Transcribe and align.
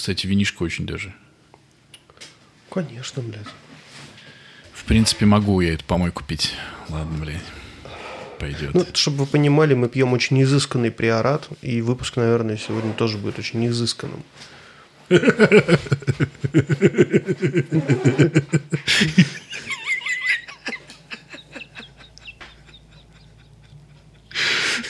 Кстати, 0.00 0.26
винишко 0.26 0.62
очень 0.62 0.86
даже. 0.86 1.12
Конечно, 2.70 3.20
блядь. 3.22 3.46
В 4.72 4.84
принципе, 4.84 5.26
могу 5.26 5.60
я 5.60 5.74
эту 5.74 5.84
помойку 5.84 6.24
пить. 6.24 6.54
Ладно, 6.88 7.18
блядь. 7.18 7.44
Пойдет. 8.38 8.72
Ну, 8.72 8.86
чтобы 8.94 9.18
вы 9.18 9.26
понимали, 9.26 9.74
мы 9.74 9.90
пьем 9.90 10.14
очень 10.14 10.42
изысканный 10.42 10.90
приорат, 10.90 11.50
и 11.60 11.82
выпуск, 11.82 12.16
наверное, 12.16 12.56
сегодня 12.56 12.94
тоже 12.94 13.18
будет 13.18 13.38
очень 13.38 13.66
изысканным. 13.66 14.24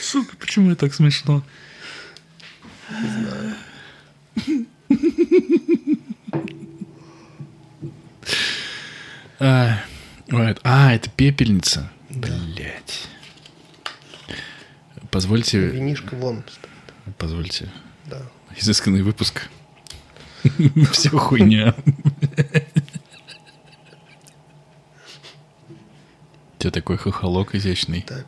Сука, 0.00 0.36
почему 0.38 0.70
это 0.70 0.86
так 0.86 0.94
смешно? 0.94 1.42
А, 9.40 9.78
а, 10.64 10.94
это 10.94 11.08
пепельница. 11.10 11.90
Блять. 12.10 13.08
Позвольте, 15.10 15.58
Винишко 15.58 16.14
вон 16.14 16.44
стоит. 16.46 17.16
позвольте. 17.16 17.70
Да. 18.04 18.20
Изысканный 18.56 19.02
выпуск. 19.02 19.48
Все 20.92 21.10
хуйня. 21.10 21.74
У 26.54 26.58
тебя 26.58 26.70
такой 26.70 26.98
хохолок 26.98 27.54
изящный. 27.54 28.04
Да. 28.06 28.24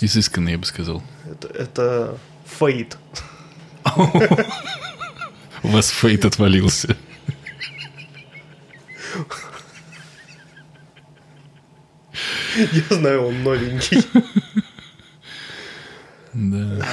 Изысканный, 0.00 0.52
я 0.52 0.58
бы 0.58 0.64
сказал. 0.64 1.02
Это, 1.24 1.48
это 1.48 2.18
фейт. 2.44 2.98
У 5.62 5.68
вас 5.68 5.88
фейт 5.90 6.24
отвалился. 6.24 6.96
Я 12.72 12.96
знаю, 12.96 13.26
он 13.26 13.42
новенький. 13.42 14.02
Да. 16.38 16.86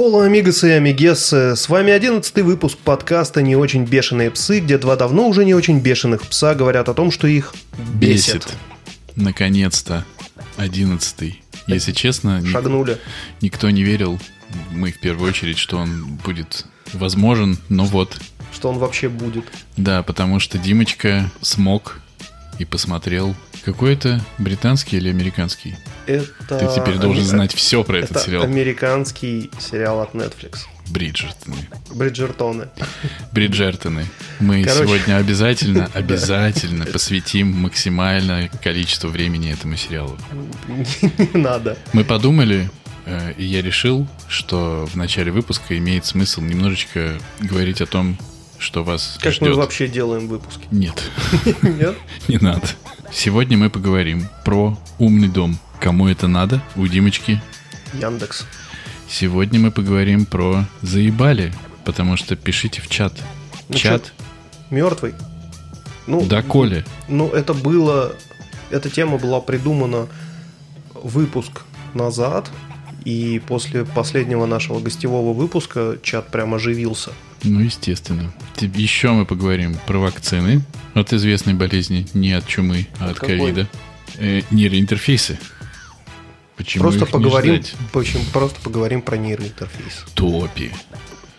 Холо, 0.00 0.24
амигасы 0.24 0.70
и 0.70 0.72
амигессы, 0.72 1.54
с 1.54 1.68
вами 1.68 1.92
одиннадцатый 1.92 2.42
выпуск 2.42 2.78
подкаста 2.78 3.42
«Не 3.42 3.54
очень 3.54 3.84
бешеные 3.84 4.30
псы», 4.30 4.60
где 4.60 4.78
два 4.78 4.96
давно 4.96 5.28
уже 5.28 5.44
не 5.44 5.52
очень 5.52 5.78
бешеных 5.80 6.22
пса 6.22 6.54
говорят 6.54 6.88
о 6.88 6.94
том, 6.94 7.10
что 7.10 7.26
их 7.26 7.54
бесит. 7.96 8.36
Бесит. 8.36 8.48
Наконец-то. 9.14 10.06
Одиннадцатый. 10.56 11.42
Если 11.66 11.92
честно, 11.92 12.42
Шагнули. 12.46 12.96
никто 13.42 13.68
не 13.68 13.82
верил, 13.82 14.18
мы 14.70 14.90
в 14.90 14.98
первую 15.00 15.28
очередь, 15.28 15.58
что 15.58 15.76
он 15.76 16.18
будет 16.24 16.64
возможен, 16.94 17.58
но 17.68 17.84
вот. 17.84 18.18
Что 18.54 18.70
он 18.70 18.78
вообще 18.78 19.10
будет. 19.10 19.44
Да, 19.76 20.02
потому 20.02 20.40
что 20.40 20.56
Димочка 20.56 21.30
смог 21.42 22.00
и 22.58 22.64
посмотрел. 22.64 23.36
Какой 23.64 23.92
это 23.94 24.20
британский 24.38 24.96
или 24.96 25.08
американский? 25.10 25.76
Это... 26.06 26.26
Ты 26.58 26.66
теперь 26.74 26.96
должен 26.96 27.22
ами- 27.22 27.28
знать 27.30 27.54
все 27.54 27.84
про 27.84 27.98
этот 27.98 28.12
Это 28.12 28.20
сериал. 28.20 28.42
американский 28.44 29.50
сериал 29.60 30.00
от 30.00 30.14
Netflix. 30.14 30.60
Бриджертоны. 30.88 31.56
Бриджертоны. 31.94 32.68
Бриджертоны. 33.32 34.06
Мы 34.40 34.64
Короче. 34.64 34.84
сегодня 34.86 35.16
обязательно, 35.18 35.88
обязательно 35.94 36.84
посвятим 36.86 37.48
максимальное 37.52 38.48
количество 38.62 39.08
времени 39.08 39.52
этому 39.52 39.76
сериалу. 39.76 40.16
Не 40.66 41.38
надо. 41.38 41.76
Мы 41.92 42.02
подумали, 42.04 42.70
э, 43.06 43.34
и 43.36 43.44
я 43.44 43.62
решил, 43.62 44.08
что 44.28 44.88
в 44.90 44.96
начале 44.96 45.30
выпуска 45.30 45.76
имеет 45.78 46.06
смысл 46.06 46.40
немножечко 46.40 47.18
говорить 47.38 47.80
о 47.80 47.86
том, 47.86 48.18
что 48.58 48.82
вас 48.82 49.16
Как 49.22 49.40
мы 49.40 49.48
ждет. 49.48 49.56
вообще 49.56 49.86
делаем 49.86 50.26
выпуски? 50.26 50.66
Нет, 50.72 51.00
Нет? 51.62 51.96
не 52.28 52.38
надо. 52.38 52.66
Сегодня 53.12 53.58
мы 53.58 53.70
поговорим 53.70 54.28
про 54.44 54.78
умный 54.98 55.28
дом. 55.28 55.58
Кому 55.80 56.08
это 56.08 56.28
надо? 56.28 56.62
У 56.76 56.86
Димочки. 56.86 57.42
Яндекс. 57.92 58.46
Сегодня 59.08 59.58
мы 59.58 59.72
поговорим 59.72 60.26
про 60.26 60.64
заебали, 60.80 61.52
потому 61.84 62.16
что 62.16 62.36
пишите 62.36 62.80
в 62.80 62.88
чат. 62.88 63.12
Ну, 63.68 63.76
чат, 63.76 64.12
Мертвый. 64.70 65.14
Ну, 66.06 66.24
да, 66.24 66.42
Коля. 66.42 66.84
Ну, 67.08 67.28
это 67.28 67.52
было... 67.52 68.14
Эта 68.70 68.88
тема 68.88 69.18
была 69.18 69.40
придумана 69.40 70.06
выпуск 70.94 71.62
назад, 71.94 72.48
и 73.04 73.42
после 73.46 73.84
последнего 73.84 74.46
нашего 74.46 74.78
гостевого 74.78 75.32
выпуска 75.32 75.98
чат 76.02 76.28
прям 76.28 76.54
оживился. 76.54 77.10
Ну, 77.42 77.60
естественно. 77.60 78.32
Те- 78.56 78.70
Еще 78.74 79.10
мы 79.12 79.24
поговорим 79.24 79.76
про 79.86 79.98
вакцины 79.98 80.62
от 80.94 81.12
известной 81.12 81.54
болезни, 81.54 82.06
не 82.14 82.32
от 82.32 82.46
чумы, 82.46 82.86
а 82.98 83.10
от 83.10 83.18
Какой? 83.18 83.38
ковида. 83.38 83.68
Э, 84.18 84.42
нейроинтерфейсы. 84.50 85.38
Почему 86.56 86.82
просто 86.82 87.06
поговорим, 87.06 87.62
почему, 87.92 88.22
просто 88.32 88.60
поговорим 88.60 89.00
про 89.00 89.16
нейроинтерфейс. 89.16 90.04
Топи. 90.14 90.70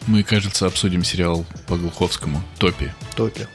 Мы, 0.07 0.23
кажется, 0.23 0.66
обсудим 0.66 1.03
сериал 1.03 1.45
по 1.67 1.78
Глуховскому. 1.78 2.41
Топи. 2.57 2.91
Топе. 3.16 3.47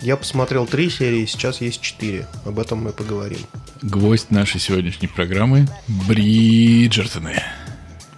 Я 0.00 0.16
посмотрел 0.16 0.66
три 0.66 0.88
серии, 0.88 1.26
сейчас 1.26 1.60
есть 1.60 1.82
четыре. 1.82 2.26
Об 2.46 2.58
этом 2.58 2.82
мы 2.82 2.92
поговорим. 2.92 3.40
Гвоздь 3.82 4.30
нашей 4.30 4.58
сегодняшней 4.60 5.08
программы– 5.08 5.68
Бриджертоны. 6.08 7.42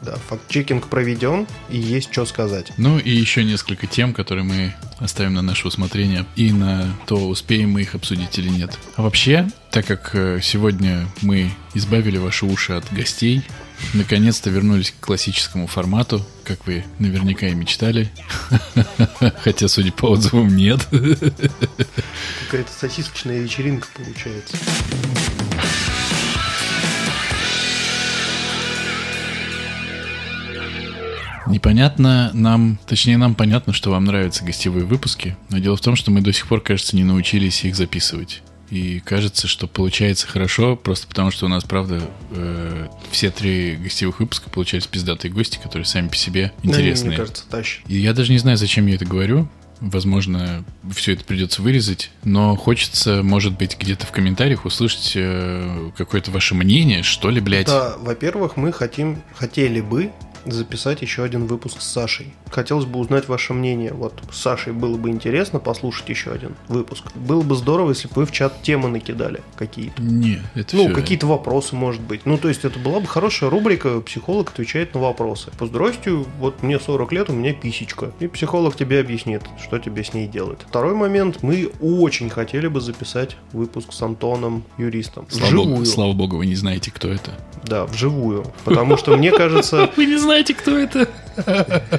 Да, 0.02 0.16
факт-чекинг 0.28 0.88
проведен, 0.88 1.46
и 1.70 1.78
есть 1.78 2.12
что 2.12 2.26
сказать. 2.26 2.72
Ну 2.76 2.98
и 2.98 3.10
еще 3.10 3.44
несколько 3.44 3.86
тем, 3.86 4.12
которые 4.12 4.44
мы 4.44 4.74
оставим 4.98 5.34
на 5.34 5.42
наше 5.42 5.68
усмотрение 5.68 6.26
и 6.34 6.50
на 6.52 6.92
то, 7.06 7.28
успеем 7.28 7.70
мы 7.70 7.82
их 7.82 7.94
обсудить 7.94 8.36
или 8.38 8.48
нет. 8.48 8.76
А 8.96 9.02
вообще, 9.02 9.48
так 9.70 9.86
как 9.86 10.10
э, 10.14 10.40
сегодня 10.42 11.06
мы 11.22 11.52
избавили 11.74 12.18
ваши 12.18 12.46
уши 12.46 12.72
от 12.72 12.92
гостей, 12.92 13.42
наконец-то 13.94 14.50
вернулись 14.50 14.90
к 14.90 15.04
классическому 15.04 15.68
формату, 15.68 16.24
как 16.44 16.66
вы 16.66 16.84
наверняка 16.98 17.46
и 17.46 17.54
мечтали. 17.54 18.10
Хотя, 19.44 19.68
судя 19.68 19.92
по 19.92 20.06
отзывам, 20.06 20.54
нет. 20.56 20.80
Какая-то 20.90 22.72
сосисочная 22.76 23.38
вечеринка 23.38 23.86
получается. 23.94 24.56
Непонятно 31.52 32.30
нам, 32.32 32.78
точнее 32.86 33.18
нам 33.18 33.34
понятно, 33.34 33.74
что 33.74 33.90
вам 33.90 34.06
нравятся 34.06 34.42
гостевые 34.42 34.86
выпуски, 34.86 35.36
но 35.50 35.58
дело 35.58 35.76
в 35.76 35.82
том, 35.82 35.96
что 35.96 36.10
мы 36.10 36.22
до 36.22 36.32
сих 36.32 36.46
пор, 36.46 36.62
кажется, 36.62 36.96
не 36.96 37.04
научились 37.04 37.64
их 37.64 37.76
записывать. 37.76 38.42
И 38.70 39.00
кажется, 39.00 39.48
что 39.48 39.66
получается 39.66 40.26
хорошо, 40.26 40.76
просто 40.76 41.06
потому 41.06 41.30
что 41.30 41.44
у 41.44 41.48
нас, 41.50 41.62
правда, 41.62 42.00
э, 42.30 42.88
все 43.10 43.30
три 43.30 43.76
гостевых 43.76 44.20
выпуска 44.20 44.48
получались 44.48 44.86
пиздатые 44.86 45.30
гости, 45.30 45.60
которые 45.62 45.84
сами 45.84 46.08
по 46.08 46.16
себе 46.16 46.54
Они, 46.62 46.72
интересные. 46.72 47.08
мне 47.08 47.16
кажется, 47.18 47.44
тащат. 47.50 47.84
И 47.86 47.98
я 47.98 48.14
даже 48.14 48.32
не 48.32 48.38
знаю, 48.38 48.56
зачем 48.56 48.86
я 48.86 48.94
это 48.94 49.04
говорю. 49.04 49.46
Возможно, 49.80 50.64
все 50.94 51.12
это 51.12 51.24
придется 51.24 51.60
вырезать, 51.60 52.10
но 52.24 52.56
хочется, 52.56 53.22
может 53.22 53.58
быть, 53.58 53.76
где-то 53.78 54.06
в 54.06 54.10
комментариях 54.10 54.64
услышать 54.64 55.12
э, 55.16 55.90
какое-то 55.98 56.30
ваше 56.30 56.54
мнение, 56.54 57.02
что 57.02 57.28
ли, 57.28 57.42
блядь. 57.42 57.66
Да, 57.66 57.96
во-первых, 57.98 58.56
мы 58.56 58.72
хотим, 58.72 59.22
хотели 59.34 59.82
бы 59.82 60.12
записать 60.46 61.02
еще 61.02 61.22
один 61.22 61.46
выпуск 61.46 61.80
с 61.80 61.88
Сашей. 61.90 62.32
Хотелось 62.50 62.84
бы 62.84 62.98
узнать 62.98 63.28
ваше 63.28 63.52
мнение. 63.52 63.92
Вот 63.92 64.22
с 64.32 64.38
Сашей 64.40 64.72
было 64.72 64.96
бы 64.96 65.10
интересно 65.10 65.58
послушать 65.58 66.08
еще 66.08 66.30
один 66.32 66.54
выпуск. 66.68 67.04
Было 67.14 67.42
бы 67.42 67.54
здорово, 67.54 67.90
если 67.90 68.08
бы 68.08 68.14
вы 68.16 68.26
в 68.26 68.32
чат 68.32 68.62
темы 68.62 68.88
накидали 68.88 69.42
какие-то. 69.56 70.02
Не, 70.02 70.40
это 70.54 70.76
Ну, 70.76 70.86
всё- 70.86 70.94
какие-то 70.94 71.26
вопросы, 71.26 71.74
может 71.76 72.00
быть. 72.00 72.26
Ну, 72.26 72.36
то 72.38 72.48
есть, 72.48 72.64
это 72.64 72.78
была 72.78 73.00
бы 73.00 73.06
хорошая 73.06 73.50
рубрика 73.50 74.00
«Психолог 74.00 74.50
отвечает 74.50 74.94
на 74.94 75.00
вопросы». 75.00 75.50
Поздравствуйте, 75.58 76.24
вот 76.38 76.62
мне 76.62 76.78
40 76.80 77.12
лет, 77.12 77.30
у 77.30 77.32
меня 77.32 77.52
писечка. 77.52 78.12
И 78.20 78.26
психолог 78.26 78.76
тебе 78.76 79.00
объяснит, 79.00 79.42
что 79.62 79.78
тебе 79.78 80.02
с 80.04 80.12
ней 80.14 80.26
делать. 80.26 80.58
Второй 80.68 80.94
момент. 80.94 81.42
Мы 81.42 81.70
очень 81.80 82.30
хотели 82.30 82.66
бы 82.66 82.80
записать 82.80 83.36
выпуск 83.52 83.92
с 83.92 84.02
Антоном, 84.02 84.64
юристом. 84.78 85.26
Слава 85.30 85.50
богу, 85.50 85.62
Вживую. 85.68 85.86
слава 85.86 86.12
богу, 86.12 86.36
вы 86.38 86.46
не 86.46 86.54
знаете, 86.56 86.90
кто 86.90 87.08
это. 87.08 87.30
Да, 87.64 87.86
вживую. 87.86 88.44
Потому 88.64 88.96
что 88.96 89.16
мне 89.16 89.30
кажется, 89.30 89.90
Вы 89.96 90.06
не 90.06 90.16
знаете, 90.16 90.31
кто 90.54 90.78
это? 90.78 91.08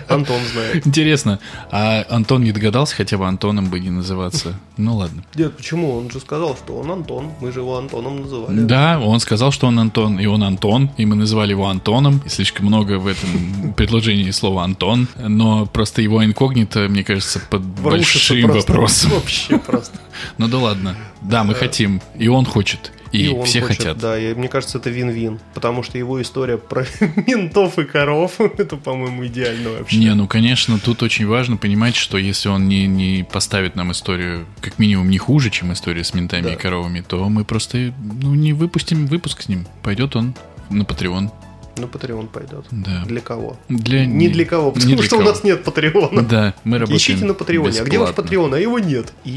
Антон 0.08 0.40
знает. 0.52 0.86
Интересно, 0.86 1.40
а 1.72 2.06
Антон 2.10 2.44
не 2.44 2.52
догадался 2.52 2.96
хотя 2.96 3.18
бы 3.18 3.28
Антоном 3.28 3.70
бы 3.70 3.80
не 3.80 3.90
называться? 3.90 4.54
Ну 4.78 4.96
ладно. 4.98 5.24
Нет, 5.36 5.58
почему? 5.58 5.98
Он 5.98 6.10
же 6.12 6.20
сказал, 6.20 6.56
что 6.56 6.74
он 6.78 6.92
Антон. 6.92 7.32
Мы 7.40 7.52
же 7.52 7.60
его 7.62 7.78
Антоном 7.78 8.22
называли. 8.22 8.60
Да, 8.62 9.00
он 9.00 9.20
сказал, 9.20 9.52
что 9.52 9.68
он 9.68 9.80
Антон, 9.80 10.20
и 10.20 10.26
он 10.26 10.44
Антон, 10.44 10.92
и 10.98 11.06
мы 11.06 11.16
называли 11.16 11.52
его 11.52 11.68
Антоном. 11.68 12.22
И 12.26 12.30
слишком 12.30 12.68
много 12.68 13.00
в 13.00 13.08
этом 13.08 13.74
предложении 13.78 14.30
слова 14.32 14.64
Антон, 14.64 15.08
но 15.18 15.66
просто 15.66 16.02
его 16.02 16.24
инкогнито, 16.24 16.88
мне 16.90 17.04
кажется, 17.04 17.40
под 17.50 17.62
Рушится 17.84 18.34
большим 18.34 18.50
просто. 18.50 18.72
вопросом. 18.72 19.12
Вообще 19.12 19.58
просто. 19.58 19.98
Ну 20.38 20.48
да 20.48 20.58
ладно. 20.60 20.96
Да, 21.22 21.44
мы 21.44 21.56
хотим, 21.56 22.02
и 22.18 22.28
он 22.28 22.46
хочет, 22.46 22.92
и, 23.14 23.28
он 23.30 23.46
все 23.46 23.62
хочет, 23.62 23.78
хотят. 23.78 23.98
Да, 24.00 24.20
и 24.20 24.34
мне 24.34 24.48
кажется, 24.48 24.80
это 24.80 24.90
вин-вин. 24.90 25.40
Потому 25.54 25.84
что 25.84 25.98
его 25.98 26.22
история 26.22 26.58
про 26.58 26.86
ментов 27.28 27.78
и 27.80 27.84
коров, 27.86 28.42
это, 28.58 28.76
по-моему, 28.76 29.26
идеально 29.28 29.70
вообще. 29.70 29.98
Не, 29.98 30.14
ну 30.16 30.28
конечно, 30.28 30.80
тут 30.80 31.04
очень 31.04 31.28
важно 31.28 31.58
понимать, 31.58 31.96
что 31.96 32.18
если 32.18 32.50
он 32.50 32.68
не, 32.68 32.88
не 32.88 33.24
поставит 33.24 33.76
нам 33.76 33.92
историю, 33.92 34.46
как 34.62 34.80
минимум, 34.80 35.10
не 35.10 35.18
хуже, 35.18 35.50
чем 35.50 35.72
история 35.74 36.04
с 36.04 36.14
ментами 36.14 36.44
Да. 36.44 36.54
и 36.54 36.56
коровами, 36.58 37.02
то 37.02 37.30
мы 37.30 37.46
просто 37.46 37.94
ну, 38.22 38.34
не 38.34 38.54
выпустим 38.54 39.06
выпуск 39.06 39.44
с 39.44 39.48
ним. 39.50 39.68
Пойдет 39.84 40.16
он 40.16 40.34
на 40.70 40.84
Patreon. 40.84 41.30
На 41.76 41.86
Patreon 41.86 42.28
пойдет. 42.28 42.66
Да. 42.70 43.04
Для 43.06 43.20
кого? 43.20 43.58
Для, 43.68 44.06
Не 44.06 44.30
для 44.30 44.46
кого, 44.46 44.72
потому 44.72 44.90
не 44.90 44.96
для 44.96 45.04
что 45.06 45.16
у 45.16 45.20
кого. 45.20 45.32
нас 45.32 45.44
нет 45.44 45.64
Патреона. 45.64 46.22
Да, 46.22 46.54
мы 46.64 46.78
работаем 46.78 46.98
Ищите 46.98 47.26
на 47.26 47.34
Патреоне. 47.34 47.82
А 47.82 47.84
где 47.84 47.98
ваш 47.98 48.10
бесплатно. 48.10 48.24
Патреон? 48.24 48.54
А 48.54 48.60
его 48.60 48.78
нет. 48.78 49.12
И 49.24 49.32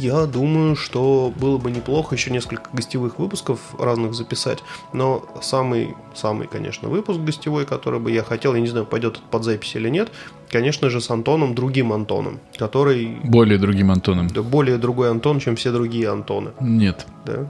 я 0.00 0.26
думаю, 0.26 0.76
что 0.76 1.32
было 1.36 1.58
бы 1.58 1.70
неплохо 1.72 2.14
еще 2.14 2.30
несколько 2.30 2.70
гостевых 2.72 3.18
выпусков 3.18 3.58
разных 3.80 4.14
записать. 4.14 4.60
Но 4.92 5.24
самый, 5.42 5.94
самый, 6.14 6.46
конечно, 6.46 6.88
выпуск 6.88 7.18
гостевой, 7.20 7.66
который 7.66 7.98
бы 7.98 8.12
я 8.12 8.22
хотел, 8.22 8.54
я 8.54 8.60
не 8.60 8.68
знаю, 8.68 8.86
пойдет 8.86 9.18
под 9.30 9.42
запись 9.42 9.74
или 9.74 9.88
нет, 9.88 10.12
конечно 10.50 10.88
же, 10.88 11.00
с 11.00 11.10
Антоном, 11.10 11.54
другим 11.56 11.92
Антоном, 11.92 12.38
который 12.56 13.16
Более 13.24 13.58
другим 13.58 13.90
Антоном. 13.90 14.28
да, 14.28 14.42
более 14.42 14.76
другой 14.78 15.10
Антон, 15.10 15.40
чем 15.40 15.56
все 15.56 15.72
другие 15.72 16.08
Антоны. 16.10 16.52
Нет. 16.60 17.06
Да? 17.26 17.48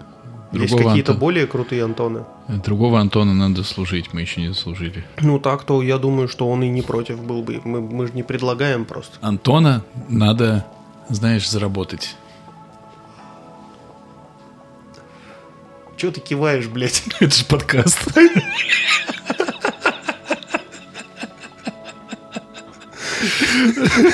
Есть 0.52 0.68
Другого 0.68 0.90
какие-то 0.90 1.12
Антона. 1.12 1.20
более 1.20 1.46
крутые 1.46 1.84
Антоны. 1.84 2.24
Другого 2.48 3.00
Антона 3.00 3.32
надо 3.32 3.64
служить, 3.64 4.12
мы 4.12 4.20
еще 4.20 4.42
не 4.42 4.48
заслужили. 4.48 5.04
Ну 5.20 5.38
так, 5.38 5.64
то 5.64 5.82
я 5.82 5.96
думаю, 5.98 6.28
что 6.28 6.48
он 6.48 6.62
и 6.62 6.68
не 6.68 6.82
против 6.82 7.22
был 7.22 7.42
бы. 7.42 7.60
Мы, 7.64 7.80
мы 7.80 8.06
же 8.06 8.12
не 8.12 8.22
предлагаем 8.22 8.84
просто. 8.84 9.16
Антона 9.22 9.82
надо, 10.08 10.66
знаешь, 11.08 11.48
заработать. 11.48 12.16
Чего 15.96 16.12
ты 16.12 16.20
киваешь, 16.20 16.66
блядь? 16.66 17.02
Это 17.20 17.34
же 17.34 17.44
подкаст. 17.46 17.98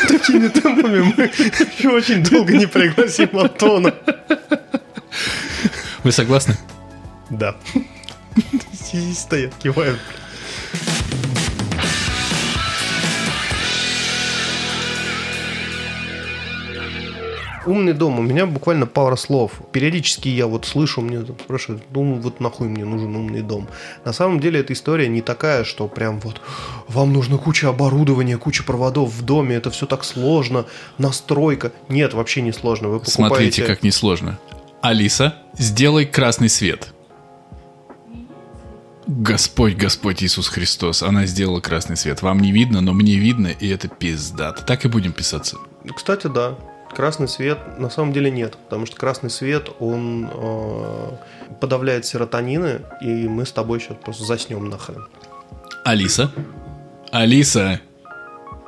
Такими 0.08 0.49
темпами 0.49 1.14
мы 1.17 1.25
еще 1.25 1.88
очень 1.96 2.23
долго 2.23 2.56
не 2.56 2.67
пригласим 2.67 3.37
Антона. 3.38 3.94
Вы 6.08 6.12
согласны? 6.12 6.56
Да. 7.28 7.55
И 8.94 9.12
стоят, 9.12 9.55
кивают. 9.56 10.00
Умный 17.66 17.93
дом. 17.93 18.19
У 18.19 18.22
меня 18.22 18.46
буквально 18.46 18.87
пара 18.87 19.16
слов. 19.16 19.60
Периодически 19.70 20.31
я 20.31 20.46
вот 20.46 20.64
слышу, 20.64 21.02
мне 21.02 21.20
спрашивают, 21.20 21.82
думаю, 21.90 22.22
вот 22.22 22.40
нахуй 22.40 22.69
мне 22.69 22.87
нужен 22.87 23.14
умный 23.14 23.43
дом. 23.43 23.69
На 24.06 24.14
самом 24.14 24.40
деле 24.40 24.61
эта 24.61 24.72
история 24.72 25.08
не 25.08 25.20
такая, 25.20 25.64
что 25.64 25.88
прям 25.88 26.20
вот 26.20 26.40
вам 26.88 27.12
нужно 27.12 27.37
куча 27.37 27.69
оборудования, 27.69 28.38
куча 28.38 28.64
проводов 28.64 29.11
в 29.11 29.22
доме, 29.26 29.56
это 29.56 29.70
все 29.70 29.84
так 29.84 30.04
сложно, 30.04 30.64
настройка. 30.96 31.70
Нет, 31.90 32.14
вообще 32.14 32.40
не 32.40 32.52
сложно. 32.52 32.88
Вы 32.88 33.00
покупаете... 33.00 33.28
Смотрите, 33.28 33.64
как 33.64 33.82
несложно. 33.82 34.38
Алиса, 34.82 35.34
сделай 35.54 36.06
красный 36.06 36.48
свет. 36.48 36.92
Господь, 39.06 39.75
Господь 39.75 40.22
Иисус 40.22 40.48
Христос, 40.48 41.02
она 41.02 41.25
сделала 41.26 41.60
красный 41.60 41.96
свет. 41.96 42.22
Вам 42.22 42.40
не 42.40 42.52
видно, 42.52 42.80
но 42.80 42.92
мне 42.92 43.16
видно, 43.16 43.48
и 43.48 43.69
это 43.69 43.88
пиздато. 43.88 44.62
Так 44.62 44.84
и 44.84 44.88
будем 44.88 45.12
писаться. 45.12 45.56
Кстати, 45.96 46.26
да. 46.26 46.56
Красный 46.94 47.28
свет 47.28 47.78
на 47.78 47.90
самом 47.90 48.12
деле 48.12 48.30
нет, 48.30 48.56
потому 48.56 48.86
что 48.86 48.96
красный 48.96 49.30
свет, 49.30 49.69
он 49.78 50.28
э, 50.32 51.10
подавляет 51.60 52.06
серотонины, 52.06 52.80
и 53.02 53.28
мы 53.28 53.44
с 53.44 53.52
тобой 53.52 53.80
сейчас 53.80 53.98
просто 54.02 54.25
заснем 54.25 54.69
нахрен. 54.69 55.06
Алиса, 55.84 56.30
Алиса, 57.12 57.80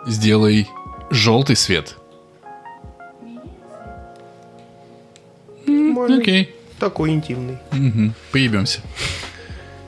сделай 0.07 0.69
желтый 1.11 1.57
свет. 1.57 1.97
Нормально. 5.95 6.19
Окей. 6.23 6.55
Такой 6.79 7.11
интимный. 7.11 7.59
Мгм. 7.73 8.15
Поебемся. 8.33 8.81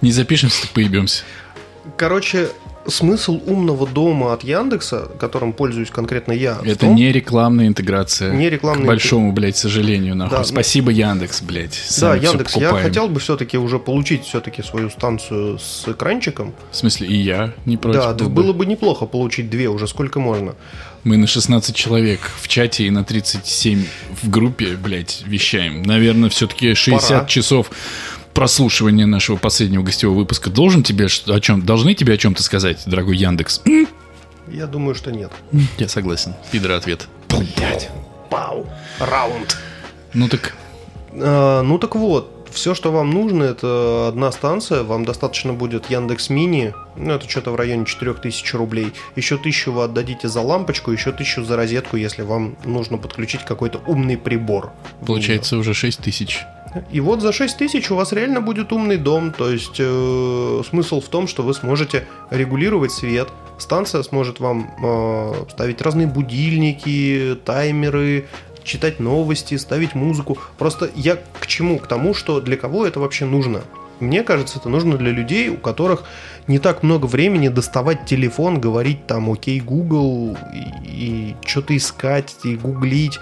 Не 0.00 0.12
запишемся, 0.12 0.62
так 0.62 0.70
поебемся. 0.72 1.22
Короче, 1.96 2.48
смысл 2.86 3.40
умного 3.46 3.86
дома 3.86 4.32
от 4.32 4.42
Яндекса, 4.44 5.08
которым 5.18 5.52
пользуюсь 5.52 5.90
конкретно 5.90 6.32
я, 6.32 6.58
Это 6.64 6.80
том- 6.80 6.94
не 6.96 7.12
рекламная 7.12 7.66
интеграция. 7.66 8.32
Не 8.32 8.50
рекламная 8.50 8.84
К 8.84 8.88
большому, 8.88 9.32
блядь, 9.32 9.56
сожалению, 9.56 10.14
нахуй. 10.16 10.38
Да, 10.38 10.44
Спасибо, 10.44 10.90
Яндекс, 10.90 11.42
блядь. 11.42 11.80
Да, 12.00 12.14
Яндекс, 12.16 12.56
я 12.56 12.70
хотел 12.72 13.08
бы 13.08 13.20
все-таки 13.20 13.58
уже 13.58 13.78
получить 13.78 14.24
все-таки 14.24 14.62
свою 14.62 14.90
станцию 14.90 15.58
с 15.58 15.88
экранчиком. 15.88 16.54
В 16.70 16.76
смысле, 16.76 17.08
и 17.08 17.16
я 17.16 17.52
не 17.64 17.76
против. 17.76 18.00
да, 18.00 18.12
был 18.14 18.28
бы. 18.28 18.42
было 18.42 18.52
бы 18.52 18.66
неплохо 18.66 19.06
получить 19.06 19.50
две 19.50 19.68
уже, 19.68 19.86
сколько 19.86 20.18
можно. 20.20 20.54
Мы 21.04 21.16
на 21.16 21.26
16 21.26 21.74
человек 21.74 22.20
в 22.40 22.46
чате 22.48 22.84
и 22.86 22.90
на 22.90 23.02
37 23.04 23.86
в 24.22 24.30
группе, 24.30 24.76
блядь, 24.76 25.22
вещаем. 25.26 25.82
Наверное, 25.82 26.30
все-таки 26.30 26.74
60 26.74 27.08
Пора. 27.08 27.24
часов 27.26 27.70
прослушивания 28.34 29.06
нашего 29.06 29.36
последнего 29.36 29.82
гостевого 29.82 30.18
выпуска 30.18 30.48
должен 30.48 30.82
тебе 30.82 31.06
о 31.26 31.40
чем 31.40 31.62
должны 31.66 31.94
тебе 31.94 32.14
о 32.14 32.16
чем-то 32.16 32.42
сказать, 32.42 32.82
дорогой 32.86 33.16
Яндекс. 33.16 33.62
Я 34.48 34.66
думаю, 34.66 34.94
что 34.94 35.10
нет. 35.10 35.32
Я 35.78 35.88
согласен. 35.88 36.34
Пидор 36.50 36.72
ответ. 36.72 37.08
Блять. 37.28 37.90
Пау. 38.30 38.66
Раунд. 38.98 39.56
Ну 40.14 40.28
так, 40.28 40.54
А, 41.14 41.62
ну 41.62 41.78
так 41.78 41.96
вот, 41.96 42.41
все, 42.52 42.74
что 42.74 42.92
вам 42.92 43.10
нужно, 43.10 43.44
это 43.44 44.08
одна 44.08 44.30
станция. 44.32 44.82
Вам 44.82 45.04
достаточно 45.04 45.52
будет 45.52 45.90
Яндекс 45.90 46.30
Мини. 46.30 46.74
Ну, 46.96 47.14
это 47.14 47.28
что-то 47.28 47.50
в 47.50 47.56
районе 47.56 47.84
4000 47.84 48.56
рублей. 48.56 48.92
Еще 49.16 49.38
тысячу 49.38 49.72
вы 49.72 49.84
отдадите 49.84 50.28
за 50.28 50.40
лампочку, 50.40 50.90
еще 50.90 51.12
тысячу 51.12 51.44
за 51.44 51.56
розетку, 51.56 51.96
если 51.96 52.22
вам 52.22 52.56
нужно 52.64 52.98
подключить 52.98 53.44
какой-то 53.44 53.80
умный 53.86 54.16
прибор. 54.16 54.72
получается 55.06 55.56
уже 55.56 55.74
6 55.74 55.98
тысяч. 56.00 56.42
неё. 56.74 56.84
И 56.90 57.00
вот 57.00 57.20
за 57.20 57.32
6 57.32 57.58
тысяч 57.58 57.90
у 57.90 57.96
вас 57.96 58.12
реально 58.12 58.40
будет 58.40 58.72
умный 58.72 58.96
дом. 58.96 59.32
То 59.32 59.50
есть 59.50 59.76
э, 59.78 60.62
смысл 60.68 61.00
в 61.00 61.08
том, 61.08 61.26
что 61.26 61.42
вы 61.42 61.54
сможете 61.54 62.06
регулировать 62.30 62.92
свет. 62.92 63.28
Станция 63.58 64.02
сможет 64.02 64.40
вам 64.40 64.70
э, 64.82 65.44
ставить 65.50 65.82
разные 65.82 66.06
будильники, 66.06 67.36
таймеры, 67.44 68.26
читать 68.64 69.00
новости, 69.00 69.56
ставить 69.56 69.94
музыку. 69.94 70.38
Просто 70.58 70.90
я 70.94 71.18
к 71.40 71.46
чему? 71.46 71.78
К 71.78 71.86
тому, 71.86 72.14
что 72.14 72.40
для 72.40 72.56
кого 72.56 72.86
это 72.86 73.00
вообще 73.00 73.24
нужно. 73.24 73.62
Мне 74.00 74.24
кажется, 74.24 74.58
это 74.58 74.68
нужно 74.68 74.96
для 74.96 75.12
людей, 75.12 75.48
у 75.48 75.56
которых 75.56 76.04
не 76.48 76.58
так 76.58 76.82
много 76.82 77.06
времени 77.06 77.48
доставать 77.48 78.04
телефон, 78.04 78.60
говорить 78.60 79.06
там 79.06 79.30
«Окей, 79.30 79.60
Google» 79.60 80.36
и, 80.52 80.64
и 80.84 81.36
что-то 81.46 81.76
искать, 81.76 82.34
и 82.42 82.56
гуглить. 82.56 83.20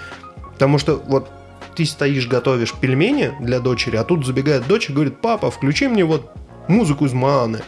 Потому 0.54 0.78
что 0.78 0.96
вот 1.06 1.28
ты 1.74 1.84
стоишь, 1.84 2.26
готовишь 2.26 2.72
пельмени 2.72 3.32
для 3.40 3.60
дочери, 3.60 3.96
а 3.96 4.04
тут 4.04 4.24
забегает 4.24 4.66
дочь 4.66 4.88
и 4.88 4.92
говорит 4.92 5.20
«Папа, 5.20 5.50
включи 5.50 5.86
мне 5.86 6.04
вот 6.04 6.30
музыку 6.68 7.04
из 7.04 7.12
Мааны». 7.12 7.60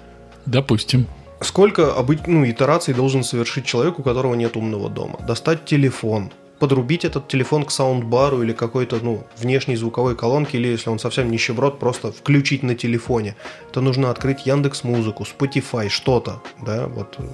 Допустим. 0.47 1.07
Сколько 1.41 1.93
ну, 2.26 2.49
итераций 2.49 2.95
должен 2.95 3.25
совершить 3.25 3.67
человек, 3.67 3.99
у 3.99 4.02
которого 4.02 4.35
нет 4.35 4.57
умного 4.57 4.88
дома? 4.88 5.19
Достать 5.26 5.64
телефон, 5.64 6.33
подрубить 6.62 7.04
этот 7.04 7.26
телефон 7.26 7.64
к 7.64 7.73
саундбару 7.73 8.45
или 8.45 8.52
какой-то 8.52 9.00
ну, 9.02 9.25
внешней 9.37 9.75
звуковой 9.75 10.14
колонке, 10.14 10.59
или 10.59 10.69
если 10.69 10.90
он 10.90 11.00
совсем 11.00 11.28
нищеброд, 11.28 11.81
просто 11.81 12.12
включить 12.12 12.62
на 12.62 12.76
телефоне. 12.76 13.35
Это 13.69 13.81
нужно 13.81 14.11
открыть 14.11 14.47
Яндекс 14.47 14.85
Музыку, 14.85 15.25
Spotify, 15.25 15.88
что-то, 15.88 16.40
да, 16.64 16.87
вот 16.87 17.16
э, 17.19 17.25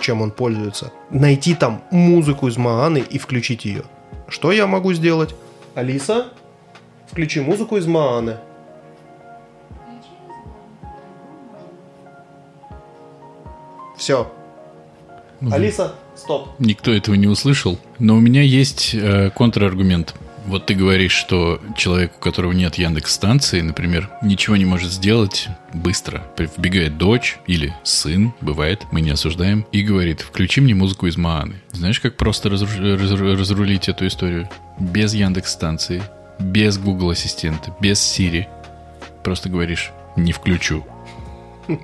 чем 0.00 0.20
он 0.20 0.30
пользуется. 0.30 0.92
Найти 1.08 1.54
там 1.54 1.82
музыку 1.90 2.46
из 2.46 2.58
Мааны 2.58 2.98
и 2.98 3.16
включить 3.16 3.64
ее. 3.64 3.84
Что 4.28 4.52
я 4.52 4.66
могу 4.66 4.92
сделать? 4.92 5.34
Алиса, 5.74 6.26
включи 7.06 7.40
музыку 7.40 7.78
из 7.78 7.86
Мааны. 7.86 8.36
Все. 13.96 14.30
Алиса, 15.50 15.94
стоп. 16.18 16.48
Никто 16.58 16.92
этого 16.92 17.14
не 17.14 17.26
услышал. 17.26 17.78
Но 17.98 18.16
у 18.16 18.20
меня 18.20 18.42
есть 18.42 18.94
э, 18.94 19.30
контраргумент 19.30 20.14
Вот 20.46 20.66
ты 20.66 20.74
говоришь, 20.74 21.12
что 21.12 21.60
человек, 21.76 22.12
у 22.16 22.20
которого 22.20 22.52
нет 22.52 22.76
Яндекс 22.76 23.12
станции, 23.12 23.60
например, 23.60 24.10
ничего 24.22 24.56
не 24.56 24.64
может 24.64 24.90
сделать 24.90 25.48
быстро. 25.74 26.24
Вбегает 26.38 26.96
дочь 26.96 27.38
или 27.46 27.74
сын, 27.84 28.32
бывает, 28.40 28.86
мы 28.90 29.00
не 29.00 29.10
осуждаем, 29.10 29.66
и 29.72 29.82
говорит, 29.82 30.22
включи 30.22 30.60
мне 30.60 30.74
музыку 30.74 31.06
из 31.06 31.16
Мааны. 31.16 31.56
Знаешь, 31.72 32.00
как 32.00 32.16
просто 32.16 32.48
разрулить 32.48 33.88
эту 33.88 34.06
историю? 34.06 34.48
Без 34.78 35.12
Яндекс 35.12 35.52
станции, 35.52 36.02
без 36.38 36.78
Google 36.78 37.10
ассистента, 37.10 37.74
без 37.80 37.98
Siri. 37.98 38.46
Просто 39.22 39.50
говоришь, 39.50 39.90
не 40.16 40.32
включу. 40.32 40.84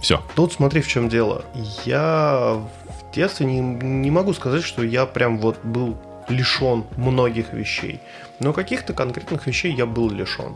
Все. 0.00 0.22
Тут 0.34 0.52
смотри, 0.52 0.80
в 0.80 0.88
чем 0.88 1.08
дело. 1.08 1.44
Я 1.84 2.62
детстве 3.16 3.46
не, 3.46 3.60
не 3.60 4.10
могу 4.10 4.32
сказать, 4.32 4.62
что 4.62 4.82
я 4.82 5.06
прям 5.06 5.38
вот 5.38 5.58
был 5.64 5.96
лишен 6.28 6.84
многих 6.96 7.52
вещей. 7.52 8.00
Но 8.40 8.52
каких-то 8.52 8.92
конкретных 8.92 9.46
вещей 9.46 9.72
я 9.74 9.86
был 9.86 10.10
лишен. 10.10 10.54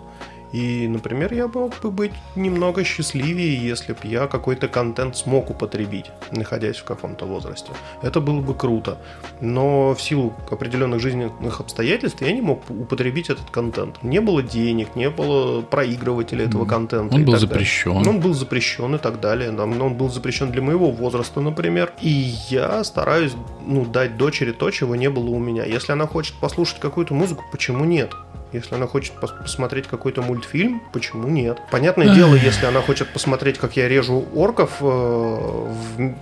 И, 0.52 0.88
например, 0.88 1.32
я 1.32 1.46
мог 1.46 1.78
бы 1.80 1.90
быть 1.90 2.12
немного 2.34 2.84
счастливее, 2.84 3.54
если 3.56 3.92
бы 3.92 4.00
я 4.04 4.26
какой-то 4.26 4.68
контент 4.68 5.16
смог 5.16 5.50
употребить, 5.50 6.06
находясь 6.32 6.76
в 6.76 6.84
каком-то 6.84 7.24
возрасте. 7.24 7.72
Это 8.02 8.20
было 8.20 8.40
бы 8.40 8.54
круто. 8.54 8.98
Но 9.40 9.94
в 9.94 10.02
силу 10.02 10.34
определенных 10.50 11.00
жизненных 11.00 11.60
обстоятельств 11.60 12.20
я 12.20 12.32
не 12.32 12.40
мог 12.40 12.68
употребить 12.68 13.30
этот 13.30 13.50
контент. 13.50 14.02
Не 14.02 14.20
было 14.20 14.42
денег, 14.42 14.96
не 14.96 15.10
было 15.10 15.62
проигрывателя 15.62 16.46
этого 16.46 16.66
контента. 16.66 17.14
Он 17.14 17.24
был 17.24 17.36
запрещен. 17.36 17.94
Далее. 17.94 18.10
Он 18.10 18.20
был 18.20 18.34
запрещен 18.34 18.94
и 18.94 18.98
так 18.98 19.20
далее. 19.20 19.50
Он 19.50 19.94
был 19.94 20.10
запрещен 20.10 20.50
для 20.50 20.62
моего 20.62 20.90
возраста, 20.90 21.40
например. 21.40 21.92
И 22.00 22.34
я 22.48 22.82
стараюсь 22.84 23.34
ну, 23.64 23.84
дать 23.84 24.16
дочери 24.16 24.52
то, 24.52 24.70
чего 24.70 24.96
не 24.96 25.10
было 25.10 25.28
у 25.28 25.38
меня. 25.38 25.64
Если 25.64 25.92
она 25.92 26.06
хочет 26.06 26.34
послушать 26.40 26.80
какую-то 26.80 27.14
музыку, 27.14 27.44
почему 27.52 27.84
нет? 27.84 28.12
Если 28.52 28.74
она 28.74 28.86
хочет 28.86 29.12
пос 29.14 29.32
посмотреть 29.32 29.86
какой-то 29.86 30.22
мультфильм, 30.22 30.82
почему 30.92 31.28
нет? 31.28 31.58
Понятное 31.70 32.14
дело, 32.14 32.34
если 32.34 32.66
она 32.66 32.80
хочет 32.80 33.12
посмотреть, 33.12 33.58
как 33.58 33.76
я 33.76 33.88
режу 33.88 34.26
орков 34.34 34.78
э, 34.80 34.84
в, 34.84 36.14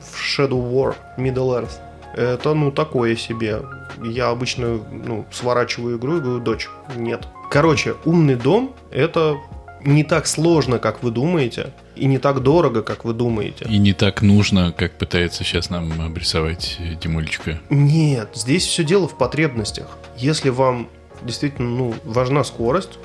в 0.00 0.38
Shadow 0.38 0.72
War 0.72 0.94
Middle 1.16 1.62
Earth, 1.62 1.80
это, 2.14 2.54
ну, 2.54 2.72
такое 2.72 3.16
себе. 3.16 3.62
Я 4.02 4.30
обычно, 4.30 4.80
ну, 4.90 5.26
сворачиваю 5.30 5.98
игру 5.98 6.16
и 6.16 6.20
говорю, 6.20 6.40
дочь, 6.40 6.68
нет. 6.96 7.28
Короче, 7.50 7.94
умный 8.04 8.34
дом– 8.34 8.74
это 8.90 9.36
не 9.84 10.04
так 10.04 10.26
сложно, 10.26 10.78
как 10.78 11.02
вы 11.02 11.10
думаете, 11.10 11.72
и 11.96 12.06
не 12.06 12.18
так 12.18 12.42
дорого, 12.42 12.82
как 12.82 13.04
вы 13.04 13.12
думаете. 13.12 13.66
И 13.68 13.78
не 13.78 13.92
так 13.92 14.22
нужно, 14.22 14.72
как 14.72 14.92
пытается 14.92 15.44
сейчас 15.44 15.70
нам 15.70 16.00
обрисовать 16.00 16.78
Димулечка. 17.00 17.58
Нет, 17.70 18.30
здесь 18.34 18.66
все 18.66 18.84
дело 18.84 19.06
в 19.08 19.16
потребностях. 19.16 19.86
Если 20.16 20.50
вам 20.50 20.88
действительно 21.22 21.68
ну, 21.68 21.94
важна 22.04 22.44
скорость. 22.44 22.98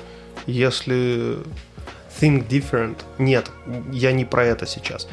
Если 0.46 1.38
think 2.20 2.46
different, 2.48 2.96
нет, 3.18 3.50
я 3.92 4.12
не 4.12 4.24
про 4.24 4.44
это 4.44 4.66
сейчас. 4.66 5.08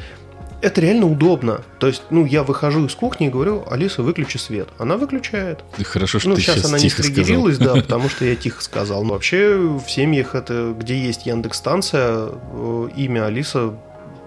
Это 0.60 0.80
реально 0.80 1.06
удобно. 1.06 1.62
То 1.80 1.88
есть, 1.88 2.02
ну, 2.10 2.24
я 2.24 2.44
выхожу 2.44 2.86
из 2.86 2.94
кухни 2.94 3.26
и 3.26 3.30
говорю, 3.30 3.64
Алиса, 3.68 4.02
выключи 4.02 4.36
свет. 4.36 4.68
Она 4.78 4.96
выключает. 4.96 5.64
Хорошо, 5.82 6.20
что 6.20 6.28
ну, 6.28 6.34
ты 6.36 6.40
сейчас, 6.40 6.56
сейчас 6.56 6.66
она 6.66 6.78
не 6.78 6.88
стригерилась, 6.88 7.58
да, 7.58 7.74
потому 7.74 8.08
что 8.08 8.24
я 8.24 8.36
тихо 8.36 8.62
сказал. 8.62 9.02
Но 9.02 9.14
вообще 9.14 9.56
в 9.56 9.90
семьях 9.90 10.36
это, 10.36 10.72
где 10.78 10.96
есть 10.96 11.26
Яндекс-станция, 11.26 12.28
э, 12.52 12.88
имя 12.94 13.26
Алиса, 13.26 13.74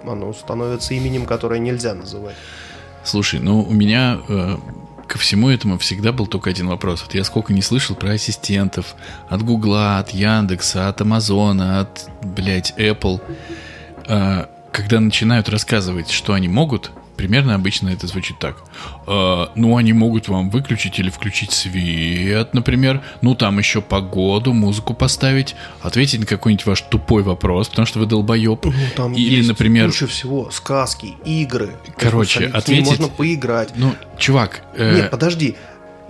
оно 0.04 0.34
становится 0.34 0.94
именем, 0.94 1.26
которое 1.26 1.60
нельзя 1.60 1.94
называть. 1.94 2.36
Слушай, 3.06 3.40
ну 3.40 3.62
у 3.62 3.72
меня 3.72 4.20
э, 4.28 4.56
ко 5.08 5.18
всему 5.18 5.50
этому 5.50 5.78
всегда 5.78 6.12
был 6.12 6.28
только 6.28 6.50
один 6.50 6.68
вопрос. 6.68 7.02
Вот 7.04 7.14
я 7.14 7.24
сколько 7.24 7.54
не 7.54 7.62
слышал 7.62 7.96
про 7.96 8.12
ассистентов 8.12 8.96
от 9.30 9.44
Гугла, 9.44 10.00
от 10.00 10.12
Яндекса, 10.12 10.90
от 10.90 11.02
Амазона, 11.02 11.82
от, 11.82 12.10
блядь, 12.22 12.74
Apple. 12.78 13.22
А, 14.08 14.50
когда 14.72 15.00
начинают 15.00 15.50
рассказывать, 15.50 16.10
что 16.10 16.34
они 16.34 16.48
могут, 16.48 16.92
Примерно 17.18 17.56
обычно 17.56 17.90
это 17.90 18.08
звучит 18.08 18.40
так. 18.40 18.58
Э, 19.08 19.48
ну, 19.56 19.78
они 19.78 19.94
могут 19.94 20.28
вам 20.28 20.50
выключить 20.50 21.00
или 21.00 21.10
включить 21.10 21.52
свет, 21.52 22.54
например. 22.54 23.02
Ну, 23.22 23.36
там 23.36 23.58
еще 23.60 23.82
погоду, 23.82 24.54
музыку 24.54 24.94
поставить. 24.94 25.56
Ответить 25.82 26.20
на 26.20 26.26
какой-нибудь 26.26 26.66
ваш 26.66 26.82
тупой 26.82 27.24
вопрос, 27.24 27.70
потому 27.70 27.86
что 27.86 28.00
вы 28.00 28.06
долбоеб. 28.06 28.66
Ну, 28.66 28.74
там 28.96 29.14
или, 29.14 29.36
есть 29.36 29.50
например... 29.50 29.88
Лучше 29.88 30.08
всего 30.08 30.52
сказки, 30.52 31.14
игры. 31.26 31.72
Короче, 31.98 32.48
ответить... 32.48 32.86
можно 32.86 33.08
поиграть. 33.08 33.70
Ну, 33.76 33.94
чувак... 34.18 34.64
Э... 34.76 34.96
Нет, 34.96 35.12
подожди. 35.12 35.56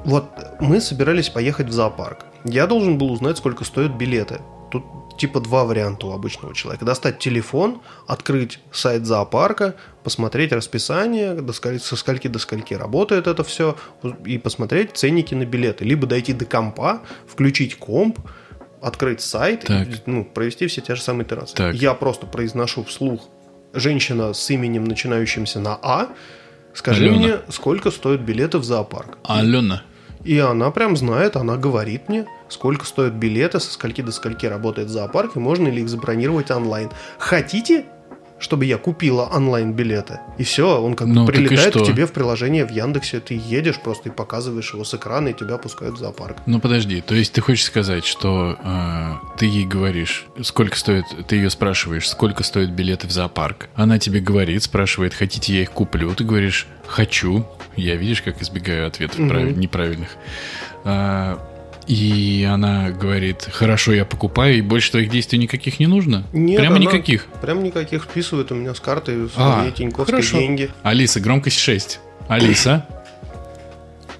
Вот 0.03 0.29
мы 0.59 0.81
собирались 0.81 1.29
поехать 1.29 1.67
в 1.67 1.71
зоопарк. 1.71 2.25
Я 2.43 2.67
должен 2.67 2.97
был 2.97 3.11
узнать, 3.11 3.37
сколько 3.37 3.63
стоят 3.63 3.93
билеты. 3.93 4.39
Тут 4.71 4.83
типа 5.17 5.39
два 5.39 5.63
варианта 5.63 6.07
у 6.07 6.11
обычного 6.11 6.53
человека. 6.53 6.85
Достать 6.85 7.19
телефон, 7.19 7.81
открыть 8.07 8.59
сайт 8.71 9.05
зоопарка, 9.05 9.75
посмотреть 10.03 10.51
расписание, 10.51 11.33
до 11.33 11.53
скольки, 11.53 11.81
со 11.81 11.95
скольки 11.95 12.27
до 12.27 12.39
скольки 12.39 12.73
работает 12.73 13.27
это 13.27 13.43
все, 13.43 13.77
и 14.25 14.37
посмотреть 14.37 14.91
ценники 14.97 15.33
на 15.33 15.45
билеты. 15.45 15.85
Либо 15.85 16.07
дойти 16.07 16.33
до 16.33 16.45
компа, 16.45 17.01
включить 17.27 17.77
комп, 17.77 18.19
открыть 18.81 19.21
сайт, 19.21 19.61
так. 19.61 19.87
И, 19.87 19.95
ну, 20.05 20.25
провести 20.25 20.67
все 20.67 20.81
те 20.81 20.95
же 20.95 21.01
самые 21.01 21.25
итерации. 21.25 21.55
Так. 21.55 21.75
Я 21.75 21.93
просто 21.93 22.27
произношу 22.27 22.83
вслух 22.83 23.21
женщина 23.73 24.33
с 24.33 24.49
именем, 24.49 24.85
начинающимся 24.85 25.59
на 25.59 25.79
А, 25.81 26.09
скажи 26.73 27.05
Алена. 27.05 27.17
мне, 27.17 27.33
сколько 27.49 27.91
стоят 27.91 28.21
билеты 28.21 28.57
в 28.57 28.63
зоопарк. 28.63 29.17
Алена. 29.23 29.83
И 30.25 30.39
она 30.39 30.71
прям 30.71 30.97
знает, 30.97 31.35
она 31.35 31.55
говорит 31.55 32.09
мне, 32.09 32.25
сколько 32.49 32.85
стоят 32.85 33.13
билеты, 33.13 33.59
со 33.59 33.71
скольки 33.71 34.01
до 34.01 34.11
скольки 34.11 34.47
работает 34.47 34.89
зоопарк, 34.89 35.35
и 35.35 35.39
можно 35.39 35.67
ли 35.67 35.83
их 35.83 35.87
забронировать 35.87 36.49
онлайн. 36.49 36.89
Хотите, 37.19 37.85
чтобы 38.39 38.65
я 38.65 38.77
купила 38.77 39.23
онлайн-билеты. 39.23 40.19
И 40.37 40.43
все, 40.43 40.81
он 40.81 40.95
как 40.95 41.07
ну, 41.07 41.25
бы 41.25 41.31
прилетает 41.31 41.73
к 41.73 41.85
тебе 41.85 42.05
в 42.05 42.11
приложение 42.11 42.65
в 42.65 42.71
Яндексе, 42.71 43.19
ты 43.19 43.33
едешь 43.33 43.79
просто 43.79 44.09
и 44.09 44.11
показываешь 44.11 44.73
его 44.73 44.83
с 44.83 44.93
экрана, 44.93 45.29
и 45.29 45.33
тебя 45.33 45.57
пускают 45.57 45.95
в 45.95 45.99
зоопарк. 45.99 46.37
Ну 46.45 46.59
подожди, 46.59 47.01
то 47.01 47.15
есть 47.15 47.33
ты 47.33 47.41
хочешь 47.41 47.65
сказать, 47.65 48.05
что 48.05 48.57
э, 48.61 49.37
ты 49.37 49.45
ей 49.45 49.65
говоришь, 49.65 50.25
сколько 50.41 50.77
стоит, 50.77 51.05
ты 51.27 51.37
ее 51.37 51.49
спрашиваешь, 51.49 52.09
сколько 52.09 52.43
стоят 52.43 52.71
билеты 52.71 53.07
в 53.07 53.11
зоопарк. 53.11 53.69
Она 53.75 53.99
тебе 53.99 54.19
говорит, 54.19 54.63
спрашивает, 54.63 55.13
хотите 55.13 55.55
я 55.55 55.61
их 55.61 55.71
куплю, 55.71 56.13
ты 56.13 56.23
говоришь, 56.23 56.67
хочу. 56.87 57.45
Я 57.75 57.95
видишь, 57.95 58.21
как 58.21 58.41
избегаю 58.41 58.87
ответов 58.87 59.19
угу. 59.19 59.29
прав... 59.29 59.43
неправильных. 59.43 60.09
А, 60.83 61.39
и 61.87 62.47
она 62.51 62.89
говорит, 62.89 63.47
хорошо, 63.51 63.93
я 63.93 64.05
покупаю, 64.05 64.57
и 64.57 64.61
больше 64.61 64.91
твоих 64.91 65.09
действий 65.09 65.37
никаких 65.37 65.79
не 65.79 65.87
нужно? 65.87 66.25
Нет, 66.33 66.59
Прямо 66.59 66.79
никаких? 66.79 67.25
Прям 67.41 67.63
никаких. 67.63 68.03
Списывает 68.03 68.51
у 68.51 68.55
меня 68.55 68.73
с 68.73 68.79
карты 68.79 69.27
а, 69.35 69.69
тиньковские 69.71 70.05
хорошо. 70.05 70.37
деньги. 70.39 70.71
Алиса, 70.83 71.19
громкость 71.19 71.59
6. 71.59 71.99
Алиса, 72.27 72.87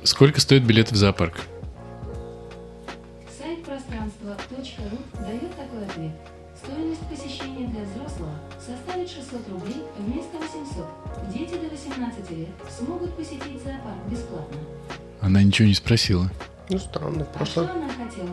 сколько 0.03 0.39
стоит 0.41 0.63
билет 0.63 0.91
в 0.91 0.95
зоопарк? 0.95 1.38
Сайт 3.39 3.63
пространство.ру 3.63 4.98
дает 5.25 5.55
такой 5.55 5.86
ответ. 5.86 6.12
Стоимость 6.63 7.01
посещения 7.10 7.67
для 7.67 7.81
взрослого 7.81 8.34
составит 8.60 9.10
600 9.10 9.48
рублей 9.50 9.81
вместо 9.98 10.38
800. 10.38 11.34
Дети 11.34 11.60
до 11.60 11.69
18 11.69 12.31
лет 12.31 12.48
смогут 12.77 13.15
посетить 13.17 13.62
зоопарк 13.63 13.98
бесплатно. 14.10 14.57
Она 15.22 15.41
ничего 15.41 15.67
не 15.67 15.74
спросила. 15.74 16.29
Ну, 16.69 16.79
странно, 16.79 17.25
просто... 17.25 17.62
А 17.62 17.63
что 17.65 17.74
она 17.74 17.89
хотела? 17.89 18.29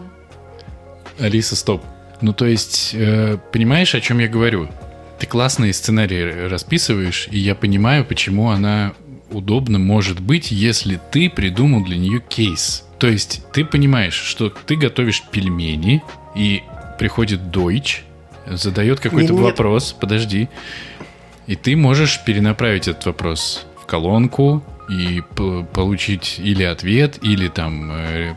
Алиса, 1.19 1.57
стоп. 1.57 1.83
Ну, 2.21 2.33
то 2.33 2.47
есть, 2.47 2.93
э, 2.95 3.39
понимаешь, 3.53 3.95
о 3.95 4.01
чем 4.01 4.19
я 4.19 4.29
говорю? 4.29 4.69
Ты 5.19 5.27
классные 5.27 5.73
сценарии 5.73 6.49
расписываешь, 6.49 7.29
и 7.31 7.39
я 7.39 7.55
понимаю, 7.55 8.05
почему 8.05 8.51
она 8.51 8.93
удобно 9.31 9.79
может 9.79 10.21
быть, 10.21 10.51
если 10.51 11.01
ты 11.11 11.31
придумал 11.31 11.85
для 11.85 11.97
нее 11.97 12.21
кейс. 12.21 12.85
То 12.99 13.09
есть, 13.09 13.45
ты 13.53 13.65
понимаешь, 13.65 14.15
что 14.15 14.51
ты 14.51 14.77
готовишь 14.77 15.23
пельмени, 15.31 16.03
и 16.35 16.63
приходит 16.99 17.51
дойч, 17.51 18.05
задает 18.47 19.01
какой-то 19.01 19.33
Нет. 19.33 19.43
вопрос, 19.43 19.95
подожди, 19.99 20.49
и 21.47 21.57
ты 21.57 21.77
можешь 21.77 22.23
перенаправить 22.25 22.89
этот 22.89 23.07
вопрос 23.07 23.67
в 23.81 23.87
колонку, 23.87 24.63
и 24.89 25.23
получить 25.73 26.37
или 26.39 26.65
ответ, 26.65 27.19
или 27.23 27.49
там 27.49 27.91
э, 27.93 28.35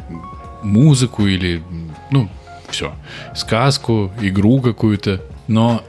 музыку, 0.64 1.26
или, 1.26 1.64
ну, 2.12 2.30
все, 2.70 2.94
сказку, 3.36 4.12
игру 4.22 4.62
какую-то. 4.62 5.22
Но 5.48 5.84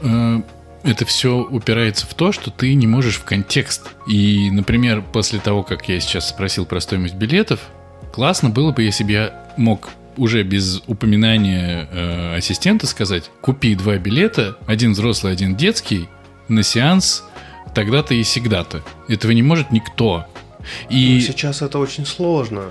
э, 0.00 0.40
это 0.82 1.04
все 1.04 1.38
упирается 1.38 2.06
в 2.06 2.14
то, 2.14 2.32
что 2.32 2.50
ты 2.50 2.74
не 2.74 2.86
можешь 2.86 3.16
в 3.16 3.24
контекст. 3.24 3.90
И, 4.06 4.50
например, 4.50 5.02
после 5.02 5.38
того, 5.38 5.62
как 5.62 5.88
я 5.88 6.00
сейчас 6.00 6.28
спросил 6.28 6.66
про 6.66 6.80
стоимость 6.80 7.14
билетов, 7.14 7.60
классно 8.12 8.50
было 8.50 8.72
бы, 8.72 8.82
если 8.82 9.04
бы 9.04 9.12
я 9.12 9.52
мог 9.56 9.90
уже 10.16 10.42
без 10.42 10.82
упоминания 10.86 11.88
э, 11.90 12.36
ассистента 12.36 12.86
сказать, 12.86 13.30
купи 13.40 13.74
два 13.74 13.96
билета, 13.96 14.56
один 14.66 14.92
взрослый, 14.92 15.32
один 15.32 15.56
детский, 15.56 16.08
на 16.48 16.62
сеанс 16.62 17.24
тогда-то 17.74 18.14
и 18.14 18.22
всегда-то. 18.22 18.82
Этого 19.08 19.32
не 19.32 19.42
может 19.42 19.70
никто. 19.70 20.26
И... 20.88 21.14
Но 21.14 21.20
сейчас 21.20 21.62
это 21.62 21.78
очень 21.78 22.06
сложно. 22.06 22.70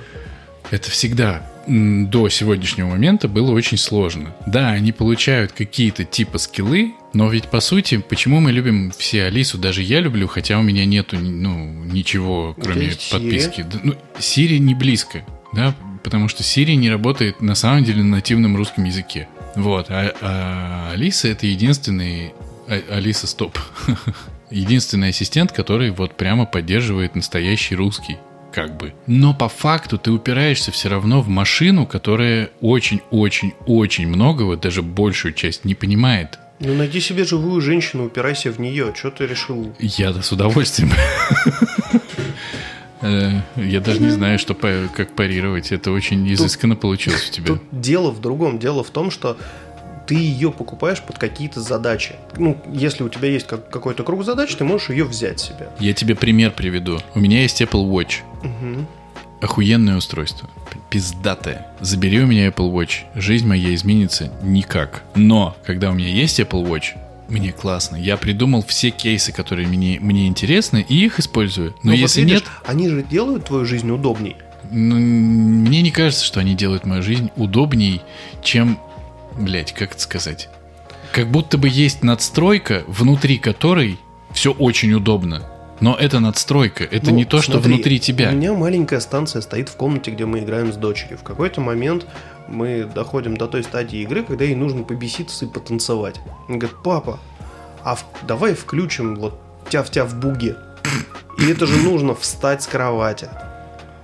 Это 0.69 0.89
всегда 0.89 1.45
до 1.67 2.29
сегодняшнего 2.29 2.87
момента 2.87 3.27
было 3.27 3.51
очень 3.51 3.77
сложно. 3.77 4.35
Да, 4.47 4.69
они 4.69 4.91
получают 4.91 5.51
какие-то 5.51 6.03
типа 6.03 6.37
скиллы, 6.37 6.93
но 7.13 7.29
ведь 7.29 7.45
по 7.45 7.59
сути, 7.59 7.97
почему 7.97 8.39
мы 8.39 8.51
любим 8.51 8.91
все 8.97 9.25
Алису, 9.25 9.57
даже 9.57 9.83
я 9.83 9.99
люблю, 9.99 10.27
хотя 10.27 10.57
у 10.57 10.63
меня 10.63 10.85
нету 10.85 11.19
ну, 11.19 11.83
ничего, 11.85 12.55
кроме 12.61 12.87
есть 12.87 13.11
подписки. 13.11 13.63
Да, 13.63 13.79
ну, 13.83 13.95
Siri 14.17 14.57
не 14.57 14.73
близко, 14.73 15.23
да, 15.53 15.75
потому 16.03 16.27
что 16.29 16.43
Siri 16.43 16.75
не 16.75 16.89
работает 16.89 17.41
на 17.41 17.55
самом 17.55 17.83
деле 17.83 18.01
на 18.01 18.17
нативном 18.17 18.55
русском 18.55 18.83
языке. 18.85 19.27
Вот, 19.55 19.87
а, 19.89 20.13
а 20.21 20.91
Алиса 20.93 21.27
это 21.27 21.45
единственный... 21.45 22.33
а- 22.67 22.95
Алиса, 22.95 23.27
стоп. 23.27 23.57
Единственный 24.51 25.09
ассистент, 25.09 25.51
который 25.51 25.89
вот 25.91 26.15
прямо 26.15 26.45
поддерживает 26.45 27.15
настоящий 27.15 27.75
русский. 27.75 28.17
Как 28.53 28.75
бы. 28.77 28.93
Но 29.07 29.33
по 29.33 29.47
факту 29.47 29.97
ты 29.97 30.11
упираешься 30.11 30.71
все 30.71 30.89
равно 30.89 31.21
в 31.21 31.29
машину, 31.29 31.85
которая 31.85 32.49
очень-очень-очень 32.59 34.07
многого, 34.07 34.57
даже 34.57 34.81
большую 34.81 35.33
часть, 35.33 35.63
не 35.63 35.73
понимает. 35.73 36.37
Ну, 36.59 36.73
найди 36.75 36.99
себе 36.99 37.23
живую 37.23 37.61
женщину, 37.61 38.05
упирайся 38.05 38.51
в 38.51 38.59
нее. 38.59 38.93
Что 38.95 39.09
ты 39.09 39.25
решил? 39.25 39.73
Я 39.79 40.13
с 40.21 40.31
удовольствием. 40.31 40.91
Э, 43.03 43.41
Я 43.55 43.79
даже 43.79 43.99
не 43.99 44.11
знаю, 44.11 44.37
что 44.37 44.53
как 44.53 45.15
парировать. 45.15 45.71
Это 45.71 45.91
очень 45.91 46.31
изысканно 46.31 46.75
получилось 46.75 47.29
у 47.29 47.33
тебя. 47.33 47.47
Тут 47.47 47.63
дело 47.71 48.11
в 48.11 48.21
другом. 48.21 48.59
Дело 48.59 48.83
в 48.83 48.91
том, 48.91 49.09
что 49.09 49.37
ты 50.07 50.15
ее 50.15 50.51
покупаешь 50.51 51.01
под 51.01 51.17
какие-то 51.17 51.61
задачи. 51.61 52.15
Ну, 52.37 52.57
если 52.73 53.03
у 53.03 53.09
тебя 53.09 53.29
есть 53.29 53.47
как- 53.47 53.69
какой-то 53.69 54.03
круг 54.03 54.23
задач, 54.25 54.53
ты 54.55 54.63
можешь 54.63 54.89
ее 54.89 55.05
взять 55.05 55.39
себе. 55.39 55.69
Я 55.79 55.93
тебе 55.93 56.15
пример 56.15 56.51
приведу. 56.51 56.99
У 57.15 57.19
меня 57.19 57.41
есть 57.41 57.61
Apple 57.61 57.89
Watch. 57.89 58.15
Мгм. 58.43 58.87
Охуенное 59.41 59.97
устройство. 59.97 60.49
Пиздатое. 60.89 61.65
Забери 61.79 62.19
у 62.21 62.27
меня 62.27 62.47
Apple 62.47 62.71
Watch. 62.71 62.99
Жизнь 63.15 63.47
моя 63.47 63.73
изменится 63.73 64.31
никак. 64.43 65.03
Но, 65.15 65.55
когда 65.65 65.89
у 65.89 65.93
меня 65.93 66.09
есть 66.09 66.39
Apple 66.39 66.63
Watch, 66.67 66.97
мне 67.29 67.51
классно. 67.51 67.95
Я 67.95 68.17
придумал 68.17 68.61
все 68.67 68.89
кейсы, 68.91 69.31
которые 69.31 69.67
мне, 69.67 69.97
мне 70.01 70.27
интересны, 70.27 70.85
и 70.87 71.05
их 71.05 71.17
использую. 71.19 71.69
Но 71.81 71.91
Ну, 71.91 71.91
вот 71.91 71.97
если 71.99 72.21
видишь, 72.21 72.41
нет, 72.41 72.43
Они 72.65 72.89
же 72.89 73.03
делают 73.03 73.45
твою 73.45 73.65
жизнь 73.65 73.89
удобней. 73.89 74.35
ну, 74.69 74.95
мне 74.97 75.81
не 75.81 75.91
кажется, 75.91 76.25
что 76.25 76.39
они 76.41 76.53
делают 76.55 76.85
мою 76.85 77.01
жизнь 77.01 77.29
удобней, 77.37 78.01
чем, 78.43 78.77
блять, 79.41 79.73
как 79.73 79.91
это 79.93 79.99
сказать? 80.01 80.49
Как 81.11 81.27
будто 81.29 81.57
бы 81.57 81.67
есть 81.67 82.03
надстройка, 82.03 82.83
внутри 82.87 83.37
которой 83.37 83.99
все 84.33 84.51
очень 84.51 84.93
удобно. 84.93 85.43
Но 85.81 85.95
это 85.95 86.19
надстройка, 86.19 86.83
это 86.83 87.09
Ну, 87.09 87.17
не 87.17 87.25
то, 87.25 87.41
что 87.41 87.53
смотри, 87.53 87.73
внутри 87.73 87.99
тебя. 87.99 88.29
У 88.29 88.33
меня 88.33 88.53
маленькая 88.53 88.99
станция 88.99 89.41
стоит 89.41 89.67
в 89.67 89.75
комнате, 89.75 90.11
где 90.11 90.25
мы 90.25 90.39
играем 90.39 90.71
с 90.71 90.75
дочерью. 90.77 91.17
В 91.17 91.23
какой-то 91.23 91.59
момент 91.59 92.05
мы 92.47 92.83
доходим 92.85 93.35
до 93.35 93.47
той 93.47 93.63
стадии 93.63 93.99
игры, 94.03 94.23
когда 94.23 94.45
ей 94.45 94.53
нужно 94.55 94.83
побеситься 94.83 95.45
и 95.45 95.47
потанцевать. 95.47 96.17
Она 96.47 96.57
говорит, 96.59 96.77
папа, 96.83 97.19
а 97.83 97.95
в- 97.95 98.05
давай 98.27 98.53
включим 98.53 99.15
вот 99.15 99.41
тя-в-тя 99.69 100.05
в 100.05 100.15
буге. 100.19 100.55
И 101.39 101.49
это 101.51 101.65
же 101.65 101.77
нужно 101.77 102.13
встать 102.13 102.61
с 102.61 102.67
кровати, 102.67 103.27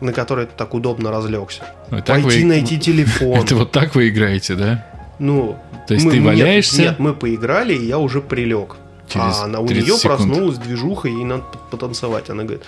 на 0.02 0.14
которой 0.14 0.48
ты 0.48 0.54
так 0.58 0.74
удобно 0.74 1.12
разлегся. 1.12 1.64
Вот 1.92 2.06
так 2.06 2.24
Пойти 2.24 2.40
вы- 2.42 2.46
найти 2.46 2.80
телефон. 2.80 3.40
Это 3.44 3.56
вот 3.56 3.72
так 3.72 3.94
вы 3.94 4.10
играете, 4.10 4.56
да? 4.56 4.87
Ну, 5.20 5.58
То 5.88 5.94
есть 5.96 6.06
мы- 6.06 6.12
ты 6.12 6.18
нет, 6.18 6.26
валяешься? 6.26 6.82
Нет, 6.82 7.00
мы 7.00 7.14
поиграли, 7.14 7.74
и 7.74 7.86
я 7.86 7.98
уже 7.98 8.22
прилег. 8.22 8.76
Через 9.08 9.40
а 9.40 9.46
она, 9.46 9.60
у 9.62 9.68
30 9.68 9.86
нее 9.88 9.98
секунд. 9.98 10.18
проснулась 10.18 10.58
движуха, 10.58 11.08
ей 11.08 11.24
надо 11.24 11.44
пот- 11.44 11.70
потанцевать. 11.72 12.30
Она 12.30 12.44
говорит, 12.44 12.64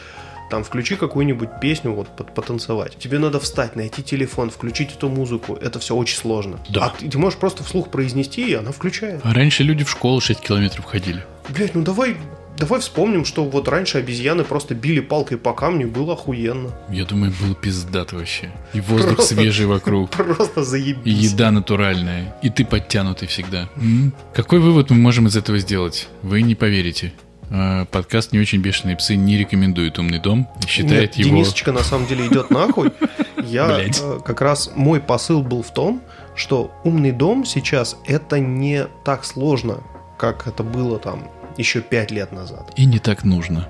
там 0.50 0.64
включи 0.64 0.96
какую-нибудь 0.96 1.50
песню, 1.62 1.92
вот 1.92 2.08
пот- 2.16 2.34
потанцевать. 2.34 2.98
Тебе 2.98 3.20
надо 3.20 3.40
встать, 3.40 3.76
найти 3.76 4.02
телефон, 4.02 4.50
включить 4.50 4.94
эту 4.96 5.10
музыку. 5.10 5.56
Это 5.62 5.80
все 5.80 5.96
очень 5.96 6.18
сложно. 6.18 6.58
Да. 6.70 6.86
А 6.86 6.90
ты, 6.98 7.10
ты 7.10 7.18
можешь 7.18 7.38
просто 7.38 7.64
вслух 7.64 7.90
произнести, 7.90 8.50
и 8.50 8.54
она 8.54 8.72
включает. 8.72 9.22
А 9.24 9.34
раньше 9.34 9.64
люди 9.64 9.84
в 9.84 9.92
школу 9.92 10.22
6 10.22 10.40
километров 10.40 10.86
ходили. 10.86 11.24
Блять, 11.50 11.76
ну 11.76 11.82
давай, 11.82 12.16
давай 12.60 12.80
вспомним, 12.82 13.26
что 13.26 13.44
вот 13.46 13.68
раньше 13.68 13.98
обезьяны 13.98 14.44
просто 14.44 14.76
били 14.76 15.00
палкой 15.00 15.38
по 15.38 15.54
камню, 15.54 15.88
и 15.88 15.90
было 15.90 16.14
охуенно. 16.14 16.72
Я 16.90 17.06
думаю, 17.06 17.34
был 17.42 17.56
пиздат 17.56 18.14
вообще. 18.14 18.52
И 18.74 18.82
воздух 18.82 19.16
Просто- 19.16 19.36
свежий 19.36 19.66
вокруг. 19.66 20.10
Просто 20.12 20.62
И 20.62 20.64
заебись. 20.64 21.32
еда 21.32 21.52
натуральная. 21.52 22.36
И 22.44 22.50
ты 22.50 22.66
подтянутый 22.66 23.28
всегда. 23.28 23.70
М? 23.78 24.14
Какой 24.34 24.60
вывод 24.60 24.90
мы 24.90 24.98
можем 24.98 25.28
из 25.28 25.36
этого 25.36 25.58
сделать? 25.60 26.08
Вы 26.22 26.42
не 26.42 26.56
поверите. 26.56 27.14
А, 27.52 27.86
Подкаст 27.86 28.32
«Не 28.32 28.40
очень 28.40 28.60
бешеные 28.62 28.96
псы» 28.96 29.16
не 29.16 29.38
рекомендует 29.38 29.98
«Умный 29.98 30.20
дом». 30.20 30.48
и 30.64 30.68
Считает 30.68 31.16
Нет, 31.18 31.26
его... 31.26 31.38
Денисочка 31.38 31.72
на 31.72 31.84
самом 31.84 32.06
деле 32.06 32.28
идет 32.28 32.52
нахуй. 32.52 32.92
Я 33.44 33.80
э, 33.82 33.90
как 34.24 34.42
раз 34.42 34.72
мой 34.76 35.00
посыл 35.00 35.42
был 35.42 35.64
в 35.64 35.74
том, 35.74 36.04
что 36.36 36.72
умный 36.84 37.12
дом 37.12 37.46
сейчас 37.46 37.98
это 38.06 38.40
не 38.40 38.86
так 39.04 39.26
сложно, 39.26 39.82
как 40.20 40.46
это 40.48 40.62
было 40.62 41.00
там 41.00 41.28
еще 41.60 41.82
пять 41.82 42.12
лет 42.12 42.32
назад. 42.32 42.72
И 42.78 42.86
не 42.86 43.00
так 43.00 43.24
нужно. 43.24 43.68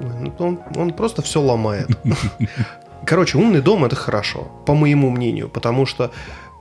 Ну, 0.00 0.34
Он, 0.38 0.58
он 0.76 0.92
просто 0.92 1.22
все 1.22 1.40
ломает. 1.40 1.88
Короче, 3.06 3.38
умный 3.38 3.60
дом 3.60 3.84
это 3.84 3.96
хорошо, 3.96 4.50
по 4.66 4.74
моему 4.74 5.10
мнению, 5.10 5.48
потому 5.48 5.86
что 5.86 6.10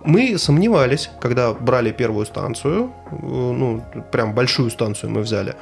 мы 0.04 0.38
сомневались, 0.38 1.10
когда 1.20 1.54
брали 1.54 1.92
первую 1.92 2.26
станцию, 2.26 2.92
э, 3.12 3.16
ну, 3.22 3.84
прям 4.12 4.34
большую 4.34 4.72
станцию 4.72 5.12
мы 5.12 5.22
взяли, 5.22 5.56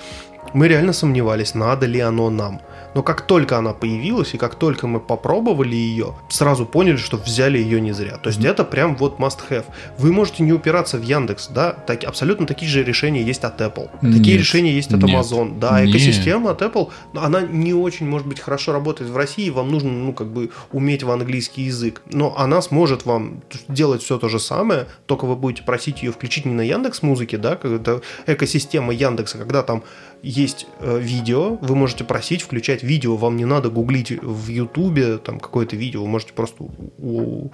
мы 0.54 0.68
реально 0.68 0.94
сомневались, 0.94 1.54
надо 1.54 1.86
ли 1.86 2.00
оно 2.00 2.30
нам. 2.30 2.62
Но 2.94 3.04
как 3.04 3.22
только 3.22 3.58
она 3.58 3.74
появилась, 3.74 4.34
и 4.34 4.38
как 4.38 4.56
только 4.56 4.88
мы 4.88 5.00
попробовали 5.00 5.76
ее, 5.76 6.16
сразу 6.30 6.66
поняли, 6.66 6.98
что 6.98 7.18
взяли 7.18 7.58
ее 7.58 7.82
не 7.82 7.92
зря. 7.92 8.18
То 8.18 8.30
есть 8.30 8.44
это 8.44 8.64
прям 8.64 8.96
вот 8.96 9.20
must 9.20 9.40
have. 9.50 9.66
Вы 9.98 10.12
можете 10.12 10.44
не 10.44 10.54
упираться 10.54 10.98
в 10.98 11.04
Яндекс, 11.04 11.50
да, 11.50 11.72
так, 11.72 12.04
абсолютно 12.04 12.46
такие 12.46 12.70
же 12.70 12.84
решения 12.84 13.22
есть 13.22 13.44
от 13.44 13.62
Apple. 13.62 13.90
Такие 14.02 14.34
Нет, 14.34 14.40
решения 14.40 14.74
есть 14.74 14.94
от 14.94 15.04
нет, 15.04 15.16
Amazon. 15.16 15.60
Да, 15.60 15.82
нет. 15.82 15.90
экосистема 15.90 16.52
от 16.52 16.62
Apple, 16.62 16.90
она 17.14 17.42
не 17.42 17.74
очень, 17.74 18.08
может 18.08 18.28
быть, 18.28 18.40
хорошо 18.40 18.72
работает 18.72 19.10
в 19.10 19.18
России, 19.18 19.50
вам 19.50 19.70
нужно, 19.70 19.92
ну, 19.92 20.14
как 20.14 20.28
бы, 20.32 20.50
уметь 20.72 21.04
в 21.04 21.12
английский 21.12 21.64
язык. 21.64 22.02
Но 22.12 22.36
она 22.38 22.62
сможет 22.62 23.06
вам 23.06 23.42
делать 23.68 24.02
все 24.04 24.18
то 24.18 24.30
же 24.30 24.40
самое, 24.40 24.88
только 25.06 25.26
вы 25.26 25.36
будете 25.36 25.64
просить 25.64 26.04
ее 26.04 26.12
включить 26.12 26.46
не 26.46 26.54
на 26.54 26.62
Яндекс 26.62 27.02
Музыке, 27.02 27.38
да, 27.38 27.56
как 27.56 27.72
это 27.72 28.02
экосистема 28.26 28.94
Яндекса, 28.94 29.38
когда 29.38 29.64
там 29.64 29.84
есть 30.22 30.68
э, 30.80 31.00
видео, 31.00 31.56
вы 31.62 31.76
можете 31.76 32.04
просить 32.04 32.42
включать 32.42 32.79
видео, 32.84 33.16
вам 33.18 33.36
не 33.38 33.46
надо 33.46 33.70
гуглить 33.70 34.12
в 34.12 34.48
Ютубе 34.50 35.18
там 35.18 35.40
какое-то 35.40 35.76
видео, 35.76 36.02
вы 36.04 36.08
можете 36.08 36.34
просто 36.34 36.64
у, 36.98 37.52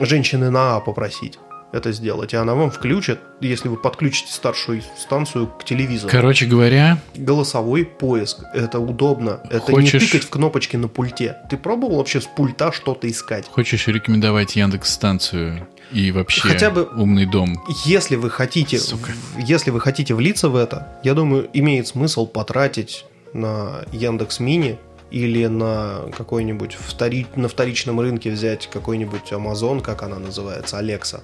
женщины 0.00 0.50
на 0.50 0.76
А 0.76 0.80
попросить 0.80 1.38
это 1.72 1.90
сделать, 1.92 2.34
и 2.34 2.36
она 2.36 2.54
вам 2.54 2.70
включит, 2.70 3.18
если 3.40 3.68
вы 3.68 3.78
подключите 3.78 4.30
старшую 4.30 4.82
станцию 4.98 5.46
к 5.46 5.64
телевизору. 5.64 6.10
Короче 6.10 6.44
говоря, 6.44 6.98
Голосовой 7.14 7.86
поиск. 7.86 8.42
Это 8.52 8.78
удобно. 8.78 9.40
Это 9.48 9.72
Хочешь- 9.72 9.94
не 9.94 10.00
тыкать 10.00 10.22
в 10.24 10.28
кнопочки 10.28 10.76
на 10.76 10.88
пульте. 10.88 11.36
Ты 11.48 11.56
пробовал 11.56 11.96
вообще 11.96 12.20
с 12.20 12.24
пульта 12.26 12.72
что-то 12.72 13.08
искать? 13.10 13.46
хочешь 13.48 13.86
рекомендовать 13.88 14.54
Яндекс 14.54 14.90
станцию 14.92 15.66
и 15.90 16.12
вообще 16.12 16.42
Хотя 16.42 16.70
бы- 16.70 16.84
умный 16.94 17.24
дом? 17.24 17.56
Если 17.86 18.16
вы 18.16 18.28
хотите, 18.28 18.78
Сука. 18.78 19.12
если 19.38 19.70
вы 19.70 19.80
хотите 19.80 20.12
влиться 20.12 20.50
в 20.50 20.56
это, 20.56 21.00
я 21.02 21.14
думаю, 21.14 21.48
имеет 21.54 21.86
смысл 21.88 22.26
потратить 22.26 23.06
на 23.32 23.84
Яндекс 23.92 24.40
Мини 24.40 24.78
или 25.10 25.46
на 25.46 26.10
какой-нибудь 26.16 26.76
втори- 26.76 27.26
на 27.36 27.48
вторичном 27.48 28.00
рынке 28.00 28.30
взять 28.30 28.68
какой-нибудь 28.68 29.32
Amazon, 29.32 29.80
как 29.80 30.02
она 30.02 30.18
называется, 30.18 30.80
Alexa. 30.80 31.20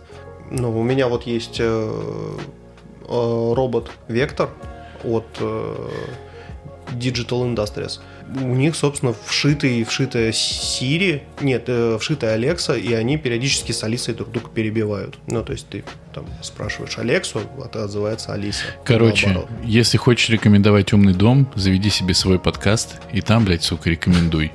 Ну, 0.51 0.79
у 0.79 0.83
меня 0.83 1.09
вот 1.09 1.25
есть 1.25 1.57
э, 1.59 1.65
э, 1.65 3.53
робот 3.55 3.91
Вектор 4.09 4.51
от 5.05 5.27
э, 5.41 5.89
Digital 6.93 7.55
Industries. 7.55 8.01
У 8.41 8.55
них, 8.55 8.77
собственно, 8.77 9.15
вшитый, 9.25 9.85
вшитая 9.85 10.33
Siri, 10.33 11.23
нет, 11.41 11.65
э, 11.69 11.97
вшитая 11.99 12.37
Alexa, 12.39 12.79
и 12.79 12.93
они 12.93 13.17
периодически 13.17 13.73
с 13.73 13.83
Алисой 13.85 14.15
друг 14.15 14.31
друга 14.31 14.49
перебивают. 14.55 15.19
Ну, 15.27 15.43
то 15.43 15.53
есть 15.53 15.69
ты 15.69 15.85
там 16.15 16.27
спрашиваешь 16.43 16.99
Алексу, 16.99 17.41
а 17.59 17.67
это 17.67 17.85
отзывается 17.85 18.33
Алиса. 18.33 18.65
Короче, 18.85 19.29
Наоборот. 19.29 19.51
если 19.65 19.97
хочешь 19.97 20.29
рекомендовать 20.29 20.93
умный 20.93 21.15
дом, 21.15 21.51
заведи 21.55 21.91
себе 21.91 22.15
свой 22.15 22.39
подкаст 22.39 22.97
и 23.13 23.21
там, 23.21 23.45
блядь, 23.45 23.63
сука, 23.63 23.91
рекомендуй. 23.91 24.53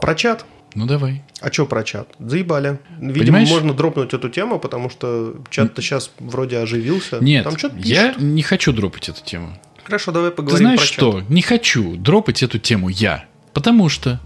Про 0.00 0.14
чат. 0.14 0.44
Ну 0.76 0.84
давай. 0.86 1.22
А 1.40 1.50
что 1.50 1.64
про 1.66 1.82
чат? 1.82 2.06
Заебали. 2.20 2.78
Видимо, 3.00 3.18
Понимаешь? 3.18 3.48
можно 3.48 3.72
дропнуть 3.72 4.12
эту 4.12 4.28
тему, 4.28 4.58
потому 4.60 4.90
что 4.90 5.34
чат-то 5.50 5.80
сейчас 5.80 6.10
вроде 6.20 6.58
оживился. 6.58 7.18
Нет, 7.20 7.44
Там 7.44 7.56
что-то 7.56 7.76
я 7.78 8.14
не 8.18 8.42
хочу 8.42 8.72
дропать 8.72 9.08
эту 9.08 9.24
тему. 9.24 9.58
Хорошо, 9.84 10.12
давай 10.12 10.30
Ты 10.30 10.36
поговорим 10.36 10.66
знаешь 10.66 10.80
про 10.80 10.86
что? 10.86 11.20
чат. 11.20 11.30
Не 11.30 11.40
хочу 11.42 11.96
дропать 11.96 12.42
эту 12.42 12.58
тему 12.58 12.90
я. 12.90 13.24
Потому 13.54 13.88
что 13.88 14.20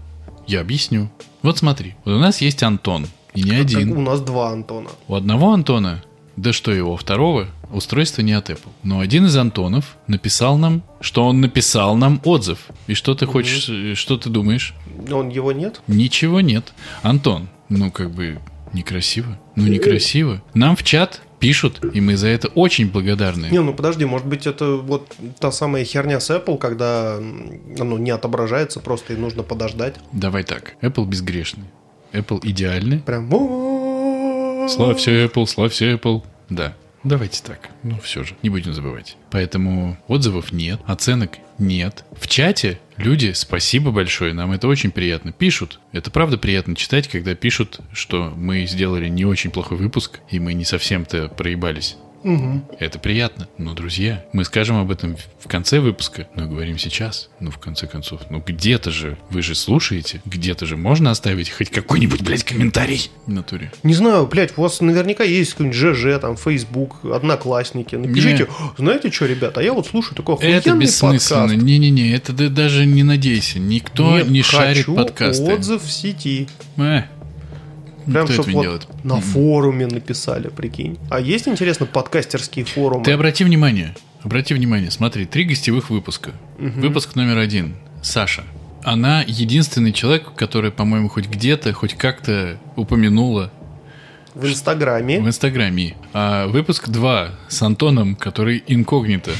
я 0.45 0.59
объясню. 0.59 1.09
Вот 1.41 1.57
смотри, 1.57 1.95
вот 2.03 2.15
у 2.15 2.19
нас 2.19 2.41
есть 2.41 2.61
Антон. 2.63 3.07
И 3.33 3.43
не 3.43 3.51
Как 3.51 3.59
один. 3.61 3.93
у 3.97 4.01
нас 4.01 4.19
два 4.19 4.49
Антона. 4.51 4.89
У 5.07 5.15
одного 5.15 5.53
Антона, 5.53 6.03
да 6.35 6.51
что 6.51 6.71
его, 6.73 6.93
у 6.93 6.97
второго, 6.97 7.47
устройство 7.73 8.21
не 8.21 8.33
от 8.33 8.49
Apple. 8.49 8.69
Но 8.83 8.99
один 8.99 9.25
из 9.25 9.35
Антонов 9.35 9.97
написал 10.07 10.57
нам, 10.57 10.83
что 10.99 11.25
он 11.25 11.41
написал 11.41 11.95
нам 11.95 12.21
отзыв. 12.23 12.67
И 12.87 12.93
что 12.93 13.15
ты 13.15 13.25
хочешь, 13.25 13.69
э, 13.69 13.95
что 13.95 14.17
ты 14.17 14.29
думаешь? 14.29 14.73
Он 15.11 15.29
его 15.29 15.51
нет? 15.51 15.81
Ничего 15.87 16.41
нет. 16.41 16.73
Антон, 17.01 17.49
ну 17.69 17.91
как 17.91 18.11
бы 18.11 18.39
некрасиво. 18.73 19.39
Ну 19.55 19.67
некрасиво. 19.67 20.41
Нам 20.53 20.75
в 20.75 20.83
чат 20.83 21.21
пишут, 21.39 21.83
и 21.93 21.99
мы 21.99 22.15
за 22.17 22.27
это 22.27 22.47
очень 22.49 22.89
благодарны. 22.89 23.47
Не, 23.51 23.61
ну 23.61 23.73
подожди, 23.73 24.05
может 24.05 24.27
быть 24.27 24.45
это 24.45 24.75
вот 24.75 25.11
та 25.39 25.51
самая 25.51 25.83
херня 25.83 26.19
с 26.19 26.29
Apple, 26.29 26.57
когда 26.57 27.17
оно 27.17 27.97
не 27.97 28.11
отображается, 28.11 28.79
просто 28.79 29.13
и 29.13 29.15
нужно 29.17 29.43
подождать. 29.43 29.95
Давай 30.11 30.43
так. 30.43 30.75
Apple 30.81 31.05
безгрешный. 31.05 31.65
Apple 32.13 32.39
идеальный. 32.43 32.99
Прям... 32.99 33.29
Славься 34.69 35.11
Apple, 35.11 35.47
славься 35.47 35.85
Apple. 35.91 36.23
Да. 36.49 36.75
Давайте 37.03 37.41
так. 37.43 37.69
Ну, 37.83 37.99
все 37.99 38.23
же, 38.23 38.35
не 38.43 38.49
будем 38.49 38.73
забывать. 38.73 39.17
Поэтому 39.31 39.97
отзывов 40.07 40.51
нет, 40.51 40.79
оценок 40.85 41.37
нет. 41.57 42.05
В 42.11 42.27
чате 42.27 42.79
люди, 42.97 43.31
спасибо 43.33 43.91
большое, 43.91 44.33
нам 44.33 44.51
это 44.51 44.67
очень 44.67 44.91
приятно. 44.91 45.31
Пишут. 45.31 45.79
Это 45.91 46.11
правда 46.11 46.37
приятно 46.37 46.75
читать, 46.75 47.07
когда 47.07 47.33
пишут, 47.33 47.79
что 47.91 48.33
мы 48.35 48.65
сделали 48.65 49.07
не 49.07 49.25
очень 49.25 49.49
плохой 49.51 49.77
выпуск, 49.77 50.19
и 50.29 50.39
мы 50.39 50.53
не 50.53 50.65
совсем-то 50.65 51.29
проебались. 51.29 51.97
Мгм. 52.23 52.65
Это 52.79 52.99
приятно. 52.99 53.47
Но, 53.57 53.73
друзья, 53.73 54.23
мы 54.33 54.43
скажем 54.43 54.77
об 54.77 54.91
этом 54.91 55.17
в 55.39 55.47
конце 55.47 55.79
выпуска, 55.79 56.27
но 56.35 56.47
говорим 56.47 56.77
сейчас. 56.77 57.29
Ну, 57.39 57.51
в 57.51 57.57
конце 57.57 57.87
концов. 57.87 58.21
Ну, 58.29 58.43
где-то 58.45 58.91
же, 58.91 59.17
вы 59.29 59.41
же 59.41 59.55
слушаете, 59.55 60.21
где-то 60.25 60.65
же 60.65 60.77
можно 60.77 61.11
оставить 61.11 61.49
хоть 61.49 61.69
какой-нибудь, 61.69 62.21
блядь, 62.21 62.43
комментарий 62.43 63.09
в 63.25 63.31
натуре. 63.31 63.71
Не 63.83 63.93
знаю, 63.93 64.27
блядь, 64.27 64.57
у 64.57 64.61
вас 64.61 64.81
наверняка 64.81 65.23
есть 65.23 65.51
какой-нибудь 65.51 65.77
ЖЖ, 65.77 66.19
там, 66.19 66.37
Facebook, 66.37 67.03
Одноклассники. 67.03 67.95
Напишите, 67.95 68.47
знаете 68.77 69.11
что, 69.11 69.25
ребята, 69.25 69.59
а 69.59 69.63
я 69.63 69.73
вот 69.73 69.87
слушаю 69.87 70.15
такой 70.15 70.35
охуенный 70.35 70.57
Это 70.57 70.75
бессмысленно. 70.75 71.51
Не-не-не, 71.53 72.11
это 72.13 72.33
ты 72.33 72.49
даже 72.49 72.85
не 72.85 73.03
надейся. 73.03 73.59
Никто 73.59 74.17
Нет, 74.17 74.29
не 74.29 74.41
шарит 74.43 74.85
подкасты. 74.85 75.53
отзыв 75.53 75.83
в 75.83 75.91
сети. 75.91 76.47
Э, 76.77 77.03
Прям, 78.11 78.25
Кто 78.25 78.41
это 78.41 78.51
вот 78.51 78.61
делает? 78.61 78.87
на 79.03 79.21
форуме 79.21 79.87
написали, 79.87 80.49
прикинь. 80.49 80.97
А 81.09 81.19
есть, 81.19 81.47
интересно, 81.47 81.85
подкастерские 81.85 82.65
форумы? 82.65 83.03
Ты 83.03 83.11
обрати 83.11 83.43
внимание, 83.43 83.95
обрати 84.23 84.53
внимание, 84.53 84.91
смотри, 84.91 85.25
три 85.25 85.43
гостевых 85.45 85.89
выпуска. 85.89 86.31
Выпуск 86.57 87.15
номер 87.15 87.37
один. 87.37 87.75
Саша. 88.01 88.43
Она 88.83 89.23
единственный 89.27 89.93
человек, 89.93 90.33
который, 90.35 90.71
по-моему, 90.71 91.07
хоть 91.09 91.27
где-то, 91.27 91.71
хоть 91.73 91.93
как-то 91.93 92.57
упомянула 92.75 93.51
В 94.33 94.47
Инстаграме. 94.47 95.19
в 95.19 95.27
Инстаграме. 95.27 95.95
А 96.13 96.47
выпуск 96.47 96.89
2 96.89 97.29
с 97.47 97.61
Антоном, 97.61 98.15
который 98.15 98.63
инкогнито. 98.67 99.31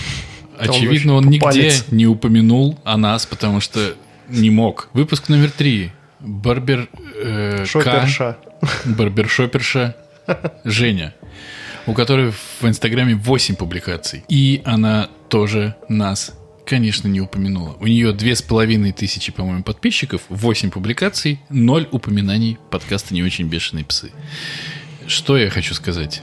Очевидно, 0.59 1.13
он 1.15 1.25
нигде 1.25 1.71
не 1.89 2.05
упомянул 2.05 2.77
о 2.83 2.97
нас, 2.97 3.25
потому 3.25 3.61
что 3.61 3.95
не 4.29 4.51
мог. 4.51 4.89
Выпуск 4.93 5.27
номер 5.29 5.49
3. 5.49 5.91
Барбер... 6.19 6.87
э, 7.23 7.65
К. 7.65 8.37
Шоперша. 8.61 8.89
барбершоперша 8.97 9.95
Женя, 10.63 11.13
у 11.87 11.93
которой 11.93 12.31
в 12.31 12.63
Инстаграме 12.63 13.15
8 13.15 13.55
публикаций. 13.55 14.23
И 14.29 14.61
она 14.65 15.09
тоже 15.29 15.75
нас, 15.89 16.33
конечно, 16.65 17.07
не 17.07 17.21
упомянула. 17.21 17.75
У 17.79 17.87
нее 17.87 18.13
две 18.13 18.35
с 18.35 18.41
половиной 18.41 18.91
тысячи, 18.91 19.31
по-моему, 19.31 19.63
подписчиков, 19.63 20.21
8 20.29 20.69
публикаций, 20.71 21.39
0 21.49 21.87
упоминаний 21.91 22.57
подкаста 22.69 23.13
«Не 23.13 23.23
очень 23.23 23.47
бешеные 23.47 23.85
псы». 23.85 24.11
Что 25.07 25.37
я 25.37 25.49
хочу 25.49 25.73
сказать? 25.73 26.21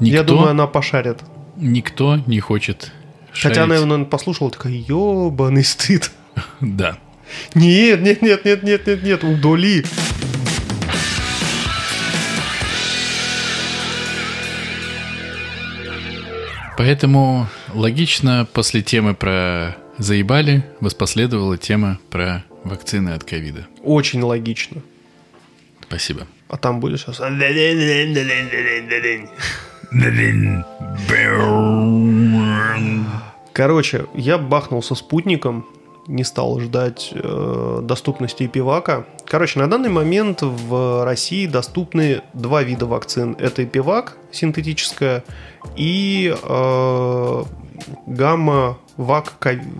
Никто, 0.00 0.16
Я 0.16 0.22
думаю, 0.24 0.50
она 0.50 0.66
пошарит. 0.66 1.18
никто 1.56 2.16
не 2.26 2.40
хочет 2.40 2.90
шарить. 3.32 3.56
Хотя 3.56 3.64
она 3.64 3.74
его, 3.76 3.84
наверное, 3.84 4.08
послушала, 4.10 4.50
такая, 4.50 4.72
ебаный 4.72 5.64
стыд. 5.64 6.10
Да. 6.60 6.98
Нет, 7.54 8.00
нет, 8.02 8.22
нет, 8.22 8.44
нет, 8.44 8.62
нет, 8.62 8.86
нет, 8.86 9.02
нет, 9.02 9.24
удали. 9.24 9.84
Поэтому 16.84 17.46
логично 17.72 18.44
после 18.52 18.82
темы 18.82 19.14
про 19.14 19.76
заебали 19.98 20.64
воспоследовала 20.80 21.56
тема 21.56 22.00
про 22.10 22.42
вакцины 22.64 23.10
от 23.10 23.22
ковида. 23.22 23.68
Очень 23.84 24.20
логично. 24.20 24.82
Спасибо. 25.82 26.26
А 26.48 26.56
там 26.56 26.80
будет 26.80 26.98
сейчас... 26.98 27.20
Короче, 33.52 34.06
я 34.14 34.38
бахнул 34.38 34.82
со 34.82 34.96
спутником, 34.96 35.68
не 36.08 36.24
стал 36.24 36.58
ждать 36.60 37.10
э, 37.12 37.80
доступности 37.82 38.46
пивака. 38.46 39.06
Короче, 39.26 39.58
на 39.60 39.68
данный 39.68 39.88
момент 39.90 40.42
в 40.42 41.04
России 41.04 41.46
доступны 41.46 42.22
два 42.32 42.62
вида 42.62 42.86
вакцин. 42.86 43.36
Это 43.38 43.64
пивак 43.64 44.16
синтетическая 44.32 45.22
и 45.76 46.34
э, 46.42 47.44
гамма 48.06 48.78
вак, 48.96 49.34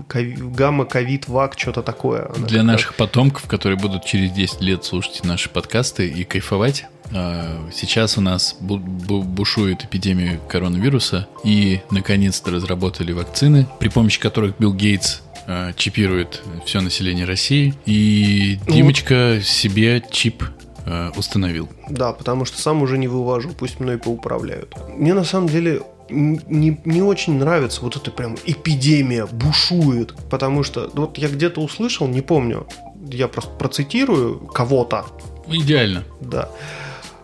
гамма 0.08 0.84
ковид 0.84 1.28
вак, 1.28 1.54
что-то 1.58 1.82
такое. 1.82 2.26
Она 2.26 2.34
Для 2.46 2.46
такая. 2.46 2.62
наших 2.62 2.94
потомков, 2.94 3.46
которые 3.46 3.78
будут 3.78 4.04
через 4.04 4.30
10 4.32 4.60
лет 4.60 4.84
слушать 4.84 5.24
наши 5.24 5.48
подкасты 5.50 6.08
и 6.08 6.24
кайфовать, 6.24 6.86
э, 7.10 7.58
сейчас 7.72 8.16
у 8.16 8.20
нас 8.20 8.56
бу- 8.60 8.78
бу- 8.78 9.22
бушует 9.22 9.84
эпидемия 9.84 10.40
коронавируса, 10.48 11.26
и 11.44 11.80
наконец-то 11.90 12.50
разработали 12.50 13.12
вакцины, 13.12 13.66
при 13.80 13.88
помощи 13.88 14.20
которых 14.20 14.54
Билл 14.58 14.72
Гейтс 14.72 15.20
э, 15.46 15.72
чипирует 15.76 16.42
все 16.64 16.80
население 16.80 17.24
России, 17.24 17.74
и 17.86 18.58
Ну 18.66 18.74
Димочка 18.74 19.40
себе 19.42 20.02
чип 20.10 20.44
э, 20.86 21.10
установил. 21.16 21.68
Да, 21.88 22.12
потому 22.12 22.44
что 22.44 22.60
сам 22.60 22.82
уже 22.82 22.98
не 22.98 23.08
вывожу, 23.08 23.50
пусть 23.50 23.80
мной 23.80 23.98
поуправляют. 23.98 24.74
Мне 24.96 25.14
на 25.14 25.24
самом 25.24 25.48
деле 25.48 25.82
не, 26.10 26.80
не 26.84 27.02
очень 27.02 27.38
нравится 27.38 27.80
вот 27.82 27.96
эта 27.96 28.10
прям 28.10 28.36
эпидемия 28.44 29.26
бушует, 29.26 30.14
потому 30.30 30.62
что 30.62 30.90
вот 30.94 31.18
я 31.18 31.28
где-то 31.28 31.60
услышал, 31.60 32.06
не 32.06 32.20
помню, 32.20 32.66
я 33.10 33.28
просто 33.28 33.50
процитирую 33.50 34.38
кого-то, 34.38 35.06
Идеально. 35.48 36.04
да. 36.20 36.48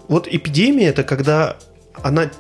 Вот 0.09 0.27
эпидемия 0.27 0.87
это 0.87 1.05
когда 1.05 1.57
она 2.03 2.31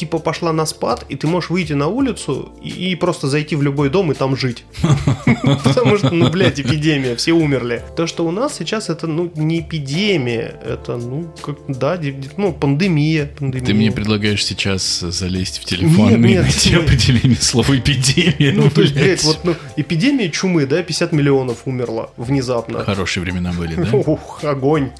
типа 0.00 0.18
пошла 0.18 0.52
на 0.52 0.64
спад, 0.64 1.04
и 1.10 1.16
ты 1.16 1.26
можешь 1.26 1.50
выйти 1.50 1.74
на 1.74 1.88
улицу 1.88 2.52
и, 2.62 2.92
и 2.92 2.94
просто 2.94 3.28
зайти 3.28 3.54
в 3.54 3.62
любой 3.62 3.90
дом 3.90 4.10
и 4.10 4.14
там 4.14 4.34
жить. 4.34 4.64
Потому 5.64 5.98
что, 5.98 6.10
ну, 6.10 6.30
блядь, 6.30 6.58
эпидемия, 6.58 7.16
все 7.16 7.32
умерли. 7.32 7.82
То, 7.96 8.06
что 8.06 8.26
у 8.26 8.30
нас 8.30 8.56
сейчас 8.56 8.88
это, 8.88 9.06
ну, 9.06 9.30
не 9.34 9.60
эпидемия, 9.60 10.58
это, 10.64 10.96
ну, 10.96 11.30
как, 11.42 11.56
да, 11.68 12.00
ну, 12.38 12.54
пандемия. 12.54 13.26
пандемия. 13.38 13.66
Ты 13.66 13.74
мне 13.74 13.92
предлагаешь 13.92 14.42
сейчас 14.42 15.00
залезть 15.00 15.58
в 15.58 15.66
телефон 15.66 16.14
и 16.14 16.16
найти 16.16 16.74
определение 16.74 17.36
слова 17.38 17.76
эпидемия. 17.76 18.52
Ну, 18.52 18.70
то 18.70 18.80
есть, 18.80 18.94
блядь. 18.94 19.22
вот, 19.24 19.40
ну, 19.44 19.54
эпидемия 19.76 20.30
чумы, 20.30 20.64
да, 20.64 20.82
50 20.82 21.12
миллионов 21.12 21.58
умерло 21.66 22.10
внезапно. 22.16 22.84
Хорошие 22.84 23.22
времена 23.22 23.52
были, 23.52 23.74
да? 23.74 23.96
Ух, 23.98 24.42
огонь, 24.44 24.92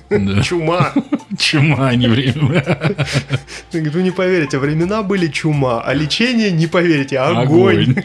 чума. 0.44 0.92
Чума, 1.38 1.88
а 1.88 1.94
не 1.94 2.08
время. 2.08 2.94
Вы 3.72 4.02
не 4.02 4.10
поверите, 4.10 4.58
времена 4.58 4.89
были 5.02 5.28
чума, 5.28 5.80
а 5.80 5.94
лечение, 5.94 6.50
не 6.50 6.66
поверите, 6.66 7.18
огонь. 7.18 7.94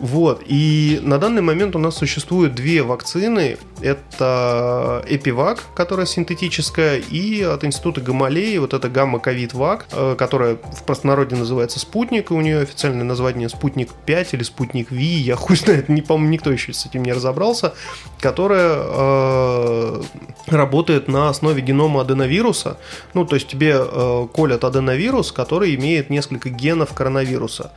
Вот, 0.00 0.42
и 0.46 1.00
на 1.02 1.18
данный 1.18 1.42
момент 1.42 1.74
у 1.74 1.78
нас 1.80 1.96
существует 1.96 2.54
две 2.54 2.82
вакцины. 2.82 3.58
Это 3.80 5.04
Эпивак, 5.08 5.64
которая 5.74 6.06
синтетическая, 6.06 6.98
и 6.98 7.42
от 7.42 7.64
института 7.64 8.00
Гамалеи, 8.00 8.58
вот 8.58 8.74
это 8.74 8.88
гамма-ковид-вак, 8.88 9.86
э, 9.90 10.14
которая 10.16 10.56
в 10.56 10.84
простонародье 10.84 11.36
называется 11.36 11.80
Спутник, 11.80 12.30
и 12.30 12.34
у 12.34 12.40
нее 12.40 12.60
официальное 12.60 13.04
название 13.04 13.48
Спутник 13.48 13.90
5 14.06 14.34
или 14.34 14.42
Спутник 14.44 14.92
Ви, 14.92 15.04
я 15.04 15.34
хуй 15.34 15.56
знает, 15.56 15.88
не 15.88 16.02
помню, 16.02 16.28
никто 16.28 16.52
еще 16.52 16.72
с 16.72 16.86
этим 16.86 17.02
не 17.02 17.12
разобрался, 17.12 17.74
которая 18.20 18.76
э, 18.78 20.02
работает 20.46 21.08
на 21.08 21.28
основе 21.28 21.60
генома 21.60 22.02
аденовируса. 22.02 22.78
Ну, 23.14 23.24
то 23.24 23.34
есть 23.34 23.48
тебе 23.48 23.76
э, 23.78 24.26
колят 24.32 24.62
аденовирус, 24.62 25.32
который 25.32 25.74
имеет 25.74 26.08
несколько 26.08 26.50
генов 26.50 26.94
коронавируса 26.94 27.72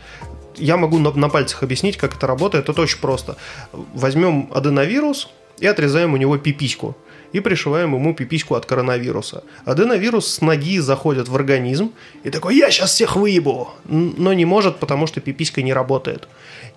я 0.57 0.77
могу 0.77 0.99
на, 0.99 1.11
на 1.11 1.29
пальцах 1.29 1.63
объяснить, 1.63 1.97
как 1.97 2.15
это 2.15 2.27
работает. 2.27 2.69
Это 2.69 2.81
очень 2.81 2.99
просто. 2.99 3.37
Возьмем 3.71 4.49
аденовирус 4.53 5.29
и 5.59 5.67
отрезаем 5.67 6.13
у 6.13 6.17
него 6.17 6.37
пипиську. 6.37 6.95
И 7.33 7.39
пришиваем 7.39 7.95
ему 7.95 8.13
пипиську 8.13 8.55
от 8.55 8.65
коронавируса. 8.65 9.43
Аденовирус 9.63 10.27
с 10.27 10.41
ноги 10.41 10.79
заходит 10.79 11.29
в 11.29 11.35
организм 11.35 11.91
и 12.23 12.29
такой, 12.29 12.57
я 12.57 12.69
сейчас 12.69 12.91
всех 12.91 13.15
выебу. 13.15 13.69
Но 13.85 14.33
не 14.33 14.45
может, 14.45 14.79
потому 14.79 15.07
что 15.07 15.21
пиписька 15.21 15.61
не 15.61 15.73
работает. 15.73 16.27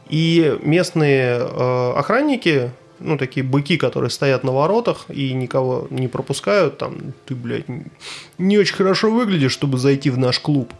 И 0.08 0.56
местные 0.62 1.38
э, 1.38 1.92
охранники 1.96 2.70
ну, 3.04 3.18
такие 3.18 3.44
быки, 3.44 3.76
которые 3.76 4.10
стоят 4.10 4.44
на 4.44 4.52
воротах 4.52 5.06
и 5.08 5.32
никого 5.32 5.86
не 5.90 6.08
пропускают, 6.08 6.78
там, 6.78 7.14
ты, 7.26 7.34
блядь, 7.34 7.66
не 8.38 8.58
очень 8.58 8.74
хорошо 8.74 9.10
выглядишь, 9.10 9.52
чтобы 9.52 9.78
зайти 9.78 10.10
в 10.10 10.18
наш 10.18 10.40
клуб. 10.40 10.72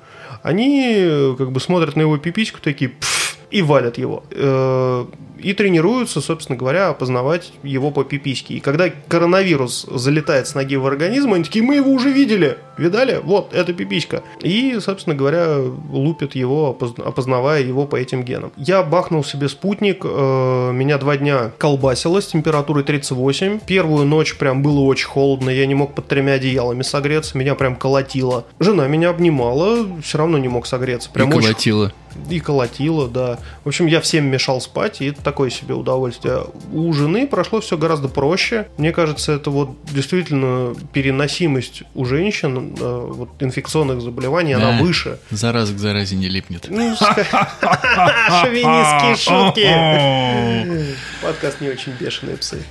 Они 0.43 0.95
э, 0.97 1.35
как 1.39 1.53
бы 1.53 1.61
смотрят 1.61 1.97
на 1.97 2.03
его 2.03 2.19
пипиську 2.19 2.59
такие, 2.61 2.91
«Пф», 2.91 3.14
и 3.55 3.63
валят 3.63 3.99
его. 3.99 4.23
Э, 4.31 5.07
И 5.45 5.53
тренируются, 5.53 6.21
собственно 6.23 6.57
говоря, 6.59 6.89
опознавать 6.89 7.53
его 7.65 7.91
по 7.91 8.03
пипиське. 8.05 8.55
И 8.55 8.61
когда 8.61 8.89
коронавирус 9.09 9.87
залетает 9.91 10.47
с 10.47 10.55
ноги 10.55 10.77
в 10.77 10.87
организм, 10.87 11.35
они 11.35 11.45
такие, 11.45 11.63
мы 11.63 11.75
его 11.77 11.91
уже 11.91 12.11
видели, 12.11 12.57
видали? 12.79 13.21
Вот, 13.23 13.53
это 13.53 13.75
пиписька. 13.75 14.23
И, 14.41 14.79
собственно 14.81 15.15
говоря, 15.17 15.59
лупят 15.93 16.35
его, 16.35 16.71
опоз- 16.79 16.99
опознавая 17.03 17.63
его 17.63 17.85
по 17.87 17.97
этим 17.97 18.23
генам. 18.23 18.53
Я 18.57 18.83
бахнул 18.83 19.23
себе 19.25 19.49
спутник, 19.49 20.05
э, 20.05 20.71
меня 20.73 20.97
два 20.99 21.17
дня 21.17 21.51
колбасило 21.59 22.21
с 22.23 22.27
температурой 22.29 22.83
38. 22.85 23.61
Первую 23.67 24.07
ночь 24.07 24.37
прям 24.39 24.63
было 24.63 24.81
очень 24.81 25.09
холодно, 25.09 25.51
я 25.51 25.67
не 25.67 25.75
мог 25.75 25.95
под 25.95 26.07
тремя 26.09 26.35
одеялами 26.35 26.83
согреться, 26.83 27.37
меня 27.37 27.55
прям 27.55 27.77
колотило. 27.77 28.45
Жена 28.61 28.87
меня 28.89 29.11
обнимала, 29.11 29.87
все 30.03 30.19
равно 30.19 30.39
не 30.39 30.49
мог 30.49 30.67
согреться. 30.67 31.11
Прям 31.13 31.31
и 31.31 31.35
очень 31.37 31.49
колотило. 31.49 31.93
И 32.31 32.41
колотило, 32.41 33.09
да. 33.09 33.39
В 33.65 33.69
общем, 33.69 33.87
я 33.87 34.01
всем 34.01 34.27
мешал 34.27 34.61
спать, 34.61 35.01
и 35.01 35.07
это 35.07 35.23
такое 35.23 35.51
себе 35.51 35.75
удовольствие. 35.75 36.45
У 36.73 36.93
жены 36.93 37.27
прошло 37.27 37.61
все 37.61 37.77
гораздо 37.77 38.09
проще. 38.09 38.67
Мне 38.79 38.93
кажется, 38.93 39.33
это 39.33 39.51
вот 39.51 39.71
действительно 39.91 40.75
переносимость 40.93 41.83
у 41.95 42.05
женщин 42.05 42.75
э, 42.79 43.07
вот 43.13 43.31
инфекционных 43.41 44.01
заболеваний, 44.01 44.53
она 44.55 44.73
Да. 44.73 44.79
выше. 44.83 45.19
Зараза 45.31 45.75
к 45.75 45.79
заразе 45.79 46.17
не 46.17 46.29
липнет. 46.29 46.67
Ну, 46.69 46.95
шовинистские 48.43 49.17
шутки. 49.17 50.95
Подкаст 51.23 51.61
не 51.61 51.69
очень 51.69 51.93
бешеные 51.99 52.37
псы. 52.37 52.63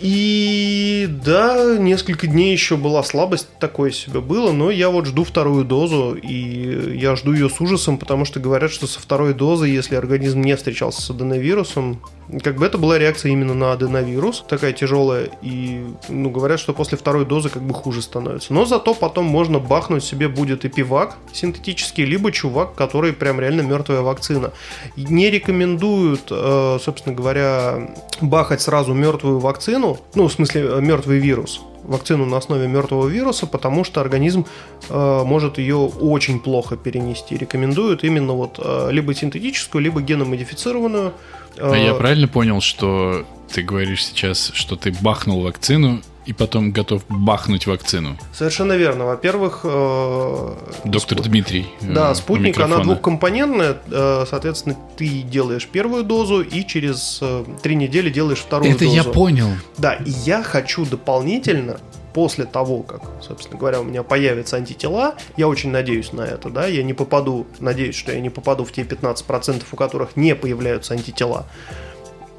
И 0.00 1.08
да, 1.24 1.76
несколько 1.78 2.26
дней 2.26 2.52
еще 2.52 2.76
была 2.76 3.02
слабость, 3.02 3.48
такое 3.58 3.90
себе 3.90 4.20
было, 4.20 4.52
но 4.52 4.70
я 4.70 4.90
вот 4.90 5.06
жду 5.06 5.24
вторую 5.24 5.64
дозу, 5.64 6.14
и 6.14 6.98
я 6.98 7.16
жду 7.16 7.32
ее 7.32 7.48
с 7.48 7.60
ужасом, 7.60 7.98
потому 7.98 8.24
что 8.24 8.40
говорят, 8.40 8.70
что 8.70 8.86
со 8.86 9.00
второй 9.00 9.34
дозы, 9.34 9.68
если 9.68 9.94
организм 9.94 10.40
не 10.40 10.56
встречался 10.56 11.00
с 11.00 11.10
аденовирусом, 11.10 12.00
как 12.42 12.56
бы 12.56 12.66
это 12.66 12.78
была 12.78 12.98
реакция 12.98 13.32
именно 13.32 13.54
на 13.54 13.72
аденовирус, 13.72 14.44
такая 14.48 14.72
тяжелая, 14.72 15.28
и 15.42 15.84
ну, 16.08 16.30
говорят, 16.30 16.60
что 16.60 16.72
после 16.72 16.96
второй 16.96 17.24
дозы 17.26 17.48
как 17.48 17.62
бы 17.62 17.74
хуже 17.74 18.02
становится. 18.02 18.54
Но 18.54 18.64
зато 18.64 18.94
потом 18.94 19.26
можно 19.26 19.58
бахнуть 19.58 20.04
себе 20.04 20.28
будет 20.28 20.64
и 20.64 20.68
пивак 20.68 21.16
синтетический, 21.32 22.04
либо 22.04 22.32
чувак, 22.32 22.74
который 22.74 23.12
прям 23.12 23.40
реально 23.40 23.62
мертвая 23.62 24.00
вакцина. 24.00 24.52
Не 24.96 25.30
рекомендуют, 25.30 26.28
э, 26.30 26.78
собственно 26.80 27.14
говоря, 27.14 27.94
бахать 28.20 28.60
сразу 28.60 28.94
мертвую 28.94 29.38
вакцину, 29.38 29.98
ну, 30.14 30.28
в 30.28 30.32
смысле, 30.32 30.62
э, 30.62 30.80
мертвый 30.80 31.18
вирус, 31.18 31.60
вакцину 31.84 32.26
на 32.26 32.36
основе 32.36 32.68
мертвого 32.68 33.08
вируса, 33.08 33.46
потому 33.46 33.84
что 33.84 34.00
организм 34.00 34.46
э, 34.88 35.22
может 35.24 35.58
ее 35.58 35.76
очень 35.76 36.40
плохо 36.40 36.76
перенести. 36.76 37.36
Рекомендуют 37.36 38.04
именно 38.04 38.32
вот 38.32 38.58
э, 38.62 38.88
либо 38.90 39.14
синтетическую, 39.14 39.82
либо 39.82 40.00
геномодифицированную. 40.00 41.12
А 41.58 41.74
Э, 41.74 41.84
я 41.84 41.94
правильно 41.94 42.28
понял, 42.28 42.60
что 42.60 43.24
ты 43.52 43.62
говоришь 43.62 44.04
сейчас, 44.04 44.50
что 44.54 44.76
ты 44.76 44.92
бахнул 45.00 45.42
вакцину 45.42 46.02
и 46.26 46.32
потом 46.32 46.70
готов 46.72 47.02
бахнуть 47.08 47.66
вакцину? 47.66 48.16
Совершенно 48.32 48.72
верно. 48.74 49.04
Во-первых, 49.06 49.60
э, 49.64 50.52
Доктор 50.84 51.18
спу- 51.18 51.22
Дмитрий. 51.24 51.66
э, 51.82 51.92
Да, 51.92 52.14
спутник, 52.14 52.58
она 52.58 52.78
двухкомпонентная, 52.78 53.76
э, 53.90 54.24
соответственно, 54.28 54.76
ты 54.96 55.22
делаешь 55.22 55.66
первую 55.70 56.04
дозу 56.04 56.40
и 56.42 56.64
через 56.66 57.18
э, 57.20 57.44
три 57.62 57.74
недели 57.76 58.10
делаешь 58.10 58.38
вторую 58.40 58.70
Это 58.72 58.84
дозу. 58.84 58.96
я 58.96 59.04
понял. 59.04 59.48
Да, 59.78 59.94
и 59.94 60.10
я 60.10 60.42
хочу 60.42 60.84
дополнительно, 60.86 61.78
после 62.14 62.44
того, 62.44 62.82
как, 62.82 63.02
собственно 63.20 63.58
говоря, 63.58 63.80
у 63.80 63.84
меня 63.84 64.04
появятся 64.04 64.56
антитела, 64.56 65.16
я 65.36 65.48
очень 65.48 65.70
надеюсь 65.72 66.12
на 66.12 66.22
это, 66.22 66.48
да, 66.48 66.66
я 66.66 66.84
не 66.84 66.92
попаду, 66.94 67.44
надеюсь, 67.58 67.96
что 67.96 68.12
я 68.12 68.20
не 68.20 68.30
попаду 68.30 68.64
в 68.64 68.70
те 68.72 68.82
15%, 68.82 69.62
у 69.72 69.76
которых 69.76 70.16
не 70.16 70.34
появляются 70.36 70.94
антитела. 70.94 71.46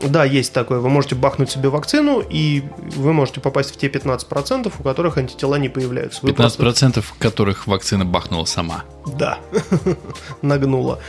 Да, 0.01 0.25
есть 0.25 0.53
такое. 0.53 0.79
Вы 0.79 0.89
можете 0.89 1.15
бахнуть 1.15 1.49
себе 1.49 1.69
вакцину, 1.69 2.21
и 2.29 2.63
вы 2.95 3.13
можете 3.13 3.39
попасть 3.39 3.73
в 3.73 3.77
те 3.77 3.87
15%, 3.87 4.71
у 4.77 4.83
которых 4.83 5.17
антитела 5.17 5.55
не 5.55 5.69
появляются. 5.69 6.19
Вы 6.21 6.31
15% 6.31 7.03
которых 7.17 7.65
вакцина 7.67 8.05
бахнула 8.05 8.45
сама. 8.45 8.83
да, 9.05 9.39
нагнула. 10.41 10.99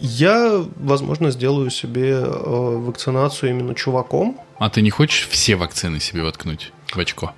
Я, 0.00 0.64
возможно, 0.76 1.30
сделаю 1.30 1.70
себе 1.70 2.14
э, 2.14 2.26
вакцинацию 2.26 3.50
именно 3.50 3.74
чуваком. 3.74 4.38
А 4.58 4.68
ты 4.70 4.82
не 4.82 4.90
хочешь 4.90 5.28
все 5.28 5.56
вакцины 5.56 6.00
себе 6.00 6.22
воткнуть 6.22 6.72
в 6.92 6.98
очко? 6.98 7.32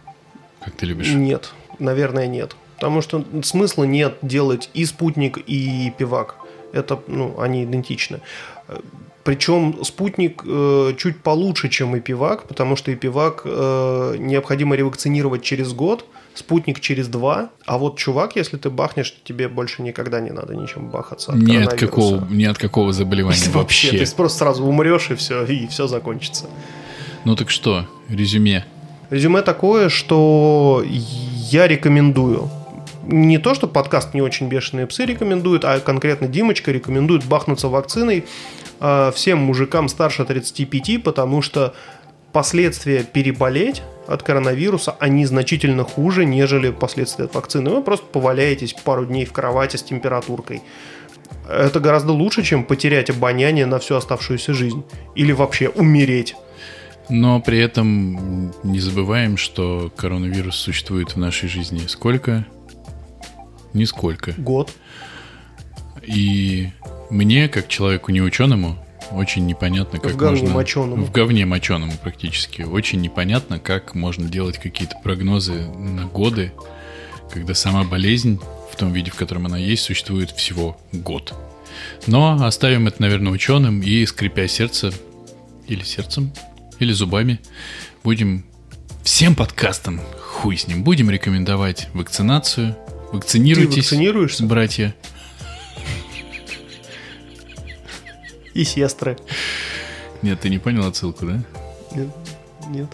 Как 0.65 0.75
ты 0.75 0.87
любишь? 0.87 1.09
Нет, 1.13 1.53
наверное, 1.79 2.27
нет. 2.27 2.57
Потому 2.77 3.03
что 3.03 3.25
смысла 3.43 3.85
нет 3.85 4.17
делать 4.23 4.71
и 4.75 4.85
спутник, 4.87 5.39
и 5.39 5.93
пивак. 5.97 6.37
Это, 6.73 6.99
ну, 7.07 7.39
они 7.39 7.65
идентичны. 7.65 8.21
Причем 9.25 9.83
спутник 9.85 10.43
э, 10.47 10.93
чуть 10.99 11.23
получше, 11.23 11.71
чем 11.71 11.97
и 11.97 12.01
пивак, 12.01 12.47
потому 12.47 12.77
что 12.77 12.91
и 12.91 12.95
пивак 12.95 13.43
э, 13.47 14.17
необходимо 14.19 14.77
ревакцинировать 14.77 15.43
через 15.43 15.73
год, 15.73 16.05
спутник 16.35 16.81
через 16.81 17.09
два, 17.09 17.49
а 17.65 17.79
вот 17.79 17.97
чувак, 17.97 18.37
если 18.37 18.59
ты 18.59 18.69
бахнешь, 18.69 19.17
тебе 19.25 19.49
больше 19.49 19.81
никогда 19.81 20.21
не 20.21 20.31
надо 20.31 20.55
ничем 20.55 20.91
бахаться. 20.91 21.33
от 21.33 21.39
Ни 21.39 21.57
от, 21.57 21.73
какого, 21.73 22.29
ни 22.31 22.45
от 22.45 22.59
какого 22.59 22.93
заболевания 22.93 23.39
Вообще, 23.53 23.89
вообще. 23.93 24.05
ты 24.05 24.15
просто 24.15 24.39
сразу 24.41 24.63
умрешь 24.65 25.11
и 25.11 25.15
все, 25.15 25.45
и 25.45 25.67
все 25.69 25.87
закончится. 25.87 26.45
Ну 27.25 27.35
так 27.35 27.49
что, 27.49 27.87
резюме. 28.11 28.67
Резюме 29.09 29.41
такое, 29.41 29.89
что 29.89 30.85
я 30.85 31.67
рекомендую. 31.67 32.51
Не 33.07 33.39
то, 33.39 33.55
что 33.55 33.69
подкаст 33.69 34.13
не 34.13 34.21
очень 34.21 34.49
бешеные 34.49 34.87
псы 34.87 35.07
рекомендует, 35.07 35.65
а 35.65 35.81
конкретно 35.81 36.27
Димочка 36.27 36.73
рекомендует 36.73 37.25
бахнуться 37.25 37.69
вакциной 37.69 38.25
э, 38.85 39.13
всем 39.15 39.39
мужикам 39.39 39.89
старше 39.89 40.25
35, 40.25 41.03
потому 41.03 41.43
что 41.43 41.75
последствия 42.33 43.05
переболеть 43.05 43.83
от 44.07 44.23
коронавируса, 44.23 44.95
они 44.99 45.25
значительно 45.25 45.85
хуже, 45.85 46.25
нежели 46.25 46.71
последствия 46.71 47.25
от 47.25 47.35
вакцины. 47.35 47.71
Вы 47.71 47.83
просто 47.83 48.05
поваляетесь 48.07 48.75
пару 48.75 49.07
дней 49.07 49.25
в 49.25 49.33
кровати 49.33 49.77
с 49.77 49.83
температуркой. 49.83 50.63
Это 51.49 51.81
гораздо 51.81 52.13
лучше, 52.13 52.43
чем 52.43 52.65
потерять 52.65 53.11
обоняние 53.11 53.67
на 53.67 53.79
всю 53.79 53.95
оставшуюся 53.95 54.53
жизнь. 54.53 54.85
Или 55.15 55.33
вообще 55.33 55.69
умереть. 55.69 56.37
Но 57.09 57.41
при 57.41 57.59
этом 57.59 58.53
не 58.63 58.81
забываем, 58.81 59.37
что 59.37 59.93
коронавирус 59.97 60.57
существует 60.57 61.15
в 61.15 61.19
нашей 61.19 61.49
жизни 61.49 61.87
сколько? 61.87 62.47
Нисколько. 63.75 64.33
Год. 64.39 64.73
И 66.03 66.71
мне, 67.11 67.49
как 67.49 67.69
человеку 67.69 68.13
неученому, 68.13 68.79
очень 69.11 69.47
непонятно, 69.47 69.99
как 69.99 70.13
В 70.13 70.17
говне 70.17 70.41
можно... 70.41 70.55
моченому. 70.55 71.05
В 71.05 71.11
говне 71.11 71.45
моченому 71.47 71.93
практически. 72.03 72.63
Очень 72.63 73.01
непонятно, 73.01 73.59
как 73.59 73.95
можно 73.95 74.29
делать 74.29 74.59
какие-то 74.59 74.97
прогнозы 75.03 75.67
на 75.77 76.07
годы, 76.07 76.53
когда 77.31 77.55
сама 77.55 77.85
болезнь 77.85 78.41
в 78.73 78.77
том 78.77 78.93
виде, 78.93 79.11
в 79.11 79.15
котором 79.15 79.47
она 79.47 79.59
есть, 79.59 79.83
существует 79.83 80.31
всего 80.31 80.81
год. 80.93 81.35
Но 82.07 82.45
оставим 82.45 82.87
это, 82.87 83.03
наверное, 83.03 83.33
ученым 83.33 83.83
и, 83.83 84.05
скрипя 84.07 84.49
сердце, 84.49 84.93
или 85.69 85.83
сердцем, 85.83 86.33
или 86.79 86.93
зубами, 86.93 87.41
будем 88.03 88.45
всем 89.03 89.35
подкастам, 89.35 90.01
хуй 90.21 90.57
с 90.57 90.67
ним, 90.67 90.83
будем 90.83 91.11
рекомендовать 91.11 91.89
вакцинацию. 91.95 92.75
Ты 93.11 93.17
Вакцинируйтесь, 93.17 93.77
вакцинируешься? 93.77 94.45
братья. 94.45 94.95
И 98.55 98.65
сестры. 98.65 99.19
Нет, 100.23 100.41
ты 100.41 100.49
не 100.49 100.59
понял 100.59 100.87
отсылку, 100.87 101.27
да? 101.27 101.43
Нет. 101.95 102.09
Нет. 102.69 102.89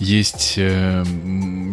Есть, 0.00 0.54
э, 0.56 1.04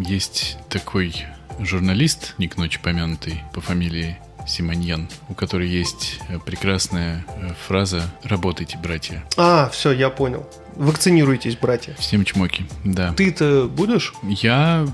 есть 0.06 0.58
такой 0.70 1.14
журналист, 1.60 2.36
не 2.38 2.48
к 2.48 2.58
ночи 2.58 2.80
помянутый, 2.82 3.44
по 3.54 3.62
фамилии 3.62 4.18
Симоньян, 4.48 5.08
у 5.30 5.34
которой 5.34 5.70
есть 5.70 6.20
э, 6.28 6.40
прекрасная 6.40 7.26
э, 7.28 7.52
фраза 7.68 8.02
«Работайте, 8.24 8.78
братья». 8.78 9.24
А, 9.38 9.70
все, 9.70 9.92
я 9.92 10.10
понял. 10.10 10.46
Вакцинируйтесь, 10.76 11.56
братья. 11.56 11.94
Всем 12.00 12.26
чмоки, 12.26 12.66
да. 12.84 13.14
Ты-то 13.14 13.68
будешь? 13.68 14.14
Я... 14.24 14.88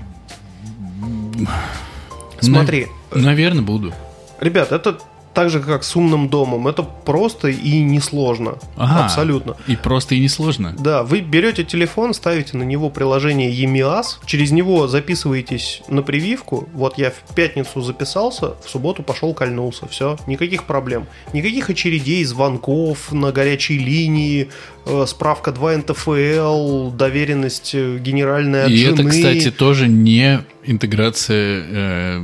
Смотри, 2.40 2.88
Наверное, 3.12 3.62
буду. 3.62 3.94
ребят, 4.40 4.70
это 4.72 5.00
так 5.38 5.50
же, 5.50 5.60
как 5.60 5.84
с 5.84 5.94
умным 5.94 6.28
домом. 6.28 6.66
Это 6.66 6.82
просто 6.82 7.46
и 7.46 7.80
несложно. 7.80 8.58
Ага. 8.76 9.04
Абсолютно. 9.04 9.56
И 9.68 9.76
просто 9.76 10.16
и 10.16 10.18
несложно. 10.18 10.74
Да, 10.76 11.04
вы 11.04 11.20
берете 11.20 11.62
телефон, 11.62 12.12
ставите 12.12 12.56
на 12.56 12.64
него 12.64 12.90
приложение 12.90 13.48
EMIAS, 13.54 14.18
через 14.26 14.50
него 14.50 14.88
записываетесь 14.88 15.82
на 15.86 16.02
прививку. 16.02 16.68
Вот 16.74 16.98
я 16.98 17.12
в 17.12 17.36
пятницу 17.36 17.80
записался, 17.82 18.54
в 18.64 18.68
субботу 18.68 19.04
пошел 19.04 19.32
кольнулся. 19.32 19.86
Все, 19.86 20.16
никаких 20.26 20.64
проблем. 20.64 21.06
Никаких 21.32 21.70
очередей, 21.70 22.24
звонков 22.24 23.12
на 23.12 23.30
горячей 23.30 23.78
линии, 23.78 24.48
э, 24.86 25.04
справка 25.06 25.52
2 25.52 25.76
НТФЛ, 25.76 26.90
доверенность 26.90 27.76
э, 27.76 27.98
генеральная 27.98 28.64
от 28.64 28.70
И 28.72 28.82
это, 28.82 28.96
жены. 28.96 29.10
кстати, 29.10 29.52
тоже 29.52 29.86
не 29.86 30.40
интеграция 30.64 31.62
э, 31.64 32.22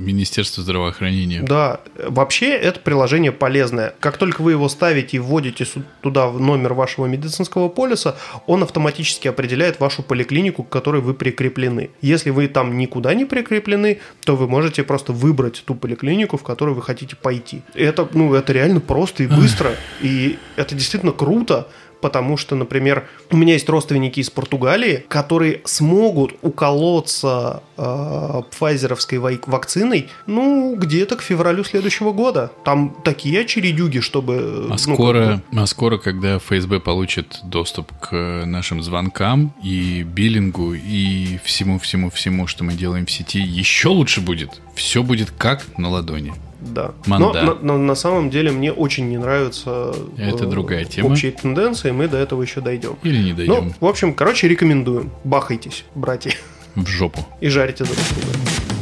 Министерства 0.00 0.62
здравоохранения. 0.62 1.42
Да, 1.42 1.80
вообще 1.96 2.50
это 2.50 2.80
приложение 2.80 3.32
полезное. 3.32 3.94
Как 4.00 4.16
только 4.16 4.40
вы 4.40 4.52
его 4.52 4.68
ставите 4.68 5.18
и 5.18 5.20
вводите 5.20 5.66
туда 6.00 6.28
в 6.28 6.40
номер 6.40 6.74
вашего 6.74 7.06
медицинского 7.06 7.68
полиса, 7.68 8.16
он 8.46 8.62
автоматически 8.62 9.28
определяет 9.28 9.78
вашу 9.78 10.02
поликлинику, 10.02 10.62
к 10.62 10.68
которой 10.70 11.02
вы 11.02 11.14
прикреплены. 11.14 11.90
Если 12.00 12.30
вы 12.30 12.48
там 12.48 12.78
никуда 12.78 13.14
не 13.14 13.26
прикреплены, 13.26 14.00
то 14.24 14.36
вы 14.36 14.48
можете 14.48 14.82
просто 14.84 15.12
выбрать 15.12 15.62
ту 15.64 15.74
поликлинику, 15.74 16.38
в 16.38 16.42
которую 16.42 16.74
вы 16.74 16.82
хотите 16.82 17.16
пойти. 17.16 17.62
Это, 17.74 18.08
ну, 18.14 18.34
это 18.34 18.52
реально 18.52 18.80
просто 18.80 19.24
и 19.24 19.26
быстро. 19.26 19.72
И 20.00 20.38
это 20.56 20.74
действительно 20.74 21.12
круто, 21.12 21.68
потому 22.00 22.36
что, 22.36 22.56
например, 22.56 23.08
у 23.30 23.36
меня 23.36 23.54
есть 23.54 23.68
родственники 23.68 24.20
из 24.20 24.30
Португалии, 24.30 25.04
которые 25.08 25.60
смогут 25.64 26.34
уколоться 26.42 27.62
э, 27.76 28.42
пфайзеровской 28.50 29.18
вакциной, 29.18 30.08
ну, 30.26 30.76
где-то 30.76 31.16
к 31.16 31.22
февралю 31.22 31.64
следующего 31.64 32.12
года. 32.12 32.50
Там 32.64 32.96
такие 33.04 33.40
очередюги, 33.40 34.00
чтобы... 34.00 34.66
А 34.68 34.76
ну, 34.86 34.94
скоро, 34.94 35.42
а 35.54 35.66
скоро, 35.66 35.98
когда 35.98 36.38
ФСБ 36.38 36.80
получит 36.80 37.40
доступ 37.44 37.92
к 37.98 38.44
нашим 38.46 38.82
звонкам 38.82 39.54
и 39.62 40.02
биллингу 40.02 40.74
и 40.74 41.38
всему-всему-всему, 41.44 42.46
что 42.46 42.64
мы 42.64 42.72
делаем 42.72 43.06
в 43.06 43.10
сети, 43.10 43.40
еще 43.40 43.88
лучше 43.88 44.20
будет. 44.20 44.60
Все 44.74 45.02
будет 45.02 45.30
как 45.30 45.62
на 45.78 45.90
ладони. 45.90 46.32
Да. 46.60 46.92
Манда. 47.06 47.42
Но 47.42 47.54
на, 47.54 47.62
на- 47.62 47.78
на 47.78 47.94
самом 47.94 48.30
деле 48.30 48.50
мне 48.52 48.72
очень 48.72 49.08
не 49.08 49.18
нравятся 49.18 49.94
Это 50.18 50.44
э, 50.44 50.48
другая 50.48 50.84
тема. 50.84 51.10
общие 51.10 51.32
тенденции, 51.32 51.90
мы 51.90 52.06
до 52.08 52.16
этого 52.18 52.42
еще 52.42 52.60
дойдем. 52.60 52.96
Или 53.02 53.22
не 53.22 53.30
Ну, 53.30 53.36
дойдем 53.36 53.74
в 53.80 53.86
общем, 53.86 54.12
короче, 54.14 54.46
рекомендуем. 54.48 55.10
Бахайтесь, 55.24 55.84
братья, 55.94 56.32
в 56.74 56.86
жопу. 56.86 57.26
и 57.40 57.48
жарите 57.48 57.84
друг 57.84 57.96
друга. 57.96 58.79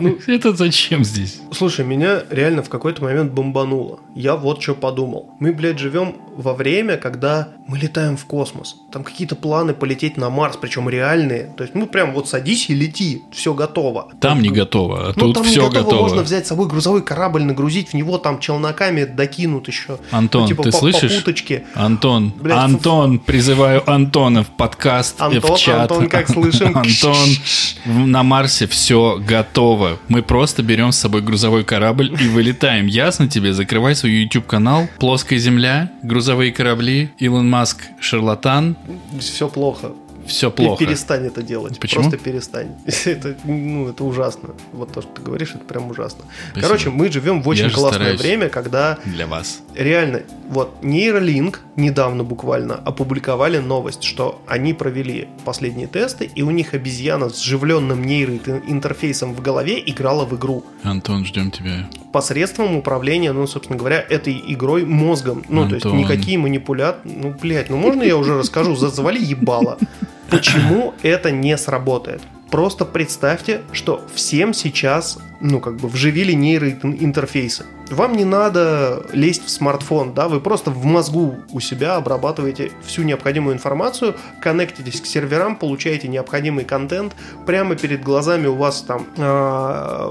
Ну, 0.00 0.18
Это 0.26 0.52
зачем 0.54 1.04
здесь? 1.04 1.40
Слушай, 1.52 1.84
меня 1.84 2.22
реально 2.30 2.62
в 2.62 2.68
какой-то 2.68 3.02
момент 3.02 3.32
бомбануло. 3.32 4.00
Я 4.14 4.36
вот 4.36 4.62
что 4.62 4.74
подумал. 4.74 5.30
Мы, 5.40 5.52
блядь, 5.52 5.78
живем 5.78 6.16
во 6.36 6.54
время, 6.54 6.96
когда 6.96 7.48
мы 7.66 7.78
летаем 7.78 8.16
в 8.16 8.24
космос. 8.26 8.76
Там 8.92 9.02
какие-то 9.04 9.34
планы 9.36 9.74
полететь 9.74 10.16
на 10.16 10.30
Марс, 10.30 10.56
причем 10.56 10.88
реальные. 10.88 11.52
То 11.56 11.64
есть, 11.64 11.74
ну, 11.74 11.86
прям 11.86 12.12
вот 12.12 12.28
садись 12.28 12.70
и 12.70 12.74
лети, 12.74 13.22
все 13.32 13.54
готово. 13.54 14.08
Там 14.20 14.40
не 14.40 14.50
готово, 14.50 15.08
а 15.08 15.12
Ну, 15.16 15.26
тут 15.26 15.34
там 15.34 15.44
все 15.44 15.62
не 15.62 15.68
готово, 15.68 15.84
готово. 15.84 16.02
можно 16.02 16.22
взять 16.22 16.46
с 16.46 16.48
собой 16.48 16.68
грузовой 16.68 17.02
корабль, 17.02 17.42
нагрузить 17.42 17.90
в 17.90 17.94
него 17.94 18.18
там 18.18 18.38
челноками 18.40 19.04
докинут 19.04 19.68
еще. 19.68 19.98
Антон, 20.10 20.42
ну, 20.42 20.48
типа 20.48 20.62
ты 20.64 20.70
по, 20.70 20.78
слышишь? 20.78 21.14
По 21.16 21.18
уточке. 21.30 21.64
Антон, 21.74 22.32
Блядь, 22.40 22.56
фу- 22.58 22.64
Антон, 22.64 23.18
призываю 23.18 23.88
Антона 23.90 24.44
в 24.44 24.48
подкаст, 24.48 25.20
Антон, 25.20 25.56
в 25.56 25.58
чат. 25.58 25.90
Антон, 25.90 26.08
как 26.08 26.28
слышим? 26.28 26.68
Антон, 26.76 27.16
на 27.86 28.22
Марсе 28.22 28.66
все 28.66 29.18
готово. 29.18 29.87
Мы 30.08 30.22
просто 30.22 30.62
берем 30.62 30.92
с 30.92 30.98
собой 30.98 31.22
грузовой 31.22 31.64
корабль 31.64 32.14
и 32.20 32.28
вылетаем. 32.28 32.86
Ясно 32.86 33.28
тебе? 33.28 33.52
Закрывай 33.52 33.94
свой 33.94 34.12
YouTube 34.12 34.46
канал. 34.46 34.88
Плоская 34.98 35.38
земля, 35.38 35.90
грузовые 36.02 36.52
корабли, 36.52 37.10
Илон 37.18 37.48
Маск, 37.48 37.82
шарлатан. 38.00 38.76
Все 39.18 39.48
плохо. 39.48 39.92
Все 40.26 40.50
плохо. 40.50 40.84
Перестань 40.84 41.26
это 41.26 41.42
делать. 41.42 41.78
Почему? 41.80 42.02
Просто 42.02 42.18
перестань. 42.18 42.74
Это, 43.06 43.34
ну, 43.44 43.88
это 43.88 44.04
ужасно. 44.04 44.50
Вот 44.72 44.92
то, 44.92 45.00
что 45.00 45.10
ты 45.10 45.22
говоришь, 45.22 45.52
это 45.54 45.64
прям 45.64 45.90
ужасно. 45.90 46.24
Спасибо. 46.50 46.66
Короче, 46.66 46.90
мы 46.90 47.10
живем 47.10 47.42
в 47.42 47.48
очень 47.48 47.64
Я 47.64 47.70
классное 47.70 48.14
время, 48.14 48.50
когда 48.50 48.98
Для 49.06 49.26
вас. 49.26 49.60
реально, 49.74 50.20
вот 50.50 50.82
нейролинк 50.82 51.60
недавно 51.78 52.24
буквально 52.24 52.74
опубликовали 52.74 53.58
новость, 53.58 54.02
что 54.02 54.42
они 54.46 54.74
провели 54.74 55.28
последние 55.44 55.86
тесты, 55.86 56.30
и 56.34 56.42
у 56.42 56.50
них 56.50 56.74
обезьяна 56.74 57.30
с 57.30 57.40
вживленным 57.40 58.04
нейроинтерфейсом 58.04 59.34
в 59.34 59.40
голове 59.40 59.82
играла 59.86 60.24
в 60.26 60.36
игру 60.36 60.64
Антон, 60.82 61.24
ждем 61.24 61.50
тебя. 61.50 61.88
посредством 62.12 62.76
управления, 62.76 63.32
ну, 63.32 63.46
собственно 63.46 63.78
говоря, 63.78 64.04
этой 64.08 64.42
игрой 64.48 64.84
мозгом. 64.84 65.44
Ну, 65.48 65.68
то 65.68 65.74
есть 65.74 65.86
Антон. 65.86 66.00
никакие 66.00 66.36
манипуляции... 66.38 67.00
Ну, 67.04 67.34
блядь, 67.40 67.70
ну 67.70 67.76
можно 67.76 68.02
я 68.02 68.16
уже 68.16 68.36
расскажу? 68.38 68.74
За- 68.76 68.90
Завали 68.90 69.22
ебало. 69.22 69.78
Почему 70.30 70.94
это 71.02 71.30
не 71.30 71.56
сработает? 71.56 72.20
Просто 72.50 72.84
представьте, 72.84 73.60
что 73.72 74.02
всем 74.14 74.52
сейчас, 74.54 75.18
ну, 75.40 75.60
как 75.60 75.76
бы, 75.76 75.88
вживили 75.88 76.32
нейроинтерфейсы. 76.32 77.66
Вам 77.90 78.16
не 78.16 78.24
надо 78.24 79.06
лезть 79.12 79.46
в 79.46 79.50
смартфон, 79.50 80.12
да, 80.12 80.28
вы 80.28 80.40
просто 80.40 80.70
в 80.70 80.84
мозгу 80.84 81.36
у 81.52 81.60
себя 81.60 81.96
обрабатываете 81.96 82.70
всю 82.84 83.02
необходимую 83.02 83.54
информацию, 83.54 84.14
коннектитесь 84.42 85.00
к 85.00 85.06
серверам, 85.06 85.56
получаете 85.56 86.08
необходимый 86.08 86.64
контент, 86.64 87.16
прямо 87.46 87.76
перед 87.76 88.02
глазами 88.02 88.46
у 88.46 88.56
вас 88.56 88.82
там 88.82 89.06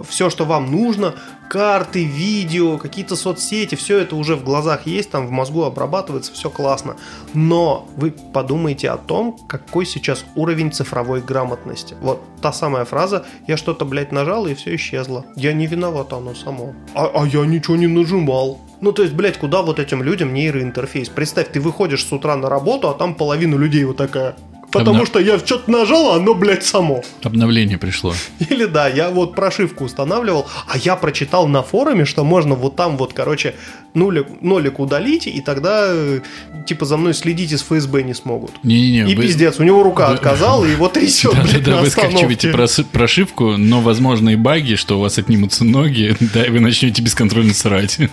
все, 0.07 0.31
что 0.31 0.45
вам 0.45 0.71
нужно, 0.71 1.13
карты, 1.49 2.03
видео, 2.03 2.77
какие-то 2.77 3.15
соцсети, 3.15 3.75
все 3.75 3.99
это 3.99 4.15
уже 4.15 4.35
в 4.35 4.43
глазах 4.43 4.87
есть, 4.87 5.11
там 5.11 5.27
в 5.27 5.31
мозгу 5.31 5.63
обрабатывается, 5.63 6.33
все 6.33 6.49
классно. 6.49 6.95
Но 7.35 7.87
вы 7.95 8.11
подумайте 8.11 8.89
о 8.89 8.97
том, 8.97 9.37
какой 9.47 9.85
сейчас 9.85 10.25
уровень 10.35 10.71
цифровой 10.71 11.21
грамотности. 11.21 11.95
Вот 12.01 12.21
та 12.41 12.51
самая 12.51 12.85
фраза 12.85 13.25
«я 13.47 13.55
что-то, 13.55 13.85
блядь, 13.85 14.11
нажал, 14.11 14.47
и 14.47 14.55
все 14.55 14.75
исчезло». 14.75 15.16
Я 15.35 15.53
не 15.53 15.67
виноват, 15.67 16.13
оно 16.13 16.35
само. 16.35 16.73
А, 16.93 17.11
а 17.13 17.27
я 17.27 17.45
ничего 17.45 17.75
не 17.75 17.87
нажимал. 17.87 18.59
Ну, 18.81 18.91
то 18.91 19.01
есть, 19.01 19.13
блядь, 19.13 19.37
куда 19.37 19.61
вот 19.61 19.79
этим 19.79 20.03
людям 20.03 20.33
нейроинтерфейс? 20.33 21.09
Представь, 21.09 21.51
ты 21.51 21.59
выходишь 21.59 22.05
с 22.05 22.11
утра 22.11 22.35
на 22.35 22.49
работу, 22.49 22.89
а 22.89 22.93
там 22.93 23.15
половина 23.15 23.55
людей 23.55 23.83
вот 23.85 23.97
такая. 23.97 24.35
Потому 24.79 25.01
Обна- 25.03 25.05
что 25.05 25.19
я 25.19 25.39
что-то 25.39 25.69
нажал, 25.71 26.11
а 26.11 26.15
оно, 26.15 26.33
блядь, 26.33 26.65
само. 26.65 27.03
Обновление 27.23 27.77
пришло. 27.77 28.13
Или 28.49 28.65
да, 28.65 28.87
я 28.87 29.09
вот 29.09 29.35
прошивку 29.35 29.85
устанавливал, 29.85 30.47
а 30.67 30.77
я 30.77 30.95
прочитал 30.95 31.47
на 31.47 31.63
форуме, 31.63 32.05
что 32.05 32.23
можно 32.23 32.55
вот 32.55 32.75
там 32.75 32.97
вот, 32.97 33.13
короче, 33.13 33.55
нулик, 33.93 34.27
нолик 34.41 34.79
удалить, 34.79 35.27
и 35.27 35.41
тогда, 35.41 35.85
э, 35.89 36.19
типа, 36.67 36.85
за 36.85 36.97
мной 36.97 37.13
следить 37.13 37.51
из 37.51 37.61
ФСБ 37.63 38.03
не 38.03 38.13
смогут. 38.13 38.51
Не-не-не. 38.63 39.11
И 39.11 39.15
вы- 39.15 39.23
пиздец, 39.23 39.59
у 39.59 39.63
него 39.63 39.83
рука 39.83 40.09
вы- 40.09 40.15
отказала, 40.15 40.65
и 40.65 40.71
его 40.71 40.87
трясет, 40.89 41.33
блядь, 41.33 41.51
Да-да-да, 41.53 41.75
на 41.77 41.81
вы 41.81 41.89
скачиваете 41.89 42.53
прошивку, 42.91 43.57
но 43.57 43.81
возможны 43.81 44.33
и 44.33 44.35
баги, 44.35 44.75
что 44.75 44.97
у 44.97 45.01
вас 45.01 45.17
отнимутся 45.17 45.63
ноги, 45.65 46.15
да, 46.33 46.43
и 46.45 46.49
вы 46.49 46.59
начнете 46.59 47.01
бесконтрольно 47.01 47.53
срать. 47.53 47.97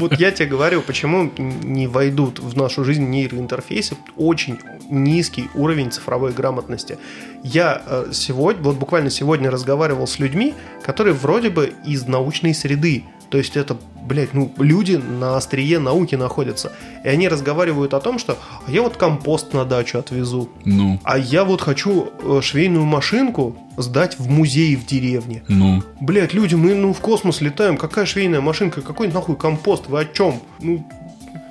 Вот 0.00 0.18
я 0.18 0.30
тебе 0.30 0.46
говорю, 0.48 0.82
почему 0.82 1.30
не 1.62 1.86
войдут 1.86 2.38
в 2.38 2.56
нашу 2.56 2.84
жизнь 2.84 3.04
нейроинтерфейсы. 3.08 3.96
Очень 4.16 4.58
низкий 4.90 5.48
уровень 5.54 5.69
цифровой 5.90 6.32
грамотности. 6.32 6.98
Я 7.42 7.82
э, 7.86 8.06
сегодня, 8.12 8.62
вот 8.62 8.76
буквально 8.76 9.10
сегодня 9.10 9.50
разговаривал 9.50 10.06
с 10.06 10.18
людьми, 10.18 10.54
которые 10.82 11.14
вроде 11.14 11.50
бы 11.50 11.72
из 11.86 12.06
научной 12.06 12.54
среды. 12.54 13.04
То 13.30 13.38
есть 13.38 13.56
это, 13.56 13.76
блядь, 14.02 14.34
ну, 14.34 14.52
люди 14.58 14.96
на 14.96 15.36
острие 15.36 15.78
науки 15.78 16.16
находятся. 16.16 16.72
И 17.04 17.08
они 17.08 17.28
разговаривают 17.28 17.94
о 17.94 18.00
том, 18.00 18.18
что 18.18 18.36
«А 18.66 18.70
я 18.70 18.82
вот 18.82 18.96
компост 18.96 19.52
на 19.52 19.64
дачу 19.64 19.98
отвезу, 19.98 20.48
Ну, 20.64 20.98
а 21.04 21.16
я 21.16 21.44
вот 21.44 21.60
хочу 21.60 22.08
э, 22.20 22.40
швейную 22.42 22.84
машинку 22.84 23.56
сдать 23.76 24.18
в 24.18 24.28
музей 24.28 24.74
в 24.74 24.84
деревне. 24.84 25.44
ну. 25.46 25.82
Блять, 26.00 26.34
люди, 26.34 26.56
мы 26.56 26.74
ну 26.74 26.92
в 26.92 26.98
космос 26.98 27.40
летаем, 27.40 27.76
какая 27.76 28.04
швейная 28.04 28.40
машинка, 28.40 28.82
какой 28.82 29.06
нахуй 29.06 29.36
компост, 29.36 29.86
вы 29.86 30.00
о 30.00 30.04
чем? 30.04 30.40
Ну, 30.60 30.84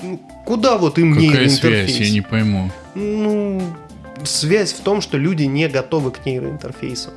ну, 0.03 0.19
куда 0.45 0.77
вот 0.77 0.99
им 0.99 1.13
Какая 1.13 1.29
нейроинтерфейс? 1.29 1.95
связь? 1.95 2.07
Я 2.09 2.13
не 2.13 2.21
пойму. 2.21 2.71
Ну, 2.95 3.61
связь 4.25 4.73
в 4.73 4.81
том, 4.81 5.01
что 5.01 5.17
люди 5.17 5.43
не 5.43 5.67
готовы 5.67 6.11
к 6.11 6.25
нейроинтерфейсам. 6.25 7.13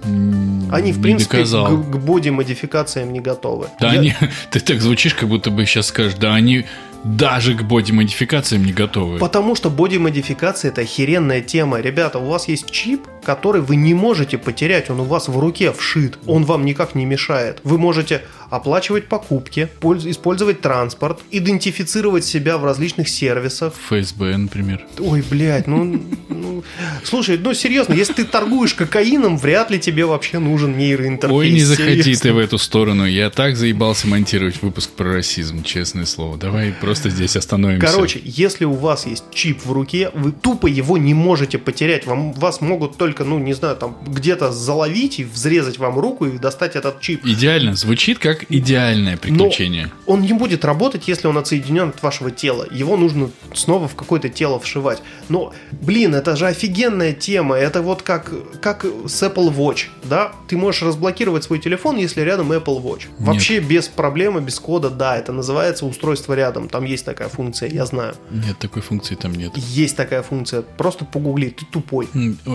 Они, 0.70 0.92
в 0.92 0.98
не 0.98 1.02
принципе, 1.02 1.38
доказал. 1.38 1.66
к, 1.82 1.90
к 1.92 1.96
боди-модификациям 1.96 3.12
не 3.12 3.20
готовы. 3.20 3.66
Да 3.80 3.92
Я- 3.92 4.00
они, 4.00 4.14
ты 4.50 4.60
так 4.60 4.80
звучишь, 4.80 5.14
как 5.14 5.28
будто 5.28 5.50
бы 5.50 5.64
сейчас 5.66 5.86
скажешь, 5.88 6.14
да 6.14 6.34
они 6.34 6.64
даже 7.04 7.54
к 7.54 7.62
боди-модификациям 7.62 8.64
не 8.64 8.72
готовы. 8.72 9.18
Потому 9.18 9.54
что 9.54 9.70
боди-модификация 9.70 10.70
это 10.70 10.82
охеренная 10.82 11.40
тема. 11.40 11.80
Ребята, 11.80 12.18
у 12.18 12.26
вас 12.28 12.48
есть 12.48 12.70
чип, 12.70 13.06
который 13.24 13.60
вы 13.60 13.76
не 13.76 13.94
можете 13.94 14.38
потерять, 14.38 14.90
он 14.90 15.00
у 15.00 15.04
вас 15.04 15.28
в 15.28 15.38
руке 15.38 15.72
вшит, 15.72 16.18
он 16.26 16.44
вам 16.44 16.64
никак 16.64 16.94
не 16.94 17.04
мешает. 17.04 17.60
Вы 17.64 17.78
можете 17.78 18.22
оплачивать 18.50 19.08
покупки, 19.08 19.68
польз- 19.80 20.08
использовать 20.08 20.60
транспорт, 20.60 21.20
идентифицировать 21.30 22.24
себя 22.24 22.58
в 22.58 22.64
различных 22.64 23.08
сервисах. 23.08 23.72
ФСБ, 23.88 24.36
например. 24.36 24.84
Ой, 24.98 25.24
блядь, 25.28 25.66
ну, 25.66 26.02
ну, 26.28 26.62
Слушай, 27.02 27.38
ну 27.38 27.54
серьезно, 27.54 27.94
если 27.94 28.12
ты 28.12 28.24
торгуешь 28.24 28.74
кокаином, 28.74 29.38
вряд 29.38 29.70
ли 29.70 29.78
тебе 29.78 30.04
вообще 30.04 30.38
нужен 30.38 30.76
нейроинтерфейс. 30.76 31.32
Ой, 31.32 31.50
не 31.50 31.64
заходи 31.64 32.02
серьезно. 32.02 32.22
ты 32.22 32.32
в 32.34 32.38
эту 32.38 32.58
сторону. 32.58 33.06
Я 33.06 33.30
так 33.30 33.56
заебался 33.56 34.06
монтировать 34.06 34.60
выпуск 34.62 34.90
про 34.90 35.14
расизм, 35.14 35.62
честное 35.62 36.04
слово. 36.04 36.36
Давай 36.36 36.72
просто 36.72 36.91
здесь 36.94 37.36
остановимся. 37.36 37.86
Короче, 37.86 38.20
если 38.24 38.64
у 38.64 38.72
вас 38.72 39.06
есть 39.06 39.24
чип 39.32 39.64
в 39.64 39.72
руке, 39.72 40.10
вы 40.14 40.32
тупо 40.32 40.66
его 40.66 40.98
не 40.98 41.14
можете 41.14 41.58
потерять. 41.58 42.06
Вам, 42.06 42.32
вас 42.32 42.60
могут 42.60 42.96
только, 42.96 43.24
ну, 43.24 43.38
не 43.38 43.52
знаю, 43.52 43.76
там 43.76 43.96
где-то 44.06 44.52
заловить 44.52 45.18
и 45.18 45.24
взрезать 45.24 45.78
вам 45.78 45.98
руку 45.98 46.26
и 46.26 46.38
достать 46.38 46.76
этот 46.76 47.00
чип. 47.00 47.24
Идеально. 47.24 47.74
Звучит 47.74 48.18
как 48.18 48.44
идеальное 48.50 49.16
приключение. 49.16 49.90
Он 50.06 50.22
не 50.22 50.32
будет 50.32 50.64
работать, 50.64 51.08
если 51.08 51.26
он 51.26 51.38
отсоединен 51.38 51.88
от 51.90 52.02
вашего 52.02 52.30
тела. 52.30 52.66
Его 52.70 52.96
нужно 52.96 53.30
снова 53.54 53.88
в 53.88 53.94
какое-то 53.94 54.28
тело 54.28 54.58
вшивать. 54.58 55.02
Но, 55.28 55.52
блин, 55.70 56.14
это 56.14 56.36
же 56.36 56.46
офигенная 56.46 57.12
тема. 57.12 57.56
Это 57.56 57.82
вот 57.82 58.02
как, 58.02 58.32
как 58.60 58.84
с 58.84 59.22
Apple 59.22 59.54
Watch, 59.54 59.86
да? 60.04 60.32
Ты 60.48 60.56
можешь 60.56 60.82
разблокировать 60.82 61.44
свой 61.44 61.58
телефон, 61.58 61.96
если 61.96 62.20
рядом 62.20 62.52
Apple 62.52 62.82
Watch. 62.82 63.02
Вообще 63.18 63.60
без 63.60 63.88
проблемы, 63.88 64.40
без 64.40 64.58
кода, 64.60 64.90
да. 64.90 65.16
Это 65.16 65.32
называется 65.32 65.86
устройство 65.86 66.34
рядом. 66.34 66.68
Там 66.68 66.81
есть 66.84 67.04
такая 67.04 67.28
функция, 67.28 67.68
я 67.68 67.86
знаю. 67.86 68.14
Нет, 68.30 68.58
такой 68.58 68.82
функции 68.82 69.14
там 69.14 69.34
нет. 69.34 69.52
Есть 69.56 69.96
такая 69.96 70.22
функция. 70.22 70.62
Просто 70.62 71.04
погугли, 71.04 71.48
ты 71.50 71.64
тупой. 71.66 72.08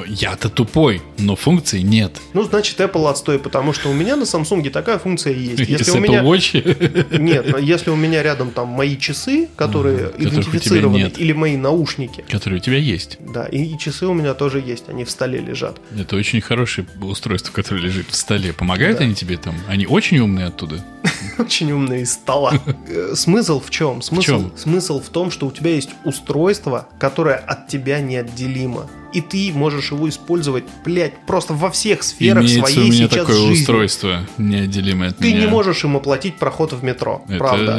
Я-то 0.07 0.49
тупой, 0.49 1.01
но 1.17 1.35
функций 1.35 1.81
нет. 1.83 2.17
Ну, 2.33 2.43
значит, 2.43 2.79
Apple 2.79 3.09
отстой, 3.09 3.39
потому 3.39 3.73
что 3.73 3.89
у 3.89 3.93
меня 3.93 4.15
на 4.15 4.23
Samsung 4.23 4.69
такая 4.69 4.99
функция 4.99 5.33
есть. 5.33 5.59
Если 5.69 5.83
С 5.91 5.95
у 5.95 5.99
меня... 5.99 6.23
Watch 6.23 6.47
Нет, 7.19 7.59
если 7.61 7.89
у 7.89 7.95
меня 7.95 8.23
рядом 8.23 8.51
там 8.51 8.67
мои 8.67 8.97
часы, 8.97 9.47
которые 9.55 10.09
тебя 10.09 10.29
идентифицированы, 10.29 10.97
нет. 10.97 11.19
или 11.19 11.33
мои 11.33 11.57
наушники, 11.57 12.23
который 12.29 12.55
у 12.55 12.59
тебя 12.59 12.77
есть. 12.77 13.17
да, 13.19 13.45
и, 13.45 13.63
и 13.63 13.77
часы 13.77 14.05
у 14.07 14.13
меня 14.13 14.33
тоже 14.33 14.59
есть, 14.59 14.89
они 14.89 15.03
в 15.03 15.09
столе 15.11 15.39
лежат. 15.39 15.79
Это 15.97 16.15
очень 16.15 16.41
хорошее 16.41 16.87
устройство, 17.01 17.51
которое 17.51 17.81
лежит 17.81 18.09
в 18.09 18.15
столе. 18.15 18.53
Помогают 18.53 18.99
Да. 18.99 19.03
они 19.05 19.13
тебе 19.15 19.37
там? 19.37 19.55
Они 19.67 19.85
очень 19.85 20.19
умные 20.19 20.47
оттуда. 20.47 20.83
Очень 21.37 21.71
умные 21.71 22.01
из 22.01 22.13
стола. 22.13 22.53
Э, 22.87 23.13
Смысл 23.15 23.61
в 23.61 23.69
чем? 23.69 24.01
Смысл, 24.01 24.16
чем? 24.21 24.51
смысл 24.57 25.01
в 25.01 25.09
том, 25.09 25.31
что 25.31 25.47
у 25.47 25.51
тебя 25.51 25.71
есть 25.71 25.89
устройство, 26.03 26.87
которое 26.99 27.35
от 27.35 27.67
тебя 27.67 27.99
неотделимо. 27.99 28.87
И 29.13 29.21
ты 29.21 29.51
можешь 29.53 29.91
его 29.91 30.07
использовать, 30.09 30.65
блядь, 30.85 31.17
просто 31.25 31.53
во 31.53 31.71
всех 31.71 32.03
сферах 32.03 32.43
Имеется 32.43 32.63
у 32.63 32.67
своей 32.67 32.91
меня 32.91 33.07
сейчас 33.07 33.19
такое 33.19 33.35
жизни. 33.35 33.53
устройство, 33.53 34.27
неотделимое 34.37 35.09
от 35.09 35.17
Ты 35.17 35.29
меня. 35.29 35.41
не 35.41 35.47
можешь 35.47 35.83
им 35.83 35.95
оплатить 35.95 36.35
проход 36.35 36.73
в 36.73 36.83
метро, 36.83 37.23
Это... 37.27 37.37
правда. 37.37 37.77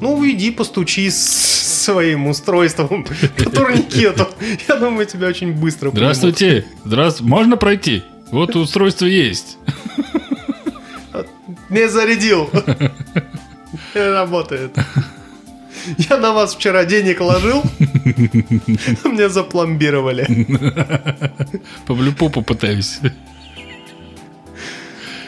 Ну, 0.00 0.28
иди 0.28 0.50
постучи 0.50 1.08
с 1.10 1.16
своим 1.84 2.26
устройством 2.26 3.04
по 3.36 3.50
турникету. 3.50 4.28
Я 4.68 4.76
думаю, 4.76 5.06
тебя 5.06 5.28
очень 5.28 5.52
быстро. 5.52 5.90
Здравствуйте. 5.90 6.66
Здравствуйте. 6.84 7.30
Можно 7.30 7.56
пройти? 7.56 8.02
Вот 8.30 8.56
устройство 8.56 9.06
есть. 9.06 9.56
Не 11.70 11.88
зарядил. 11.88 12.50
Не 13.94 14.10
работает. 14.12 14.76
Я 15.98 16.16
на 16.16 16.32
вас 16.32 16.54
вчера 16.54 16.84
денег 16.84 17.20
ложил, 17.20 17.62
мне 19.04 19.28
запломбировали. 19.28 20.46
По 21.86 21.94
блюпопу 21.94 22.42
пытаюсь. 22.42 23.00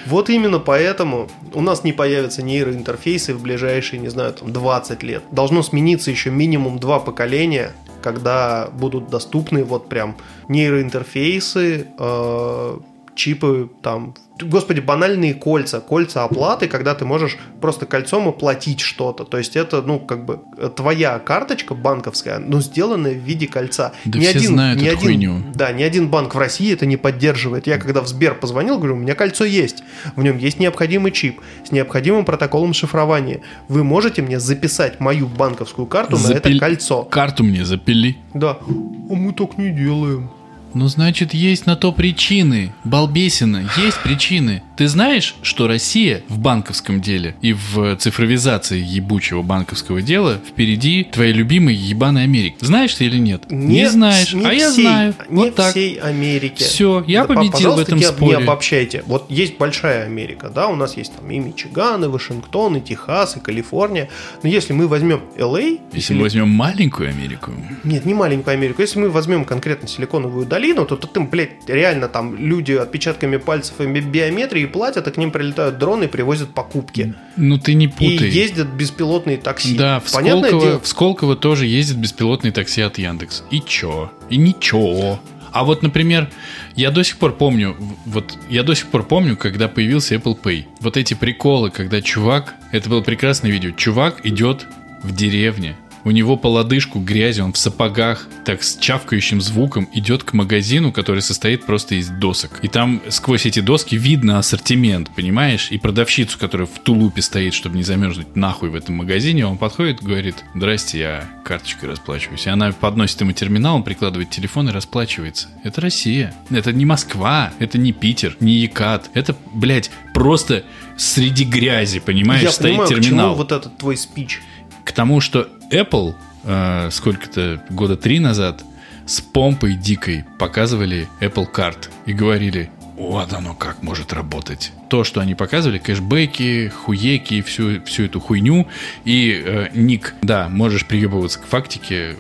Вот 0.07 0.31
именно 0.31 0.59
поэтому 0.59 1.29
у 1.53 1.61
нас 1.61 1.85
не 1.85 1.93
появятся 1.93 2.43
нейроинтерфейсы 2.43 3.35
в 3.35 3.43
ближайшие, 3.43 4.01
не 4.01 4.09
знаю, 4.09 4.33
там 4.33 4.53
20 4.53 5.03
лет. 5.03 5.23
Должно 5.31 5.63
смениться 5.63 6.11
еще 6.11 6.31
минимум 6.31 6.79
два 6.79 6.99
поколения, 6.99 7.73
когда 8.03 8.71
будут 8.73 9.11
доступны 9.11 9.65
вот 9.65 9.89
прям 9.91 10.17
нейроинтерфейсы, 10.49 11.89
э, 11.99 12.79
чипы 13.19 13.69
там, 13.83 14.15
господи, 14.41 14.81
банальные 14.81 15.35
кольца, 15.35 15.81
кольца 15.81 16.25
оплаты, 16.25 16.69
когда 16.69 16.95
ты 16.95 17.05
можешь 17.05 17.37
просто 17.61 17.85
кольцом 17.85 18.29
оплатить 18.29 18.81
что-то. 18.81 19.25
То 19.25 19.37
есть 19.39 19.57
это, 19.57 19.83
ну, 19.83 19.99
как 19.99 20.25
бы 20.25 20.41
твоя 20.77 21.19
карточка 21.19 21.75
банковская, 21.75 22.39
но 22.39 22.61
сделанная 22.61 23.13
в 23.13 23.19
виде 23.19 23.49
кольца. 23.49 23.93
Да 24.05 24.21
все 24.21 24.39
знают 24.39 24.81
ни 24.81 24.87
эту 24.87 24.99
один, 24.99 25.07
хуйню. 25.07 25.43
Да, 25.55 25.73
ни 25.73 25.83
один 25.83 26.09
банк 26.09 26.35
в 26.35 26.39
России 26.39 26.73
это 26.73 26.87
не 26.87 26.97
поддерживает. 26.97 27.67
Я 27.67 27.79
когда 27.79 28.01
в 28.01 28.07
Сбер 28.07 28.37
позвонил, 28.37 28.79
говорю, 28.79 28.95
у 28.95 28.99
меня 28.99 29.15
кольцо 29.15 29.45
есть. 29.45 29.83
В 30.15 30.23
нем 30.23 30.39
есть 30.39 30.61
необходимый 30.61 31.11
чип 31.11 31.41
с 31.67 31.73
необходимым 31.73 32.25
протоколом 32.25 32.73
шифрования. 32.73 33.41
Вы 33.69 33.83
можете 33.83 34.23
мне 34.23 34.39
записать 34.39 35.01
мою 35.01 35.27
банковскую 35.27 35.87
карту 35.87 36.17
на 36.17 36.33
это 36.33 36.57
кольцо? 36.57 37.03
Карту 37.03 37.43
мне 37.43 37.65
запили. 37.65 38.17
Да. 38.33 38.59
А 38.61 39.15
мы 39.15 39.33
так 39.33 39.59
не 39.59 39.71
делаем. 39.71 40.31
Ну, 40.75 40.89
значит, 40.89 41.35
есть 41.35 41.67
на 41.67 41.77
то 41.77 41.93
причины. 41.93 42.73
Балбесина, 42.85 43.69
есть 43.79 44.03
причины. 44.03 44.63
Ты 44.77 44.87
знаешь, 44.87 45.35
что 45.43 45.67
Россия 45.67 46.23
в 46.29 46.39
банковском 46.39 47.01
деле 47.01 47.35
и 47.43 47.53
в 47.53 47.97
цифровизации 47.97 48.79
ебучего 48.81 49.43
банковского 49.43 50.03
дела 50.03 50.39
впереди 50.49 51.03
твоей 51.05 51.33
любимой 51.33 51.75
ебаной 51.75 52.23
Америки? 52.25 52.57
Знаешь 52.61 52.95
ты 52.95 53.07
или 53.07 53.19
нет? 53.19 53.51
не 53.51 53.89
знаешь, 53.91 54.33
не 54.35 54.47
а 54.47 54.53
я 54.53 54.71
всей- 54.71 54.83
знаю. 54.83 55.15
Не 55.31 55.37
вот 55.47 55.55
так. 55.57 55.71
всей 55.73 55.95
Америки. 55.97 56.63
Всё, 56.63 57.03
я 57.09 57.25
по- 57.25 57.35
победил 57.35 57.75
в 57.75 57.79
этом 57.81 57.99
не, 57.99 58.05
споре. 58.05 58.37
Не 58.37 58.43
обобщайте. 58.45 59.03
Вот 59.07 59.29
есть 59.31 59.59
большая 59.59 60.05
Америка, 60.05 60.49
да, 60.49 60.69
у 60.69 60.77
нас 60.77 60.97
есть 60.97 61.13
там 61.17 61.29
и 61.31 61.39
Мичиган, 61.41 62.05
и 62.05 62.09
Вашингтон, 62.09 62.77
и 62.77 62.81
Техас, 62.81 63.37
и 63.37 63.41
Калифорния. 63.41 64.09
Но 64.45 64.49
если 64.49 64.73
мы 64.75 64.87
возьмем 64.87 65.23
LA, 65.37 65.81
Если 65.93 66.15
мы 66.15 66.23
возьмем 66.23 66.51
маленькую 66.51 67.09
Америку, 67.09 67.51
Нет, 67.83 68.05
не 68.05 68.15
маленькую 68.15 68.55
Америку. 68.55 68.81
Если 68.83 68.99
мы 69.01 69.11
возьмем 69.11 69.45
конкретно 69.45 69.89
Силиконовую 69.89 70.47
долину, 70.47 70.58
то, 70.85 70.97
то 70.97 71.07
там, 71.07 71.29
блядь, 71.29 71.69
реально 71.69 72.09
там 72.09 72.37
люди 72.37 72.73
отпечатками 72.73 73.37
пальцев 73.37 73.81
и 73.81 73.87
би- 73.87 74.01
биометрии 74.01 74.67
платят, 74.67 75.07
а 75.09 75.11
к 75.11 75.17
ним 75.17 75.31
прилетают 75.31 75.79
дроны 75.79 76.05
и 76.05 76.09
привозят 76.09 76.51
покупки. 76.55 77.15
ну 77.37 77.59
ты 77.59 77.75
не 77.75 77.87
И 77.87 77.89
путай. 77.89 78.29
ездят 78.29 78.69
беспилотные 78.69 79.37
такси. 79.39 79.77
Да, 79.77 80.01
в 80.01 80.13
Понятное 80.13 80.49
Сколково, 80.51 80.71
дело. 80.71 80.81
в 80.81 80.87
Сколково 80.89 81.37
тоже 81.37 81.67
ездит 81.67 81.97
беспилотный 81.99 82.51
такси 82.51 82.83
от 82.83 82.99
Яндекс. 82.99 83.45
И 83.51 83.61
чё? 83.61 84.11
И 84.31 84.37
ничего. 84.37 85.21
А 85.51 85.65
вот, 85.65 85.83
например, 85.83 86.29
я 86.77 86.91
до 86.91 87.03
сих 87.03 87.17
пор 87.17 87.33
помню, 87.35 87.75
вот 88.05 88.37
я 88.51 88.63
до 88.63 88.75
сих 88.75 88.89
пор 88.89 89.03
помню, 89.05 89.37
когда 89.37 89.67
появился 89.69 90.15
Apple 90.15 90.39
Pay. 90.41 90.65
Вот 90.81 90.97
эти 90.99 91.15
приколы, 91.15 91.71
когда 91.71 92.03
чувак, 92.03 92.55
это 92.71 92.91
было 92.91 93.01
прекрасное 93.01 93.51
видео, 93.51 93.71
чувак 93.71 94.25
идет 94.27 94.67
в 95.03 95.15
деревне, 95.15 95.75
у 96.05 96.11
него 96.11 96.37
по 96.37 96.49
лодыжку 96.49 97.01
грязи, 97.01 97.41
он 97.41 97.53
в 97.53 97.59
сапогах, 97.59 98.27
так 98.45 98.63
с 98.63 98.77
чавкающим 98.77 99.41
звуком 99.41 99.89
идет 99.93 100.25
к 100.25 100.33
магазину, 100.33 100.93
который 100.93 101.23
состоит 101.23 101.67
просто 101.67 101.97
из 101.97 102.09
досок. 102.09 102.61
И 102.63 102.69
там 102.69 103.01
сквозь 103.09 103.47
эти 103.47 103.61
доски 103.61 103.97
видно 103.97 104.39
ассортимент, 104.39 105.11
понимаешь? 105.15 105.69
И 105.71 105.79
продавщицу, 105.79 106.39
которая 106.39 106.67
в 106.67 106.79
тулупе 106.79 107.23
стоит, 107.23 107.55
чтобы 107.55 107.77
не 107.77 107.83
замерзнуть 107.83 108.37
нахуй 108.37 108.71
в 108.71 108.75
этом 108.75 108.97
магазине, 108.97 109.47
он 109.47 109.59
подходит, 109.59 110.03
говорит, 110.03 110.45
здрасте, 110.55 110.99
я 110.99 111.29
карточкой 111.45 111.91
расплачиваюсь. 111.91 112.47
И 112.47 112.51
она 112.51 112.73
подносит 112.73 113.21
ему 113.21 113.33
терминал, 113.33 113.77
он 113.77 113.83
прикладывает 113.83 114.31
телефон 114.31 114.69
и 114.69 114.73
расплачивается. 114.73 115.49
Это 115.65 115.81
Россия. 115.81 116.35
Это 116.51 116.73
не 116.73 116.85
Москва, 116.85 117.53
это 117.59 117.79
не 117.79 117.93
Питер, 117.93 118.37
не 118.41 118.55
Екат. 118.55 119.11
Это, 119.15 119.37
блядь, 119.53 119.91
просто 120.15 120.65
среди 120.97 121.45
грязи, 121.45 122.01
понимаешь, 122.01 122.43
Я 122.43 122.51
стоит 122.53 122.77
понимаю, 122.77 122.89
к 122.89 122.95
терминал 122.95 123.27
чему 123.29 123.37
вот 123.37 123.53
этот 123.53 123.79
твой 123.79 123.97
спич. 123.97 124.41
к 124.85 124.93
тому, 124.93 125.21
что 125.21 125.49
Apple 125.71 126.15
э, 126.45 126.89
сколько-то 126.91 127.63
года 127.71 127.97
три 127.97 128.19
назад 128.21 128.65
с 129.07 129.21
помпой 129.21 129.75
дикой 129.75 130.25
показывали 130.39 131.09
Apple 131.21 131.51
Card 131.53 131.89
и 132.07 132.13
говорили, 132.13 132.71
вот 132.97 133.33
оно 133.33 133.55
как 133.55 133.83
может 133.83 134.13
работать. 134.13 134.73
То, 134.89 135.05
что 135.05 135.21
они 135.21 135.35
показывали, 135.35 135.79
кэшбэки, 135.79 136.69
хуеки, 136.69 137.43
всю, 137.43 137.83
всю 137.85 138.05
эту 138.05 138.21
хуйню. 138.21 138.67
И 139.05 139.43
э, 139.45 139.69
ник, 139.75 140.15
да, 140.23 140.49
можешь 140.49 140.87
приебываться 140.87 141.39
к 141.39 141.47
фактике, 141.47 142.17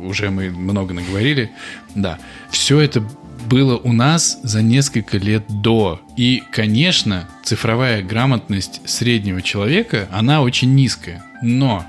уже 0.00 0.30
мы 0.30 0.50
много 0.50 0.94
наговорили. 0.94 1.50
Да, 1.94 2.18
все 2.50 2.80
это 2.80 3.02
было 3.46 3.76
у 3.76 3.92
нас 3.92 4.38
за 4.42 4.62
несколько 4.62 5.18
лет 5.18 5.44
до. 5.48 6.00
И, 6.16 6.42
конечно, 6.50 7.28
цифровая 7.42 8.02
грамотность 8.02 8.80
среднего 8.84 9.42
человека, 9.42 10.08
она 10.12 10.42
очень 10.42 10.74
низкая. 10.74 11.24
Но 11.42 11.84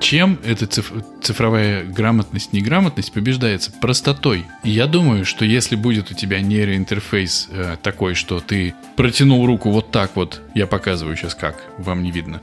чем 0.00 0.38
эта 0.44 0.66
циф- 0.66 0.92
цифровая 1.22 1.84
грамотность, 1.84 2.52
неграмотность 2.52 3.12
побеждается? 3.12 3.70
Простотой. 3.70 4.46
И 4.64 4.70
я 4.70 4.86
думаю, 4.86 5.24
что 5.24 5.44
если 5.44 5.76
будет 5.76 6.10
у 6.10 6.14
тебя 6.14 6.40
нейроинтерфейс 6.40 7.48
э, 7.50 7.76
такой, 7.82 8.14
что 8.14 8.40
ты 8.40 8.74
протянул 8.96 9.46
руку 9.46 9.70
вот 9.70 9.90
так 9.90 10.16
вот, 10.16 10.40
я 10.54 10.66
показываю 10.66 11.16
сейчас 11.16 11.34
как, 11.34 11.62
вам 11.78 12.02
не 12.02 12.10
видно, 12.10 12.40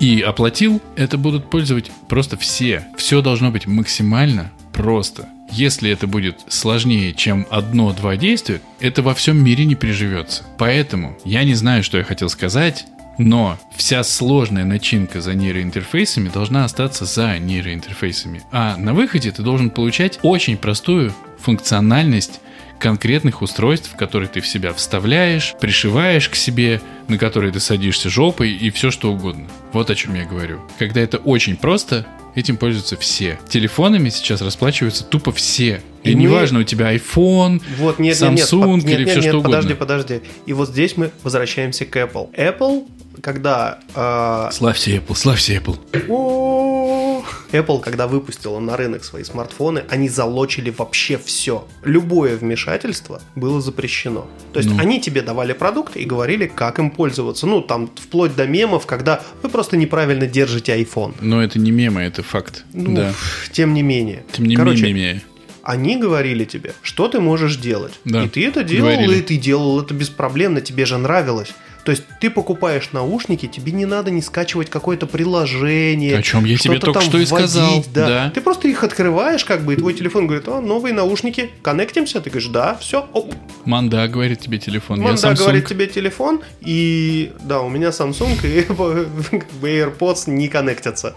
и 0.00 0.20
оплатил, 0.20 0.82
это 0.96 1.16
будут 1.16 1.48
пользовать 1.48 1.90
просто 2.08 2.36
все. 2.36 2.86
Все 2.96 3.22
должно 3.22 3.50
быть 3.50 3.66
максимально 3.66 4.52
просто. 4.72 5.28
Если 5.52 5.90
это 5.90 6.06
будет 6.06 6.40
сложнее, 6.48 7.14
чем 7.14 7.46
одно-два 7.50 8.16
действия, 8.16 8.60
это 8.80 9.02
во 9.02 9.14
всем 9.14 9.42
мире 9.42 9.64
не 9.64 9.76
приживется. 9.76 10.42
Поэтому 10.58 11.16
я 11.24 11.44
не 11.44 11.54
знаю, 11.54 11.82
что 11.84 11.98
я 11.98 12.04
хотел 12.04 12.28
сказать, 12.28 12.86
Но 13.18 13.58
вся 13.76 14.04
сложная 14.04 14.64
начинка 14.64 15.20
за 15.20 15.34
нейроинтерфейсами 15.34 16.28
должна 16.28 16.64
остаться 16.64 17.04
за 17.04 17.38
нейроинтерфейсами. 17.38 18.42
А 18.52 18.76
на 18.76 18.92
выходе 18.94 19.30
ты 19.30 19.42
должен 19.42 19.70
получать 19.70 20.18
очень 20.22 20.56
простую 20.56 21.12
функциональность 21.38 22.40
конкретных 22.78 23.40
устройств, 23.40 23.96
которые 23.96 24.28
ты 24.28 24.40
в 24.42 24.46
себя 24.46 24.74
вставляешь, 24.74 25.54
пришиваешь 25.60 26.28
к 26.28 26.34
себе, 26.34 26.82
на 27.08 27.16
которые 27.16 27.50
ты 27.50 27.58
садишься 27.58 28.10
жопой 28.10 28.52
и 28.52 28.68
все 28.70 28.90
что 28.90 29.10
угодно. 29.12 29.46
Вот 29.72 29.88
о 29.88 29.94
чем 29.94 30.14
я 30.14 30.26
говорю. 30.26 30.60
Когда 30.78 31.00
это 31.00 31.16
очень 31.16 31.56
просто, 31.56 32.04
этим 32.34 32.58
пользуются 32.58 32.98
все. 32.98 33.38
Телефонами 33.48 34.10
сейчас 34.10 34.42
расплачиваются 34.42 35.04
тупо 35.04 35.32
все. 35.32 35.80
И, 36.02 36.10
И 36.10 36.14
мы- 36.14 36.22
неважно, 36.24 36.58
у 36.60 36.62
тебя 36.64 36.94
iPhone, 36.94 37.62
Вот, 37.78 37.98
нет, 37.98 38.20
нет, 38.20 38.32
нет, 38.32 38.40
Samsung 38.46 38.74
под- 38.76 38.84
нет, 38.84 38.98
или 39.00 39.04
нет, 39.06 39.10
все 39.10 39.20
нет, 39.22 39.30
что 39.32 39.40
подожди, 39.40 39.72
угодно. 39.72 39.86
подожди. 39.86 40.20
И 40.44 40.52
вот 40.52 40.68
здесь 40.68 40.96
мы 40.98 41.10
возвращаемся 41.22 41.86
к 41.86 41.96
Apple. 41.96 42.30
Apple, 42.36 42.86
когда... 43.22 43.78
э, 43.94 44.48
Славься 44.52 44.90
Apple, 44.90 45.14
славься 45.14 45.52
Apple. 45.54 45.78
о, 46.08 47.22
Apple, 47.52 47.80
когда 47.80 48.06
выпустила 48.06 48.58
на 48.60 48.76
рынок 48.76 49.04
свои 49.04 49.24
смартфоны, 49.24 49.84
они 49.88 50.08
залочили 50.08 50.70
вообще 50.76 51.18
все. 51.18 51.66
Любое 51.84 52.36
вмешательство 52.36 53.20
было 53.34 53.60
запрещено. 53.60 54.26
То 54.52 54.60
есть 54.60 54.70
Ну. 54.70 54.78
они 54.78 55.00
тебе 55.00 55.22
давали 55.22 55.52
продукт 55.52 55.96
и 55.96 56.04
говорили, 56.04 56.46
как 56.46 56.78
им 56.78 56.90
пользоваться. 56.90 57.46
Ну, 57.46 57.60
там, 57.62 57.90
вплоть 57.96 58.34
до 58.36 58.46
мемов, 58.46 58.86
когда 58.86 59.22
вы 59.42 59.48
просто 59.48 59.76
неправильно 59.76 60.26
держите 60.26 60.76
iPhone. 60.80 61.14
Но 61.20 61.42
это 61.42 61.58
не 61.58 61.70
мемы, 61.70 62.02
это 62.02 62.22
факт. 62.22 62.64
Ну, 62.72 62.94
да. 62.94 63.12
тем 63.52 63.74
не 63.74 63.82
менее. 63.82 64.24
Тем 64.32 64.46
не 64.46 64.56
Короче, 64.56 64.84
менее. 64.84 65.22
они 65.62 65.96
говорили 65.96 66.44
тебе, 66.44 66.74
что 66.82 67.08
ты 67.08 67.20
можешь 67.20 67.56
делать. 67.56 67.94
Да, 68.04 68.24
И 68.24 68.28
ты 68.28 68.46
это 68.46 68.62
делал, 68.64 68.90
говорили. 68.90 69.16
и 69.18 69.22
ты 69.22 69.36
делал 69.36 69.80
это 69.80 69.94
беспроблемно, 69.94 70.60
тебе 70.60 70.84
же 70.86 70.98
нравилось. 70.98 71.52
То 71.86 71.92
есть 71.92 72.02
ты 72.20 72.30
покупаешь 72.30 72.90
наушники, 72.90 73.46
тебе 73.46 73.70
не 73.70 73.86
надо 73.86 74.10
не 74.10 74.20
скачивать 74.20 74.68
какое-то 74.68 75.06
приложение. 75.06 76.18
О 76.18 76.22
чем 76.22 76.44
я 76.44 76.56
тебе 76.58 76.80
только 76.80 76.98
там 76.98 77.08
что 77.08 77.18
и 77.18 77.24
вводить, 77.24 77.48
сказал, 77.48 77.84
Да. 77.94 78.06
да. 78.08 78.30
Ты 78.34 78.40
просто 78.40 78.66
их 78.66 78.82
открываешь, 78.82 79.44
как 79.44 79.62
бы, 79.64 79.74
и 79.74 79.76
твой 79.76 79.94
телефон 79.94 80.26
говорит, 80.26 80.48
о, 80.48 80.60
новые 80.60 80.92
наушники, 80.92 81.48
коннектимся? 81.62 82.20
Ты 82.20 82.30
говоришь, 82.30 82.48
да, 82.50 82.74
все, 82.80 83.08
оп. 83.12 83.32
Манда 83.64 84.08
говорит 84.08 84.40
тебе 84.40 84.58
телефон. 84.58 85.00
Вон, 85.00 85.14
я 85.14 85.16
да, 85.16 85.30
Samsung. 85.30 85.36
говорит 85.36 85.68
тебе 85.68 85.86
телефон, 85.86 86.40
и 86.60 87.32
да, 87.44 87.60
у 87.60 87.68
меня 87.68 87.90
Samsung 87.90 88.44
и 88.44 88.62
AirPods 89.62 90.28
не 90.28 90.48
коннектятся. 90.48 91.14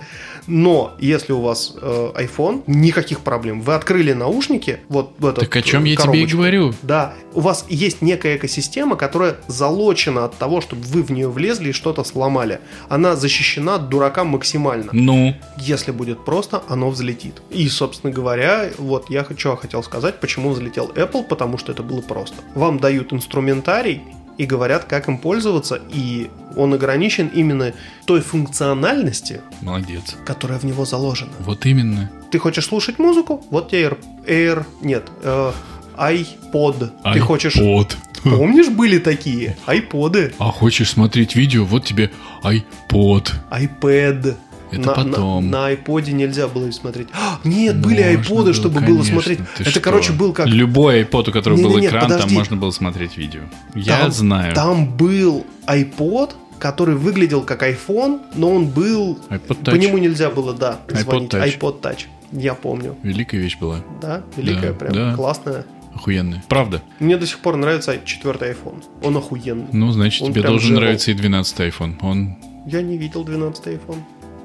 Но 0.50 0.96
если 1.00 1.32
у 1.32 1.42
вас 1.42 1.76
э, 1.80 2.12
iPhone, 2.16 2.64
никаких 2.68 3.22
проблем. 3.22 3.62
Вы 3.62 3.76
открыли 3.76 4.14
наушники, 4.14 4.80
вот 4.90 5.14
в 5.20 5.26
этот, 5.26 5.46
Так 5.46 5.56
о 5.56 5.62
чем 5.62 5.84
э, 5.84 5.90
я 5.90 5.96
тебе 5.96 6.04
и 6.04 6.08
коробочку. 6.08 6.38
говорю. 6.38 6.74
Да, 6.82 7.14
у 7.34 7.42
вас 7.42 7.66
есть 7.70 8.02
некая 8.02 8.36
экосистема, 8.38 8.96
которая 8.96 9.38
залочена 9.48 10.26
от 10.26 10.38
того, 10.38 10.62
чтобы 10.62 10.82
вы 10.84 11.04
в 11.04 11.12
нее 11.12 11.30
влезли 11.30 11.70
и 11.70 11.72
что-то 11.72 12.04
сломали. 12.04 12.60
Она 12.90 13.16
защищена 13.16 13.76
от 13.76 13.90
дурака 13.90 14.24
максимально. 14.24 14.90
Ну, 14.92 15.36
Если 15.58 15.92
будет 15.92 16.26
просто, 16.26 16.64
оно 16.68 16.90
взлетит. 16.90 17.42
И, 17.52 17.68
собственно 17.70 18.12
говоря, 18.12 18.70
вот 18.80 19.10
я 19.10 19.24
хочу, 19.24 19.56
хотел 19.56 19.84
сказать, 19.84 20.20
почему 20.20 20.50
взлетел 20.50 20.88
Apple, 20.96 21.24
потому 21.24 21.58
что 21.58 21.72
это 21.72 21.84
было 21.84 22.02
просто. 22.02 22.38
Вам 22.56 22.80
дают 22.80 23.14
инструментарий 23.14 24.02
и 24.40 24.46
говорят, 24.46 24.86
как 24.86 25.10
им 25.10 25.18
пользоваться, 25.18 25.80
и 25.94 26.30
он 26.56 26.74
ограничен 26.74 27.28
именно 27.28 27.74
той 28.06 28.22
функциональности, 28.22 29.42
молодец. 29.62 30.16
которая 30.26 30.58
в 30.58 30.64
него 30.64 30.86
заложена. 30.86 31.34
Вот 31.42 31.66
именно. 31.66 32.10
Ты 32.32 32.40
хочешь 32.40 32.66
слушать 32.66 33.00
музыку? 33.00 33.46
Вот 33.52 33.70
тебе 33.70 33.84
Air, 33.90 33.98
Air 34.26 34.66
нет, 34.82 35.04
э, 35.24 35.52
iPod. 35.98 36.92
Ты 37.14 37.20
хочешь... 37.20 37.58
iPod. 37.58 37.96
Помнишь, 38.24 38.70
были 38.70 38.98
такие? 39.00 39.58
Айподы, 39.66 40.34
А 40.40 40.52
хочешь 40.52 40.90
смотреть 40.90 41.36
видео, 41.36 41.66
вот 41.66 41.86
тебе 41.86 42.10
iPod. 42.44 43.32
iPad. 43.52 44.36
Это 44.72 44.82
на, 44.82 44.94
потом. 44.94 45.50
На, 45.50 45.58
на 45.62 45.66
айподе 45.68 46.12
нельзя 46.12 46.48
было 46.48 46.70
смотреть. 46.72 47.08
А, 47.14 47.40
нет, 47.44 47.78
были 47.80 47.96
Можно 48.02 48.08
айподы, 48.10 48.44
было, 48.44 48.54
чтобы 48.54 48.80
было 48.82 48.86
конечно, 48.86 49.14
смотреть. 49.14 49.40
ты 49.58 49.64
Это, 49.64 49.72
что? 49.72 49.80
короче, 49.82 50.14
был 50.14 50.34
как... 50.34 50.48
Любой 50.48 51.02
iPod, 51.04 51.30
у 51.30 51.32
которого 51.32 51.58
был 51.58 51.70
Не-не-не, 51.70 51.88
экран, 51.88 52.02
там 52.08 52.12
подожди. 52.18 52.36
можно 52.36 52.56
было 52.58 52.72
смотреть 52.72 53.18
видео. 53.18 53.42
Я 53.76 54.00
Там- 54.02 54.12
знаю. 54.12 54.54
Там 54.56 54.86
был 54.96 55.46
iPod, 55.68 56.32
который 56.60 56.96
выглядел 56.96 57.42
как 57.42 57.64
iPhone, 57.64 58.22
но 58.36 58.52
он 58.54 58.68
был... 58.68 59.18
iPod 59.30 59.40
По 59.48 59.54
Touch. 59.72 59.78
нему 59.78 59.98
нельзя 59.98 60.30
было, 60.30 60.54
да, 60.54 60.80
iPod 60.88 61.02
звонить. 61.02 61.34
Touch. 61.34 61.60
iPod 61.60 61.82
Touch. 61.82 62.06
Я 62.32 62.54
помню. 62.54 62.96
Великая 63.02 63.38
вещь 63.40 63.58
была. 63.60 63.78
Да, 64.02 64.22
великая, 64.38 64.74
Да, 64.74 64.78
прям 64.78 64.94
да. 64.94 65.16
классная. 65.16 65.66
Охуенная. 65.96 66.44
Правда. 66.48 66.82
Мне 67.00 67.18
до 67.18 67.26
сих 67.26 67.40
пор 67.40 67.56
нравится 67.58 67.98
четвертый 68.06 68.52
iPhone. 68.52 68.84
Он 69.02 69.18
охуенный. 69.18 69.66
Ну, 69.74 69.92
значит, 69.92 70.22
Он 70.22 70.32
тебе 70.32 70.44
должен 70.44 70.68
жирал. 70.70 70.82
нравиться 70.84 71.10
и 71.12 71.14
12 71.16 71.60
iPhone. 71.62 71.96
Он... 72.02 72.38
Я 72.68 72.82
не 72.84 72.98
видел 72.98 73.24
12 73.24 73.66
iPhone. 73.66 73.98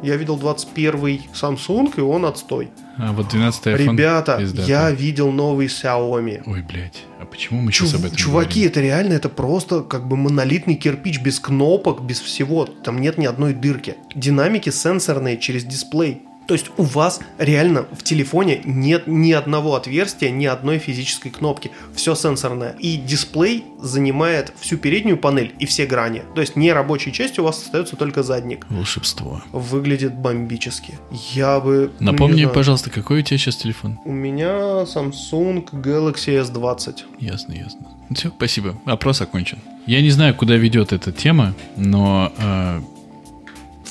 Я 0.02 0.16
видел 0.16 0.36
21 0.36 1.20
Samsung, 1.32 1.92
и 1.96 2.00
он 2.00 2.26
отстой. 2.26 2.70
А 2.98 3.12
вот 3.12 3.28
12 3.28 3.66
iPhone... 3.66 3.76
Ребята, 3.92 4.36
пиздатый. 4.38 4.68
я 4.70 4.90
видел 4.90 5.32
новый 5.32 5.66
Xiaomi. 5.66 6.42
Ой, 6.46 6.62
блядь. 6.62 7.02
А 7.20 7.24
почему 7.24 7.60
мы 7.60 7.72
сейчас 7.72 7.90
Чув- 7.92 7.98
об 8.00 8.04
этом 8.04 8.16
чуваки, 8.16 8.60
говорим? 8.60 8.70
это 8.70 8.80
реально, 8.80 9.12
это 9.14 9.28
просто 9.28 9.80
как 9.80 10.06
бы 10.06 10.16
монолитный 10.16 10.74
кирпич 10.74 11.20
без 11.20 11.40
кнопок, 11.40 12.02
без 12.02 12.20
всего. 12.20 12.66
Там 12.66 13.00
нет 13.00 13.18
ни 13.18 13.26
одной 13.26 13.54
дырки. 13.54 13.96
Динамики 14.14 14.70
сенсорные 14.70 15.38
через 15.38 15.64
дисплей. 15.64 16.22
То 16.46 16.54
есть 16.54 16.66
у 16.76 16.82
вас 16.82 17.20
реально 17.38 17.86
в 17.92 18.02
телефоне 18.02 18.60
нет 18.64 19.06
ни 19.06 19.32
одного 19.32 19.74
отверстия, 19.76 20.30
ни 20.30 20.46
одной 20.46 20.78
физической 20.78 21.30
кнопки. 21.30 21.70
Все 21.94 22.14
сенсорное. 22.14 22.76
И 22.78 22.96
дисплей 22.96 23.64
занимает 23.80 24.52
всю 24.60 24.76
переднюю 24.76 25.16
панель 25.16 25.54
и 25.58 25.66
все 25.66 25.86
грани. 25.86 26.22
То 26.34 26.40
есть 26.40 26.56
не 26.56 26.72
рабочей 26.72 27.12
частью 27.12 27.44
у 27.44 27.46
вас 27.46 27.62
остается 27.62 27.96
только 27.96 28.22
задник. 28.22 28.66
Волшебство. 28.68 29.42
Выглядит 29.52 30.14
бомбически. 30.14 30.98
Я 31.32 31.60
бы... 31.60 31.92
Напомни, 32.00 32.42
знаю. 32.42 32.54
пожалуйста, 32.54 32.90
какой 32.90 33.20
у 33.20 33.22
тебя 33.22 33.38
сейчас 33.38 33.56
телефон? 33.56 33.98
У 34.04 34.12
меня 34.12 34.82
Samsung 34.84 35.64
Galaxy 35.72 36.42
S20. 36.42 37.02
Ясно, 37.20 37.52
ясно. 37.52 37.88
Все, 38.14 38.30
спасибо. 38.30 38.78
Опрос 38.84 39.20
окончен. 39.20 39.58
Я 39.86 40.00
не 40.02 40.10
знаю, 40.10 40.34
куда 40.34 40.56
ведет 40.56 40.92
эта 40.92 41.10
тема, 41.12 41.54
но 41.76 42.32
э, 42.36 42.80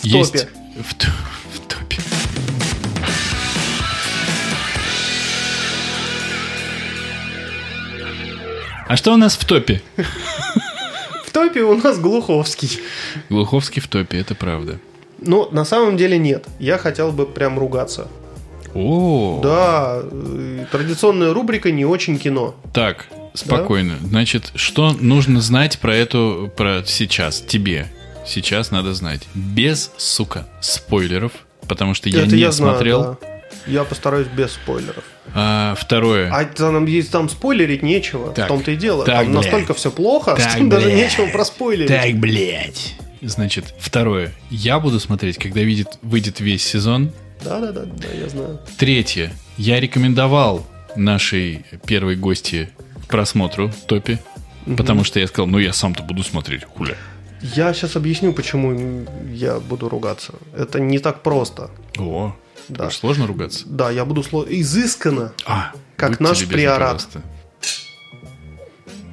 В 0.02 0.06
есть 0.06 0.34
топе. 0.34 0.63
В, 0.76 0.80
в 0.80 1.60
топе. 1.68 1.98
А 8.88 8.98
что 8.98 9.14
у 9.14 9.18
нас 9.18 9.36
в 9.36 9.46
топе? 9.46 9.82
В 11.26 11.32
топе 11.32 11.62
у 11.62 11.76
нас 11.76 12.00
Глуховский. 12.00 12.80
Глуховский 13.30 13.82
в 13.82 13.88
топе, 13.88 14.20
это 14.20 14.36
правда. 14.36 14.80
Но 15.20 15.48
на 15.52 15.64
самом 15.66 15.96
деле 15.98 16.18
нет. 16.18 16.46
Я 16.60 16.78
хотел 16.78 17.12
бы 17.12 17.26
прям 17.26 17.58
ругаться. 17.58 18.08
О, 18.74 19.40
Да, 19.44 20.02
э, 20.02 20.66
традиционная 20.72 21.34
рубрика 21.34 21.72
не 21.72 21.86
очень 21.86 22.18
кино. 22.18 22.56
Так, 22.74 23.08
спокойно. 23.36 23.94
Значит, 24.02 24.52
что 24.56 24.94
нужно 25.00 25.42
знать 25.42 25.78
про 25.80 25.96
эту, 25.96 26.52
про 26.58 26.84
сейчас, 26.86 27.40
тебе? 27.42 27.88
Сейчас 28.26 28.72
надо 28.72 28.94
знать. 28.94 29.22
Без, 29.34 29.92
сука, 29.98 30.48
спойлеров, 30.62 31.32
потому 31.68 31.94
что 31.94 32.10
я 32.10 32.22
Это 32.24 32.36
не 32.36 32.42
я 32.42 32.52
знаю, 32.52 32.74
смотрел. 32.74 33.18
да. 33.22 33.28
Я 33.68 33.84
постараюсь 33.86 34.28
без 34.28 34.52
спойлеров. 34.52 35.04
А, 35.34 35.76
второе. 35.80 36.30
А 36.32 36.44
там, 36.46 36.86
там 37.12 37.30
спойлерить 37.30 37.82
нечего. 37.82 38.34
Так, 38.34 38.46
в 38.46 38.48
том-то 38.50 38.72
и 38.72 38.76
дело. 38.76 39.06
так, 39.06 39.16
там 39.24 39.32
блядь. 39.32 39.44
настолько 39.44 39.74
все 39.74 39.90
плохо, 39.92 40.36
Так, 40.36 40.52
что 40.52 40.66
даже 40.66 40.88
блядь. 40.88 40.98
нечего 40.98 41.28
проспойлерить. 41.28 41.88
Так, 41.90 42.14
блядь. 42.18 42.96
Значит, 43.22 43.74
второе. 43.80 44.34
Я 44.50 44.80
буду 44.80 45.00
смотреть, 45.00 45.38
когда 45.38 45.62
видит, 45.62 45.88
выйдет 46.02 46.40
весь 46.42 46.66
сезон. 46.66 47.12
Да, 47.44 47.60
да, 47.60 47.72
да, 47.72 47.84
да, 47.86 48.08
я 48.14 48.28
знаю. 48.28 48.60
Третье. 48.78 49.32
Я 49.58 49.80
рекомендовал 49.80 50.66
нашей 50.98 51.66
первой 51.86 52.16
гости 52.18 52.70
к 53.04 53.08
просмотру 53.08 53.72
топе. 53.88 54.20
Потому 54.78 55.04
что 55.04 55.20
я 55.20 55.28
сказал, 55.28 55.48
ну 55.48 55.60
я 55.60 55.74
сам-то 55.74 56.04
буду 56.04 56.24
смотреть, 56.24 56.64
хуля. 56.66 56.96
Я 57.44 57.74
сейчас 57.74 57.96
объясню, 57.96 58.34
почему 58.34 59.06
я 59.32 59.60
буду 59.60 59.90
ругаться. 59.90 60.34
Это 60.56 60.80
не 60.80 61.00
так 61.00 61.22
просто. 61.24 61.70
О, 62.00 62.36
Да. 62.70 62.88
уж 62.88 62.96
сложно 62.96 63.28
ругаться. 63.28 63.68
Да, 63.68 63.92
я 63.92 64.06
буду 64.06 64.24
сло... 64.24 64.46
изысканно, 64.48 65.34
А, 65.46 65.74
Как 65.98 66.20
наш 66.22 66.40
любезны, 66.42 66.54
приорат. 66.56 66.80
пожалуйста. 67.06 67.22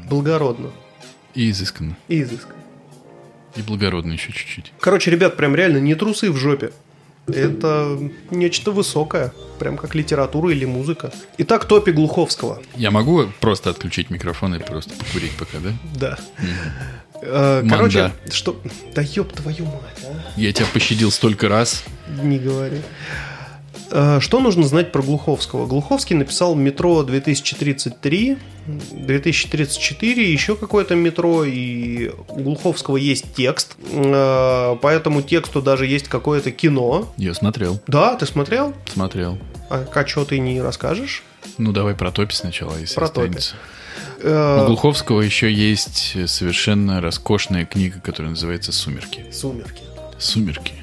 благородно 0.09 0.71
И 1.35 1.51
изысканно. 1.51 1.97
и 2.09 2.23
изысканно. 2.23 2.55
И 3.57 3.63
благородно 3.63 4.13
еще 4.13 4.33
чуть-чуть. 4.33 4.73
Короче, 4.81 5.11
ребят, 5.11 5.37
прям 5.37 5.55
реально 5.57 5.79
не 5.79 5.95
трусы 5.97 6.31
в 6.31 6.37
жопе. 6.37 6.71
Это 7.27 7.99
нечто 8.31 8.71
высокое, 8.73 9.33
прям 9.59 9.77
как 9.77 9.95
литература 9.95 10.51
или 10.53 10.65
музыка. 10.65 11.13
Итак, 11.39 11.65
топи 11.65 11.91
Глуховского. 11.91 12.61
Я 12.77 12.91
могу 12.91 13.27
просто 13.41 13.71
отключить 13.71 14.11
микрофон 14.11 14.55
и 14.55 14.59
просто 14.59 14.91
покурить 14.97 15.33
пока, 15.37 15.59
да? 15.59 15.73
Да. 15.95 16.19
Э, 17.23 17.63
Короче, 17.69 18.03
Манда. 18.03 18.17
что... 18.33 18.61
Да 18.95 19.03
ёб 19.03 19.33
твою 19.33 19.65
мать, 19.67 20.05
а? 20.05 20.41
Я 20.41 20.53
тебя 20.53 20.67
пощадил 20.73 21.11
столько 21.11 21.49
раз. 21.49 21.85
Не 22.23 22.39
говори. 22.39 22.81
Э, 23.91 24.19
Что 24.21 24.41
нужно 24.41 24.65
знать 24.65 24.93
про 24.93 25.03
Глуховского? 25.03 25.67
Глуховский 25.67 26.17
написал 26.17 26.55
«Метро 26.55 27.03
2033», 27.03 28.39
«2034», 28.93 30.05
еще 30.23 30.57
какое-то 30.57 30.95
метро, 30.95 31.45
и 31.45 32.11
у 32.29 32.41
Глуховского 32.41 32.97
есть 32.97 33.35
текст, 33.35 33.77
э, 33.93 34.77
по 34.81 34.89
этому 34.89 35.23
тексту 35.23 35.61
даже 35.63 35.87
есть 35.87 36.09
какое-то 36.09 36.51
кино. 36.53 37.13
Я 37.17 37.35
смотрел, 37.35 37.81
Да, 37.87 38.17
ты 38.17 38.27
смотрел? 38.27 38.75
смотрел. 38.93 39.39
А, 39.69 39.85
а 39.93 40.07
что 40.07 40.25
ты 40.25 40.39
не 40.39 40.61
расскажешь? 40.61 41.23
Ну, 41.59 41.73
давай 41.73 41.95
про 41.95 42.11
топи 42.11 42.35
сначала, 42.35 42.77
если 42.79 42.95
Про 42.95 43.09
топи. 43.09 43.39
Э, 44.23 44.63
У 44.63 44.67
Глуховского 44.67 45.21
еще 45.23 45.53
есть 45.53 46.17
совершенно 46.29 47.01
роскошная 47.01 47.65
книга, 47.65 48.01
которая 48.01 48.31
называется 48.31 48.73
«Сумерки». 48.73 49.25
Сумерки. 49.33 49.83
«Сумерки». 50.19 50.75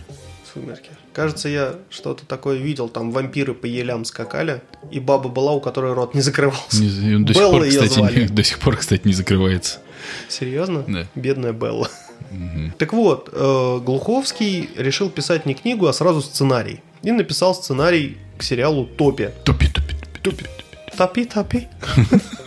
Сумерки. 0.53 0.89
Кажется, 1.13 1.49
я 1.49 1.75
что-то 1.89 2.25
такое 2.25 2.57
видел. 2.57 2.89
Там 2.89 3.11
вампиры 3.11 3.53
по 3.55 3.65
елям 3.65 4.05
скакали, 4.05 4.61
и 4.91 4.99
баба 4.99 5.29
была, 5.29 5.53
у 5.53 5.59
которой 5.59 5.93
рот 5.93 6.13
не 6.13 6.21
закрывался. 6.21 6.81
Не- 6.83 7.15
он 7.15 7.25
до 7.25 7.33
сих, 7.33 7.41
Белла 7.41 7.51
пор, 7.59 7.67
кстати, 7.67 7.93
звали. 7.93 8.19
не- 8.21 8.27
до 8.35 8.43
сих 8.43 8.59
пор, 8.59 8.77
кстати, 8.77 9.01
не 9.05 9.13
закрывается. 9.13 9.79
Серьезно? 10.29 10.83
Да. 10.87 11.07
Бедная 11.15 11.53
Белла. 11.53 11.89
Так 12.77 12.93
вот, 12.93 13.29
э, 13.31 13.79
Глуховский 13.83 14.69
решил 14.77 15.09
писать 15.09 15.45
не 15.45 15.53
книгу, 15.55 15.87
а 15.87 15.93
сразу 15.93 16.21
сценарий. 16.21 16.81
И 17.01 17.11
написал 17.11 17.55
сценарий 17.55 18.17
к 18.37 18.43
сериалу 18.43 18.85
«Топи». 18.85 19.29
Топи, 19.43 19.67
топи, 19.67 19.95
топи, 19.95 20.19
топи. 20.21 20.45
Топи, 20.97 21.25
топи. 21.25 21.67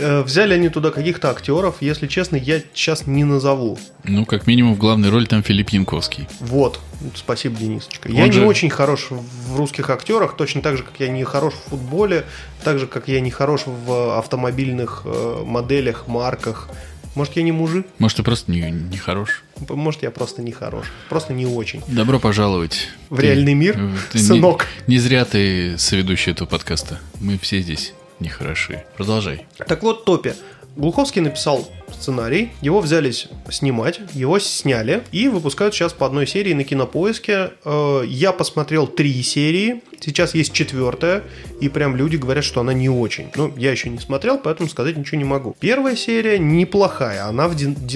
Э, 0.00 0.22
Взяли 0.22 0.54
они 0.54 0.68
туда 0.68 0.90
каких-то 0.90 1.30
актеров, 1.30 1.76
если 1.80 2.06
честно, 2.06 2.36
я 2.36 2.60
сейчас 2.74 3.06
не 3.06 3.24
назову. 3.24 3.78
Ну, 4.04 4.24
как 4.24 4.46
минимум, 4.46 4.74
в 4.74 4.78
главной 4.78 5.10
роли 5.10 5.26
там 5.26 5.42
Филипп 5.42 5.70
Янковский. 5.70 6.26
Вот, 6.40 6.80
спасибо, 7.14 7.56
Денисочка. 7.58 8.08
Он 8.08 8.14
я 8.14 8.26
не 8.26 8.32
же- 8.32 8.46
очень 8.46 8.70
хорош 8.70 9.08
в 9.10 9.56
русских 9.56 9.90
актерах, 9.90 10.36
точно 10.36 10.62
так 10.62 10.76
же, 10.76 10.82
как 10.82 10.98
я 10.98 11.08
не 11.08 11.24
хорош 11.24 11.54
в 11.54 11.70
футболе, 11.70 12.24
так 12.64 12.78
же, 12.78 12.86
как 12.86 13.08
я 13.08 13.20
не 13.20 13.30
хорош 13.30 13.62
в 13.66 14.18
автомобильных 14.18 15.02
э, 15.04 15.42
моделях, 15.44 16.08
марках. 16.08 16.68
Может, 17.16 17.34
я 17.36 17.42
не 17.42 17.50
мужик? 17.52 17.86
Может, 17.98 18.18
ты 18.18 18.22
просто 18.22 18.52
не, 18.52 18.60
не 18.70 18.96
хорош. 18.96 19.42
Может, 19.68 20.04
я 20.04 20.12
просто 20.12 20.42
не 20.42 20.52
хорош. 20.52 20.86
Просто 21.08 21.32
не 21.34 21.44
очень. 21.44 21.82
Добро 21.88 22.20
пожаловать. 22.20 22.88
В 23.10 23.16
Ты- 23.16 23.22
реальный 23.22 23.54
мир, 23.54 23.74
э, 23.76 23.90
ты 24.12 24.18
не- 24.18 24.24
сынок. 24.24 24.66
Не, 24.86 24.98
зря 24.98 25.24
ты 25.24 25.76
соведущий 25.76 26.30
этого 26.32 26.46
подкаста. 26.46 27.00
Мы 27.20 27.36
все 27.38 27.60
здесь 27.60 27.94
нехороши. 28.20 28.84
Продолжай. 28.96 29.46
Так 29.66 29.82
вот, 29.82 30.04
Топи. 30.04 30.34
Глуховский 30.76 31.20
написал 31.20 31.68
сценарий, 32.00 32.50
его 32.62 32.80
взялись 32.80 33.28
снимать, 33.50 34.00
его 34.14 34.38
сняли 34.38 35.02
и 35.12 35.28
выпускают 35.28 35.74
сейчас 35.74 35.92
по 35.92 36.06
одной 36.06 36.26
серии 36.26 36.52
на 36.54 36.64
кинопоиске. 36.64 37.50
Э, 37.64 38.02
Я 38.06 38.32
посмотрел 38.32 38.86
три 38.86 39.22
серии, 39.22 39.82
сейчас 40.00 40.34
есть 40.34 40.52
четвертая, 40.52 41.22
и 41.60 41.68
прям 41.68 41.96
люди 41.96 42.16
говорят, 42.16 42.44
что 42.44 42.60
она 42.60 42.72
не 42.72 42.88
очень. 42.88 43.28
Ну, 43.36 43.52
я 43.56 43.70
еще 43.70 43.88
не 43.90 43.98
смотрел, 43.98 44.38
поэтому 44.38 44.68
сказать 44.68 44.96
ничего 44.96 45.18
не 45.18 45.24
могу. 45.24 45.56
Первая 45.60 45.96
серия 45.96 46.38
неплохая, 46.38 47.26
она 47.26 47.48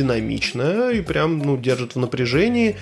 динамичная 0.08 0.90
и 0.90 1.00
прям, 1.00 1.38
ну, 1.38 1.56
держит 1.56 1.94
в 1.94 1.98
напряжении. 1.98 2.76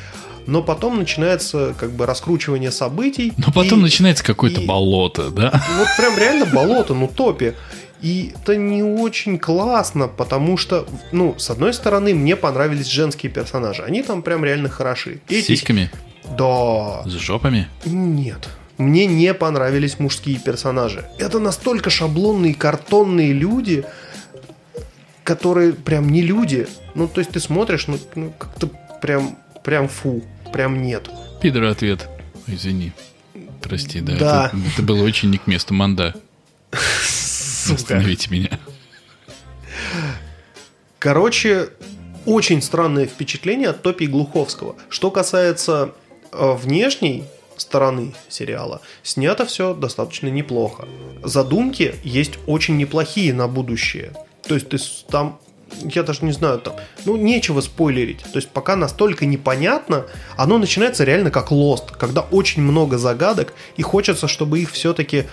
Но 0.45 0.61
потом 0.61 0.99
начинается 0.99 1.73
как 1.79 1.93
бы 1.93 2.05
раскручивание 2.05 2.73
событий. 2.73 3.33
Но 3.37 3.53
потом 3.55 3.79
и- 3.79 3.83
начинается 3.83 4.25
какое-то 4.25 4.61
и- 4.61 4.67
болото, 4.67 5.31
да? 5.31 5.53
вот 5.79 5.87
прям 5.97 6.19
реально 6.19 6.47
болото, 6.47 6.95
ну 6.95 7.07
топи. 7.07 7.55
И 8.03 8.33
это 8.35 8.57
не 8.57 8.83
очень 8.83 9.39
классно, 9.39 10.09
потому 10.09 10.57
что, 10.57 10.87
ну, 11.13 11.37
с 11.39 11.51
одной 11.51 11.73
стороны, 11.73 12.15
мне 12.15 12.35
понравились 12.35 12.89
женские 12.89 13.31
персонажи. 13.31 13.83
Они 13.83 14.03
там 14.03 14.23
прям 14.23 14.45
реально 14.45 14.69
хороши. 14.69 15.21
С 15.29 15.33
сиськами, 15.47 15.89
Да. 16.37 17.03
с 17.07 17.13
жопами. 17.13 17.69
Нет. 17.85 18.49
Мне 18.79 19.07
не 19.07 19.33
понравились 19.35 20.01
мужские 20.01 20.39
персонажи. 20.41 21.05
Это 21.19 21.39
настолько 21.39 21.91
шаблонные 21.91 22.55
картонные 22.55 23.33
люди, 23.33 23.85
которые 25.23 25.73
прям 25.73 26.09
не 26.11 26.23
люди. 26.23 26.67
Ну, 26.97 27.07
то 27.07 27.21
есть 27.21 27.31
ты 27.31 27.39
смотришь, 27.41 27.87
ну, 27.87 27.99
ну, 28.17 28.33
как-то 28.37 28.69
прям, 29.01 29.39
прям 29.63 29.89
фу, 29.89 30.25
прям 30.53 30.83
нет. 30.83 31.09
Пидор 31.41 31.65
ответ. 31.65 32.09
Извини. 32.49 32.93
Прости, 33.61 34.01
да. 34.01 34.17
Да. 34.17 34.47
Это, 34.49 34.57
это 34.75 34.83
было 34.83 35.05
очень 35.05 35.31
не 35.31 35.39
к 35.39 35.47
месту. 35.47 35.75
Манда, 35.75 36.15
Сука. 37.63 37.75
остановите 37.81 38.31
меня. 38.31 38.61
Короче, 40.99 41.71
очень 42.27 42.63
странное 42.63 43.07
впечатление 43.07 43.71
от 43.71 43.83
Топи 43.83 44.07
Глуховского. 44.07 44.77
Что 44.89 45.11
касается 45.11 45.93
э, 46.31 46.53
внешней 46.55 47.25
стороны 47.57 48.15
сериала, 48.29 48.81
снято 49.03 49.47
все 49.47 49.75
достаточно 49.75 50.29
неплохо. 50.29 50.87
Задумки 51.23 51.95
есть 52.03 52.39
очень 52.47 52.77
неплохие 52.77 53.33
на 53.33 53.49
будущее. 53.49 54.13
То 54.47 54.55
есть 54.55 54.69
ты 54.69 54.79
там 55.09 55.41
я 55.81 56.03
даже 56.03 56.25
не 56.25 56.33
знаю, 56.33 56.59
там, 56.59 56.75
ну, 57.05 57.17
нечего 57.17 57.61
спойлерить. 57.61 58.21
То 58.21 58.37
есть, 58.37 58.51
пока 58.51 58.77
настолько 58.77 59.27
непонятно, 59.27 60.05
оно 60.37 60.59
начинается 60.59 61.05
реально 61.05 61.31
как 61.31 61.51
Lost, 61.51 61.97
когда 61.99 62.21
очень 62.21 62.63
много 62.63 62.99
загадок, 62.99 63.55
и 63.77 63.83
хочется, 63.83 64.29
чтобы 64.29 64.61
их 64.61 64.71
все-таки 64.71 65.25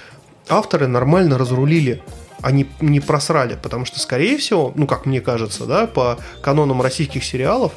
авторы 0.50 0.88
нормально 0.88 1.38
разрулили, 1.38 2.02
а 2.42 2.52
не, 2.52 2.66
просрали. 3.00 3.58
Потому 3.62 3.86
что, 3.86 4.00
скорее 4.00 4.38
всего, 4.38 4.72
ну, 4.76 4.88
как 4.88 5.06
мне 5.06 5.22
кажется, 5.22 5.66
да, 5.66 5.88
по 5.88 6.18
канонам 6.42 6.82
российских 6.82 7.24
сериалов, 7.24 7.74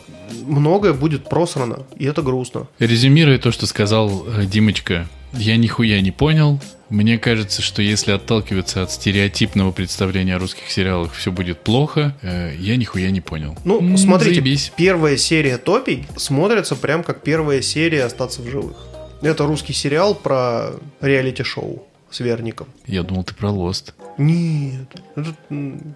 многое 0.47 0.93
будет 0.93 1.29
просрано, 1.29 1.81
и 1.97 2.05
это 2.07 2.23
грустно. 2.23 2.69
Резюмируя 2.79 3.39
то, 3.39 3.51
что 3.53 3.67
сказал 3.67 4.25
э, 4.27 4.47
Димочка, 4.47 5.09
я 5.33 5.57
нихуя 5.57 6.01
не 6.01 6.11
понял. 6.11 6.61
Мне 6.91 7.19
кажется, 7.19 7.63
что 7.63 7.81
если 7.81 8.13
отталкиваться 8.13 8.83
от 8.83 8.93
стереотипного 8.93 9.73
представления 9.73 10.37
о 10.37 10.39
русских 10.39 10.71
сериалах, 10.71 11.15
все 11.15 11.33
будет 11.33 11.59
плохо. 11.61 12.15
Э, 12.23 12.55
я 12.59 12.77
нихуя 12.77 13.11
не 13.11 13.21
понял. 13.21 13.57
Ну, 13.65 13.81
М, 13.81 13.97
смотрите, 13.97 14.35
заебись. 14.37 14.73
первая 14.77 15.17
серия 15.17 15.59
Топий 15.59 16.07
смотрится 16.17 16.77
прям 16.77 17.03
как 17.03 17.23
первая 17.23 17.63
серия 17.63 18.05
«Остаться 18.05 18.43
в 18.43 18.49
живых». 18.49 18.77
Это 19.23 19.47
русский 19.47 19.73
сериал 19.73 20.15
про 20.15 20.73
реалити-шоу 21.01 21.87
с 22.13 22.21
Верником. 22.21 22.69
Я 22.87 23.03
думал, 23.03 23.25
ты 23.25 23.35
про 23.35 23.51
Лост. 23.51 23.95
Нет. 24.19 24.89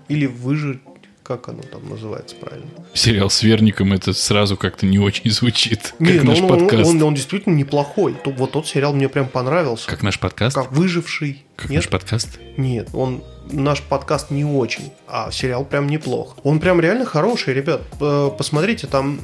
Или 0.09 0.27
выжить, 0.27 0.81
как 1.23 1.49
оно 1.49 1.63
там 1.63 1.89
называется 1.89 2.37
правильно. 2.37 2.69
Сериал 2.95 3.31
с 3.31 3.43
Верником 3.43 3.93
это 3.93 4.13
сразу 4.13 4.57
как-то 4.57 4.87
не 4.87 4.99
очень 4.99 5.31
звучит. 5.31 5.95
Как 5.99 6.01
Нет, 6.01 6.25
наш 6.25 6.39
он, 6.41 6.51
он- 6.51 6.61
подкаст. 6.61 6.91
он- 6.91 7.03
он 7.03 7.15
действительно 7.15 7.55
неплохой. 7.55 8.15
То- 8.15 8.31
Вот 8.31 8.53
тот 8.53 8.67
сериал 8.67 8.93
мне 8.95 9.09
прям 9.09 9.29
понравился. 9.29 9.87
Как 9.89 10.03
наш 10.03 10.19
подкаст? 10.19 10.55
Как 10.57 10.73
выживший. 10.73 11.45
Как 11.57 11.71
Нет? 11.71 11.83
наш 11.83 11.89
подкаст? 11.91 12.39
Нет, 12.57 12.89
он 12.93 13.23
наш 13.51 13.83
подкаст 13.83 14.31
не 14.31 14.45
очень, 14.45 14.93
а 15.09 15.31
сериал 15.31 15.65
прям 15.65 15.89
неплох. 15.89 16.37
Он 16.43 16.61
прям 16.61 16.81
реально 16.81 17.05
хороший, 17.05 17.55
ребят. 17.55 17.83
Э, 18.01 18.31
Посмотрите, 18.37 18.87
там 18.87 19.19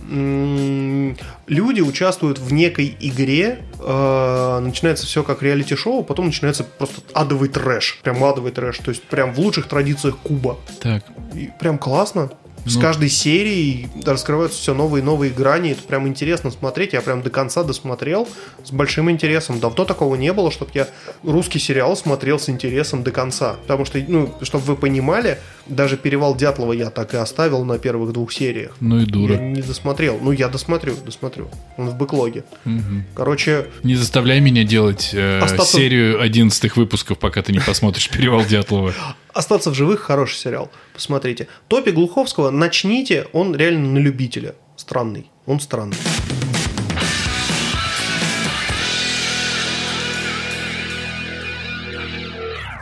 люди 1.47 1.81
участвуют 1.81 2.39
в 2.39 2.53
некой 2.53 2.97
игре, 3.01 3.65
э, 3.79 4.59
начинается 4.61 5.07
все 5.07 5.23
как 5.23 5.43
реалити-шоу, 5.43 6.05
потом 6.05 6.27
начинается 6.27 6.65
просто 6.65 7.03
адовый 7.13 7.49
трэш, 7.49 8.01
прям 8.03 8.23
адовый 8.23 8.53
трэш, 8.53 8.79
то 8.79 8.91
есть 8.91 9.03
прям 9.03 9.33
в 9.33 9.39
лучших 9.39 9.67
традициях 9.69 10.17
Куба. 10.19 10.57
Так, 10.81 11.05
И 11.35 11.51
прям 11.59 11.79
классно. 11.79 12.31
С 12.65 12.77
Ну. 12.77 12.81
каждой 12.81 13.09
серией 13.09 13.89
раскрываются 14.05 14.59
все 14.59 14.75
новые 14.75 15.03
и 15.03 15.05
новые 15.05 15.33
грани. 15.33 15.73
Это 15.73 15.83
прям 15.83 16.07
интересно 16.07 16.51
смотреть. 16.51 16.93
Я 16.93 17.01
прям 17.01 17.23
до 17.23 17.31
конца 17.31 17.65
досмотрел 17.65 18.29
с 18.65 18.71
большим 18.71 19.11
интересом. 19.11 19.59
Давно 19.61 19.85
такого 19.85 20.15
не 20.15 20.33
было, 20.33 20.51
чтобы 20.53 20.71
я 20.75 20.87
русский 21.25 21.59
сериал 21.59 21.97
смотрел 21.97 22.39
с 22.39 22.49
интересом 22.49 23.03
до 23.03 23.11
конца. 23.11 23.57
Потому 23.63 23.85
что, 23.85 23.99
ну, 24.07 24.33
чтобы 24.43 24.65
вы 24.65 24.77
понимали, 24.77 25.39
даже 25.67 25.97
перевал 25.97 26.37
Дятлова 26.37 26.73
я 26.73 26.91
так 26.91 27.15
и 27.15 27.17
оставил 27.17 27.65
на 27.65 27.79
первых 27.79 28.13
двух 28.13 28.33
сериях. 28.33 28.77
ну 28.81 28.99
и 28.99 29.01
Я 29.01 29.07
дура. 29.07 29.35
не 29.35 29.63
досмотрел. 29.63 30.19
Ну, 30.23 30.31
я 30.33 30.49
досмотрю, 30.49 30.95
досмотрю. 31.05 31.49
Он 31.77 31.89
в 31.91 31.97
бэклоге. 31.97 32.45
Мгм. 32.65 33.05
Короче, 33.15 33.67
Не 33.83 33.97
заставляй 33.97 34.41
меня 34.41 34.65
делать 34.65 35.11
э, 35.13 35.41
Остаться- 35.41 35.77
серию 35.77 36.21
11 36.21 36.77
выпусков, 36.77 37.19
пока 37.19 37.43
ты 37.43 37.53
не 37.53 37.61
посмотришь 37.61 38.09
«Перевал 38.09 38.45
Дятлова». 38.45 38.93
«Остаться 39.33 39.71
в 39.71 39.75
живых» 39.75 40.01
хороший 40.01 40.37
сериал. 40.37 40.71
Посмотрите. 40.93 41.49
Топи 41.69 41.91
Глуховского 41.91 42.51
начните, 42.51 43.29
он 43.33 43.57
реально 43.57 43.89
на 43.89 43.99
любителя. 43.99 44.55
Странный. 44.77 45.31
Он 45.47 45.59
странный. 45.59 45.97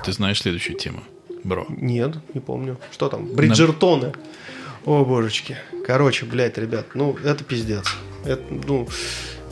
Ты 0.04 0.12
знаешь 0.12 0.40
следующую 0.40 0.76
тему, 0.76 1.04
бро. 1.44 1.66
Нет, 1.68 2.16
не 2.34 2.40
помню. 2.40 2.78
Что 2.90 3.08
там? 3.08 3.26
Бриджертоны. 3.26 4.12
О, 4.84 5.04
божечки. 5.04 5.56
Короче, 5.86 6.26
блядь, 6.26 6.58
ребят, 6.58 6.86
ну, 6.94 7.16
это 7.22 7.44
пиздец. 7.44 7.84
Это, 8.24 8.42
ну, 8.66 8.88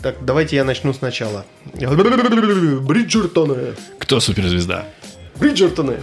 так, 0.03 0.25
давайте 0.25 0.57
я 0.57 0.65
начну 0.65 0.93
сначала. 0.95 1.45
Бриджертоны. 1.75 3.75
Кто 3.99 4.21
суперзвезда? 4.21 4.87
Бриджертоны. 5.39 6.03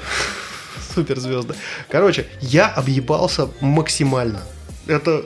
Суперзвезды. 0.96 1.56
Короче, 1.89 2.26
я 2.41 2.68
объебался 2.68 3.50
максимально. 3.60 4.41
Это, 4.88 5.26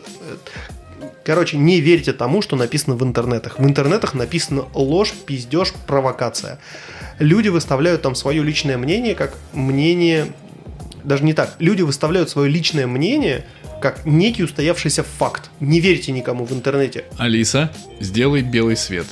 Короче, 1.23 1.57
не 1.57 1.79
верьте 1.79 2.11
тому, 2.11 2.41
что 2.41 2.55
написано 2.55 2.95
в 2.95 3.03
интернетах. 3.03 3.59
В 3.59 3.63
интернетах 3.63 4.15
написано 4.15 4.65
ложь, 4.73 5.13
пиздеж, 5.25 5.73
провокация. 5.85 6.59
Люди 7.19 7.49
выставляют 7.49 8.01
там 8.01 8.15
свое 8.15 8.41
личное 8.41 8.77
мнение 8.77 9.15
как 9.15 9.35
мнение... 9.53 10.33
Даже 11.03 11.23
не 11.23 11.33
так. 11.33 11.55
Люди 11.59 11.81
выставляют 11.81 12.29
свое 12.29 12.49
личное 12.49 12.87
мнение 12.87 13.45
как 13.79 14.05
некий 14.05 14.43
устоявшийся 14.43 15.03
факт. 15.03 15.49
Не 15.59 15.79
верьте 15.79 16.11
никому 16.11 16.45
в 16.45 16.51
интернете. 16.51 17.05
Алиса, 17.17 17.71
сделай 17.99 18.41
белый 18.41 18.75
свет. 18.75 19.05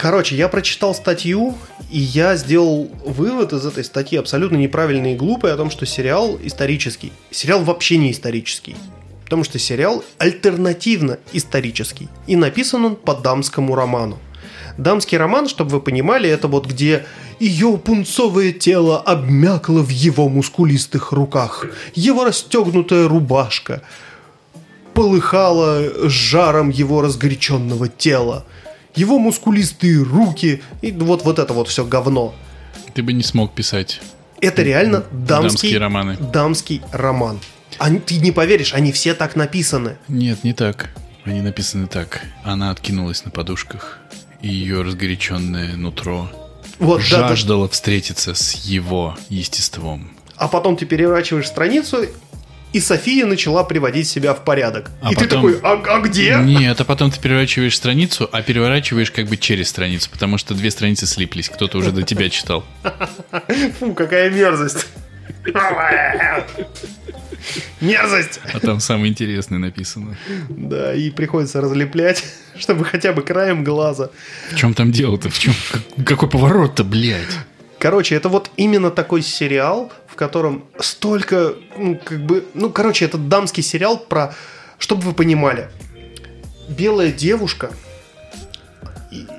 Короче, 0.00 0.34
я 0.34 0.48
прочитал 0.48 0.94
статью, 0.94 1.58
и 1.90 1.98
я 1.98 2.34
сделал 2.36 2.90
вывод 3.04 3.52
из 3.52 3.66
этой 3.66 3.84
статьи 3.84 4.16
абсолютно 4.16 4.56
неправильный 4.56 5.12
и 5.12 5.16
глупый 5.16 5.52
о 5.52 5.58
том, 5.58 5.70
что 5.70 5.84
сериал 5.84 6.38
исторический. 6.42 7.12
Сериал 7.30 7.62
вообще 7.64 7.98
не 7.98 8.10
исторический. 8.10 8.76
Потому 9.24 9.44
что 9.44 9.58
сериал 9.58 10.02
альтернативно 10.16 11.18
исторический. 11.34 12.08
И 12.26 12.34
написан 12.34 12.82
он 12.86 12.96
по 12.96 13.14
дамскому 13.14 13.74
роману. 13.74 14.18
Дамский 14.78 15.18
роман, 15.18 15.48
чтобы 15.48 15.72
вы 15.72 15.80
понимали, 15.82 16.30
это 16.30 16.48
вот 16.48 16.66
где 16.66 17.04
ее 17.38 17.76
пунцовое 17.76 18.52
тело 18.52 18.98
обмякло 19.00 19.80
в 19.80 19.90
его 19.90 20.30
мускулистых 20.30 21.12
руках, 21.12 21.66
его 21.94 22.24
расстегнутая 22.24 23.06
рубашка 23.06 23.82
полыхала 24.94 26.08
жаром 26.08 26.70
его 26.70 27.02
разгоряченного 27.02 27.88
тела– 27.88 28.46
его 28.94 29.18
мускулистые 29.18 30.02
руки 30.02 30.62
и 30.82 30.92
вот, 30.92 31.24
вот 31.24 31.38
это 31.38 31.52
вот 31.54 31.68
все 31.68 31.84
говно. 31.84 32.34
Ты 32.94 33.02
бы 33.02 33.12
не 33.12 33.22
смог 33.22 33.54
писать. 33.54 34.00
Это 34.40 34.62
реально 34.62 35.04
дамский, 35.12 35.48
Дамские 35.72 35.78
романы. 35.78 36.16
дамский 36.16 36.82
роман. 36.92 37.38
Они, 37.78 37.98
ты 37.98 38.16
не 38.18 38.32
поверишь, 38.32 38.74
они 38.74 38.90
все 38.92 39.14
так 39.14 39.36
написаны. 39.36 39.96
Нет, 40.08 40.44
не 40.44 40.52
так. 40.54 40.90
Они 41.24 41.40
написаны 41.42 41.86
так. 41.86 42.22
Она 42.42 42.70
откинулась 42.70 43.24
на 43.24 43.30
подушках, 43.30 43.98
и 44.40 44.48
ее 44.48 44.82
разгоряченное 44.82 45.76
нутро 45.76 46.30
Вот, 46.78 47.02
да, 47.10 47.20
да. 47.20 47.28
жаждало 47.28 47.68
встретиться 47.68 48.34
с 48.34 48.54
его 48.54 49.16
естеством. 49.28 50.10
А 50.36 50.48
потом 50.48 50.76
ты 50.76 50.86
переворачиваешь 50.86 51.46
страницу, 51.46 52.06
и 52.72 52.80
София 52.80 53.26
начала 53.26 53.64
приводить 53.64 54.06
себя 54.08 54.32
в 54.34 54.44
порядок. 54.44 54.90
А 55.02 55.12
и 55.12 55.14
ты 55.16 55.24
потом- 55.26 55.52
такой, 55.52 55.60
а, 55.62 55.96
а 55.96 56.00
где? 56.00 56.36
Нет, 56.42 56.80
а 56.80 56.84
потом 56.84 57.10
ты 57.10 57.20
переворачиваешь 57.20 57.76
страницу, 57.76 58.28
а 58.30 58.42
переворачиваешь 58.42 59.10
как 59.10 59.26
бы 59.26 59.36
через 59.36 59.68
страницу, 59.68 60.08
потому 60.10 60.38
что 60.38 60.54
две 60.54 60.70
страницы 60.70 61.06
слиплись. 61.06 61.48
Кто-то 61.48 61.78
уже 61.78 61.90
до 61.92 62.02
тебя 62.02 62.28
читал. 62.28 62.64
Фу, 63.80 63.94
какая 63.94 64.30
мерзость. 64.30 64.86
Мерзость! 67.80 68.40
А 68.52 68.60
там 68.60 68.80
самое 68.80 69.10
интересное 69.10 69.58
написано. 69.58 70.16
Да, 70.48 70.94
и 70.94 71.10
приходится 71.10 71.60
разлеплять, 71.60 72.22
чтобы 72.58 72.84
хотя 72.84 73.12
бы 73.12 73.22
краем 73.22 73.64
глаза. 73.64 74.10
В 74.52 74.56
чем 74.56 74.74
там 74.74 74.92
дело-то? 74.92 75.30
В 75.30 75.38
чем? 75.38 75.54
как- 75.72 76.04
какой 76.06 76.28
поворот-то, 76.28 76.84
блядь? 76.84 77.38
Короче, 77.80 78.14
это 78.14 78.28
вот 78.28 78.50
именно 78.58 78.90
такой 78.90 79.22
сериал, 79.22 79.90
в 80.06 80.14
котором 80.14 80.66
столько, 80.78 81.54
ну, 81.78 81.98
как 82.04 82.20
бы, 82.26 82.44
ну, 82.52 82.68
короче, 82.68 83.06
это 83.06 83.16
дамский 83.16 83.62
сериал 83.62 83.96
про, 83.96 84.34
чтобы 84.76 85.00
вы 85.00 85.14
понимали, 85.14 85.70
белая 86.68 87.10
девушка 87.10 87.70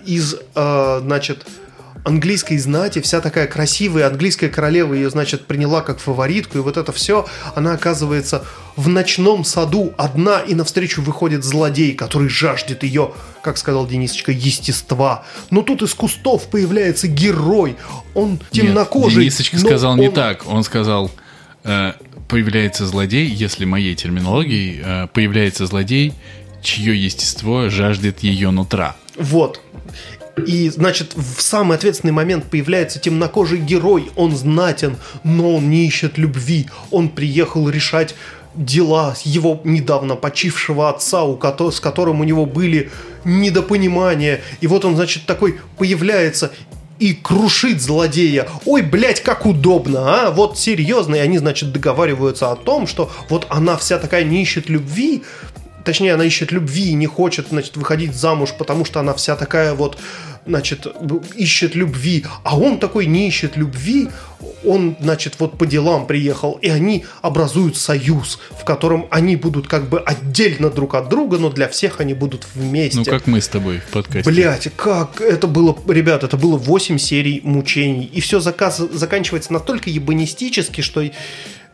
из, 0.07 0.37
э, 0.55 0.99
значит, 1.03 1.45
английской 2.03 2.57
знати, 2.57 2.99
вся 2.99 3.21
такая 3.21 3.47
красивая 3.47 4.07
английская 4.07 4.49
королева 4.49 4.93
ее, 4.93 5.09
значит, 5.09 5.45
приняла 5.45 5.81
как 5.81 5.99
фаворитку, 5.99 6.57
и 6.57 6.61
вот 6.61 6.77
это 6.77 6.91
все, 6.91 7.27
она 7.55 7.73
оказывается 7.73 8.43
в 8.75 8.87
ночном 8.87 9.43
саду 9.43 9.93
одна, 9.97 10.39
и 10.39 10.55
навстречу 10.55 11.01
выходит 11.01 11.43
злодей, 11.43 11.93
который 11.93 12.29
жаждет 12.29 12.83
ее, 12.83 13.11
как 13.43 13.57
сказал 13.57 13.85
Денисочка, 13.87 14.31
естества. 14.31 15.25
Но 15.49 15.61
тут 15.61 15.81
из 15.81 15.93
кустов 15.93 16.49
появляется 16.49 17.07
герой, 17.07 17.75
он 18.13 18.39
темнокожий. 18.51 19.25
Нет, 19.25 19.33
Денисочка 19.33 19.57
сказал 19.59 19.95
не 19.95 20.07
он- 20.07 20.13
так. 20.13 20.47
Он 20.47 20.63
сказал, 20.63 21.11
э, 21.63 21.93
появляется 22.27 22.85
злодей, 22.87 23.27
если 23.27 23.65
моей 23.65 23.95
терминологией, 23.95 24.81
э, 24.83 25.07
появляется 25.13 25.65
злодей, 25.65 26.13
чье 26.63 26.95
естество 26.95 27.69
жаждет 27.69 28.19
ее 28.21 28.51
нутра. 28.51 28.95
Вот. 29.17 29.59
И, 30.47 30.69
значит, 30.69 31.13
в 31.15 31.41
самый 31.41 31.77
ответственный 31.77 32.13
момент 32.13 32.45
появляется 32.45 32.99
темнокожий 32.99 33.59
герой. 33.59 34.11
Он 34.15 34.35
знатен, 34.35 34.97
но 35.23 35.55
он 35.55 35.69
не 35.69 35.85
ищет 35.87 36.17
любви. 36.17 36.67
Он 36.91 37.09
приехал 37.09 37.69
решать 37.69 38.15
дела 38.55 39.15
его 39.23 39.61
недавно 39.63 40.15
почившего 40.15 40.89
отца, 40.89 41.23
у 41.23 41.37
кото- 41.37 41.71
с 41.71 41.79
которым 41.79 42.19
у 42.19 42.23
него 42.23 42.45
были 42.45 42.91
недопонимания. 43.23 44.41
И 44.59 44.67
вот 44.67 44.85
он, 44.85 44.95
значит, 44.95 45.25
такой 45.25 45.59
появляется 45.77 46.51
и 46.99 47.13
крушит 47.13 47.81
злодея. 47.81 48.47
Ой, 48.65 48.83
блядь, 48.83 49.21
как 49.21 49.47
удобно, 49.47 50.27
а? 50.27 50.31
Вот 50.31 50.59
серьезно. 50.59 51.15
И 51.15 51.19
они, 51.19 51.39
значит, 51.39 51.71
договариваются 51.71 52.51
о 52.51 52.55
том, 52.55 52.85
что 52.85 53.09
вот 53.27 53.47
она 53.49 53.75
вся 53.75 53.97
такая 53.97 54.23
не 54.23 54.43
ищет 54.43 54.69
любви, 54.69 55.23
Точнее, 55.83 56.13
она 56.13 56.25
ищет 56.25 56.51
любви 56.51 56.89
и 56.89 56.93
не 56.93 57.07
хочет, 57.07 57.47
значит, 57.49 57.77
выходить 57.77 58.13
замуж, 58.13 58.53
потому 58.57 58.85
что 58.85 58.99
она 58.99 59.13
вся 59.13 59.35
такая 59.35 59.73
вот, 59.73 59.97
значит, 60.45 60.87
ищет 61.35 61.75
любви. 61.75 62.25
А 62.43 62.57
он 62.57 62.79
такой 62.79 63.05
не 63.05 63.27
ищет 63.27 63.57
любви, 63.57 64.09
он, 64.63 64.95
значит, 64.99 65.35
вот 65.39 65.57
по 65.57 65.65
делам 65.65 66.07
приехал, 66.07 66.57
и 66.61 66.69
они 66.69 67.05
образуют 67.21 67.77
союз, 67.77 68.39
в 68.51 68.63
котором 68.63 69.07
они 69.11 69.35
будут 69.35 69.67
как 69.67 69.89
бы 69.89 69.99
отдельно 69.99 70.69
друг 70.69 70.95
от 70.95 71.09
друга, 71.09 71.37
но 71.37 71.49
для 71.49 71.67
всех 71.67 71.99
они 71.99 72.13
будут 72.13 72.47
вместе. 72.53 72.99
Ну, 72.99 73.05
как 73.05 73.27
мы 73.27 73.41
с 73.41 73.47
тобой 73.47 73.79
в 73.79 73.91
подкасте. 73.91 74.29
Блять, 74.29 74.69
как 74.75 75.21
это 75.21 75.47
было, 75.47 75.77
ребят, 75.87 76.23
это 76.23 76.37
было 76.37 76.57
8 76.57 76.97
серий 76.97 77.41
мучений. 77.43 78.05
И 78.05 78.21
все 78.21 78.39
заказ, 78.39 78.77
заканчивается 78.77 79.53
настолько 79.53 79.89
ебанистически, 79.89 80.81
что 80.81 81.03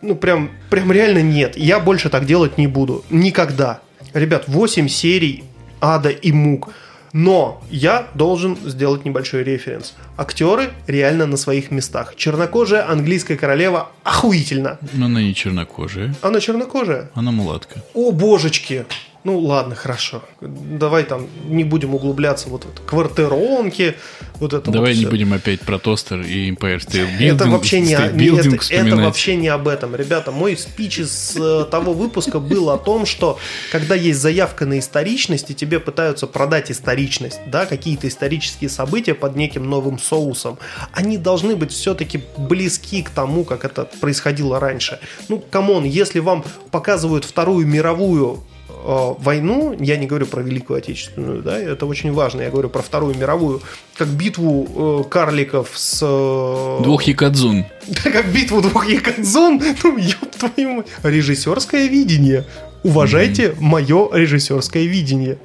ну 0.02 0.16
прям, 0.16 0.52
прям 0.70 0.92
реально 0.92 1.22
нет. 1.22 1.58
Я 1.58 1.80
больше 1.80 2.10
так 2.10 2.26
делать 2.26 2.58
не 2.58 2.68
буду. 2.68 3.04
Никогда. 3.10 3.82
Ребят, 4.14 4.46
8 4.48 4.88
серий 4.88 5.44
ада 5.82 6.10
и 6.10 6.32
мук. 6.32 6.70
Но 7.14 7.64
я 7.72 8.08
должен 8.16 8.58
сделать 8.66 9.06
небольшой 9.06 9.44
референс. 9.44 9.94
Актеры 10.18 10.72
реально 10.88 11.26
на 11.26 11.38
своих 11.38 11.72
местах. 11.72 12.16
Чернокожая 12.16 12.90
английская 12.90 13.38
королева 13.38 13.90
охуительно. 14.04 14.78
Но 14.94 15.06
она 15.06 15.22
не 15.22 15.34
чернокожая, 15.34 16.14
Она 16.22 16.40
чернокожая. 16.40 17.10
она 17.16 17.32
мулатка. 17.32 17.82
О, 17.94 18.12
божечки! 18.12 18.86
Ну 19.24 19.40
ладно, 19.40 19.76
хорошо. 19.76 20.24
Давай 20.42 21.04
там 21.04 21.28
не 21.46 21.64
будем 21.64 21.96
углубляться 21.96 22.48
вот 22.50 22.64
в 22.66 22.70
это 22.70 22.82
квартиронки, 22.82 23.96
вот 24.36 24.54
это 24.54 24.72
Давай 24.72 24.92
вот 24.92 24.98
не 24.98 25.04
всё. 25.04 25.10
будем 25.10 25.34
опять 25.34 25.62
про 25.62 25.80
тостер 25.80 26.22
и 26.22 26.50
Empire 26.52 26.78
State 26.78 27.18
Building, 27.20 27.36
Это 27.36 27.50
вообще 27.50 27.82
не, 27.82 27.88
не- 27.88 27.94
это, 28.38 28.74
это 28.74 28.96
вообще 28.96 29.36
не 29.36 29.48
об 29.50 29.68
этом. 29.68 29.96
Ребята, 29.96 30.32
мой 30.32 30.56
спич 30.56 31.00
из 31.00 31.36
э, 31.36 31.66
того 31.70 31.94
выпуска 31.94 32.40
был 32.40 32.70
о 32.70 32.78
том, 32.78 33.06
что 33.06 33.38
когда 33.72 33.96
есть 33.96 34.20
заявка 34.22 34.66
на 34.66 34.80
историчность, 34.80 35.52
и 35.52 35.56
тебе 35.56 35.80
пытаются 35.80 36.28
продать 36.28 36.72
историчность, 36.72 37.40
да, 37.48 37.66
какие-то 37.66 38.08
исторические 38.08 38.70
события 38.70 39.14
под 39.14 39.36
неким 39.36 39.70
новым 39.70 40.00
соусом, 40.00 40.58
они 40.94 41.18
должны 41.18 41.56
быть 41.56 41.72
все-таки 41.72 42.22
близки 42.38 43.02
к 43.02 43.10
тому, 43.10 43.44
как 43.44 43.66
это 43.66 43.86
происходило 44.00 44.60
раньше. 44.60 45.00
Ну, 45.28 45.40
come 45.40 45.65
on, 45.65 45.84
если 45.84 46.20
вам 46.20 46.46
показывают 46.72 47.26
Вторую 47.26 47.68
мировую 47.68 48.44
войну, 48.84 49.76
я 49.80 49.98
не 49.98 50.06
говорю 50.08 50.26
про 50.28 50.42
Великую 50.42 50.78
Отечественную, 50.80 51.42
да, 51.42 51.58
это 51.58 51.86
очень 51.86 52.12
важно, 52.14 52.42
я 52.42 52.50
говорю 52.50 52.70
про 52.70 52.82
Вторую 52.82 53.16
мировую, 53.16 53.62
как 53.98 54.08
битву 54.08 55.04
э, 55.06 55.10
карликов 55.10 55.72
с... 55.76 56.00
э, 56.04 56.80
Двух 56.84 57.04
якадзун. 57.04 57.66
да 58.04 58.12
как 58.12 58.28
битву 58.32 58.62
двух 58.62 58.88
якадзун, 58.90 59.62
ну 59.84 59.98
ёб 59.98 60.32
твою 60.38 60.74
мать. 60.74 60.88
Режиссерское 61.04 61.88
видение. 61.88 62.46
Уважайте 62.84 63.56
мое 63.60 64.10
режиссерское 64.14 64.84
видение. 64.86 65.38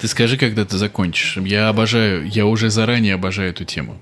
Ты 0.00 0.08
скажи, 0.08 0.36
когда 0.36 0.64
ты 0.64 0.76
закончишь. 0.76 1.38
Я 1.38 1.68
обожаю, 1.68 2.28
я 2.28 2.44
уже 2.46 2.68
заранее 2.70 3.14
обожаю 3.14 3.50
эту 3.50 3.64
тему. 3.64 3.96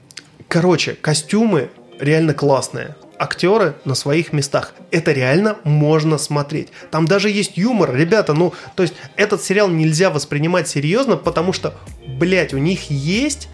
Короче, 0.49 0.95
костюмы 1.01 1.69
реально 2.01 2.35
классные. 2.35 2.97
Актеры 3.23 3.77
на 3.85 3.95
своих 3.95 4.33
местах. 4.33 4.75
Это 4.91 5.13
реально 5.13 5.57
можно 5.63 6.19
смотреть. 6.19 6.71
Там 6.91 7.07
даже 7.07 7.31
есть 7.31 7.57
юмор. 7.57 7.95
Ребята, 7.95 8.35
ну, 8.35 8.53
то 8.75 8.83
есть 8.83 8.95
этот 9.15 9.41
сериал 9.45 9.69
нельзя 9.69 10.11
воспринимать 10.11 10.67
серьезно, 10.67 11.17
потому 11.17 11.53
что, 11.53 11.75
блядь, 12.05 12.53
у 12.53 12.59
них 12.59 12.91
есть 12.91 13.49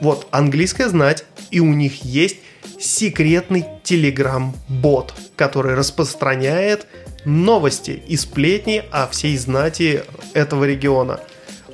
вот 0.00 0.28
английская 0.30 0.88
знать, 0.88 1.24
и 1.50 1.58
у 1.58 1.72
них 1.72 2.04
есть 2.04 2.36
секретный 2.78 3.64
телеграм-бот, 3.82 5.12
который 5.34 5.74
распространяет 5.74 6.86
новости 7.24 8.00
и 8.06 8.16
сплетни 8.16 8.84
о 8.92 9.08
всей 9.08 9.36
знати 9.38 10.04
этого 10.34 10.62
региона. 10.62 11.18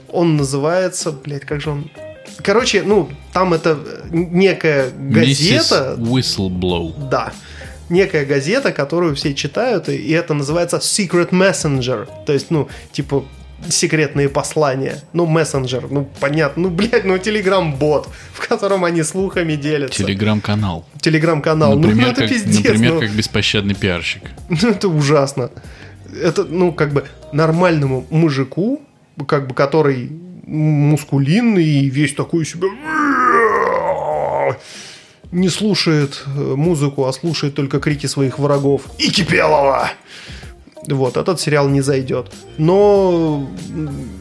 Он 0.09 0.39
называется, 0.39 1.13
блядь, 1.13 1.45
как 1.45 1.61
же 1.61 1.69
он... 1.69 1.91
Короче, 2.43 2.83
ну, 2.83 3.09
там 3.33 3.55
это 3.55 3.79
некая 4.11 4.91
газета, 4.91 5.97
Mrs. 5.99 6.09
Whistleblow. 6.09 7.09
да. 7.11 7.33
некая 7.89 8.25
газета, 8.25 8.73
которую 8.73 9.15
все 9.17 9.35
читают, 9.35 9.89
и, 9.89 10.11
это 10.13 10.35
называется 10.35 10.79
Secret 10.79 11.31
Messenger. 11.31 12.09
То 12.25 12.33
есть, 12.33 12.51
ну, 12.51 12.69
типа 12.93 13.25
секретные 13.69 14.29
послания. 14.29 15.03
Ну, 15.13 15.27
мессенджер, 15.27 15.89
ну, 15.91 16.09
понятно. 16.21 16.63
Ну, 16.63 16.71
блядь, 16.71 17.05
ну, 17.05 17.19
телеграм-бот, 17.19 18.09
в 18.33 18.47
котором 18.49 18.85
они 18.85 19.03
слухами 19.03 19.55
делятся. 19.55 20.03
Телеграм-канал. 20.03 20.87
Телеграм-канал. 21.01 21.79
Например, 21.79 22.07
ну, 22.07 22.13
это 22.13 22.21
как, 22.23 22.31
пиздец. 22.31 22.65
например 22.65 22.95
ну. 22.95 23.01
как 23.01 23.11
беспощадный 23.11 23.75
пиарщик. 23.75 24.23
Ну, 24.49 24.71
это 24.71 24.89
ужасно. 24.89 25.51
Это, 26.23 26.45
ну, 26.45 26.73
как 26.73 26.93
бы 26.93 27.05
нормальному 27.33 28.07
мужику, 28.11 28.81
как 29.27 29.47
бы, 29.47 29.55
который 29.55 30.11
мускулинный 30.47 31.65
и 31.65 31.91
весь 31.91 32.15
такой 32.15 32.45
себя 32.45 32.69
не 35.33 35.49
слушает 35.49 36.25
э, 36.27 36.31
музыку, 36.57 37.05
а 37.07 37.13
слушает 37.13 37.55
только 37.55 37.79
крики 37.79 38.07
своих 38.07 38.39
врагов 38.39 38.83
и 38.99 39.11
Кипелова. 39.11 39.91
Вот, 40.89 41.17
этот 41.17 41.41
сериал 41.41 41.69
не 41.69 41.83
зайдет. 41.83 42.33
Но 42.57 43.49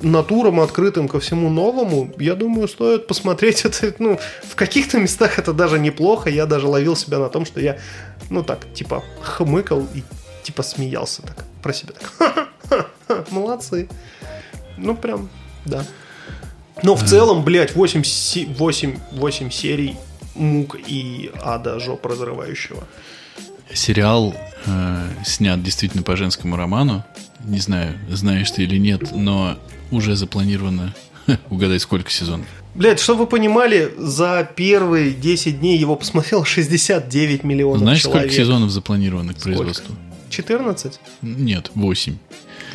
натурам, 0.01 0.59
открытым 0.59 1.07
ко 1.07 1.19
всему 1.19 1.49
новому, 1.49 2.13
я 2.19 2.35
думаю, 2.35 2.67
стоит 2.67 3.07
посмотреть 3.07 3.65
это. 3.65 3.93
Ну, 3.99 4.19
в 4.43 4.55
каких-то 4.55 4.99
местах 4.99 5.39
это 5.39 5.53
даже 5.53 5.79
неплохо. 5.79 6.29
Я 6.29 6.45
даже 6.45 6.67
ловил 6.67 6.95
себя 6.95 7.19
на 7.19 7.29
том, 7.29 7.45
что 7.45 7.59
я, 7.59 7.77
ну 8.29 8.43
так, 8.43 8.71
типа, 8.73 9.03
хмыкал 9.21 9.87
и 9.93 10.03
типа 10.43 10.63
смеялся 10.63 11.21
так 11.21 11.45
про 11.63 11.73
себя. 11.73 11.93
Так. 12.17 13.27
Молодцы. 13.31 13.89
Ну, 14.77 14.95
прям, 14.95 15.29
да. 15.65 15.85
Но 16.83 16.95
в 16.95 17.03
целом, 17.05 17.43
блядь, 17.43 17.75
8, 17.75 18.03
8, 18.57 18.99
8 19.11 19.51
серий 19.51 19.95
мук 20.35 20.77
и 20.87 21.31
ада 21.41 21.79
жоп 21.79 22.05
разрывающего. 22.05 22.87
Сериал 23.73 24.33
э, 24.65 25.09
снят 25.25 25.61
действительно 25.61 26.03
по 26.03 26.15
женскому 26.15 26.55
роману. 26.55 27.03
Не 27.45 27.59
знаю, 27.59 27.97
знаешь 28.09 28.49
ты 28.51 28.63
или 28.63 28.77
нет, 28.77 29.11
но 29.15 29.57
уже 29.91 30.15
запланировано, 30.15 30.93
угадай, 31.49 31.79
сколько 31.79 32.09
сезонов. 32.09 32.47
Блять, 32.75 32.99
чтобы 32.99 33.21
вы 33.21 33.27
понимали, 33.27 33.93
за 33.97 34.47
первые 34.55 35.11
10 35.11 35.59
дней 35.59 35.77
его 35.77 35.95
посмотрел 35.95 36.45
69 36.45 37.43
миллионов 37.43 37.79
Знаешь, 37.79 38.01
человек. 38.01 38.23
сколько 38.31 38.35
сезонов 38.43 38.69
запланировано 38.71 39.33
к 39.33 39.39
Сколько? 39.39 39.57
производству? 39.57 39.95
14? 40.29 40.99
Нет, 41.21 41.71
8. 41.75 42.17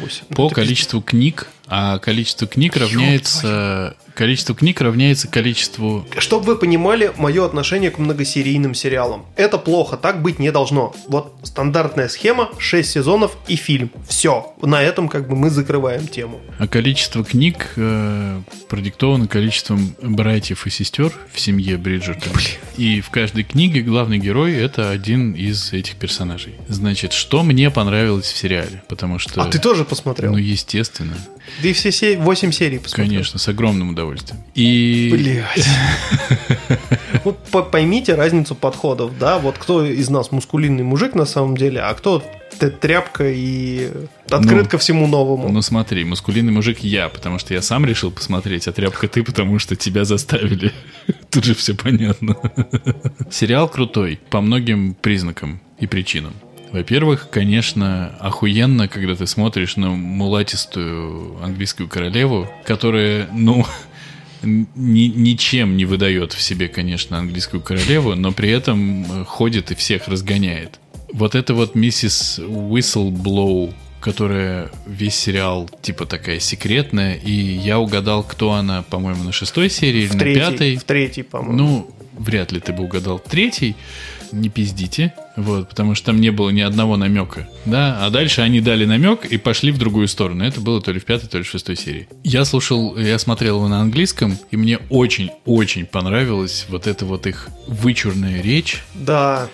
8. 0.01 0.25
По 0.35 0.49
количеству 0.49 1.01
книг, 1.01 1.49
а 1.67 1.99
количество 1.99 2.47
книг 2.47 2.77
равняется... 2.77 3.97
Количество 4.15 4.55
книг 4.55 4.81
равняется 4.81 5.27
количеству... 5.27 6.07
Чтобы 6.19 6.45
вы 6.45 6.57
понимали 6.57 7.13
мое 7.17 7.45
отношение 7.45 7.91
к 7.91 7.99
многосерийным 7.99 8.73
сериалам. 8.73 9.27
Это 9.35 9.59
плохо, 9.59 9.97
так 9.97 10.23
быть 10.23 10.39
не 10.39 10.53
должно. 10.53 10.95
Вот 11.09 11.35
стандартная 11.43 12.09
схема, 12.09 12.51
6 12.59 12.89
сезонов 12.89 13.37
и 13.49 13.57
фильм. 13.57 13.91
Все. 14.09 14.55
На 14.63 14.81
этом 14.83 15.09
как 15.09 15.29
бы 15.29 15.35
мы 15.35 15.51
закрываем 15.51 16.07
тему. 16.07 16.41
А 16.61 16.69
количество 16.69 17.25
книг 17.25 17.73
э, 17.75 18.41
продиктовано 18.69 19.27
количеством 19.27 19.97
братьев 20.01 20.65
и 20.69 20.71
сестер 20.71 21.13
в 21.33 21.41
семье 21.41 21.77
Бриджертон. 21.77 22.33
И 22.77 23.01
в 23.01 23.11
каждой 23.11 23.43
книге 23.43 23.81
главный 23.81 24.19
герой 24.19 24.55
это 24.55 24.91
один 24.91 25.33
из 25.33 25.73
этих 25.73 25.97
персонажей. 25.97 26.55
Значит, 26.69 27.13
что 27.13 27.43
мне 27.43 27.69
понравилось 27.69 28.27
в 28.27 28.37
сериале? 28.37 28.85
Потому 28.89 29.19
что... 29.19 29.43
А 29.43 29.47
ты 29.47 29.59
тоже 29.59 29.85
посмотрел? 29.85 30.31
Ну, 30.31 30.39
естественно. 30.39 31.17
Ты 31.63 31.73
все 31.73 31.93
се- 31.93 32.17
8 32.19 32.53
серий 32.53 32.79
посмотрел? 32.79 33.09
Конечно, 33.09 33.39
с 33.39 33.49
огромным 33.49 33.91
удовольствием. 33.91 34.43
И... 34.55 35.09
Блять. 35.13 35.67
Вот 37.25 37.39
по- 37.45 37.63
поймите 37.63 38.15
разницу 38.15 38.55
подходов, 38.55 39.19
да? 39.19 39.39
Вот 39.39 39.57
кто 39.59 39.85
из 39.85 40.09
нас 40.11 40.31
мускулинный 40.33 40.83
мужик 40.83 41.15
на 41.15 41.25
самом 41.25 41.57
деле, 41.57 41.81
а 41.81 41.95
кто 41.95 42.23
тряпка 42.81 43.25
и 43.31 43.91
открыт 44.31 44.65
Ну, 44.65 44.69
ко 44.71 44.79
всему 44.79 45.07
новому. 45.07 45.49
Ну 45.49 45.61
смотри, 45.63 46.05
мускулинный 46.05 46.53
мужик 46.53 46.79
я, 46.81 47.09
потому 47.09 47.39
что 47.39 47.55
я 47.55 47.63
сам 47.63 47.85
решил 47.87 48.11
посмотреть, 48.11 48.69
а 48.69 48.73
тряпка 48.73 49.09
ты, 49.09 49.23
потому 49.23 49.59
что 49.59 49.75
тебя 49.77 50.05
заставили. 50.05 50.73
Тут 51.31 51.45
же 51.45 51.55
все 51.55 51.75
понятно. 51.75 52.37
Сериал 53.31 53.69
крутой 53.69 54.21
по 54.31 54.41
многим 54.41 54.95
признакам 54.95 55.61
и 55.79 55.87
причинам. 55.87 56.35
Во-первых, 56.75 57.29
конечно, 57.31 58.17
охуенно, 58.19 58.89
когда 58.89 59.15
ты 59.15 59.29
смотришь 59.29 59.77
на 59.77 59.91
мулатистую 59.91 61.41
английскую 61.41 61.89
королеву, 61.89 62.51
которая, 62.67 63.29
ну, 63.33 63.65
ни- 64.43 65.07
ничем 65.07 65.77
не 65.77 65.85
выдает 65.85 66.33
в 66.33 66.43
себе, 66.43 66.67
конечно, 66.67 67.17
английскую 67.17 67.63
королеву, 67.63 68.17
но 68.17 68.33
при 68.33 68.51
этом 68.51 69.05
э, 69.05 69.25
ходит 69.25 69.71
и 69.71 69.77
всех 69.77 70.09
разгоняет. 70.09 70.81
Вот 71.13 71.37
это 71.37 71.55
вот 71.55 71.77
миссис 71.77 72.41
Whistleblow, 72.41 73.73
которая 74.01 74.73
весь 74.85 75.15
сериал 75.15 75.71
типа 75.81 76.07
такая 76.07 76.41
секретная, 76.41 77.15
и 77.15 77.31
я 77.31 77.79
угадал, 77.79 78.25
кто 78.25 78.51
она, 78.51 78.83
по-моему, 78.83 79.23
на 79.23 79.31
шестой 79.31 79.71
серии 79.71 80.01
или 80.01 80.09
в 80.09 80.17
на 80.17 80.25
пятой. 80.25 80.77
в 80.77 80.83
третьей, 80.83 81.23
по-моему. 81.23 81.57
Ну, 81.57 81.91
вряд 82.19 82.51
ли 82.51 82.59
ты 82.59 82.73
бы 82.73 82.83
угадал 82.83 83.21
третий. 83.21 83.77
Не 84.33 84.49
пиздите. 84.49 85.15
Вот, 85.37 85.69
потому 85.69 85.95
что 85.95 86.07
там 86.07 86.21
не 86.21 86.31
было 86.31 86.51
ни 86.51 86.61
одного 86.61 86.97
намека. 86.97 87.49
Да, 87.65 88.05
а 88.05 88.11
дальше 88.11 88.41
они 88.41 88.61
дали 88.61 88.85
намек 88.85 89.25
и 89.25 89.37
пошли 89.37 89.73
в 89.73 89.79
другую 89.79 90.07
сторону. 90.07 90.45
Это 90.45 90.61
было 90.61 90.81
то 90.81 90.93
ли 90.93 91.01
в 91.01 91.05
пятой, 91.05 91.29
то 91.29 91.39
ли 91.39 91.45
в 91.45 91.49
шестой 91.49 91.77
серии. 91.77 92.09
Я 92.23 92.45
слушал, 92.45 92.97
я 92.97 93.19
смотрел 93.19 93.57
его 93.57 93.69
на 93.69 93.81
английском, 93.81 94.39
и 94.51 94.57
мне 94.57 94.79
очень-очень 94.91 95.87
понравилась 95.87 96.67
вот 96.69 96.87
эта 96.87 97.05
вот 97.05 97.27
их 97.27 97.49
вычурная 97.67 98.43
речь. 98.43 98.83
Да. 98.95 99.49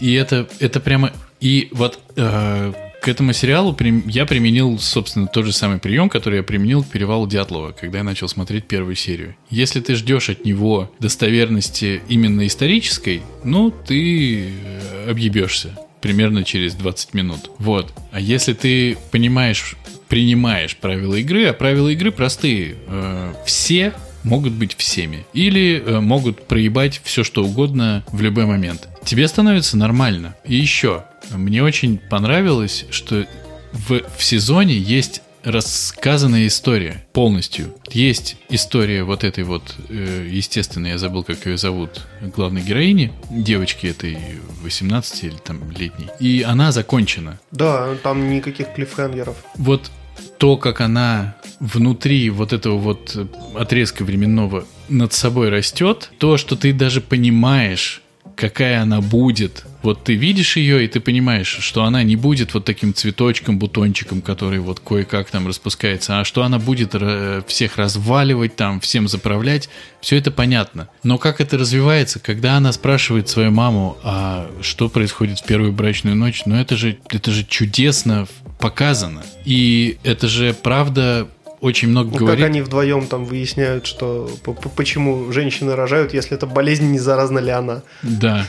И 0.00 0.12
это, 0.14 0.48
это 0.58 0.80
прямо... 0.80 1.12
И 1.40 1.68
вот 1.72 1.98
э, 2.16 2.72
к 3.02 3.08
этому 3.08 3.32
сериалу 3.32 3.76
я 4.06 4.26
применил, 4.26 4.78
собственно, 4.78 5.26
тот 5.26 5.44
же 5.44 5.52
самый 5.52 5.78
прием, 5.78 6.08
который 6.08 6.36
я 6.36 6.42
применил 6.44 6.84
к 6.84 6.86
«Перевалу 6.86 7.26
Дятлова», 7.26 7.72
когда 7.72 7.98
я 7.98 8.04
начал 8.04 8.28
смотреть 8.28 8.66
первую 8.66 8.94
серию. 8.94 9.34
Если 9.50 9.80
ты 9.80 9.96
ждешь 9.96 10.30
от 10.30 10.44
него 10.44 10.88
достоверности 11.00 12.00
именно 12.08 12.46
исторической, 12.46 13.22
ну, 13.42 13.72
ты 13.72 14.52
э, 14.52 15.10
объебешься 15.10 15.76
примерно 16.00 16.44
через 16.44 16.74
20 16.74 17.14
минут. 17.14 17.50
Вот. 17.58 17.92
А 18.12 18.20
если 18.20 18.52
ты 18.52 18.96
понимаешь, 19.10 19.76
принимаешь 20.06 20.76
правила 20.76 21.16
игры, 21.16 21.46
а 21.46 21.52
правила 21.52 21.88
игры 21.88 22.12
простые. 22.12 22.76
Э, 22.86 23.34
все 23.44 23.94
могут 24.24 24.52
быть 24.52 24.74
всеми. 24.76 25.26
Или 25.32 25.82
э, 25.84 26.00
могут 26.00 26.46
проебать 26.46 27.00
все, 27.04 27.24
что 27.24 27.44
угодно 27.44 28.04
в 28.12 28.20
любой 28.20 28.46
момент. 28.46 28.88
Тебе 29.04 29.26
становится 29.28 29.76
нормально. 29.76 30.36
И 30.44 30.54
еще, 30.54 31.04
мне 31.30 31.62
очень 31.62 31.98
понравилось, 31.98 32.86
что 32.90 33.26
в, 33.72 34.00
в 34.16 34.22
сезоне 34.22 34.76
есть 34.76 35.22
рассказанная 35.44 36.46
история 36.46 37.04
полностью. 37.12 37.74
Есть 37.90 38.36
история 38.48 39.02
вот 39.02 39.24
этой 39.24 39.44
вот, 39.44 39.74
э, 39.88 40.28
естественно, 40.30 40.86
я 40.86 40.98
забыл, 40.98 41.24
как 41.24 41.46
ее 41.46 41.56
зовут, 41.56 42.06
главной 42.20 42.62
героини, 42.62 43.12
девочки 43.30 43.86
этой 43.86 44.18
18 44.62 45.24
или 45.24 45.36
там 45.36 45.70
летней. 45.72 46.08
И 46.20 46.42
она 46.42 46.72
закончена. 46.72 47.40
Да, 47.50 47.96
там 48.02 48.30
никаких 48.30 48.72
клиффхенгеров. 48.74 49.36
Вот 49.56 49.90
то, 50.38 50.56
как 50.56 50.80
она 50.80 51.36
внутри 51.60 52.30
вот 52.30 52.52
этого 52.52 52.76
вот 52.76 53.16
отрезка 53.54 54.04
временного 54.04 54.64
над 54.88 55.12
собой 55.12 55.48
растет, 55.48 56.10
то, 56.18 56.36
что 56.36 56.56
ты 56.56 56.72
даже 56.72 57.00
понимаешь, 57.00 58.02
какая 58.42 58.82
она 58.82 59.00
будет. 59.00 59.64
Вот 59.84 60.02
ты 60.02 60.16
видишь 60.16 60.56
ее, 60.56 60.84
и 60.84 60.88
ты 60.88 60.98
понимаешь, 60.98 61.46
что 61.46 61.84
она 61.84 62.02
не 62.02 62.16
будет 62.16 62.54
вот 62.54 62.64
таким 62.64 62.92
цветочком, 62.92 63.56
бутончиком, 63.56 64.20
который 64.20 64.58
вот 64.58 64.80
кое-как 64.80 65.30
там 65.30 65.46
распускается, 65.46 66.18
а 66.18 66.24
что 66.24 66.42
она 66.42 66.58
будет 66.58 66.90
э, 66.94 67.42
всех 67.46 67.76
разваливать, 67.76 68.56
там, 68.56 68.80
всем 68.80 69.06
заправлять, 69.06 69.68
все 70.00 70.16
это 70.16 70.32
понятно. 70.32 70.88
Но 71.04 71.18
как 71.18 71.40
это 71.40 71.56
развивается, 71.56 72.18
когда 72.18 72.56
она 72.56 72.72
спрашивает 72.72 73.28
свою 73.28 73.52
маму, 73.52 73.96
а 74.02 74.50
что 74.60 74.88
происходит 74.88 75.38
в 75.38 75.44
первую 75.44 75.72
брачную 75.72 76.16
ночь, 76.16 76.42
ну 76.44 76.56
это 76.56 76.76
же, 76.76 76.98
это 77.10 77.30
же 77.30 77.44
чудесно 77.44 78.26
показано. 78.58 79.22
И 79.44 79.98
это 80.02 80.26
же 80.26 80.52
правда 80.52 81.28
очень 81.62 81.88
много 81.88 82.10
Ну, 82.10 82.18
говорит. 82.18 82.40
как 82.40 82.50
они 82.50 82.60
вдвоем 82.60 83.06
там 83.06 83.24
выясняют, 83.24 83.86
что 83.86 84.28
почему 84.76 85.32
женщины 85.32 85.74
рожают, 85.74 86.12
если 86.12 86.36
эта 86.36 86.46
болезнь 86.46 86.90
не 86.90 86.98
заразна 86.98 87.38
ли 87.38 87.50
она. 87.50 87.82
Да. 88.02 88.46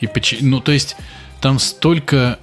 И 0.00 0.06
поч- 0.06 0.38
ну, 0.40 0.60
то 0.60 0.72
есть, 0.72 0.96
там 1.40 1.58
столько 1.58 2.38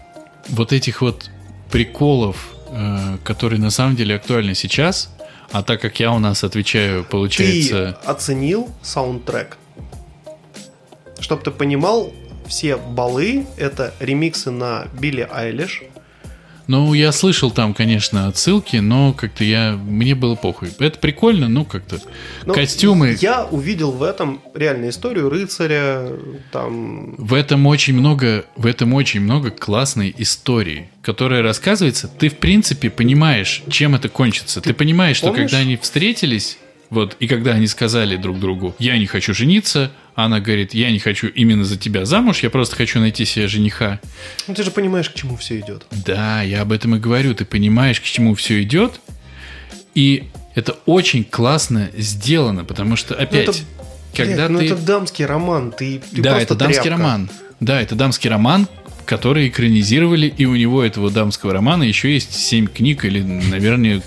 вот 0.47 0.71
этих 0.73 1.01
вот 1.01 1.29
приколов, 1.71 2.53
э, 2.69 3.17
которые 3.23 3.59
на 3.59 3.71
самом 3.71 3.95
деле 3.95 4.15
актуальны 4.15 4.53
сейчас, 4.55 5.09
а 5.51 5.63
так 5.63 5.81
как 5.81 5.99
я 5.99 6.11
у 6.11 6.19
нас 6.19 6.43
отвечаю, 6.43 7.03
получается... 7.03 7.97
Ты 8.03 8.07
оценил 8.09 8.69
саундтрек? 8.83 9.57
Чтоб 11.19 11.43
ты 11.43 11.51
понимал, 11.51 12.13
все 12.47 12.77
балы— 12.77 13.45
это 13.57 13.93
ремиксы 13.99 14.51
на 14.51 14.85
Билли 14.99 15.27
Айлиш, 15.31 15.83
Ну, 16.67 16.93
я 16.93 17.11
слышал 17.11 17.51
там, 17.51 17.73
конечно, 17.73 18.27
отсылки, 18.27 18.77
но 18.77 19.13
как-то 19.13 19.43
я... 19.43 19.73
Мне 19.73 20.15
было 20.15 20.35
похуй. 20.35 20.69
Это 20.79 20.97
прикольно, 20.99 21.47
ну, 21.47 21.65
как-то... 21.65 21.99
Ну, 22.45 22.53
Костюмы... 22.53 23.17
Я 23.19 23.45
увидел 23.45 23.91
в 23.91 24.03
этом 24.03 24.41
реальную 24.53 24.91
историю 24.91 25.29
рыцаря, 25.29 26.07
там... 26.51 27.15
В 27.17 27.33
этом 27.33 27.67
очень 27.67 27.93
много, 27.93 28.45
в 28.55 28.65
этом 28.65 28.93
очень 28.93 29.21
много 29.21 29.51
классной 29.51 30.13
истории, 30.17 30.89
которая 31.01 31.41
рассказывается. 31.41 32.07
Ты, 32.07 32.29
в 32.29 32.37
принципе, 32.37 32.89
понимаешь, 32.89 33.63
чем 33.69 33.95
это 33.95 34.09
кончится. 34.09 34.61
Ты, 34.61 34.73
понимаешь, 34.73 35.17
что 35.17 35.27
помнишь? 35.27 35.49
когда 35.49 35.57
они 35.59 35.77
встретились, 35.77 36.57
вот, 36.89 37.15
и 37.19 37.27
когда 37.27 37.53
они 37.53 37.67
сказали 37.67 38.17
друг 38.17 38.39
другу, 38.39 38.75
я 38.77 38.97
не 38.97 39.05
хочу 39.05 39.33
жениться, 39.33 39.91
она 40.15 40.39
говорит, 40.39 40.73
я 40.73 40.91
не 40.91 40.99
хочу 40.99 41.27
именно 41.27 41.63
за 41.63 41.77
тебя 41.77 42.05
замуж, 42.05 42.43
я 42.43 42.49
просто 42.49 42.75
хочу 42.75 42.99
найти 42.99 43.25
себе 43.25 43.47
жениха. 43.47 43.99
Ну, 44.47 44.53
ты 44.53 44.63
же 44.63 44.71
понимаешь, 44.71 45.09
к 45.09 45.13
чему 45.13 45.37
все 45.37 45.59
идет. 45.59 45.85
Да, 45.91 46.41
я 46.41 46.61
об 46.61 46.71
этом 46.71 46.95
и 46.95 46.99
говорю. 46.99 47.33
Ты 47.33 47.45
понимаешь, 47.45 47.99
к 48.01 48.03
чему 48.03 48.35
все 48.35 48.61
идет. 48.61 48.99
И 49.95 50.25
это 50.55 50.77
очень 50.85 51.23
классно 51.23 51.89
сделано, 51.97 52.65
потому 52.65 52.95
что, 52.95 53.15
опять, 53.15 53.49
это, 53.49 53.57
когда 54.15 54.47
Блядь, 54.47 54.49
ну 54.49 54.59
ты... 54.59 54.65
это 54.65 54.75
дамский 54.77 55.25
роман, 55.25 55.71
ты, 55.71 56.01
ты 56.11 56.21
да, 56.21 56.31
просто 56.31 56.43
это 56.43 56.55
дамский 56.55 56.81
тряпка. 56.83 56.89
роман. 56.89 57.29
Да, 57.59 57.81
это 57.81 57.95
дамский 57.95 58.29
роман, 58.29 58.67
который 59.05 59.47
экранизировали, 59.47 60.27
и 60.27 60.45
у 60.45 60.55
него 60.55 60.83
этого 60.83 61.09
дамского 61.09 61.53
романа 61.53 61.83
еще 61.83 62.13
есть 62.13 62.33
семь 62.33 62.67
книг, 62.67 63.05
или, 63.05 63.21
наверное, 63.21 64.01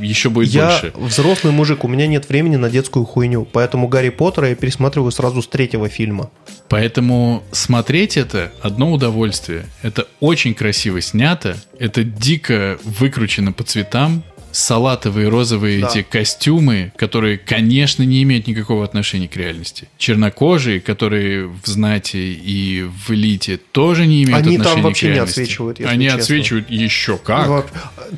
еще 0.00 0.30
будет 0.30 0.48
Я 0.48 0.68
больше. 0.68 0.92
взрослый 0.96 1.52
мужик, 1.52 1.84
у 1.84 1.88
меня 1.88 2.06
нет 2.06 2.28
времени 2.28 2.56
на 2.56 2.70
детскую 2.70 3.04
хуйню, 3.04 3.46
поэтому 3.50 3.88
Гарри 3.88 4.10
Поттера 4.10 4.48
я 4.48 4.54
пересматриваю 4.54 5.10
сразу 5.10 5.42
с 5.42 5.46
третьего 5.46 5.88
фильма. 5.88 6.30
Поэтому 6.68 7.42
смотреть 7.52 8.16
это 8.16 8.52
одно 8.62 8.92
удовольствие. 8.92 9.66
Это 9.82 10.06
очень 10.20 10.54
красиво 10.54 11.00
снято, 11.00 11.56
это 11.78 12.04
дико 12.04 12.78
выкручено 12.84 13.52
по 13.52 13.64
цветам, 13.64 14.22
салатовые 14.52 15.28
розовые 15.28 15.80
Да. 15.80 15.88
эти 15.88 16.02
костюмы, 16.02 16.92
которые, 16.96 17.38
конечно, 17.38 18.02
не 18.02 18.22
имеют 18.22 18.46
никакого 18.46 18.84
отношения 18.84 19.28
к 19.28 19.36
реальности. 19.36 19.88
Чернокожие, 19.98 20.80
которые 20.80 21.46
в 21.46 21.66
знати 21.66 22.16
и 22.16 22.82
в 22.82 23.10
элите, 23.12 23.58
тоже 23.58 24.06
не 24.06 24.24
имеют 24.24 24.46
Они 24.46 24.56
там 24.58 24.66
отношения 24.66 24.82
вообще 24.82 25.06
к 25.06 25.08
не 25.08 25.14
реальности. 25.14 25.40
отсвечивают, 25.40 25.78
если 25.80 25.92
Они 25.92 26.04
честно. 26.06 26.20
отсвечивают 26.20 26.70
еще 26.70 27.16
как. 27.18 27.46
Вот. 27.48 27.66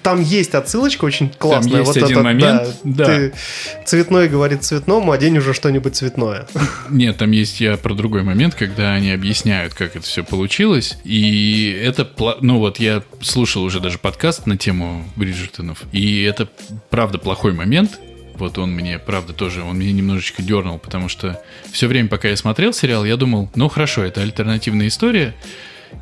Там 0.03 0.23
есть 0.23 0.55
отсылочка 0.55 1.05
очень 1.05 1.29
классная. 1.31 1.81
есть 1.81 1.87
вот 1.89 1.97
один 1.97 2.09
этот, 2.11 2.25
момент, 2.25 2.63
да, 2.85 3.05
да. 3.07 3.07
Ты 3.07 3.33
цветной 3.87 4.29
говорит 4.29 4.63
цветному, 4.65 5.13
одень 5.13 5.39
уже 5.39 5.53
что-нибудь 5.55 5.97
цветное. 5.97 6.47
Нет, 6.91 7.19
там 7.19 7.31
есть 7.31 7.61
я 7.61 7.77
про 7.77 7.95
другой 7.95 8.23
момент, 8.23 8.55
когда 8.55 8.93
они 8.95 9.11
объясняют, 9.11 9.75
как 9.75 9.97
это 9.97 10.07
все 10.07 10.25
получилось. 10.25 10.97
И 11.05 11.71
это, 11.83 12.09
ну 12.41 12.59
вот 12.59 12.79
я 12.81 13.03
слушал 13.21 13.63
уже 13.63 13.81
даже 13.81 13.99
подкаст 13.99 14.47
на 14.47 14.57
тему 14.57 15.05
Бриджертонов. 15.17 15.83
И 15.93 16.22
это 16.25 16.49
правда 16.91 17.19
плохой 17.19 17.53
момент. 17.53 18.01
Вот 18.35 18.59
он 18.59 18.73
мне, 18.73 18.99
правда, 18.99 19.33
тоже, 19.33 19.63
он 19.63 19.79
меня 19.79 19.93
немножечко 19.93 20.43
дернул, 20.43 20.79
потому 20.79 21.09
что 21.09 21.43
все 21.71 21.87
время, 21.87 22.09
пока 22.09 22.29
я 22.29 22.37
смотрел 22.37 22.73
сериал, 22.73 23.05
я 23.05 23.17
думал, 23.17 23.51
ну 23.55 23.69
хорошо, 23.69 24.03
это 24.03 24.23
альтернативная 24.23 24.89
история. 24.89 25.35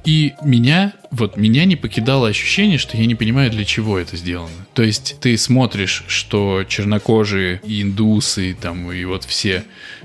И 0.05 0.34
меня, 0.43 0.93
вот 1.11 1.36
меня 1.36 1.64
не 1.64 1.76
покидало 1.76 2.28
ощущение, 2.28 2.78
что 2.78 2.97
я 2.97 3.07
не 3.07 3.14
понимаю, 3.14 3.51
для 3.51 3.64
чего 3.64 3.99
это 3.99 4.16
сделано. 4.16 4.51
То 4.74 4.82
есть 4.82 5.16
ты 5.20 5.36
смотришь, 5.36 6.05
что 6.09 6.64
чернокожие, 6.68 7.61
и 7.64 7.82
индусы, 7.82 8.57
там, 8.61 8.91
и 8.93 9.05
вот 9.05 9.24
все, 9.24 9.64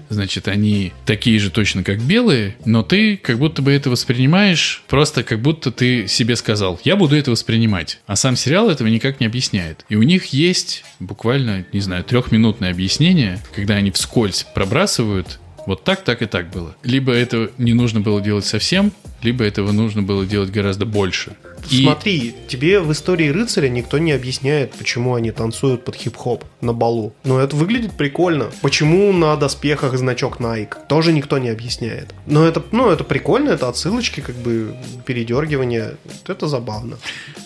значит, 0.09 0.47
они 0.47 0.91
такие 1.05 1.39
же 1.39 1.49
точно, 1.49 1.83
как 1.83 2.01
белые, 2.01 2.55
но 2.65 2.83
ты 2.83 3.17
как 3.17 3.37
будто 3.37 3.61
бы 3.61 3.71
это 3.71 3.89
воспринимаешь 3.89 4.83
просто 4.87 5.23
как 5.23 5.41
будто 5.41 5.71
ты 5.71 6.07
себе 6.07 6.35
сказал, 6.35 6.79
я 6.83 6.95
буду 6.95 7.15
это 7.15 7.31
воспринимать. 7.31 7.99
А 8.05 8.15
сам 8.15 8.35
сериал 8.35 8.69
этого 8.69 8.87
никак 8.87 9.19
не 9.19 9.25
объясняет. 9.25 9.85
И 9.89 9.95
у 9.95 10.03
них 10.03 10.27
есть 10.27 10.83
буквально, 10.99 11.65
не 11.73 11.79
знаю, 11.79 12.03
трехминутное 12.03 12.71
объяснение, 12.71 13.39
когда 13.55 13.75
они 13.75 13.91
вскользь 13.91 14.45
пробрасывают 14.53 15.39
вот 15.65 15.83
так, 15.83 16.03
так 16.03 16.21
и 16.21 16.25
так 16.25 16.49
было. 16.49 16.75
Либо 16.83 17.11
это 17.11 17.51
не 17.57 17.73
нужно 17.73 17.99
было 17.99 18.21
делать 18.21 18.45
совсем, 18.45 18.91
либо 19.21 19.43
этого 19.43 19.71
нужно 19.71 20.01
было 20.01 20.25
делать 20.25 20.51
гораздо 20.51 20.85
больше. 20.85 21.35
И- 21.69 21.83
Смотри, 21.83 22.35
тебе 22.47 22.79
в 22.79 22.91
истории 22.91 23.29
рыцаря 23.29 23.69
никто 23.69 23.97
не 23.97 24.11
объясняет, 24.11 24.73
почему 24.73 25.15
они 25.15 25.31
танцуют 25.31 25.83
под 25.85 25.95
хип-хоп 25.95 26.43
на 26.61 26.73
балу. 26.73 27.13
Но 27.23 27.39
это 27.39 27.55
выглядит 27.55 27.93
прикольно. 27.93 28.51
Почему 28.61 29.11
на 29.13 29.35
доспехах 29.35 29.97
значок 29.97 30.39
Nike? 30.39 30.73
Тоже 30.87 31.13
никто 31.13 31.37
не 31.37 31.49
объясняет. 31.49 32.13
Но 32.25 32.45
это, 32.45 32.63
ну, 32.71 32.89
это 32.89 33.03
прикольно, 33.03 33.49
это 33.51 33.69
отсылочки, 33.69 34.21
как 34.21 34.35
бы 34.35 34.75
передергивание. 35.05 35.95
Это 36.27 36.47
забавно. 36.47 36.97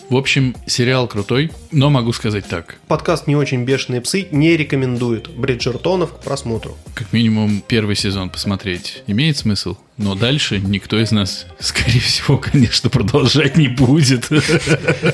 В 0.08 0.16
общем, 0.16 0.56
сериал 0.66 1.06
крутой, 1.06 1.52
но 1.70 1.88
могу 1.88 2.12
сказать 2.12 2.46
так. 2.48 2.76
Подкаст 2.88 3.26
«Не 3.28 3.36
очень 3.36 3.64
бешеные 3.64 4.00
псы» 4.00 4.26
не 4.32 4.56
рекомендует 4.56 5.30
Бриджертонов 5.30 6.12
к 6.14 6.20
просмотру. 6.20 6.76
Как 6.94 7.12
минимум 7.12 7.62
первый 7.66 7.94
сезон 7.94 8.28
посмотреть 8.28 9.04
имеет 9.06 9.36
смысл, 9.36 9.76
но 10.00 10.14
дальше 10.14 10.58
никто 10.58 10.98
из 10.98 11.12
нас, 11.12 11.46
скорее 11.58 12.00
всего, 12.00 12.38
конечно, 12.38 12.88
продолжать 12.88 13.56
не 13.58 13.68
будет. 13.68 14.30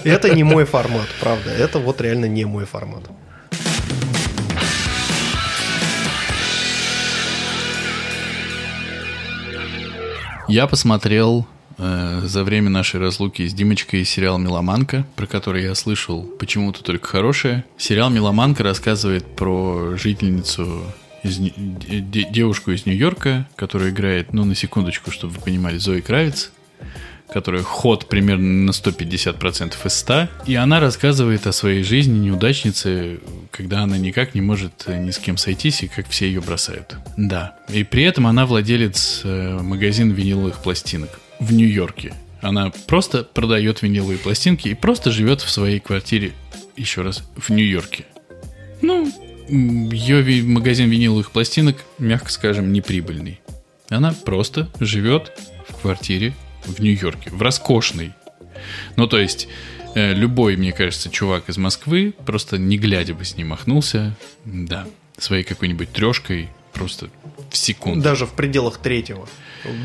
Это 0.04 0.32
не 0.32 0.44
мой 0.44 0.64
формат, 0.64 1.08
правда. 1.20 1.50
Это 1.50 1.80
вот 1.80 2.00
реально 2.00 2.26
не 2.26 2.44
мой 2.44 2.66
формат. 2.66 3.02
Я 10.48 10.68
посмотрел 10.68 11.44
э, 11.78 12.20
за 12.22 12.44
время 12.44 12.70
нашей 12.70 13.00
разлуки 13.00 13.48
с 13.48 13.52
Димочкой 13.52 14.04
сериал 14.04 14.38
«Меломанка», 14.38 15.04
про 15.16 15.26
который 15.26 15.64
я 15.64 15.74
слышал 15.74 16.22
почему-то 16.22 16.84
только 16.84 17.08
хорошее. 17.08 17.64
Сериал 17.76 18.10
«Меломанка» 18.10 18.62
рассказывает 18.62 19.24
про 19.34 19.96
жительницу 19.96 20.84
из, 21.26 21.38
де- 21.38 22.00
де- 22.00 22.28
девушку 22.30 22.70
из 22.72 22.86
Нью-Йорка, 22.86 23.48
которая 23.56 23.90
играет, 23.90 24.32
ну, 24.32 24.44
на 24.44 24.54
секундочку, 24.54 25.10
чтобы 25.10 25.34
вы 25.34 25.40
понимали, 25.40 25.78
Зои 25.78 26.00
Кравец, 26.00 26.50
которая 27.32 27.62
ход 27.62 28.08
примерно 28.08 28.66
на 28.66 28.70
150% 28.70 29.74
из 29.84 29.92
100. 29.94 30.28
И 30.46 30.54
она 30.54 30.80
рассказывает 30.80 31.46
о 31.46 31.52
своей 31.52 31.82
жизни 31.82 32.18
неудачницы, 32.18 33.20
когда 33.50 33.80
она 33.82 33.98
никак 33.98 34.34
не 34.34 34.40
может 34.40 34.84
э, 34.86 34.98
ни 34.98 35.10
с 35.10 35.18
кем 35.18 35.36
сойтись, 35.36 35.82
и 35.82 35.88
как 35.88 36.08
все 36.08 36.26
ее 36.26 36.40
бросают. 36.40 36.96
Да. 37.16 37.56
И 37.68 37.82
при 37.84 38.04
этом 38.04 38.26
она 38.26 38.46
владелец 38.46 39.22
э, 39.24 39.58
магазина 39.60 40.12
виниловых 40.12 40.62
пластинок 40.62 41.10
в 41.40 41.52
Нью-Йорке. 41.52 42.14
Она 42.42 42.70
просто 42.86 43.24
продает 43.24 43.82
виниловые 43.82 44.18
пластинки 44.18 44.68
и 44.68 44.74
просто 44.74 45.10
живет 45.10 45.40
в 45.40 45.50
своей 45.50 45.80
квартире, 45.80 46.32
еще 46.76 47.02
раз, 47.02 47.24
в 47.36 47.50
Нью-Йорке. 47.50 48.04
Ну, 48.82 49.10
ее 49.48 50.42
магазин 50.44 50.88
виниловых 50.88 51.30
пластинок, 51.30 51.76
мягко 51.98 52.30
скажем, 52.30 52.72
неприбыльный. 52.72 53.40
Она 53.88 54.12
просто 54.12 54.68
живет 54.80 55.32
в 55.68 55.80
квартире 55.80 56.34
в 56.64 56.80
Нью-Йорке, 56.80 57.30
в 57.30 57.40
роскошной. 57.40 58.12
Ну, 58.96 59.06
то 59.06 59.18
есть, 59.18 59.48
э, 59.94 60.12
любой, 60.14 60.56
мне 60.56 60.72
кажется, 60.72 61.10
чувак 61.10 61.48
из 61.48 61.58
Москвы, 61.58 62.14
просто 62.24 62.58
не 62.58 62.78
глядя 62.78 63.14
бы 63.14 63.24
с 63.24 63.36
ним 63.36 63.48
махнулся, 63.48 64.16
да, 64.44 64.86
своей 65.18 65.44
какой-нибудь 65.44 65.92
трешкой 65.92 66.48
просто 66.72 67.08
в 67.50 67.56
секунду. 67.56 68.02
Даже 68.02 68.26
в 68.26 68.32
пределах 68.32 68.78
третьего. 68.78 69.28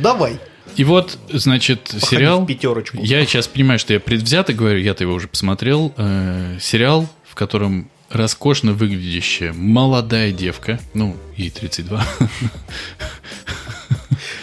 Давай. 0.01 0.39
И 0.75 0.83
вот, 0.83 1.17
значит, 1.29 1.83
Походи 1.83 2.05
сериал... 2.05 2.43
в 2.43 2.47
пятерочку. 2.47 2.97
Я 3.01 3.25
сейчас 3.25 3.47
понимаю, 3.47 3.79
что 3.79 3.93
я 3.93 3.99
предвзято 3.99 4.53
говорю, 4.53 4.79
я-то 4.79 5.03
его 5.03 5.13
уже 5.13 5.27
посмотрел. 5.27 5.93
Э, 5.97 6.57
сериал, 6.59 7.09
в 7.25 7.35
котором 7.35 7.89
роскошно 8.11 8.73
выглядящая 8.73 9.53
молодая 9.53 10.31
девка, 10.31 10.79
ну, 10.93 11.15
ей 11.37 11.49
32, 11.49 12.05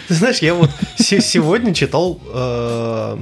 Ты 0.07 0.13
знаешь, 0.15 0.39
я 0.39 0.53
вот 0.55 0.71
се- 0.97 1.21
сегодня 1.21 1.73
читал 1.73 2.19
э, 2.33 3.17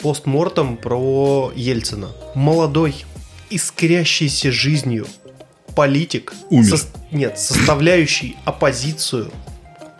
постмортом 0.00 0.76
про 0.76 1.52
Ельцина. 1.56 2.08
Молодой, 2.34 3.04
искрящийся 3.50 4.52
жизнью 4.52 5.06
политик. 5.74 6.32
Умер. 6.50 6.78
нет, 7.10 7.38
составляющий 7.38 8.36
оппозицию 8.44 9.32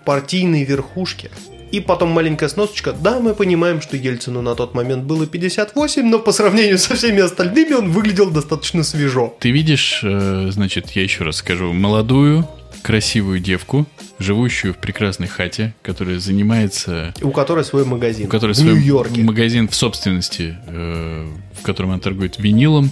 партийной 0.05 0.63
верхушке. 0.65 1.31
И 1.71 1.81
потом 1.81 2.11
маленькая 2.11 2.49
сносочка. 2.49 2.93
Да, 2.93 3.21
мы 3.21 3.35
понимаем, 3.35 3.81
что 3.81 3.97
Ельцину 3.97 4.43
на 4.43 4.55
тот 4.55 4.75
момент 4.75 5.05
было 5.05 5.27
58, 5.27 6.07
но 6.09 6.19
по 6.19 6.33
сравнению 6.33 6.79
со 6.79 6.95
всеми 6.95 7.21
остальными 7.21 7.75
он 7.75 7.91
выглядел 7.91 8.31
достаточно 8.31 8.85
свежо. 8.85 9.35
Ты 9.41 9.51
видишь, 9.51 10.01
э, 10.03 10.49
значит, 10.51 10.91
я 10.91 11.03
еще 11.03 11.25
раз 11.25 11.37
скажу, 11.37 11.73
молодую, 11.73 12.49
красивую 12.83 13.41
девку, 13.41 13.87
живущую 14.19 14.75
в 14.75 14.77
прекрасной 14.77 15.27
хате, 15.27 15.75
которая 15.83 16.19
занимается... 16.19 17.15
У 17.23 17.31
которой 17.31 17.65
свой 17.65 17.85
магазин. 17.85 18.27
У 18.27 18.29
которой 18.29 18.53
в 18.53 18.57
свой 18.57 18.75
Нью-Йорке. 18.75 19.23
магазин 19.23 19.69
в 19.69 19.75
собственности, 19.75 20.57
э, 20.67 21.27
в 21.59 21.63
котором 21.63 21.91
она 21.91 21.99
торгует 21.99 22.39
винилом 22.39 22.91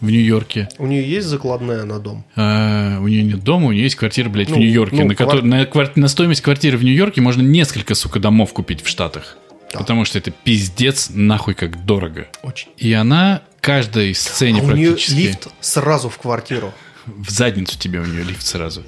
в 0.00 0.10
Нью-Йорке. 0.10 0.68
У 0.78 0.86
нее 0.86 1.08
есть 1.08 1.26
закладная 1.26 1.84
на 1.84 1.98
дом. 1.98 2.24
А, 2.36 2.98
у 3.00 3.08
нее 3.08 3.22
нет 3.22 3.42
дома, 3.42 3.66
у 3.66 3.72
нее 3.72 3.84
есть 3.84 3.96
квартира, 3.96 4.28
блядь, 4.28 4.48
в 4.48 4.52
Ну, 4.52 4.58
Нью-Йорке. 4.58 4.96
ну, 4.96 5.06
на, 5.08 5.12
квар- 5.12 5.42
на, 5.42 5.62
квар- 5.64 5.92
на 5.96 6.08
стоимость 6.08 6.40
квартиры 6.40 6.78
в 6.78 6.84
Нью-Йорке 6.84 7.20
можно 7.20 7.42
несколько, 7.42 7.94
сука, 7.94 8.18
домов 8.20 8.52
купить 8.52 8.82
в 8.82 8.88
Штатах. 8.88 9.36
Потому 9.72 10.04
что 10.04 10.18
это 10.18 10.30
пиздец 10.32 11.10
нахуй 11.10 11.54
как 11.54 11.84
дорого. 11.84 12.26
Очень. 12.42 12.68
И 12.76 12.92
она 12.92 13.42
каждой 13.60 14.14
сцене 14.14 14.60
А 14.60 14.64
у 14.64 14.72
нее 14.72 14.88
практически... 14.88 15.18
лифт 15.18 15.48
сразу 15.60 16.08
в 16.08 16.18
квартиру. 16.18 16.72
в 17.06 17.30
задницу 17.30 17.78
тебе 17.78 18.00
у 18.00 18.04
нее 18.04 18.24
лифт 18.24 18.44
сразу. 18.46 18.82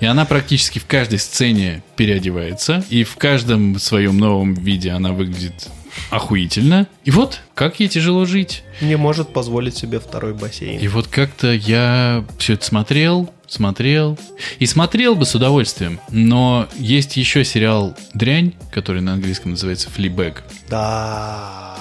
И 0.00 0.06
она 0.06 0.24
практически 0.24 0.78
в 0.78 0.86
каждой 0.86 1.18
сцене 1.18 1.82
переодевается, 1.96 2.84
и 2.88 3.04
в 3.04 3.16
каждом 3.16 3.78
своем 3.78 4.18
новом 4.18 4.54
виде 4.54 4.90
она 4.90 5.12
выглядит 5.12 5.68
охуительно. 6.10 6.86
И 7.04 7.10
вот, 7.10 7.40
как 7.54 7.80
ей 7.80 7.88
тяжело 7.88 8.24
жить. 8.24 8.64
Не 8.80 8.96
может 8.96 9.32
позволить 9.32 9.76
себе 9.76 10.00
второй 10.00 10.34
бассейн. 10.34 10.80
И 10.80 10.88
вот 10.88 11.08
как-то 11.08 11.52
я 11.52 12.24
все 12.38 12.54
это 12.54 12.64
смотрел, 12.64 13.30
смотрел. 13.46 14.18
И 14.58 14.66
смотрел 14.66 15.14
бы 15.14 15.24
с 15.24 15.34
удовольствием. 15.34 16.00
Но 16.10 16.68
есть 16.76 17.16
еще 17.16 17.44
сериал 17.44 17.96
«Дрянь», 18.14 18.54
который 18.70 19.00
на 19.00 19.14
английском 19.14 19.52
называется 19.52 19.90
«Флибэг». 19.90 20.44
Да. 20.68 21.76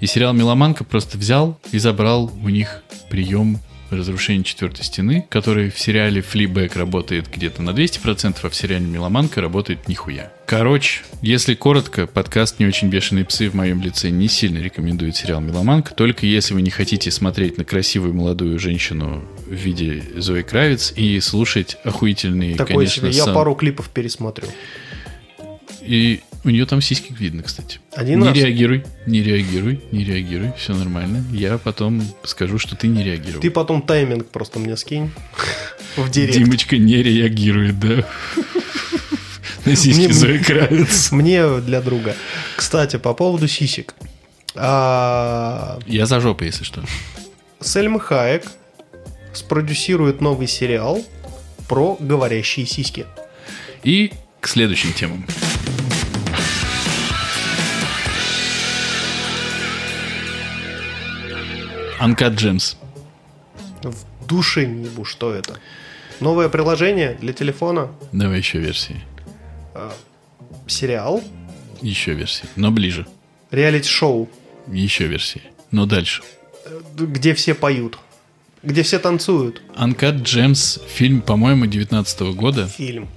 И 0.00 0.06
сериал 0.06 0.32
«Меломанка» 0.32 0.84
просто 0.84 1.18
взял 1.18 1.58
и 1.72 1.78
забрал 1.78 2.30
у 2.42 2.48
них 2.48 2.82
прием 3.10 3.60
разрушения 3.96 4.44
четвертой 4.44 4.84
стены, 4.84 5.26
который 5.28 5.70
в 5.70 5.78
сериале 5.78 6.20
«Флибэк» 6.20 6.76
работает 6.76 7.26
где-то 7.32 7.62
на 7.62 7.70
200%, 7.70 8.36
а 8.42 8.48
в 8.48 8.54
сериале 8.54 8.84
«Меломанка» 8.86 9.40
работает 9.40 9.88
нихуя. 9.88 10.32
Короче, 10.46 11.02
если 11.22 11.54
коротко, 11.54 12.06
подкаст 12.06 12.58
«Не 12.58 12.66
очень 12.66 12.88
бешеные 12.88 13.24
псы» 13.24 13.48
в 13.48 13.54
моем 13.54 13.80
лице 13.80 14.10
не 14.10 14.28
сильно 14.28 14.58
рекомендует 14.58 15.16
сериал 15.16 15.40
«Меломанка», 15.40 15.94
только 15.94 16.26
если 16.26 16.54
вы 16.54 16.62
не 16.62 16.70
хотите 16.70 17.10
смотреть 17.10 17.56
на 17.58 17.64
красивую 17.64 18.14
молодую 18.14 18.58
женщину 18.58 19.24
в 19.46 19.52
виде 19.54 20.02
Зои 20.16 20.42
Кравец 20.42 20.92
и 20.94 21.18
слушать 21.20 21.76
охуительные, 21.84 22.56
Такой 22.56 22.74
конечно, 22.74 23.08
себе. 23.08 23.16
Я 23.16 23.24
сан- 23.24 23.34
пару 23.34 23.54
клипов 23.54 23.88
пересмотрю. 23.88 24.48
И 25.86 26.20
у 26.44 26.50
нее 26.50 26.66
там 26.66 26.80
сиськи 26.80 27.12
видно, 27.12 27.42
кстати. 27.42 27.80
Один 27.92 28.20
не 28.20 28.28
раз? 28.28 28.36
реагируй, 28.36 28.84
не 29.06 29.22
реагируй, 29.22 29.80
не 29.92 30.04
реагируй, 30.04 30.52
все 30.58 30.74
нормально. 30.74 31.24
Я 31.32 31.58
потом 31.58 32.02
скажу, 32.24 32.58
что 32.58 32.76
ты 32.76 32.86
не 32.88 33.02
реагировал. 33.02 33.40
Ты 33.40 33.50
потом 33.50 33.82
тайминг 33.82 34.28
просто 34.28 34.58
мне 34.58 34.76
скинь 34.76 35.10
в 35.96 36.10
директ. 36.10 36.36
Димочка 36.38 36.76
не 36.78 37.02
реагирует, 37.02 37.78
да. 37.80 38.04
На 39.64 39.76
сиськи 39.76 40.12
Зои 40.12 40.38
Кравец. 40.38 41.10
Мне 41.12 41.60
для 41.60 41.80
друга. 41.80 42.14
Кстати, 42.56 42.96
по 42.96 43.14
поводу 43.14 43.48
сисек. 43.48 43.94
А, 44.54 45.78
Я 45.86 46.06
за 46.06 46.20
жопу, 46.20 46.44
если 46.44 46.64
что. 46.64 46.84
Сельма 47.60 47.98
Хаек 47.98 48.44
спродюсирует 49.32 50.20
новый 50.20 50.46
сериал 50.48 51.02
про 51.68 51.96
говорящие 51.98 52.66
сиськи. 52.66 53.06
И 53.82 54.12
к 54.40 54.48
следующим 54.48 54.92
темам. 54.92 55.26
Uncut 62.00 62.34
Gems. 62.36 62.76
В 63.82 64.26
душе 64.26 64.66
не 64.66 64.84
ебу, 64.84 65.04
что 65.04 65.32
это. 65.32 65.58
Новое 66.20 66.48
приложение 66.48 67.16
для 67.20 67.32
телефона, 67.32 67.90
Давай 68.12 68.38
еще 68.38 68.58
версии. 68.58 69.00
сериал, 70.66 71.22
Еще 71.82 72.14
версии. 72.14 72.46
Но 72.56 72.70
ближе. 72.70 73.06
реалити-шоу, 73.50 74.28
Еще 74.68 75.06
версии. 75.06 75.42
Но 75.70 75.86
дальше. 75.86 76.22
э, 76.64 76.80
где 76.98 77.34
все 77.34 77.52
поют, 77.54 77.98
где 78.62 78.82
все 78.82 78.98
танцуют. 78.98 79.60
Uncut 79.76 80.22
Gems 80.22 80.80
фильм, 80.88 81.20
по-моему, 81.20 81.66
19 81.66 82.20
года, 82.34 82.68
Фильм. 82.68 83.08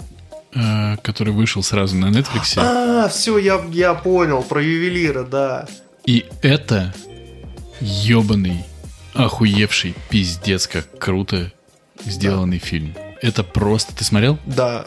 э, 0.54 0.98
который 1.04 1.34
вышел 1.34 1.64
сразу 1.64 1.96
на 1.96 2.08
Netflix. 2.08 2.58
А, 2.58 3.08
все, 3.10 3.38
я, 3.38 3.64
я 3.72 3.94
понял, 3.94 4.42
про 4.44 4.62
ювелира, 4.62 5.24
да. 5.24 5.68
И 6.06 6.26
это 6.42 6.94
ебаный, 7.82 8.64
охуевший 9.14 9.96
пиздец, 10.10 10.68
как 10.68 10.98
круто 11.00 11.52
сделанный 12.06 12.60
фильм. 12.60 12.94
Это 13.20 13.44
просто... 13.44 13.96
Ты 13.96 14.04
смотрел? 14.04 14.38
Да, 14.46 14.86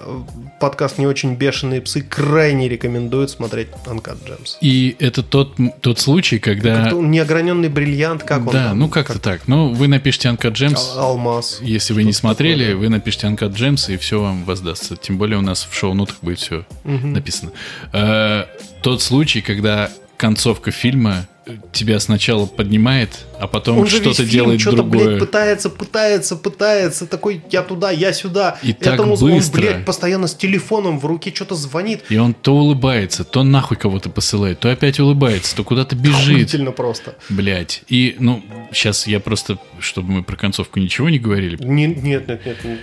подкаст 0.61 0.99
«Не 0.99 1.07
очень 1.09 1.35
бешеные 1.35 1.81
псы» 1.81 2.01
крайне 2.01 2.69
рекомендует 2.69 3.31
смотреть 3.31 3.69
Uncut 3.87 4.19
Gems. 4.25 4.57
И 4.61 4.95
это 5.01 5.25
тот, 5.25 5.57
тот 5.81 5.99
случай, 5.99 6.39
когда... 6.39 6.85
Как-то 6.85 7.01
неограненный 7.01 7.69
бриллиант, 7.69 8.23
как 8.23 8.47
он 8.47 8.53
да, 8.53 8.69
там? 8.69 8.79
ну 8.79 8.89
как-то 8.89 9.19
так. 9.19 9.49
Ну, 9.49 9.75
вы 9.75 9.89
напишите 9.89 10.29
Uncut 10.29 10.53
Gems. 10.53 10.79
Ал- 10.97 11.11
Алмаз. 11.11 11.59
Если 11.61 11.93
вы 11.93 12.05
не 12.05 12.13
смотрели, 12.13 12.67
такое, 12.67 12.77
вы 12.77 12.89
напишите 12.89 13.27
Uncut 13.27 13.53
Gems, 13.53 13.93
и 13.93 13.97
все 13.97 14.23
вам 14.23 14.45
воздастся. 14.45 14.97
Тем 14.97 15.19
более 15.19 15.39
у 15.39 15.43
нас 15.43 15.67
в 15.69 15.77
шоу-нотах 15.77 16.19
будет 16.23 16.39
все 16.39 16.65
Мгм. 16.85 17.15
написано. 17.15 17.51
Э, 17.93 18.45
тот 18.83 19.03
случай, 19.03 19.41
когда 19.41 19.91
концовка 20.17 20.71
фильма 20.71 21.27
тебя 21.73 21.99
сначала 22.01 22.47
поднимает, 22.47 23.27
а 23.41 23.47
потом 23.47 23.79
Он 23.79 23.87
что-то 23.87 24.25
делает 24.25 24.61
что-то, 24.61 24.79
другое. 24.79 25.07
блядь, 25.07 25.21
пытается, 25.21 25.71
пытается, 25.71 26.37
пытается. 26.37 27.07
Такой, 27.07 27.43
я 27.51 27.63
туда, 27.63 27.91
я 27.91 28.13
сюда. 28.13 28.59
И 28.63 28.73
так 28.73 28.95
Этому 28.95 29.15
он, 29.15 29.21
быстро. 29.21 29.61
блядь, 29.61 29.85
постоянно 29.85 30.27
с 30.27 30.35
телефоном 30.35 30.99
в 31.01 31.07
руке 31.07 31.33
что-то 31.35 31.55
звонит. 31.55 32.03
И 32.11 32.17
он 32.19 32.35
то 32.35 32.55
улыбается, 32.55 33.25
то 33.25 33.43
нахуй 33.43 33.77
кого-то 33.77 34.11
посылает, 34.11 34.61
то 34.61 34.71
опять 34.71 35.01
улыбается, 35.01 35.57
то 35.57 35.65
куда-то 35.65 35.97
бежит. 35.97 36.51
Просто. 36.77 37.17
Блять. 37.31 37.83
И, 37.89 38.17
ну, 38.19 38.45
сейчас 38.73 39.07
я 39.07 39.19
просто, 39.21 39.59
чтобы 39.79 40.11
мы 40.13 40.23
про 40.23 40.37
концовку 40.37 40.79
ничего 40.79 41.09
не 41.09 41.19
говорили. 41.19 41.57
Не- 41.63 41.87
нет, 41.87 42.29
нет, 42.29 42.45
нет. 42.45 42.65
нет, 42.65 42.81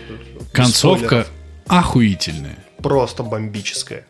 Концовка 0.51 1.05
спойлеров. 1.05 1.27
охуительная. 1.67 2.57
Просто 2.81 3.23
бомбическая. 3.23 4.06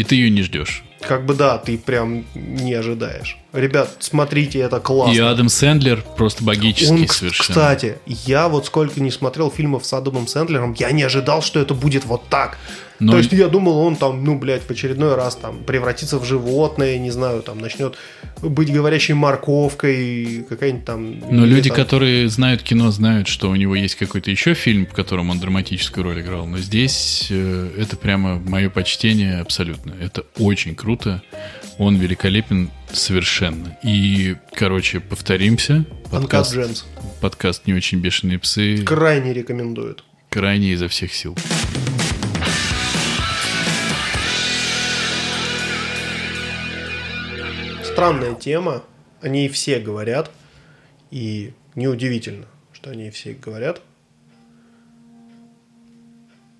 И 0.00 0.04
ты 0.04 0.14
ее 0.14 0.30
не 0.30 0.40
ждешь. 0.40 0.82
Как 1.02 1.26
бы 1.26 1.34
да, 1.34 1.58
ты 1.58 1.76
прям 1.76 2.24
не 2.34 2.72
ожидаешь. 2.72 3.36
Ребят, 3.52 3.96
смотрите, 3.98 4.60
это 4.60 4.80
классно. 4.80 5.12
И 5.12 5.18
Адам 5.18 5.50
Сэндлер 5.50 6.02
просто 6.16 6.42
богический 6.42 7.02
Он, 7.02 7.08
совершенно. 7.08 7.48
кстати, 7.50 7.98
я 8.06 8.48
вот 8.48 8.64
сколько 8.64 8.98
не 9.02 9.10
смотрел 9.10 9.50
фильмов 9.50 9.84
с 9.84 9.92
Адамом 9.92 10.26
Сэндлером, 10.26 10.74
я 10.78 10.90
не 10.92 11.02
ожидал, 11.02 11.42
что 11.42 11.60
это 11.60 11.74
будет 11.74 12.06
вот 12.06 12.26
так. 12.30 12.56
Но- 13.00 13.12
То 13.12 13.18
есть 13.18 13.32
я 13.32 13.48
думал, 13.48 13.78
он 13.78 13.96
там, 13.96 14.22
ну, 14.24 14.38
блядь, 14.38 14.62
в 14.62 14.70
очередной 14.70 15.14
раз 15.14 15.34
там 15.36 15.64
превратится 15.64 16.18
в 16.18 16.24
животное, 16.24 16.98
не 16.98 17.10
знаю, 17.10 17.42
там 17.42 17.58
начнет 17.58 17.94
быть 18.42 18.70
говорящей 18.72 19.14
морковкой, 19.14 20.44
какая-нибудь 20.48 20.84
там... 20.84 21.20
Но 21.30 21.44
люди, 21.46 21.68
там- 21.70 21.76
которые 21.76 22.28
знают 22.28 22.62
кино, 22.62 22.90
знают, 22.90 23.26
что 23.26 23.50
у 23.50 23.56
него 23.56 23.74
есть 23.74 23.94
какой-то 23.94 24.30
еще 24.30 24.54
фильм, 24.54 24.86
в 24.86 24.92
котором 24.92 25.30
он 25.30 25.40
драматическую 25.40 26.04
роль 26.04 26.20
играл. 26.20 26.46
Но 26.46 26.58
здесь 26.58 27.28
э, 27.30 27.70
это 27.78 27.96
прямо 27.96 28.38
мое 28.38 28.68
почтение 28.70 29.40
абсолютно. 29.40 29.94
Это 30.00 30.24
очень 30.38 30.74
круто. 30.74 31.22
Он 31.78 31.96
великолепен 31.96 32.70
совершенно. 32.92 33.78
И, 33.82 34.36
короче, 34.54 35.00
повторимся. 35.00 35.84
Подкаст, 36.10 36.84
подкаст 37.20 37.66
«Не 37.66 37.72
очень 37.74 38.00
бешеные 38.00 38.38
псы» 38.38 38.78
Крайне 38.84 39.32
рекомендуют. 39.32 40.04
крайне 40.28 40.72
изо 40.72 40.88
всех 40.88 41.14
сил. 41.14 41.36
Странная 48.00 48.34
тема, 48.34 48.82
о 49.20 49.28
ней 49.28 49.50
все 49.50 49.78
говорят, 49.78 50.30
и 51.10 51.52
неудивительно, 51.74 52.46
что 52.72 52.88
о 52.88 52.94
ней 52.94 53.10
все 53.10 53.34
говорят. 53.34 53.82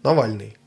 Навальный. 0.03 0.59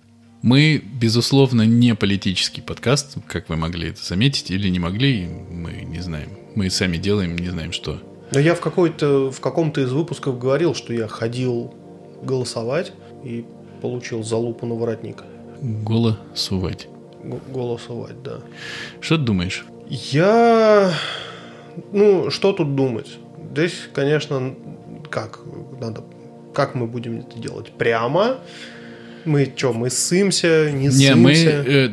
Мы, 0.41 0.83
безусловно, 0.83 1.61
не 1.61 1.93
политический 1.93 2.61
подкаст, 2.61 3.17
как 3.27 3.49
вы 3.49 3.55
могли 3.55 3.89
это 3.89 4.03
заметить, 4.03 4.49
или 4.49 4.67
не 4.67 4.79
могли, 4.79 5.27
мы 5.27 5.73
не 5.83 5.99
знаем. 5.99 6.29
Мы 6.55 6.71
сами 6.71 6.97
делаем, 6.97 7.35
не 7.35 7.49
знаем 7.49 7.71
что. 7.71 8.01
Но 8.31 8.39
я 8.39 8.55
в, 8.55 8.59
какой-то, 8.59 9.29
в 9.29 9.39
каком-то 9.41 9.79
из 9.79 9.91
выпусков 9.91 10.39
говорил, 10.39 10.73
что 10.73 10.91
я 10.91 11.07
ходил 11.07 11.71
голосовать 12.23 12.93
и 13.23 13.45
получил 13.79 14.23
залупу 14.23 14.65
на 14.65 14.73
воротник. 14.73 15.23
Голосовать. 15.61 16.87
Г- 17.23 17.39
голосовать, 17.53 18.23
да. 18.23 18.39
Что 19.01 19.17
ты 19.17 19.23
думаешь? 19.23 19.65
Я... 19.87 20.93
Ну, 21.91 22.29
что 22.29 22.53
тут 22.53 22.75
думать? 22.75 23.17
Здесь, 23.51 23.89
конечно, 23.93 24.55
как 25.09 25.39
надо... 25.79 26.03
Как 26.53 26.75
мы 26.75 26.85
будем 26.85 27.19
это 27.19 27.39
делать? 27.39 27.71
Прямо? 27.71 28.37
Мы 29.25 29.51
что, 29.55 29.73
мы 29.73 29.89
ссымся, 29.89 30.71
не? 30.71 30.87
Не, 30.87 31.15
мы... 31.15 31.33
э, 31.33 31.89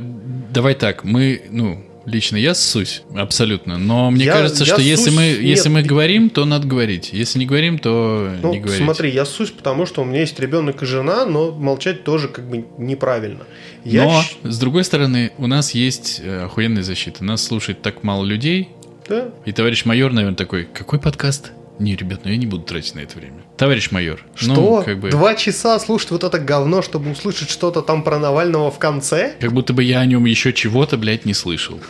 давай 0.53 0.75
так, 0.75 1.05
мы, 1.05 1.43
ну, 1.51 1.83
лично 2.11 2.37
я 2.37 2.55
ссусь, 2.55 3.03
абсолютно. 3.17 3.79
Но 3.79 4.11
мне 4.11 4.25
Я- 4.27 4.33
кажется, 4.33 4.65
я 4.65 4.73
что 4.75 4.83
если 4.83 5.11
ссусь- 5.11 5.17
мы, 5.17 5.23
нет, 5.29 5.41
если 5.41 5.69
мы 5.69 5.83
ты- 5.83 5.89
говорим, 5.89 6.31
то 6.31 6.45
надо 6.45 6.67
говорить. 6.67 7.11
Если 7.13 7.39
не 7.39 7.47
говорим, 7.47 7.79
то 7.79 8.31
Ну, 8.43 8.53
не 8.53 8.61
говорить. 8.61 8.83
смотри, 8.85 9.11
я 9.11 9.25
ссусь, 9.25 9.51
потому 9.51 9.87
что 9.87 10.03
у 10.03 10.05
меня 10.05 10.21
есть 10.21 10.39
ребенок 10.41 10.83
и 10.83 10.87
жена, 10.87 11.25
но 11.27 11.53
молчать 11.53 12.05
тоже 12.05 12.29
как 12.29 12.49
бы 12.49 12.65
неправильно. 12.79 13.45
Я 13.85 14.05
Но, 14.05 14.23
с 14.45 14.59
другой 14.59 14.85
стороны, 14.85 15.33
у 15.39 15.47
нас 15.47 15.73
есть 15.75 16.21
э, 16.23 16.45
охуенная 16.45 16.83
защита. 16.83 17.25
Нас 17.25 17.43
слушает 17.43 17.81
так 17.83 18.03
мало 18.03 18.25
людей. 18.25 18.69
Да? 19.09 19.31
И 19.47 19.53
товарищ 19.53 19.85
майор, 19.87 20.13
наверное, 20.13 20.37
такой, 20.37 20.65
какой 20.73 21.01
подкаст? 21.01 21.53
Не, 21.81 21.97
ребят, 21.97 22.21
ну 22.25 22.31
я 22.31 22.37
не 22.37 22.45
буду 22.45 22.63
тратить 22.65 22.95
на 22.95 23.01
это 23.01 23.17
время. 23.19 23.43
Товарищ 23.57 23.91
майор, 23.91 24.21
Что? 24.35 24.53
ну, 24.55 24.83
как 24.85 25.01
бы... 25.01 25.09
Два 25.09 25.35
часа 25.35 25.79
слушать 25.81 26.11
вот 26.11 26.25
это 26.25 26.39
говно, 26.39 26.83
чтобы 26.83 27.11
услышать 27.11 27.49
что-то 27.49 27.81
там 27.81 28.03
про 28.05 28.19
Навального 28.19 28.71
в 28.71 28.79
конце? 28.79 29.33
Как 29.41 29.53
будто 29.55 29.73
бы 29.73 29.83
я 29.83 30.01
о 30.01 30.05
нем 30.07 30.27
еще 30.27 30.53
чего-то, 30.53 30.99
блядь, 30.99 31.25
не 31.25 31.33
слышал. 31.33 31.81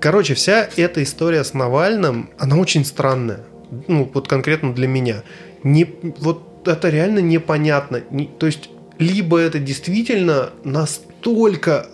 Короче, 0.00 0.34
вся 0.34 0.68
эта 0.76 1.02
история 1.02 1.44
с 1.44 1.54
Навальным, 1.54 2.30
она 2.38 2.56
очень 2.56 2.84
странная. 2.84 3.40
Ну, 3.88 4.10
вот 4.12 4.28
конкретно 4.28 4.74
для 4.74 4.88
меня. 4.88 5.22
Не, 5.62 5.86
вот 6.18 6.66
это 6.66 6.88
реально 6.88 7.20
непонятно. 7.20 8.02
Не, 8.10 8.26
то 8.26 8.46
есть, 8.46 8.70
либо 8.98 9.38
это 9.38 9.58
действительно 9.58 10.50
настолько 10.64 11.86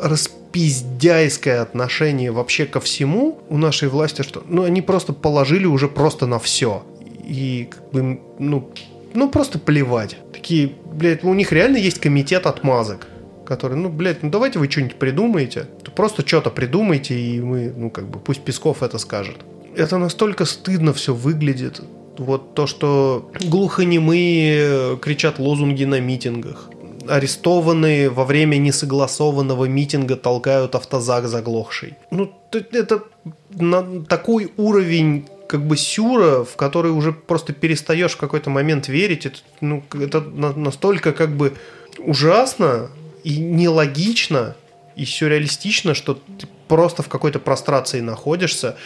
распиздяйское 0.00 1.62
отношение 1.62 2.32
вообще 2.32 2.66
ко 2.66 2.80
всему 2.80 3.38
у 3.48 3.58
нашей 3.58 3.88
власти, 3.88 4.22
что 4.22 4.42
ну, 4.48 4.64
они 4.64 4.82
просто 4.82 5.12
положили 5.12 5.66
уже 5.66 5.88
просто 5.88 6.26
на 6.26 6.38
все. 6.38 6.84
И 7.24 7.68
как 7.70 7.90
бы, 7.92 8.20
ну, 8.38 8.70
ну 9.14 9.28
просто 9.30 9.58
плевать. 9.58 10.16
Такие, 10.32 10.72
блядь, 10.92 11.22
у 11.22 11.34
них 11.34 11.52
реально 11.52 11.76
есть 11.76 11.98
комитет 11.98 12.46
отмазок 12.46 13.06
который, 13.50 13.76
ну, 13.76 13.88
блядь, 13.88 14.22
ну 14.22 14.30
давайте 14.30 14.60
вы 14.60 14.70
что-нибудь 14.70 14.94
придумаете. 14.94 15.66
Просто 15.96 16.24
что-то 16.24 16.50
придумайте, 16.50 17.18
и 17.18 17.40
мы, 17.40 17.72
ну, 17.76 17.90
как 17.90 18.04
бы, 18.08 18.20
пусть 18.20 18.42
Песков 18.42 18.80
это 18.84 18.96
скажет. 18.98 19.38
Это 19.74 19.98
настолько 19.98 20.44
стыдно 20.44 20.92
все 20.92 21.12
выглядит. 21.12 21.82
Вот 22.16 22.54
то, 22.54 22.68
что 22.68 23.28
глухонемые 23.40 24.96
кричат 24.98 25.40
лозунги 25.40 25.82
на 25.82 25.98
митингах. 25.98 26.70
Арестованные 27.08 28.08
во 28.08 28.24
время 28.24 28.56
несогласованного 28.58 29.64
митинга 29.64 30.14
толкают 30.14 30.76
автозак 30.76 31.26
заглохший. 31.26 31.94
Ну, 32.12 32.32
это 32.52 33.02
на 33.50 34.04
такой 34.04 34.52
уровень 34.58 35.26
как 35.48 35.66
бы 35.66 35.76
сюра, 35.76 36.44
в 36.44 36.54
который 36.54 36.92
уже 36.92 37.12
просто 37.12 37.52
перестаешь 37.52 38.12
в 38.12 38.16
какой-то 38.16 38.48
момент 38.48 38.86
верить. 38.86 39.26
Это, 39.26 39.38
ну, 39.60 39.82
это 39.94 40.20
настолько 40.20 41.12
как 41.12 41.30
бы 41.30 41.54
ужасно, 41.98 42.90
и 43.24 43.38
нелогично, 43.38 44.56
и 44.96 45.04
сюрреалистично, 45.04 45.94
что 45.94 46.14
ты 46.14 46.46
просто 46.68 47.02
в 47.02 47.08
какой-то 47.08 47.38
прострации 47.38 48.00
находишься. 48.00 48.76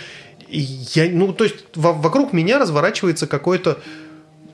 И 0.48 0.60
я, 0.60 1.08
ну, 1.10 1.32
то 1.32 1.44
есть 1.44 1.56
вокруг 1.74 2.32
меня 2.32 2.58
разворачивается 2.58 3.26
какой-то 3.26 3.78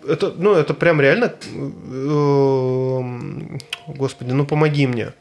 это, 0.06 0.32
ну, 0.36 0.54
это 0.54 0.74
прям 0.74 1.00
реально... 1.00 1.34
Э, 1.54 3.00
господи, 3.86 4.32
ну 4.32 4.46
помоги 4.46 4.86
мне. 4.86 5.12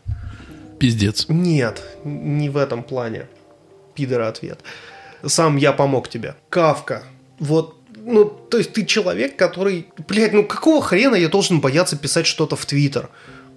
Пиздец. 0.80 1.26
Нет, 1.28 1.84
не 2.04 2.50
в 2.50 2.58
этом 2.58 2.84
плане. 2.84 3.28
Пидора 3.96 4.30
ответ. 4.30 4.60
Сам 5.26 5.58
я 5.58 5.74
помог 5.74 6.08
тебе. 6.08 6.36
Кавка. 6.50 7.04
Вот, 7.40 7.76
ну, 7.98 8.26
то 8.26 8.58
есть 8.58 8.74
ты 8.74 8.86
человек, 8.86 9.36
который... 9.36 9.88
Блядь, 10.08 10.34
ну 10.34 10.46
какого 10.46 10.82
хрена 10.82 11.16
я 11.16 11.28
должен 11.28 11.60
бояться 11.60 11.98
писать 11.98 12.26
что-то 12.26 12.56
в 12.56 12.66
Твиттер? 12.66 13.10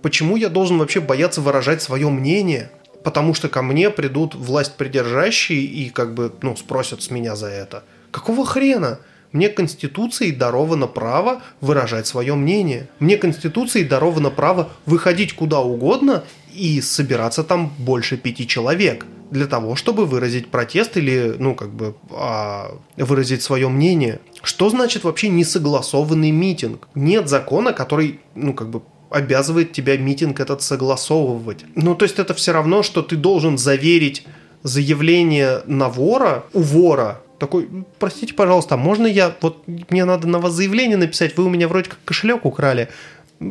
Почему 0.02 0.36
я 0.36 0.48
должен 0.48 0.78
вообще 0.78 1.00
бояться 1.00 1.40
выражать 1.40 1.80
свое 1.80 2.10
мнение? 2.10 2.70
Потому 3.04 3.34
что 3.34 3.48
ко 3.48 3.62
мне 3.62 3.90
придут 3.90 4.34
власть 4.34 4.74
придержащие 4.76 5.60
и 5.60 5.90
как 5.90 6.14
бы, 6.14 6.32
ну, 6.42 6.56
спросят 6.56 7.02
с 7.02 7.10
меня 7.10 7.36
за 7.36 7.46
это. 7.46 7.84
Какого 8.10 8.44
хрена? 8.44 8.98
Мне 9.32 9.48
Конституцией 9.48 10.32
даровано 10.32 10.86
право 10.86 11.42
выражать 11.60 12.06
свое 12.06 12.34
мнение. 12.34 12.88
Мне 12.98 13.16
Конституцией 13.16 13.86
даровано 13.86 14.30
право 14.30 14.70
выходить 14.84 15.34
куда 15.34 15.60
угодно 15.60 16.24
и 16.52 16.80
собираться 16.80 17.42
там 17.42 17.72
больше 17.78 18.18
пяти 18.18 18.46
человек 18.46 19.06
для 19.30 19.46
того, 19.46 19.74
чтобы 19.76 20.04
выразить 20.04 20.48
протест 20.48 20.98
или, 20.98 21.34
ну, 21.38 21.54
как 21.54 21.70
бы, 21.70 21.94
а, 22.10 22.76
выразить 22.98 23.42
свое 23.42 23.68
мнение. 23.68 24.20
Что 24.42 24.68
значит 24.68 25.04
вообще 25.04 25.30
несогласованный 25.30 26.30
митинг? 26.30 26.86
Нет 26.94 27.30
закона, 27.30 27.72
который, 27.72 28.20
ну, 28.34 28.52
как 28.52 28.68
бы, 28.68 28.82
обязывает 29.12 29.72
тебя 29.72 29.96
митинг 29.96 30.40
этот 30.40 30.62
согласовывать. 30.62 31.64
Ну, 31.74 31.94
то 31.94 32.04
есть 32.04 32.18
это 32.18 32.34
все 32.34 32.52
равно, 32.52 32.82
что 32.82 33.02
ты 33.02 33.16
должен 33.16 33.58
заверить 33.58 34.24
заявление 34.62 35.62
на 35.66 35.88
вора 35.88 36.44
у 36.52 36.60
вора. 36.60 37.20
Такой, 37.38 37.68
простите, 37.98 38.34
пожалуйста, 38.34 38.76
можно 38.76 39.06
я, 39.06 39.34
вот 39.40 39.66
мне 39.66 40.04
надо 40.04 40.28
на 40.28 40.38
вас 40.38 40.52
заявление 40.52 40.96
написать, 40.96 41.36
вы 41.36 41.44
у 41.44 41.48
меня 41.48 41.66
вроде 41.66 41.90
как 41.90 41.98
кошелек 42.04 42.44
украли. 42.44 42.88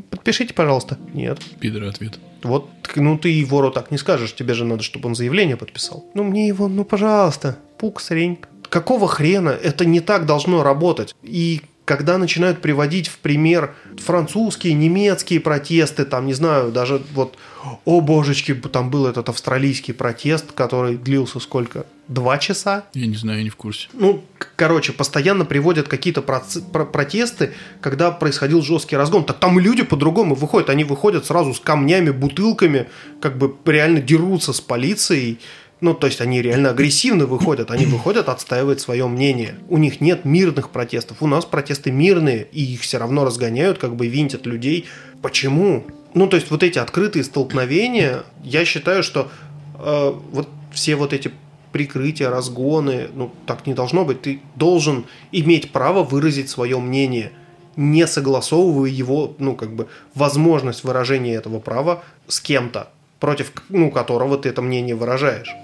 Подпишите, 0.10 0.54
пожалуйста. 0.54 0.98
Нет. 1.14 1.40
Пидор 1.60 1.84
ответ. 1.84 2.18
Вот, 2.44 2.70
ну 2.96 3.18
ты 3.18 3.34
и 3.34 3.44
вору 3.44 3.72
так 3.72 3.92
не 3.92 3.98
скажешь, 3.98 4.34
тебе 4.34 4.54
же 4.54 4.64
надо, 4.64 4.84
чтобы 4.84 5.10
он 5.10 5.16
заявление 5.16 5.58
подписал. 5.58 6.06
Ну 6.14 6.24
мне 6.24 6.48
его, 6.48 6.68
ну 6.70 6.86
пожалуйста, 6.86 7.58
пук, 7.78 8.00
срень. 8.00 8.40
Какого 8.70 9.10
хрена? 9.10 9.50
Это 9.50 9.84
не 9.84 10.00
так 10.00 10.26
должно 10.26 10.64
работать. 10.64 11.14
И 11.22 11.62
когда 11.92 12.18
начинают 12.18 12.62
приводить 12.62 13.10
в 13.10 13.18
пример 13.18 13.76
французские, 13.98 14.76
немецкие 14.76 15.42
протесты, 15.42 16.06
там, 16.06 16.26
не 16.26 16.34
знаю, 16.34 16.72
даже 16.72 17.02
вот, 17.14 17.36
о 17.84 18.00
божечки, 18.00 18.54
там 18.54 18.90
был 18.90 19.08
этот 19.08 19.28
австралийский 19.28 19.92
протест, 19.92 20.54
который 20.54 20.96
длился 20.96 21.42
сколько? 21.42 21.86
Два 22.08 22.38
часа? 22.38 22.86
Я 22.94 23.08
не 23.08 23.18
знаю, 23.18 23.40
я 23.40 23.44
не 23.44 23.50
в 23.50 23.58
курсе. 23.58 23.90
Ну, 23.92 24.24
короче, 24.56 24.94
постоянно 24.94 25.44
приводят 25.44 25.90
какие-то 25.90 26.22
проц... 26.22 26.60
про- 26.72 26.86
протесты, 26.86 27.52
когда 27.82 28.12
происходил 28.12 28.62
жесткий 28.62 28.96
разгон. 28.96 29.26
Так 29.26 29.40
там 29.40 29.60
люди 29.60 29.84
по-другому 29.84 30.34
выходят. 30.34 30.70
Они 30.70 30.86
выходят 30.86 31.26
сразу 31.26 31.54
с 31.54 31.60
камнями, 31.60 32.12
бутылками, 32.12 32.88
как 33.20 33.38
бы 33.38 33.54
реально 33.66 34.00
дерутся 34.00 34.54
с 34.54 34.62
полицией. 34.62 35.40
Ну, 35.82 35.96
то 35.96 36.06
есть 36.06 36.22
они 36.22 36.44
реально 36.44 36.70
агрессивно 36.70 37.26
выходят, 37.26 37.72
они 37.72 37.86
выходят 37.88 38.30
отстаивать 38.30 38.80
свое 38.80 39.08
мнение. 39.08 39.56
У 39.68 39.78
них 39.78 40.00
нет 40.00 40.26
мирных 40.26 40.70
протестов, 40.70 41.18
у 41.22 41.28
нас 41.28 41.44
протесты 41.44 41.92
мирные, 41.92 42.48
и 42.52 42.64
их 42.74 42.82
все 42.82 43.00
равно 43.00 43.26
разгоняют, 43.26 43.80
как 43.80 43.96
бы 43.96 44.08
винтят 44.08 44.46
людей. 44.46 44.86
Почему? 45.22 45.86
Ну, 46.14 46.28
то 46.28 46.38
есть 46.38 46.52
вот 46.52 46.62
эти 46.64 46.78
открытые 46.78 47.24
столкновения, 47.24 48.24
я 48.44 48.64
считаю, 48.64 49.02
что 49.02 49.32
э, 49.80 50.14
вот 50.32 50.48
все 50.72 50.96
вот 50.96 51.14
эти 51.14 51.32
прикрытия, 51.72 52.30
разгоны, 52.30 53.08
ну, 53.16 53.32
так 53.48 53.66
не 53.66 53.74
должно 53.74 54.06
быть. 54.06 54.22
Ты 54.22 54.42
должен 54.56 55.06
иметь 55.32 55.72
право 55.72 56.04
выразить 56.04 56.50
свое 56.50 56.78
мнение, 56.80 57.32
не 57.76 58.06
согласовывая 58.06 58.90
его, 58.90 59.36
ну, 59.40 59.56
как 59.56 59.74
бы, 59.74 59.88
возможность 60.14 60.84
выражения 60.84 61.34
этого 61.34 61.60
права 61.60 62.04
с 62.28 62.42
кем-то, 62.42 62.90
против 63.20 63.54
ну, 63.70 63.90
которого 63.90 64.38
ты 64.38 64.50
это 64.50 64.62
мнение 64.62 64.96
выражаешь 64.96 65.56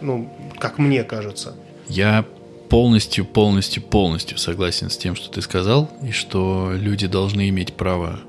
ну, 0.00 0.30
как 0.58 0.78
мне 0.78 1.04
кажется. 1.04 1.54
Я 1.88 2.24
полностью, 2.68 3.24
полностью, 3.24 3.82
полностью 3.82 4.38
согласен 4.38 4.90
с 4.90 4.96
тем, 4.96 5.14
что 5.14 5.30
ты 5.30 5.42
сказал, 5.42 5.90
и 6.02 6.10
что 6.10 6.72
люди 6.74 7.06
должны 7.06 7.48
иметь 7.48 7.74
право, 7.74 8.20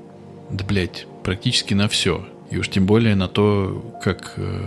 да, 0.50 0.64
блядь, 0.64 1.06
практически 1.24 1.74
на 1.74 1.88
все. 1.88 2.26
И 2.50 2.56
уж 2.56 2.68
тем 2.68 2.86
более 2.86 3.14
на 3.14 3.28
то, 3.28 3.98
как 4.02 4.34
э, 4.36 4.60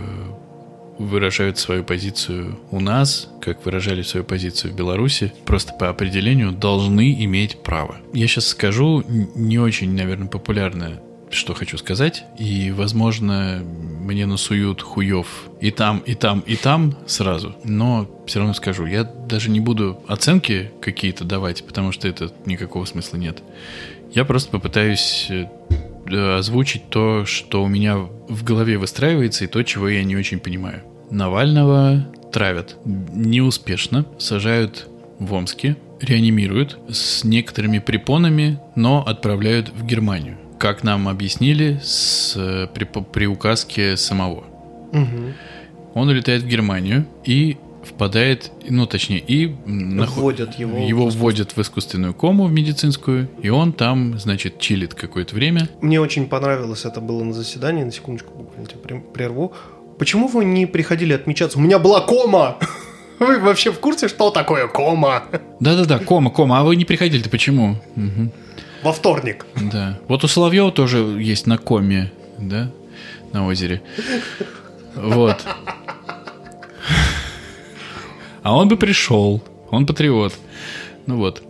выражают 0.98 1.58
свою 1.58 1.82
позицию 1.82 2.58
у 2.70 2.80
нас, 2.80 3.28
как 3.40 3.64
выражали 3.64 4.02
свою 4.02 4.24
позицию 4.24 4.72
в 4.72 4.76
Беларуси, 4.76 5.32
просто 5.44 5.72
по 5.72 5.88
определению 5.88 6.52
должны 6.52 7.24
иметь 7.24 7.58
право. 7.62 7.96
Я 8.12 8.26
сейчас 8.28 8.46
скажу 8.46 9.02
не 9.08 9.58
очень, 9.58 9.94
наверное, 9.94 10.28
популярное 10.28 11.02
что 11.34 11.54
хочу 11.54 11.78
сказать. 11.78 12.24
И, 12.38 12.70
возможно, 12.70 13.62
мне 13.64 14.26
насуют 14.26 14.82
хуев 14.82 15.48
и 15.60 15.70
там, 15.70 15.98
и 16.00 16.14
там, 16.14 16.40
и 16.40 16.56
там 16.56 16.94
сразу. 17.06 17.54
Но 17.64 18.08
все 18.26 18.40
равно 18.40 18.54
скажу, 18.54 18.86
я 18.86 19.04
даже 19.04 19.50
не 19.50 19.60
буду 19.60 20.00
оценки 20.06 20.70
какие-то 20.80 21.24
давать, 21.24 21.64
потому 21.64 21.92
что 21.92 22.08
это 22.08 22.32
никакого 22.46 22.84
смысла 22.84 23.16
нет. 23.16 23.42
Я 24.12 24.24
просто 24.24 24.50
попытаюсь 24.50 25.28
э, 25.30 26.36
озвучить 26.36 26.90
то, 26.90 27.24
что 27.24 27.62
у 27.62 27.68
меня 27.68 27.96
в 27.96 28.44
голове 28.44 28.78
выстраивается, 28.78 29.44
и 29.44 29.48
то, 29.48 29.62
чего 29.62 29.88
я 29.88 30.04
не 30.04 30.16
очень 30.16 30.38
понимаю. 30.38 30.82
Навального 31.10 32.06
травят 32.32 32.76
неуспешно, 32.84 34.06
сажают 34.18 34.88
в 35.18 35.32
Омске, 35.32 35.76
реанимируют 36.00 36.78
с 36.90 37.24
некоторыми 37.24 37.78
препонами, 37.78 38.58
но 38.74 39.04
отправляют 39.06 39.70
в 39.70 39.84
Германию 39.86 40.38
как 40.62 40.84
нам 40.84 41.08
объяснили, 41.08 41.80
с, 41.82 42.68
при, 42.72 42.84
при 42.84 43.26
указке 43.26 43.96
самого. 43.96 44.44
Угу. 44.92 45.34
Он 45.94 46.08
улетает 46.08 46.44
в 46.44 46.46
Германию 46.46 47.04
и 47.24 47.56
впадает, 47.84 48.52
ну 48.68 48.86
точнее, 48.86 49.18
и 49.18 49.46
вводят 49.66 50.56
его, 50.60 50.78
его 50.78 51.08
в 51.08 51.16
вводят 51.16 51.56
в 51.56 51.60
искусственную 51.60 52.14
кому 52.14 52.44
в 52.44 52.52
медицинскую, 52.52 53.28
и 53.42 53.48
он 53.48 53.72
там, 53.72 54.20
значит, 54.20 54.60
чилит 54.60 54.94
какое-то 54.94 55.34
время. 55.34 55.68
Мне 55.80 56.00
очень 56.00 56.28
понравилось, 56.28 56.84
это 56.84 57.00
было 57.00 57.24
на 57.24 57.32
заседании, 57.32 57.82
на 57.82 57.90
секундочку 57.90 58.32
буквально 58.32 58.68
тебя 58.68 59.00
прерву. 59.12 59.54
Почему 59.98 60.28
вы 60.28 60.44
не 60.44 60.66
приходили 60.66 61.12
отмечаться? 61.12 61.58
У 61.58 61.60
меня 61.60 61.80
была 61.80 62.02
кома! 62.02 62.58
Вы 63.18 63.38
вообще 63.38 63.70
в 63.70 63.78
курсе, 63.78 64.08
что 64.08 64.30
такое 64.30 64.66
кома? 64.66 65.24
Да-да-да, 65.60 66.00
кома, 66.00 66.30
кома. 66.30 66.58
А 66.58 66.64
вы 66.64 66.74
не 66.74 66.84
приходили-то 66.84 67.30
почему? 67.30 67.76
Угу 67.94 68.32
во 68.82 68.92
вторник. 68.92 69.46
Да. 69.72 69.98
Вот 70.08 70.24
у 70.24 70.28
Соловьева 70.28 70.72
тоже 70.72 70.98
есть 70.98 71.46
на 71.46 71.58
коме, 71.58 72.12
да, 72.38 72.70
на 73.32 73.46
озере. 73.46 73.82
Вот. 74.94 75.44
А 78.42 78.56
он 78.56 78.68
бы 78.68 78.76
пришел. 78.76 79.42
Он 79.70 79.86
патриот. 79.86 80.34
Ну 81.06 81.16
вот. 81.16 81.42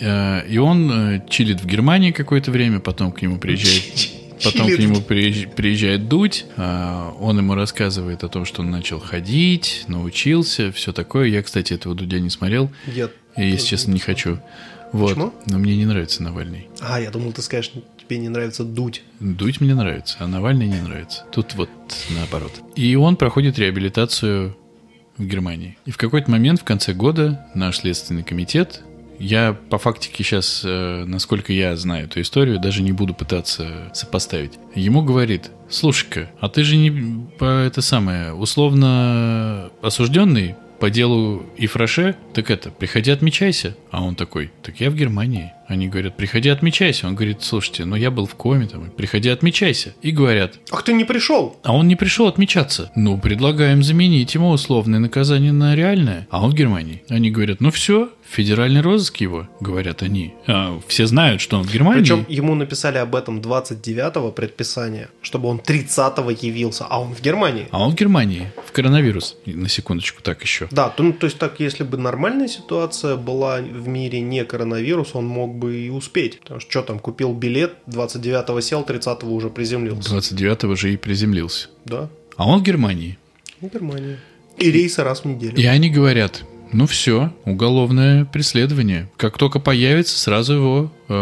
Э, 0.00 0.46
и 0.46 0.58
он 0.58 0.90
э, 0.90 1.22
чилит 1.28 1.60
в 1.60 1.66
Германии 1.66 2.10
какое-то 2.10 2.50
время, 2.50 2.80
потом 2.80 3.12
к 3.12 3.22
нему 3.22 3.38
приезжает 3.38 4.10
потом 4.42 4.66
Чилит. 4.66 4.76
к 4.76 4.80
нему 4.82 4.96
приезж- 4.96 5.48
приезжает 5.54 6.08
Дудь, 6.08 6.46
а, 6.56 7.14
он 7.20 7.38
ему 7.38 7.54
рассказывает 7.54 8.24
о 8.24 8.28
том, 8.28 8.44
что 8.44 8.62
он 8.62 8.70
начал 8.70 8.98
ходить, 9.00 9.84
научился, 9.86 10.72
все 10.72 10.92
такое. 10.92 11.26
Я, 11.28 11.42
кстати, 11.42 11.72
этого 11.74 11.94
Дудя 11.94 12.20
не 12.20 12.30
смотрел, 12.30 12.70
Я... 12.86 13.10
и, 13.36 13.50
если 13.50 13.66
честно, 13.68 13.92
не 13.92 13.98
хочу. 14.00 14.38
Вот. 14.92 15.10
Почему? 15.10 15.32
Но 15.46 15.58
мне 15.58 15.76
не 15.76 15.86
нравится 15.86 16.22
Навальный. 16.22 16.68
А, 16.80 17.00
я 17.00 17.10
думал, 17.10 17.32
ты 17.32 17.42
скажешь, 17.42 17.72
тебе 17.98 18.18
не 18.18 18.28
нравится 18.28 18.64
дуть. 18.64 19.02
Дудь 19.20 19.60
мне 19.60 19.74
нравится, 19.74 20.16
а 20.20 20.26
Навальный 20.26 20.66
не 20.66 20.80
нравится. 20.80 21.24
Тут 21.30 21.54
вот 21.54 21.70
наоборот. 22.10 22.52
И 22.74 22.94
он 22.96 23.16
проходит 23.16 23.58
реабилитацию 23.58 24.56
в 25.16 25.24
Германии. 25.24 25.76
И 25.84 25.90
в 25.90 25.96
какой-то 25.96 26.30
момент 26.30 26.60
в 26.60 26.64
конце 26.64 26.92
года 26.92 27.46
наш 27.54 27.78
следственный 27.78 28.22
комитет, 28.22 28.82
я 29.18 29.52
по 29.52 29.76
фактике 29.76 30.24
сейчас, 30.24 30.62
э, 30.64 31.04
насколько 31.06 31.52
я 31.52 31.76
знаю 31.76 32.06
эту 32.06 32.22
историю, 32.22 32.58
даже 32.58 32.82
не 32.82 32.92
буду 32.92 33.12
пытаться 33.12 33.90
сопоставить. 33.92 34.52
Ему 34.74 35.02
говорит, 35.02 35.50
слушай-ка, 35.68 36.30
а 36.40 36.48
ты 36.48 36.64
же 36.64 36.76
не 36.76 37.26
по 37.38 37.44
это 37.44 37.82
самое, 37.82 38.32
условно 38.32 39.70
осужденный 39.82 40.54
по 40.80 40.90
делу 40.90 41.44
Ифраше, 41.58 42.16
так 42.32 42.50
это, 42.50 42.70
приходи 42.70 43.10
отмечайся. 43.10 43.76
А 43.90 44.02
он 44.02 44.14
такой, 44.14 44.50
так 44.62 44.80
я 44.80 44.90
в 44.90 44.94
Германии. 44.94 45.52
Они 45.70 45.86
говорят, 45.86 46.16
приходи 46.16 46.48
отмечайся. 46.48 47.06
Он 47.06 47.14
говорит, 47.14 47.44
слушайте, 47.44 47.84
ну 47.84 47.94
я 47.94 48.10
был 48.10 48.26
в 48.26 48.34
коме 48.34 48.66
там, 48.66 48.90
приходи 48.90 49.28
отмечайся. 49.28 49.94
И 50.02 50.10
говорят, 50.10 50.58
Ах, 50.72 50.82
ты 50.82 50.92
не 50.92 51.04
пришел! 51.04 51.56
а 51.62 51.76
он 51.76 51.86
не 51.86 51.94
пришел 51.94 52.26
отмечаться. 52.26 52.90
Ну, 52.96 53.16
предлагаем 53.18 53.84
заменить 53.84 54.34
ему 54.34 54.50
условное 54.50 54.98
наказание 54.98 55.52
на 55.52 55.76
реальное. 55.76 56.26
А 56.28 56.42
он 56.44 56.50
в 56.50 56.54
Германии. 56.54 57.04
Они 57.08 57.30
говорят, 57.30 57.60
ну 57.60 57.70
все, 57.70 58.10
федеральный 58.28 58.80
розыск 58.80 59.18
его, 59.18 59.48
говорят 59.60 60.02
они. 60.02 60.34
А, 60.48 60.80
все 60.88 61.06
знают, 61.06 61.40
что 61.40 61.56
он 61.58 61.64
в 61.64 61.72
Германии. 61.72 62.00
Причем 62.00 62.26
ему 62.28 62.56
написали 62.56 62.98
об 62.98 63.14
этом 63.14 63.38
29-го 63.40 64.32
предписания, 64.32 65.08
чтобы 65.22 65.48
он 65.48 65.58
30-го 65.58 66.30
явился, 66.30 66.84
а 66.88 67.00
он 67.00 67.14
в 67.14 67.20
Германии. 67.20 67.68
А 67.70 67.80
он 67.80 67.92
в 67.92 67.94
Германии. 67.94 68.50
В 68.66 68.72
коронавирус. 68.72 69.36
На 69.46 69.68
секундочку, 69.68 70.20
так 70.22 70.42
еще. 70.42 70.66
Да, 70.72 70.88
то, 70.88 71.04
ну, 71.04 71.12
то 71.12 71.26
есть 71.26 71.38
так, 71.38 71.60
если 71.60 71.84
бы 71.84 71.96
нормальная 71.96 72.48
ситуация 72.48 73.16
была 73.16 73.58
в 73.58 73.86
мире 73.86 74.20
не 74.20 74.44
коронавирус, 74.44 75.14
он 75.14 75.26
мог 75.26 75.59
бы 75.60 75.76
и 75.76 75.88
успеть. 75.90 76.40
Потому 76.40 76.58
что 76.58 76.70
что 76.70 76.82
там, 76.82 76.98
купил 76.98 77.32
билет, 77.32 77.74
29-го 77.86 78.60
сел, 78.60 78.82
30-го 78.82 79.32
уже 79.32 79.48
приземлился. 79.50 80.16
29-го 80.16 80.74
же 80.74 80.92
и 80.92 80.96
приземлился. 80.96 81.68
Да, 81.84 82.08
А 82.36 82.48
он 82.48 82.60
в 82.60 82.62
Германии. 82.64 83.16
в 83.60 83.68
Германии. 83.68 84.16
И 84.58 84.70
рейсы 84.72 85.02
раз 85.04 85.20
в 85.20 85.24
неделю. 85.26 85.56
И 85.56 85.64
они 85.66 85.88
говорят, 85.90 86.42
ну 86.72 86.86
все, 86.86 87.32
уголовное 87.44 88.24
преследование. 88.24 89.08
Как 89.16 89.38
только 89.38 89.58
появится, 89.60 90.18
сразу 90.18 90.52
его 90.54 90.92
э, 91.08 91.12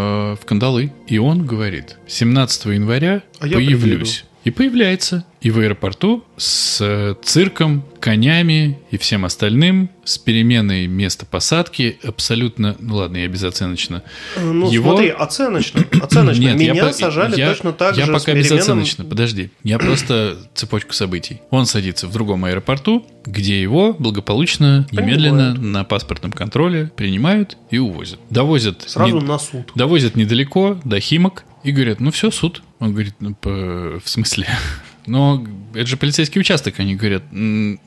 в 0.40 0.44
кандалы. 0.44 0.92
И 1.06 1.18
он 1.18 1.44
говорит, 1.46 1.96
17 2.06 2.66
января 2.66 3.22
А 3.38 3.46
я 3.46 3.56
появлюсь. 3.56 4.24
И 4.48 4.50
появляется. 4.50 5.26
И 5.42 5.50
в 5.50 5.58
аэропорту 5.60 6.24
с 6.38 6.78
э, 6.80 7.14
цирком, 7.22 7.84
конями 8.00 8.78
и 8.90 8.96
всем 8.96 9.26
остальным, 9.26 9.90
с 10.02 10.16
переменой 10.16 10.86
места 10.86 11.26
посадки, 11.26 11.98
абсолютно, 12.02 12.74
ну 12.80 12.96
ладно, 12.96 13.18
я 13.18 13.28
безоценочно. 13.28 14.02
Ну, 14.42 14.70
Его- 14.70 14.92
смотри, 14.92 15.10
оценочно. 15.10 15.84
Оценочно. 16.02 16.40
Нет, 16.40 16.60
я 16.62 16.72
Меня 16.72 16.86
по- 16.86 16.92
сажали 16.94 17.38
я- 17.38 17.50
точно 17.50 17.72
так 17.74 17.94
я 17.98 18.06
же 18.06 18.12
пока 18.12 18.32
с 18.32 18.34
переменным- 18.34 18.42
безоценочно, 18.42 19.04
подожди. 19.04 19.50
Я 19.64 19.78
просто 19.78 20.38
цепочку 20.54 20.94
событий. 20.94 21.42
Он 21.50 21.66
садится 21.66 22.06
в 22.08 22.12
другом 22.12 22.46
аэропорту, 22.46 23.06
где 23.26 23.60
его 23.60 23.92
благополучно, 23.92 24.88
немедленно 24.92 25.52
на 25.52 25.84
паспортном 25.84 26.32
контроле 26.32 26.90
принимают 26.96 27.58
и 27.70 27.76
увозят. 27.76 28.18
Довозят, 28.30 28.82
Сразу 28.88 29.20
не- 29.20 29.26
на 29.26 29.38
суд. 29.38 29.70
довозят 29.74 30.16
недалеко, 30.16 30.80
до 30.84 30.98
Химок, 31.00 31.44
и 31.68 31.72
говорят, 31.72 32.00
ну 32.00 32.10
все, 32.10 32.30
суд. 32.30 32.62
Он 32.78 32.92
говорит, 32.92 33.14
ну, 33.20 33.34
по- 33.34 34.00
в 34.04 34.08
смысле? 34.08 34.46
Но 35.06 35.44
это 35.74 35.86
же 35.86 35.96
полицейский 35.96 36.40
участок, 36.40 36.74
они 36.80 36.94
говорят, 36.96 37.22
«М, 37.32 37.80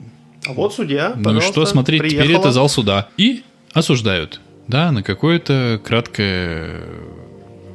А 0.46 0.52
вот 0.52 0.74
судья, 0.74 1.14
ну 1.16 1.36
и 1.38 1.40
что, 1.40 1.64
смотри, 1.66 1.98
теперь 1.98 2.10
приехала. 2.16 2.40
это 2.40 2.52
зал 2.52 2.68
суда. 2.68 3.08
И 3.16 3.42
осуждают. 3.72 4.40
Да, 4.68 4.90
на 4.92 5.02
какое-то 5.02 5.80
краткое... 5.84 6.82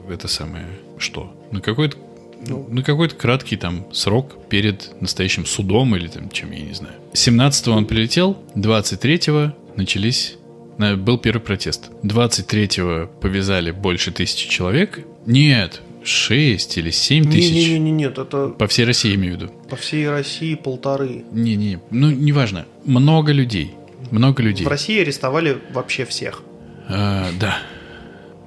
Это 0.10 0.28
самое... 0.28 0.66
Что? 1.00 1.34
На 1.52 1.62
какой-то 1.62 1.98
Ну. 2.48 2.68
на 2.70 2.82
какой-то 2.84 3.16
краткий 3.16 3.56
там 3.58 3.86
срок 3.94 4.48
перед 4.50 5.00
настоящим 5.02 5.46
судом 5.46 5.96
или 5.96 6.08
там 6.08 6.30
чем, 6.30 6.52
я 6.52 6.62
не 6.62 6.74
знаю. 6.74 6.96
17-го 7.14 7.72
он 7.76 7.86
прилетел, 7.86 8.38
23-го 8.56 9.54
начались... 9.76 10.36
на- 10.78 10.96
Был 10.98 11.18
первый 11.18 11.42
протест. 11.42 11.90
23-го 12.04 13.08
повязали 13.22 13.72
больше 13.72 14.12
тысячи 14.12 14.50
человек. 14.50 15.00
Нет, 15.26 15.82
6 16.08 16.78
или 16.78 16.90
7 16.92 17.30
тысяч. 17.30 17.52
Не-не-не, 17.54 17.92
нет, 17.92 18.18
это 18.18 18.48
По 18.50 18.68
всей 18.68 18.86
России, 18.86 19.14
имею 19.16 19.34
в 19.34 19.42
виду. 19.42 19.52
по 19.70 19.76
всей 19.76 20.10
России 20.10 20.56
полторы. 20.56 21.24
Не-не, 21.32 21.80
ну, 21.92 22.10
неважно. 22.10 22.66
Много 22.86 23.32
людей. 23.32 23.74
Много 24.12 24.42
людей. 24.42 24.66
В 24.66 24.70
России 24.70 25.02
арестовали 25.02 25.58
вообще 25.74 26.06
всех. 26.06 26.44
А, 26.88 27.30
да. 27.40 27.58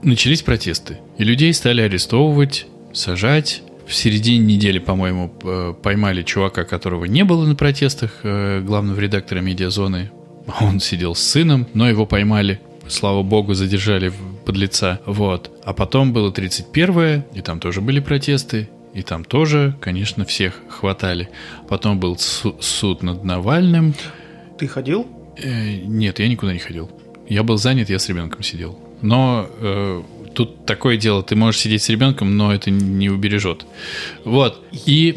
Начались 0.02 0.42
протесты. 0.42 0.98
И 1.18 1.24
людей 1.24 1.52
стали 1.52 1.82
арестовывать, 1.82 2.66
сажать. 2.94 3.62
В 3.86 3.94
середине 3.94 4.54
недели, 4.54 4.78
по-моему, 4.78 5.28
поймали 5.82 6.22
чувака, 6.22 6.64
которого 6.64 7.04
не 7.06 7.24
было 7.24 7.44
на 7.44 7.56
протестах, 7.56 8.20
э, 8.22 8.60
главного 8.60 8.98
редактора 9.00 9.40
медиазоны. 9.40 10.10
Он 10.60 10.80
сидел 10.80 11.14
с 11.14 11.20
сыном, 11.20 11.66
но 11.74 11.88
его 11.88 12.06
поймали. 12.06 12.60
Слава 12.88 13.22
богу, 13.22 13.54
задержали 13.54 14.12
подлеца. 14.50 15.00
Вот. 15.06 15.50
А 15.64 15.72
потом 15.72 16.12
было 16.12 16.32
31-е, 16.32 17.24
и 17.34 17.40
там 17.40 17.60
тоже 17.60 17.80
были 17.80 18.00
протесты. 18.00 18.68
И 18.94 19.02
там 19.02 19.24
тоже, 19.24 19.76
конечно, 19.80 20.24
всех 20.24 20.60
хватали. 20.68 21.28
Потом 21.68 22.00
был 22.00 22.18
су- 22.18 22.56
суд 22.60 23.04
над 23.04 23.22
Навальным. 23.22 23.94
Ты 24.58 24.66
ходил? 24.66 25.06
Э, 25.36 25.76
нет, 25.76 26.18
я 26.18 26.28
никуда 26.28 26.52
не 26.52 26.58
ходил. 26.58 26.90
Я 27.28 27.44
был 27.44 27.56
занят, 27.58 27.88
я 27.90 28.00
с 28.00 28.08
ребенком 28.08 28.42
сидел. 28.42 28.76
Но 29.02 29.46
э, 29.60 30.02
тут 30.34 30.66
такое 30.66 30.96
дело, 30.96 31.22
ты 31.22 31.36
можешь 31.36 31.60
сидеть 31.60 31.82
с 31.82 31.88
ребенком, 31.88 32.36
но 32.36 32.52
это 32.52 32.72
не 32.72 33.08
убережет. 33.08 33.64
Вот. 34.24 34.60
И, 34.86 35.16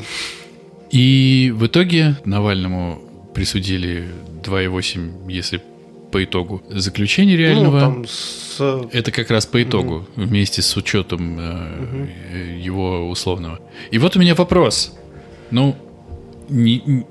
и 0.91 1.51
в 1.55 1.65
итоге 1.65 2.18
Навальному 2.26 3.01
присудили 3.34 4.07
2,8, 4.43 5.31
если 5.31 5.64
по 6.11 6.23
итогу 6.23 6.61
заключения 6.69 7.35
реального. 7.35 7.73
Ну, 7.73 7.80
там 7.80 8.05
с... 8.58 8.88
Это 8.92 9.12
как 9.12 9.30
раз 9.32 9.46
по 9.46 9.62
итогу, 9.64 10.06
вместе 10.16 10.62
с 10.62 10.76
учетом 10.78 11.38
э, 11.40 12.06
э, 12.34 12.60
его 12.60 13.10
условного. 13.10 13.60
И 13.92 13.98
вот 13.98 14.16
у 14.16 14.20
меня 14.20 14.36
вопрос. 14.36 14.94
Ну, 15.52 15.76
не- 16.50 16.82
не- 16.86 17.06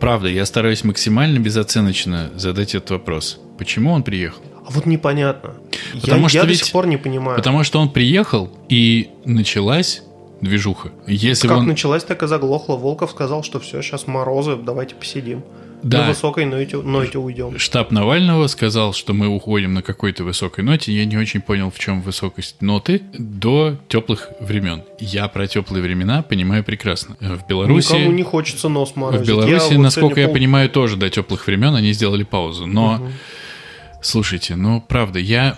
правда, 0.00 0.28
я 0.28 0.44
стараюсь 0.46 0.84
максимально 0.84 1.38
безоценочно 1.38 2.30
задать 2.36 2.74
этот 2.74 2.90
вопрос. 2.90 3.40
Почему 3.58 3.92
он 3.92 4.02
приехал? 4.02 4.42
А 4.66 4.70
вот 4.70 4.86
непонятно. 4.86 5.54
Потому 6.00 6.22
я 6.22 6.28
что 6.28 6.38
я 6.38 6.44
ведь- 6.44 6.58
до 6.58 6.64
сих 6.64 6.72
пор 6.72 6.86
не 6.86 6.96
понимаю. 6.96 7.36
Потому 7.36 7.64
что 7.64 7.80
он 7.80 7.90
приехал, 7.90 8.50
и 8.68 9.10
началась 9.24 10.02
движуха. 10.40 10.90
Если 11.06 11.48
как 11.48 11.58
он... 11.58 11.66
началась, 11.66 12.04
так 12.04 12.22
и 12.22 12.26
заглохла. 12.26 12.76
Волков 12.76 13.10
сказал, 13.10 13.42
что 13.42 13.60
все, 13.60 13.82
сейчас 13.82 14.06
морозы, 14.06 14.56
давайте 14.56 14.94
посидим. 14.94 15.42
Да. 15.82 16.02
На 16.02 16.08
высокой 16.08 16.46
ноте, 16.46 16.78
ноте 16.78 17.18
уйдем. 17.18 17.58
Штаб 17.58 17.90
Навального 17.90 18.46
сказал, 18.46 18.94
что 18.94 19.12
мы 19.12 19.28
уходим 19.28 19.74
на 19.74 19.82
какой-то 19.82 20.24
высокой 20.24 20.64
ноте. 20.64 20.92
Я 20.92 21.04
не 21.04 21.18
очень 21.18 21.42
понял, 21.42 21.70
в 21.70 21.78
чем 21.78 22.00
высокость 22.00 22.62
ноты 22.62 23.02
до 23.18 23.76
теплых 23.88 24.30
времен. 24.40 24.82
Я 24.98 25.28
про 25.28 25.46
теплые 25.46 25.82
времена 25.82 26.22
понимаю 26.22 26.64
прекрасно. 26.64 27.16
В 27.20 27.46
Беларуси... 27.46 27.92
Никому 27.92 28.12
не 28.12 28.22
хочется 28.22 28.70
нос 28.70 28.96
морозить. 28.96 29.26
В 29.26 29.28
Беларуси, 29.28 29.74
Я 29.74 29.78
насколько 29.78 30.20
я 30.20 30.26
пол- 30.26 30.34
понимаю, 30.34 30.70
тоже 30.70 30.96
до 30.96 31.10
теплых 31.10 31.46
времен 31.46 31.74
они 31.74 31.92
сделали 31.92 32.22
паузу. 32.22 32.64
Но, 32.64 33.06
слушайте, 34.00 34.56
ну, 34.56 34.80
правда, 34.80 35.18
я... 35.18 35.54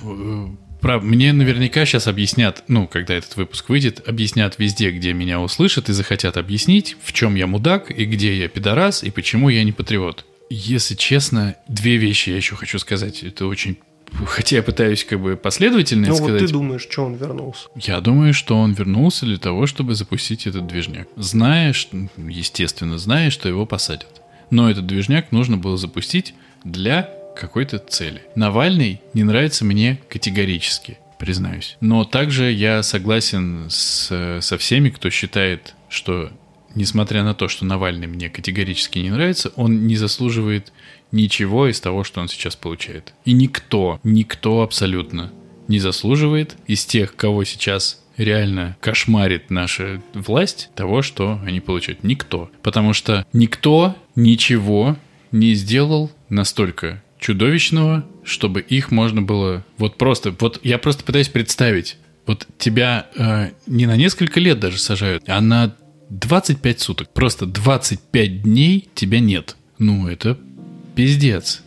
прав- 0.86 1.02
Мне 1.02 1.32
наверняка 1.32 1.84
сейчас 1.84 2.06
объяснят, 2.06 2.62
ну, 2.68 2.86
когда 2.86 3.14
этот 3.14 3.36
выпуск 3.36 3.68
выйдет, 3.68 4.06
объяснят 4.08 4.58
везде, 4.58 4.90
где 4.90 5.12
меня 5.12 5.40
услышат 5.40 5.88
и 5.88 5.92
захотят 5.92 6.36
объяснить, 6.36 6.96
в 7.02 7.12
чем 7.12 7.34
я 7.34 7.46
мудак 7.46 7.90
и 7.90 8.04
где 8.04 8.36
я 8.38 8.48
пидорас 8.48 9.02
и 9.02 9.10
почему 9.10 9.48
я 9.48 9.64
не 9.64 9.72
патриот. 9.72 10.24
Если 10.48 10.94
честно, 10.94 11.56
две 11.68 11.96
вещи 11.96 12.30
я 12.30 12.36
еще 12.36 12.54
хочу 12.54 12.78
сказать. 12.78 13.22
Это 13.24 13.46
очень... 13.46 13.78
Хотя 14.26 14.56
я 14.56 14.62
пытаюсь 14.62 15.02
как 15.04 15.20
бы 15.20 15.36
последовательно 15.36 16.06
Ну 16.06 16.14
это 16.14 16.22
вот 16.22 16.28
сказать. 16.30 16.46
ты 16.46 16.52
думаешь, 16.52 16.82
что 16.82 17.04
он 17.04 17.14
вернулся? 17.16 17.66
Я 17.74 18.00
думаю, 18.00 18.32
что 18.32 18.56
он 18.56 18.72
вернулся 18.72 19.26
для 19.26 19.38
того, 19.38 19.66
чтобы 19.66 19.96
запустить 19.96 20.46
этот 20.46 20.68
движняк. 20.68 21.08
Зная, 21.16 21.72
что, 21.72 21.96
естественно, 22.16 22.98
зная, 22.98 23.30
что 23.30 23.48
его 23.48 23.66
посадят. 23.66 24.22
Но 24.50 24.70
этот 24.70 24.86
движняк 24.86 25.32
нужно 25.32 25.56
было 25.56 25.76
запустить 25.76 26.34
для 26.62 27.10
какой-то 27.36 27.78
цели. 27.78 28.22
Навальный 28.34 29.00
не 29.14 29.24
нравится 29.24 29.64
мне 29.64 30.00
категорически, 30.08 30.98
признаюсь. 31.18 31.76
Но 31.80 32.04
также 32.04 32.50
я 32.50 32.82
согласен 32.82 33.66
с, 33.68 34.40
со 34.40 34.58
всеми, 34.58 34.90
кто 34.90 35.10
считает, 35.10 35.74
что 35.88 36.30
несмотря 36.74 37.22
на 37.22 37.34
то, 37.34 37.48
что 37.48 37.64
Навальный 37.64 38.06
мне 38.06 38.28
категорически 38.28 38.98
не 38.98 39.10
нравится, 39.10 39.52
он 39.56 39.86
не 39.86 39.96
заслуживает 39.96 40.72
ничего 41.12 41.68
из 41.68 41.80
того, 41.80 42.04
что 42.04 42.20
он 42.20 42.28
сейчас 42.28 42.56
получает. 42.56 43.14
И 43.24 43.32
никто, 43.32 44.00
никто 44.04 44.62
абсолютно 44.62 45.32
не 45.68 45.78
заслуживает 45.78 46.56
из 46.66 46.84
тех, 46.84 47.16
кого 47.16 47.44
сейчас 47.44 48.02
реально 48.16 48.76
кошмарит 48.80 49.50
наша 49.50 50.00
власть 50.14 50.70
того, 50.74 51.02
что 51.02 51.40
они 51.44 51.60
получают? 51.60 52.02
Никто. 52.02 52.50
Потому 52.62 52.92
что 52.92 53.26
никто 53.32 53.96
ничего 54.14 54.96
не 55.32 55.54
сделал 55.54 56.10
настолько 56.28 57.02
чудовищного, 57.26 58.04
чтобы 58.22 58.60
их 58.60 58.92
можно 58.92 59.20
было 59.20 59.64
вот 59.78 59.98
просто... 59.98 60.32
Вот 60.38 60.60
я 60.62 60.78
просто 60.78 61.02
пытаюсь 61.02 61.28
представить. 61.28 61.96
Вот 62.24 62.46
тебя 62.56 63.08
э, 63.16 63.50
не 63.66 63.86
на 63.86 63.96
несколько 63.96 64.38
лет 64.38 64.60
даже 64.60 64.78
сажают, 64.78 65.24
а 65.26 65.40
на 65.40 65.74
25 66.10 66.80
суток. 66.80 67.08
Просто 67.08 67.46
25 67.46 68.42
дней 68.42 68.88
тебя 68.94 69.18
нет. 69.18 69.56
Ну, 69.78 70.06
это 70.06 70.38
пиздец. 70.94 71.62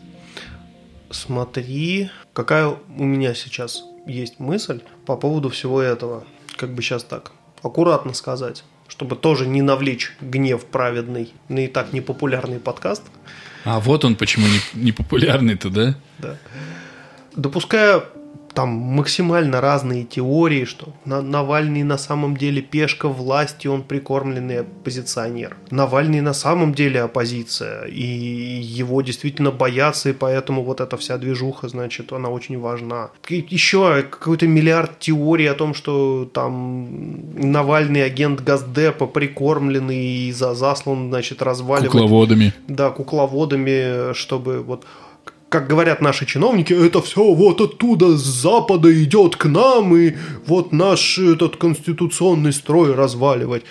Смотри, 1.12 2.10
какая 2.32 2.68
у 2.68 3.04
меня 3.04 3.34
сейчас 3.34 3.84
есть 4.08 4.40
мысль 4.40 4.80
по 5.06 5.18
поводу 5.18 5.50
всего 5.50 5.82
этого. 5.82 6.24
Как 6.56 6.74
бы 6.74 6.82
сейчас 6.82 7.04
так, 7.04 7.34
аккуратно 7.64 8.14
сказать, 8.14 8.64
чтобы 8.88 9.18
тоже 9.18 9.46
не 9.46 9.62
навлечь 9.62 10.16
гнев 10.22 10.64
праведный 10.64 11.34
на 11.50 11.66
и 11.66 11.68
так 11.68 11.92
непопулярный 11.92 12.62
подкаст. 12.62 13.04
А 13.66 13.80
вот 13.80 14.06
он 14.06 14.16
почему 14.16 14.48
не, 14.48 14.60
не 14.74 14.92
популярный-то, 14.92 15.70
да? 15.70 15.96
Да. 16.20 16.38
Допуская 17.36 18.04
там 18.54 18.70
максимально 18.70 19.62
разные 19.62 20.04
теории, 20.04 20.66
что 20.66 20.94
Навальный 21.06 21.84
на 21.84 21.98
самом 21.98 22.36
деле 22.36 22.62
пешка 22.62 23.08
власти, 23.08 23.68
он 23.68 23.84
прикормленный 23.84 24.62
оппозиционер. 24.62 25.56
Навальный 25.72 26.22
на 26.22 26.34
самом 26.34 26.74
деле 26.74 27.02
оппозиция, 27.02 27.86
и 27.86 28.04
его 28.04 29.02
действительно 29.02 29.52
боятся, 29.52 30.10
и 30.10 30.14
поэтому 30.14 30.64
вот 30.64 30.82
эта 30.82 30.98
вся 30.98 31.18
движуха, 31.18 31.68
значит, 31.68 32.12
она 32.12 32.30
очень 32.30 32.60
важна. 32.60 33.12
Еще 33.30 34.04
какой-то 34.04 34.48
миллиард 34.48 35.00
теорий 35.00 35.48
о 35.48 35.54
том, 35.54 35.74
что 35.74 36.30
там 36.34 36.90
Навальный 37.36 38.04
агент 38.04 38.42
Газдепа 38.42 39.08
прикормленный 39.08 40.28
и 40.28 40.32
заслан, 40.32 41.10
значит, 41.10 41.42
разваливать... 41.42 41.92
Кукловодами. 41.92 42.54
Да, 42.68 42.90
кукловодами, 42.90 44.14
чтобы 44.14 44.62
вот 44.62 44.86
как 45.50 45.68
говорят 45.68 46.02
наши 46.02 46.26
чиновники, 46.26 46.74
это 46.74 47.02
все 47.02 47.34
вот 47.34 47.60
оттуда, 47.60 48.16
с 48.16 48.24
запада 48.24 49.04
идет 49.04 49.36
к 49.36 49.46
нам, 49.46 49.96
и 49.96 50.14
вот 50.46 50.72
наш 50.72 51.18
этот 51.18 51.58
конституционный 51.58 52.54
строй 52.54 52.94
разваливать. 52.94 53.64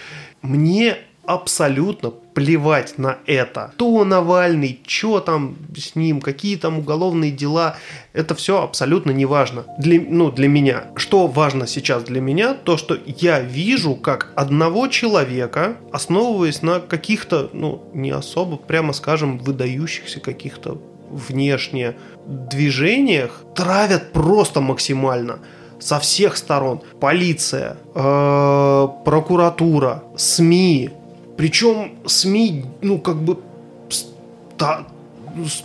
Мне 0.42 0.98
абсолютно 1.28 2.10
плевать 2.10 2.96
на 2.96 3.18
это. 3.26 3.72
Кто 3.74 4.02
Навальный, 4.04 4.80
что 4.86 5.20
там 5.20 5.56
с 5.76 5.94
ним, 5.94 6.22
какие 6.22 6.56
там 6.56 6.78
уголовные 6.78 7.30
дела, 7.30 7.76
это 8.14 8.34
все 8.34 8.62
абсолютно 8.62 9.10
не 9.10 9.26
важно. 9.26 9.66
Для, 9.78 10.00
ну, 10.00 10.32
для 10.32 10.48
меня. 10.48 10.84
Что 10.96 11.26
важно 11.26 11.66
сейчас 11.66 12.04
для 12.04 12.22
меня, 12.22 12.54
то, 12.54 12.78
что 12.78 12.96
я 13.04 13.40
вижу, 13.40 13.94
как 13.94 14.32
одного 14.36 14.88
человека, 14.88 15.76
основываясь 15.92 16.62
на 16.62 16.80
каких-то, 16.80 17.50
ну, 17.52 17.84
не 17.92 18.10
особо, 18.10 18.56
прямо 18.56 18.94
скажем, 18.94 19.36
выдающихся 19.36 20.20
каких-то 20.20 20.80
внешне 21.10 21.96
движениях 22.26 23.42
травят 23.54 24.12
просто 24.12 24.60
максимально 24.60 25.38
со 25.78 25.98
всех 26.00 26.36
сторон. 26.36 26.82
Полиция, 27.00 27.76
э, 27.94 28.88
прокуратура, 29.04 30.02
СМИ. 30.16 30.90
Причем 31.36 31.98
СМИ, 32.06 32.64
ну, 32.82 32.98
как 32.98 33.16
бы 33.16 33.38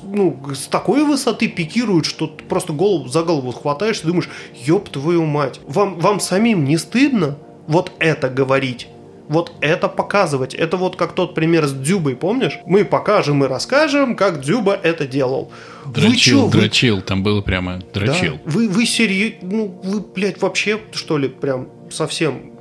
ну, 0.03 0.37
с 0.53 0.67
такой 0.67 1.03
высоты 1.03 1.47
пикируют, 1.47 2.05
что 2.05 2.27
ты 2.27 2.43
просто 2.43 2.73
голову 2.73 3.07
за 3.07 3.23
голову 3.23 3.51
хватаешь 3.51 4.01
и 4.03 4.07
думаешь, 4.07 4.29
ёб 4.53 4.89
твою 4.89 5.25
мать, 5.25 5.59
вам, 5.65 5.99
вам 5.99 6.19
самим 6.19 6.65
не 6.65 6.77
стыдно 6.77 7.37
вот 7.67 7.91
это 7.99 8.29
говорить? 8.29 8.87
Вот 9.27 9.53
это 9.61 9.89
показывать. 9.89 10.53
Это 10.53 10.77
вот 10.77 10.95
как 10.95 11.13
тот 11.13 11.35
пример 11.35 11.65
с 11.65 11.73
Дзюбой, 11.73 12.15
помнишь? 12.15 12.59
Мы 12.65 12.85
покажем 12.85 13.43
и 13.43 13.47
расскажем, 13.47 14.15
как 14.15 14.41
Дзюба 14.41 14.77
это 14.81 15.07
делал. 15.07 15.51
Дрочил, 15.85 16.45
вы 16.45 16.51
чё, 16.51 16.59
дрочил, 16.59 16.95
вы... 16.97 17.01
там 17.01 17.23
было 17.23 17.41
прямо 17.41 17.81
дрочил. 17.93 18.35
Да? 18.35 18.51
Вы, 18.51 18.69
вы 18.69 18.85
серьезно, 18.85 19.37
ну, 19.41 19.81
вы, 19.83 19.99
блядь, 20.01 20.41
вообще, 20.41 20.79
что 20.93 21.17
ли, 21.17 21.27
прям 21.27 21.69
совсем 21.89 22.52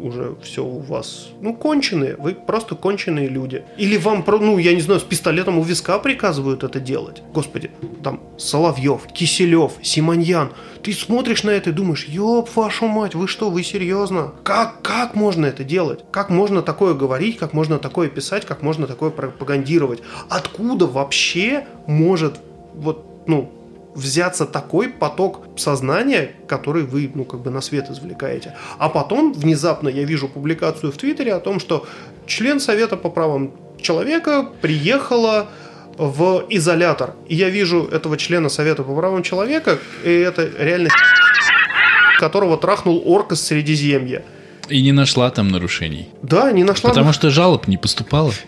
уже 0.00 0.36
все 0.42 0.64
у 0.64 0.78
вас, 0.78 1.28
ну, 1.40 1.54
конченые, 1.54 2.16
вы 2.16 2.34
просто 2.34 2.74
конченые 2.74 3.28
люди. 3.28 3.64
Или 3.76 3.96
вам, 3.96 4.24
ну, 4.26 4.58
я 4.58 4.74
не 4.74 4.80
знаю, 4.80 5.00
с 5.00 5.04
пистолетом 5.04 5.58
у 5.58 5.62
виска 5.62 5.98
приказывают 5.98 6.64
это 6.64 6.80
делать. 6.80 7.22
Господи, 7.32 7.70
там 8.02 8.20
Соловьев, 8.38 9.06
Киселев, 9.12 9.72
Симоньян. 9.82 10.52
Ты 10.82 10.92
смотришь 10.92 11.44
на 11.44 11.50
это 11.50 11.70
и 11.70 11.72
думаешь, 11.72 12.06
ёб 12.06 12.48
вашу 12.54 12.86
мать, 12.86 13.14
вы 13.14 13.28
что, 13.28 13.50
вы 13.50 13.62
серьезно? 13.62 14.32
Как, 14.42 14.80
как 14.82 15.14
можно 15.14 15.46
это 15.46 15.62
делать? 15.62 16.00
Как 16.10 16.30
можно 16.30 16.62
такое 16.62 16.94
говорить, 16.94 17.36
как 17.36 17.52
можно 17.52 17.78
такое 17.78 18.08
писать, 18.08 18.46
как 18.46 18.62
можно 18.62 18.86
такое 18.86 19.10
пропагандировать? 19.10 20.00
Откуда 20.28 20.86
вообще 20.86 21.66
может 21.86 22.40
вот, 22.74 23.04
ну, 23.26 23.52
взяться 23.94 24.46
такой 24.46 24.88
поток 24.88 25.46
сознания, 25.56 26.32
который 26.46 26.84
вы, 26.84 27.10
ну, 27.14 27.24
как 27.24 27.40
бы 27.40 27.50
на 27.50 27.60
свет 27.60 27.90
извлекаете. 27.90 28.54
А 28.78 28.88
потом 28.88 29.32
внезапно 29.32 29.88
я 29.88 30.04
вижу 30.04 30.28
публикацию 30.28 30.92
в 30.92 30.96
Твиттере 30.96 31.34
о 31.34 31.40
том, 31.40 31.60
что 31.60 31.86
член 32.26 32.60
Совета 32.60 32.96
по 32.96 33.10
правам 33.10 33.52
человека 33.80 34.48
приехала 34.60 35.48
в 35.96 36.46
изолятор. 36.48 37.14
И 37.28 37.34
я 37.34 37.50
вижу 37.50 37.84
этого 37.84 38.16
члена 38.16 38.48
Совета 38.48 38.82
по 38.82 38.94
правам 38.94 39.22
человека, 39.22 39.78
и 40.04 40.10
это 40.10 40.48
реально 40.58 40.90
которого 42.18 42.56
трахнул 42.56 43.02
орк 43.06 43.32
из 43.32 43.42
Средиземья. 43.42 44.22
И 44.68 44.82
не 44.82 44.92
нашла 44.92 45.30
там 45.30 45.48
нарушений. 45.48 46.08
Да, 46.22 46.52
не 46.52 46.62
нашла. 46.62 46.90
Потому 46.90 47.12
что 47.12 47.30
жалоб 47.30 47.66
не 47.66 47.76
поступало. 47.76 48.32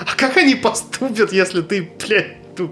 А 0.00 0.16
как 0.16 0.38
они 0.38 0.54
поступят, 0.54 1.30
если 1.30 1.60
ты, 1.60 1.90
блядь, 1.98 2.54
тут 2.56 2.70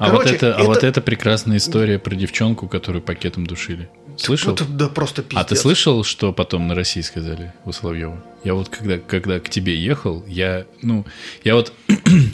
а, 0.00 0.06
Короче, 0.06 0.24
вот 0.24 0.34
это, 0.34 0.46
это... 0.46 0.56
а 0.56 0.64
вот 0.64 0.82
это 0.82 1.00
прекрасная 1.02 1.58
история 1.58 1.98
про 1.98 2.14
девчонку, 2.14 2.68
которую 2.68 3.02
пакетом 3.02 3.46
душили. 3.46 3.90
Слышал? 4.16 4.54
Это, 4.54 4.64
да 4.64 4.88
просто 4.88 5.22
пиздец. 5.22 5.38
А 5.38 5.44
ты 5.44 5.56
слышал, 5.56 6.04
что 6.04 6.32
потом 6.32 6.66
на 6.68 6.74
России 6.74 7.02
сказали 7.02 7.52
у 7.66 7.72
Соловьева? 7.72 8.24
Я 8.42 8.54
вот 8.54 8.70
когда, 8.70 8.96
когда 8.96 9.38
к 9.40 9.50
тебе 9.50 9.76
ехал, 9.78 10.24
я, 10.26 10.64
ну, 10.80 11.04
я 11.44 11.54
вот, 11.54 11.74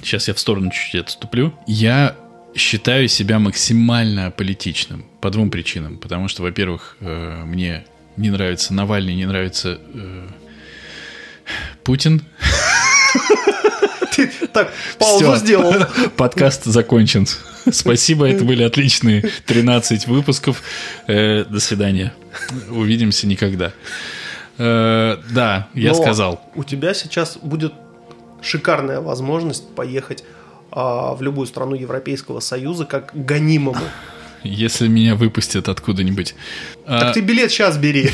сейчас 0.05 0.29
я 0.29 0.35
в 0.35 0.39
сторону 0.39 0.71
чуть-чуть 0.71 1.07
отступлю, 1.07 1.53
я 1.67 2.15
считаю 2.55 3.09
себя 3.09 3.41
максимально 3.41 4.31
политичным 4.31 5.05
по 5.21 5.31
двум 5.31 5.51
причинам. 5.51 5.99
Потому 5.99 6.29
что, 6.29 6.45
во-первых, 6.45 6.97
э, 7.01 7.43
мне 7.45 7.85
не 8.17 8.31
нравится 8.31 8.75
Навальный, 8.75 9.17
не 9.17 9.27
нравится 9.27 9.81
э, 9.93 10.29
Путин. 11.83 12.23
Так 14.57 14.73
паузу 14.99 15.19
Всё. 15.19 15.37
сделал. 15.37 15.75
Подкаст 16.17 16.65
закончен. 16.65 17.27
Спасибо, 17.71 18.27
это 18.27 18.43
были 18.43 18.63
отличные 18.63 19.23
13 19.45 20.07
выпусков. 20.07 20.63
Э, 21.07 21.45
до 21.45 21.61
свидания. 21.61 22.15
Увидимся 22.71 23.27
никогда. 23.27 23.73
Э, 24.57 25.19
да, 25.31 25.69
я 25.75 25.91
Но 25.91 25.95
сказал. 25.97 26.41
У 26.55 26.65
тебя 26.65 26.95
сейчас 26.95 27.37
будет 27.37 27.75
шикарная 28.41 29.03
возможность 29.03 29.69
поехать 29.75 30.25
а, 30.73 31.15
в 31.15 31.21
любую 31.21 31.47
страну 31.47 31.75
Европейского 31.75 32.41
Союза 32.41 32.87
как 32.87 33.11
гонимому. 33.13 33.77
Если 34.43 34.89
меня 34.89 35.17
выпустят 35.17 35.69
откуда-нибудь. 35.69 36.35
Так 36.87 37.03
а... 37.03 37.13
ты 37.13 37.21
билет 37.21 37.51
сейчас 37.51 37.77
бери. 37.77 38.11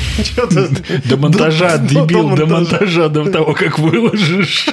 До 1.05 1.15
монтажа, 1.15 1.77
дебил, 1.77 2.35
до 2.35 2.47
монтажа, 2.47 3.07
до 3.07 3.31
того, 3.31 3.53
как 3.53 3.79
выложишь. 3.79 4.72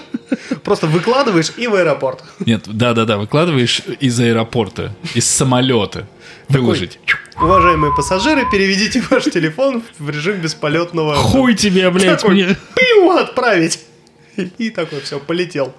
Просто 0.70 0.86
выкладываешь 0.86 1.52
и 1.56 1.66
в 1.66 1.74
аэропорт. 1.74 2.22
Нет, 2.46 2.62
да-да-да, 2.66 3.18
выкладываешь 3.18 3.82
из 3.98 4.20
аэропорта, 4.20 4.94
из 5.16 5.28
самолета. 5.28 6.06
Выложить. 6.48 7.00
Уважаемые 7.42 7.92
пассажиры, 7.92 8.48
переведите 8.48 9.02
ваш 9.10 9.24
телефон 9.24 9.82
в 9.98 10.08
режим 10.10 10.36
бесполетного... 10.36 11.16
Хуй 11.16 11.56
тебе, 11.56 11.90
блядь, 11.90 12.20
такой, 12.20 12.34
мне... 12.34 12.56
Пиу, 12.76 13.10
отправить. 13.10 13.80
И 14.58 14.70
такой, 14.70 15.00
все, 15.00 15.18
полетел. 15.18 15.74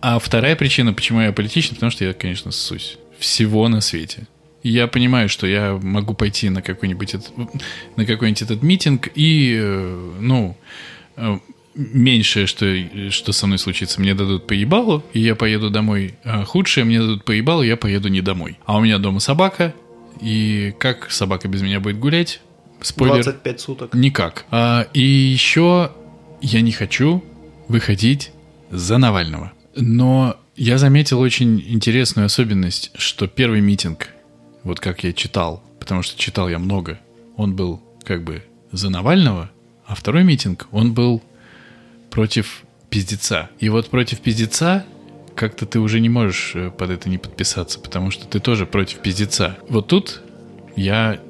А 0.00 0.18
вторая 0.18 0.56
причина, 0.56 0.92
почему 0.92 1.20
я 1.20 1.30
политичный, 1.30 1.76
потому 1.76 1.92
что 1.92 2.04
я, 2.04 2.12
конечно, 2.12 2.50
ссусь. 2.50 2.98
Всего 3.20 3.68
на 3.68 3.80
свете. 3.80 4.26
Я 4.64 4.88
понимаю, 4.88 5.28
что 5.28 5.46
я 5.46 5.78
могу 5.80 6.14
пойти 6.14 6.50
на 6.50 6.60
какой-нибудь 6.60 7.14
этот, 7.14 7.30
на 7.94 8.04
какой-нибудь 8.04 8.42
этот 8.42 8.64
митинг 8.64 9.10
и, 9.14 9.56
э, 9.62 10.10
ну, 10.18 10.56
э, 11.16 11.38
меньшее, 11.78 12.46
что, 12.46 12.66
что 13.10 13.32
со 13.32 13.46
мной 13.46 13.58
случится, 13.58 14.00
мне 14.00 14.14
дадут 14.14 14.46
поебалу, 14.46 15.04
и 15.12 15.20
я 15.20 15.34
поеду 15.34 15.70
домой. 15.70 16.16
А 16.24 16.44
худшее, 16.44 16.84
мне 16.84 16.98
дадут 16.98 17.24
поебалу, 17.24 17.62
я 17.62 17.76
поеду 17.76 18.08
не 18.08 18.20
домой. 18.20 18.58
А 18.66 18.76
у 18.76 18.80
меня 18.80 18.98
дома 18.98 19.20
собака, 19.20 19.74
и 20.20 20.74
как 20.78 21.10
собака 21.10 21.48
без 21.48 21.62
меня 21.62 21.80
будет 21.80 21.98
гулять? 21.98 22.40
Спойлер. 22.80 23.22
25 23.22 23.60
суток. 23.60 23.94
Никак. 23.94 24.44
А, 24.50 24.86
и 24.92 25.00
еще 25.00 25.92
я 26.40 26.60
не 26.60 26.72
хочу 26.72 27.24
выходить 27.68 28.32
за 28.70 28.98
Навального. 28.98 29.52
Но 29.76 30.36
я 30.56 30.78
заметил 30.78 31.20
очень 31.20 31.62
интересную 31.66 32.26
особенность, 32.26 32.90
что 32.96 33.28
первый 33.28 33.60
митинг, 33.60 34.08
вот 34.64 34.80
как 34.80 35.04
я 35.04 35.12
читал, 35.12 35.62
потому 35.78 36.02
что 36.02 36.18
читал 36.18 36.48
я 36.48 36.58
много, 36.58 36.98
он 37.36 37.54
был 37.54 37.80
как 38.04 38.24
бы 38.24 38.42
за 38.72 38.90
Навального, 38.90 39.50
а 39.86 39.94
второй 39.94 40.24
митинг, 40.24 40.66
он 40.70 40.92
был 40.92 41.22
против 42.10 42.64
пиздеца. 42.90 43.50
И 43.58 43.68
вот 43.68 43.88
против 43.88 44.20
пиздеца 44.20 44.84
как-то 45.34 45.66
ты 45.66 45.78
уже 45.78 46.00
не 46.00 46.08
можешь 46.08 46.52
э, 46.54 46.70
под 46.70 46.90
это 46.90 47.08
не 47.08 47.18
подписаться, 47.18 47.78
потому 47.78 48.10
что 48.10 48.26
ты 48.26 48.40
тоже 48.40 48.66
против 48.66 48.98
пиздеца. 48.98 49.56
Вот 49.68 49.86
тут 49.86 50.22
я 50.74 51.20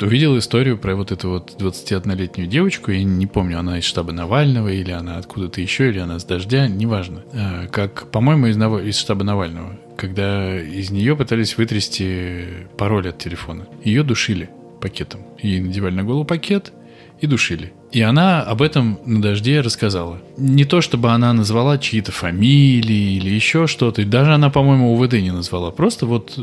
увидел 0.00 0.38
историю 0.38 0.78
про 0.78 0.94
вот 0.94 1.10
эту 1.10 1.30
вот 1.30 1.56
21-летнюю 1.58 2.48
девочку, 2.48 2.92
я 2.92 3.02
не 3.02 3.26
помню, 3.26 3.58
она 3.58 3.78
из 3.78 3.84
штаба 3.84 4.12
Навального, 4.12 4.68
или 4.68 4.92
она 4.92 5.18
откуда-то 5.18 5.60
еще, 5.60 5.88
или 5.88 5.98
она 5.98 6.20
с 6.20 6.24
дождя, 6.24 6.68
неважно. 6.68 7.24
А, 7.32 7.66
как, 7.66 8.10
по-моему, 8.10 8.46
из, 8.46 8.56
из 8.56 8.96
штаба 8.96 9.24
Навального, 9.24 9.76
когда 9.96 10.56
из 10.60 10.90
нее 10.90 11.16
пытались 11.16 11.56
вытрясти 11.56 12.44
пароль 12.76 13.08
от 13.08 13.18
телефона. 13.18 13.66
Ее 13.82 14.04
душили 14.04 14.50
пакетом. 14.80 15.22
Ей 15.42 15.60
надевали 15.60 15.94
на 15.94 16.04
голову 16.04 16.24
пакет 16.24 16.72
и 17.20 17.26
душили. 17.26 17.72
И 17.90 18.00
она 18.00 18.42
об 18.42 18.62
этом 18.62 18.98
на 19.04 19.20
дожде 19.20 19.60
рассказала. 19.60 20.20
Не 20.36 20.64
то, 20.64 20.80
чтобы 20.80 21.10
она 21.10 21.32
назвала 21.32 21.78
чьи-то 21.78 22.12
фамилии 22.12 23.16
или 23.16 23.30
еще 23.30 23.66
что-то. 23.66 24.04
Даже 24.04 24.34
она, 24.34 24.50
по-моему, 24.50 24.94
УВД 24.94 25.14
не 25.14 25.32
назвала. 25.32 25.70
Просто 25.70 26.06
вот 26.06 26.38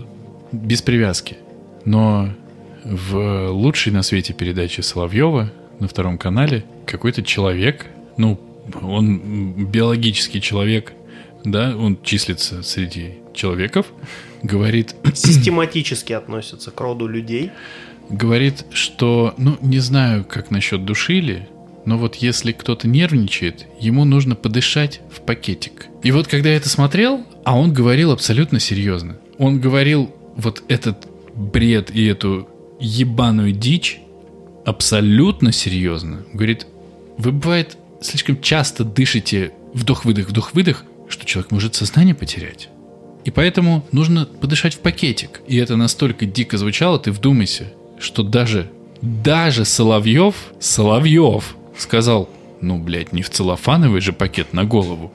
без 0.52 0.81
привязки. 0.81 1.38
Но 1.85 2.30
в 2.84 3.49
лучшей 3.49 3.91
на 3.93 4.03
свете 4.03 4.34
передаче 4.34 4.84
Соловьева 4.84 5.52
на 5.80 5.88
втором 5.88 6.18
канале 6.18 6.65
какой-то 6.85 7.23
человек, 7.23 7.88
ну, 8.18 8.39
он 8.81 9.65
биологический 9.65 10.41
человек, 10.41 10.93
да, 11.43 11.76
он 11.77 11.97
числится 12.03 12.64
среди 12.64 13.15
человеков, 13.34 13.88
говорит... 14.41 14.95
Систематически 15.14 16.14
относится 16.14 16.72
к 16.72 16.80
роду 16.80 17.07
людей 17.07 17.52
говорит, 18.10 18.65
что, 18.72 19.34
ну, 19.38 19.57
не 19.61 19.80
знаю, 19.80 20.26
как 20.26 20.52
насчет 20.52 20.86
душили, 20.86 21.48
но 21.86 21.98
вот 21.98 22.15
если 22.15 22.52
кто-то 22.52 22.88
нервничает, 22.88 23.68
ему 23.80 24.06
нужно 24.06 24.36
подышать 24.36 25.02
в 25.11 25.22
пакетик. 25.22 25.88
И 26.03 26.11
вот 26.11 26.27
когда 26.27 26.49
я 26.49 26.57
это 26.57 26.69
смотрел, 26.69 27.26
а 27.44 27.57
он 27.57 27.73
говорил 27.73 28.11
абсолютно 28.11 28.60
серьезно. 28.60 29.18
Он 29.38 29.60
говорил 29.60 30.14
вот 30.36 30.64
этот 30.68 31.07
бред 31.36 31.91
и 31.94 32.06
эту 32.06 32.49
ебаную 32.80 33.52
дичь 33.52 33.99
абсолютно 34.65 35.52
серьезно. 35.52 36.26
Говорит, 36.34 36.65
вы 37.18 37.32
бывает 37.32 37.77
слишком 38.02 38.41
часто 38.41 38.84
дышите 38.84 39.52
вдох-выдох, 39.73 40.30
вдох-выдох, 40.30 40.84
что 41.07 41.26
человек 41.26 41.52
может 41.52 41.76
сознание 41.76 42.15
потерять. 42.15 42.69
И 43.26 43.32
поэтому 43.32 43.86
нужно 43.91 44.26
подышать 44.26 44.76
в 44.76 44.80
пакетик. 44.80 45.41
И 45.48 45.57
это 45.57 45.76
настолько 45.76 46.26
дико 46.26 46.57
звучало, 46.57 46.99
ты 46.99 47.11
вдумайся 47.11 47.73
что 47.99 48.23
даже, 48.23 48.69
даже 49.01 49.65
Соловьев, 49.65 50.35
Соловьев 50.59 51.55
сказал, 51.77 52.30
ну, 52.61 52.80
блядь, 52.80 53.13
не 53.13 53.22
в 53.22 53.30
целлофановый 53.30 54.01
же 54.01 54.13
пакет 54.13 54.53
на 54.53 54.63
голову. 54.63 55.11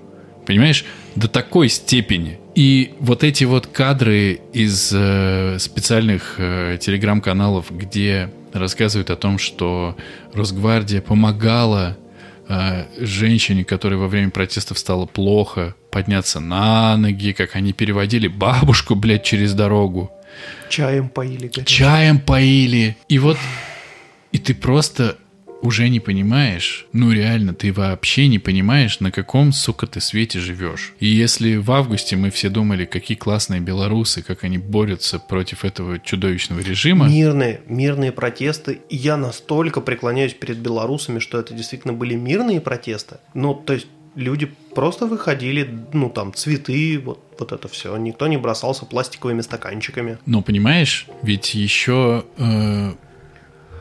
Понимаешь, 0.46 0.84
до 1.14 1.28
такой 1.28 1.68
степени. 1.68 2.38
И 2.54 2.94
вот 2.98 3.24
эти 3.24 3.44
вот 3.44 3.66
кадры 3.66 4.40
из 4.52 4.90
э, 4.92 5.58
специальных 5.58 6.36
э, 6.38 6.78
телеграм-каналов, 6.80 7.70
где 7.70 8.32
рассказывают 8.52 9.10
о 9.10 9.16
том, 9.16 9.38
что 9.38 9.96
Росгвардия 10.32 11.00
помогала 11.00 11.96
э, 12.48 12.84
женщине, 12.98 13.64
которой 13.64 13.94
во 13.94 14.08
время 14.08 14.30
протестов 14.30 14.78
стало 14.78 15.06
плохо, 15.06 15.74
подняться 15.90 16.40
на 16.40 16.96
ноги, 16.96 17.32
как 17.32 17.54
они 17.54 17.72
переводили 17.72 18.26
бабушку, 18.28 18.94
блядь, 18.94 19.24
через 19.24 19.54
дорогу. 19.54 20.10
Чаем 20.68 21.08
поили. 21.08 21.48
Горячим. 21.48 21.64
Чаем 21.64 22.20
поили. 22.20 22.96
И 23.08 23.18
вот, 23.18 23.38
и 24.32 24.38
ты 24.38 24.54
просто 24.54 25.16
уже 25.62 25.88
не 25.88 26.00
понимаешь, 26.00 26.86
ну 26.92 27.12
реально, 27.12 27.54
ты 27.54 27.72
вообще 27.72 28.28
не 28.28 28.38
понимаешь, 28.38 29.00
на 29.00 29.10
каком, 29.10 29.52
сука, 29.52 29.86
ты 29.86 30.00
свете 30.00 30.38
живешь. 30.38 30.94
И 31.00 31.06
если 31.06 31.56
в 31.56 31.70
августе 31.70 32.16
мы 32.16 32.30
все 32.30 32.48
думали, 32.48 32.84
какие 32.84 33.16
классные 33.16 33.60
белорусы, 33.60 34.22
как 34.22 34.44
они 34.44 34.58
борются 34.58 35.18
против 35.18 35.64
этого 35.64 35.98
чудовищного 35.98 36.60
режима. 36.60 37.08
Мирные, 37.08 37.60
мирные 37.66 38.12
протесты. 38.12 38.80
И 38.88 38.96
я 38.96 39.16
настолько 39.16 39.80
преклоняюсь 39.80 40.34
перед 40.34 40.58
белорусами, 40.58 41.18
что 41.18 41.38
это 41.38 41.54
действительно 41.54 41.92
были 41.92 42.14
мирные 42.14 42.60
протесты. 42.60 43.18
Ну, 43.34 43.54
то 43.54 43.74
есть 43.74 43.86
люди 44.14 44.50
просто 44.74 45.06
выходили, 45.06 45.68
ну 45.92 46.10
там 46.10 46.34
цветы, 46.34 47.00
вот, 47.04 47.20
вот 47.38 47.52
это 47.52 47.68
все. 47.68 47.96
Никто 47.96 48.26
не 48.26 48.36
бросался 48.36 48.86
пластиковыми 48.86 49.40
стаканчиками. 49.40 50.18
Но 50.26 50.42
понимаешь, 50.42 51.06
ведь 51.22 51.54
еще 51.54 52.24
э, 52.38 52.92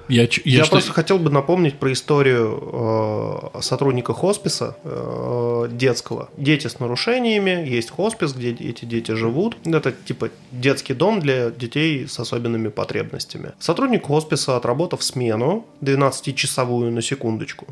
я, 0.10 0.24
я, 0.24 0.30
я 0.44 0.64
что... 0.64 0.72
просто 0.72 0.92
хотел 0.92 1.20
бы 1.20 1.30
напомнить 1.30 1.76
про 1.76 1.94
историю 1.94 3.52
э, 3.54 3.62
сотрудника 3.62 4.14
хосписа 4.14 4.76
э, 4.84 5.68
детского. 5.72 6.30
Дети 6.36 6.66
с 6.66 6.80
нарушениями, 6.80 7.70
есть 7.70 7.92
хоспис, 7.92 8.34
где 8.34 8.52
эти 8.52 8.86
дети 8.86 9.12
живут. 9.12 9.58
Это 9.66 9.92
типа 9.92 10.30
детский 10.52 10.96
дом 10.96 11.20
для 11.20 11.52
детей 11.52 12.08
с 12.08 12.20
особенными 12.20 12.70
потребностями. 12.70 13.52
Сотрудник 13.60 14.08
хосписа, 14.08 14.58
отработав 14.58 15.04
смену, 15.04 15.66
12-часовую 15.82 16.92
на 16.92 17.04
секундочку, 17.04 17.68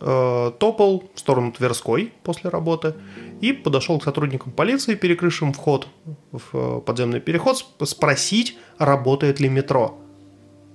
э, 0.00 0.52
топал 0.58 1.04
в 1.14 1.18
сторону 1.18 1.52
Тверской 1.52 2.12
после 2.22 2.50
работы 2.50 2.94
и 3.40 3.52
подошел 3.52 3.98
к 3.98 4.04
сотрудникам 4.04 4.52
полиции, 4.52 4.94
перекрывшим 4.94 5.52
вход 5.52 5.88
в 6.32 6.42
э, 6.52 6.80
подземный 6.80 7.20
переход, 7.20 7.64
спросить, 7.84 8.56
работает 8.78 9.40
ли 9.40 9.48
метро. 9.48 9.98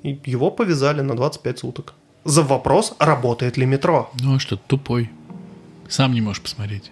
И 0.04 0.20
его 0.26 0.52
повязали 0.52 1.02
на 1.02 1.16
25 1.16 1.60
суток. 1.60 1.94
За 2.24 2.44
вопрос, 2.44 2.96
работает 3.00 3.58
ли 3.58 3.66
метро. 3.66 4.12
Ну 4.20 4.36
а 4.36 4.40
что, 4.40 4.58
тупой. 4.58 5.10
Сам 5.88 6.14
не 6.14 6.22
можешь 6.22 6.42
посмотреть. 6.42 6.92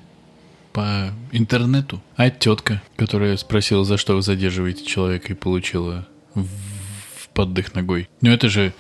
По 0.74 1.12
интернету. 1.32 2.02
А 2.16 2.30
тетка, 2.30 2.82
которая 2.96 3.38
спросила, 3.38 3.86
за 3.86 3.98
что 3.98 4.16
вы 4.16 4.22
задерживаете 4.22 4.86
человека 4.86 5.34
и 5.34 5.36
получила 5.36 6.08
в, 6.34 7.30
поддых 7.34 7.74
ногой. 7.74 8.10
Ну 8.22 8.32
это 8.32 8.50
же... 8.50 8.74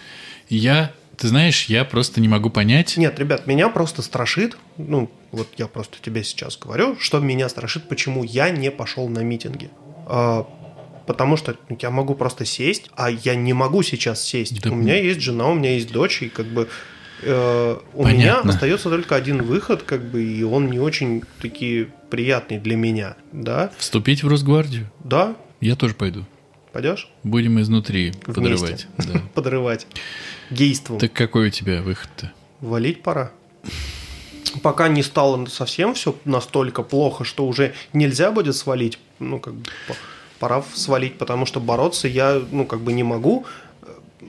Я 0.49 0.93
ты 1.19 1.27
знаешь, 1.27 1.65
я 1.65 1.83
просто 1.83 2.21
не 2.21 2.29
могу 2.29 2.49
понять. 2.49 2.95
Нет, 2.95 3.19
ребят, 3.19 3.45
меня 3.45 3.69
просто 3.69 4.01
страшит, 4.01 4.57
ну, 4.77 5.11
вот 5.31 5.49
я 5.57 5.67
просто 5.67 5.97
тебе 6.01 6.23
сейчас 6.23 6.57
говорю, 6.57 6.97
что 6.99 7.19
меня 7.19 7.49
страшит, 7.49 7.89
почему 7.89 8.23
я 8.23 8.49
не 8.49 8.71
пошел 8.71 9.09
на 9.09 9.19
митинги. 9.19 9.69
А, 10.05 10.47
потому 11.05 11.35
что 11.35 11.57
я 11.81 11.89
могу 11.89 12.15
просто 12.15 12.45
сесть, 12.45 12.89
а 12.95 13.11
я 13.11 13.35
не 13.35 13.51
могу 13.51 13.83
сейчас 13.83 14.23
сесть. 14.23 14.61
Да, 14.61 14.71
у 14.71 14.75
меня 14.75 14.95
есть 14.95 15.19
жена, 15.19 15.49
у 15.49 15.55
меня 15.55 15.73
есть 15.73 15.91
дочь, 15.91 16.21
и 16.21 16.29
как 16.29 16.45
бы 16.45 16.69
э, 17.21 17.77
у 17.93 18.03
Понятно. 18.03 18.17
меня 18.17 18.39
остается 18.55 18.89
только 18.89 19.15
один 19.15 19.43
выход, 19.43 19.83
как 19.83 20.09
бы, 20.09 20.23
и 20.23 20.41
он 20.43 20.69
не 20.71 20.79
очень 20.79 21.23
таки 21.41 21.89
приятный 22.09 22.59
для 22.59 22.77
меня, 22.77 23.17
да. 23.33 23.71
Вступить 23.77 24.23
в 24.23 24.27
Росгвардию? 24.29 24.89
Да. 25.03 25.35
Я 25.59 25.75
тоже 25.75 25.95
пойду. 25.95 26.25
Пойдешь? 26.71 27.09
Будем 27.23 27.59
изнутри 27.59 28.13
Вместе. 28.27 28.33
подрывать. 28.33 28.87
Да. 28.97 29.21
подрывать. 29.33 29.87
Гейством. 30.51 30.99
Так 30.99 31.13
какой 31.13 31.47
у 31.47 31.49
тебя 31.49 31.81
выход-то? 31.81 32.31
Валить 32.61 33.01
пора. 33.01 33.31
Пока 34.61 34.87
не 34.87 35.03
стало 35.03 35.45
совсем 35.45 35.93
все 35.93 36.15
настолько 36.25 36.83
плохо, 36.83 37.23
что 37.23 37.45
уже 37.45 37.73
нельзя 37.93 38.31
будет 38.31 38.55
свалить, 38.55 38.97
ну, 39.19 39.39
как 39.39 39.53
бы, 39.53 39.63
пора 40.39 40.63
свалить, 40.73 41.17
потому 41.17 41.45
что 41.45 41.59
бороться 41.59 42.07
я, 42.07 42.41
ну, 42.51 42.65
как 42.65 42.81
бы 42.81 42.93
не 42.93 43.03
могу. 43.03 43.45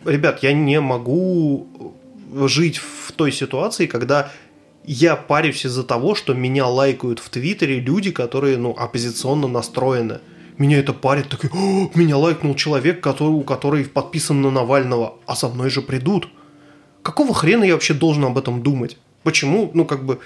Ребят, 0.05 0.43
я 0.43 0.53
не 0.53 0.81
могу 0.81 1.95
жить 2.47 2.79
в 2.79 3.13
той 3.13 3.33
ситуации, 3.33 3.87
когда 3.87 4.31
я 4.85 5.17
парюсь 5.17 5.65
из-за 5.65 5.85
того, 5.85 6.15
что 6.15 6.35
меня 6.35 6.67
лайкают 6.67 7.19
в 7.19 7.29
Твиттере 7.29 7.81
люди, 7.81 8.11
которые, 8.11 8.57
ну, 8.57 8.75
оппозиционно 8.77 9.49
настроены 9.49 10.21
меня 10.61 10.79
это 10.79 10.93
парит, 10.93 11.29
такой, 11.29 11.51
меня 11.95 12.19
лайкнул 12.19 12.55
человек, 12.55 13.01
который, 13.01 13.31
у 13.31 13.43
который 13.43 13.85
подписан 13.87 14.43
на 14.43 14.51
Навального, 14.51 15.15
а 15.27 15.35
со 15.35 15.49
мной 15.49 15.71
же 15.71 15.81
придут. 15.81 16.29
Какого 17.03 17.33
хрена 17.33 17.65
я 17.65 17.73
вообще 17.73 17.95
должен 17.95 18.27
об 18.27 18.37
этом 18.37 18.63
думать? 18.63 18.99
Почему, 19.23 19.71
ну 19.73 19.87
как 19.87 20.05
бы, 20.05 20.21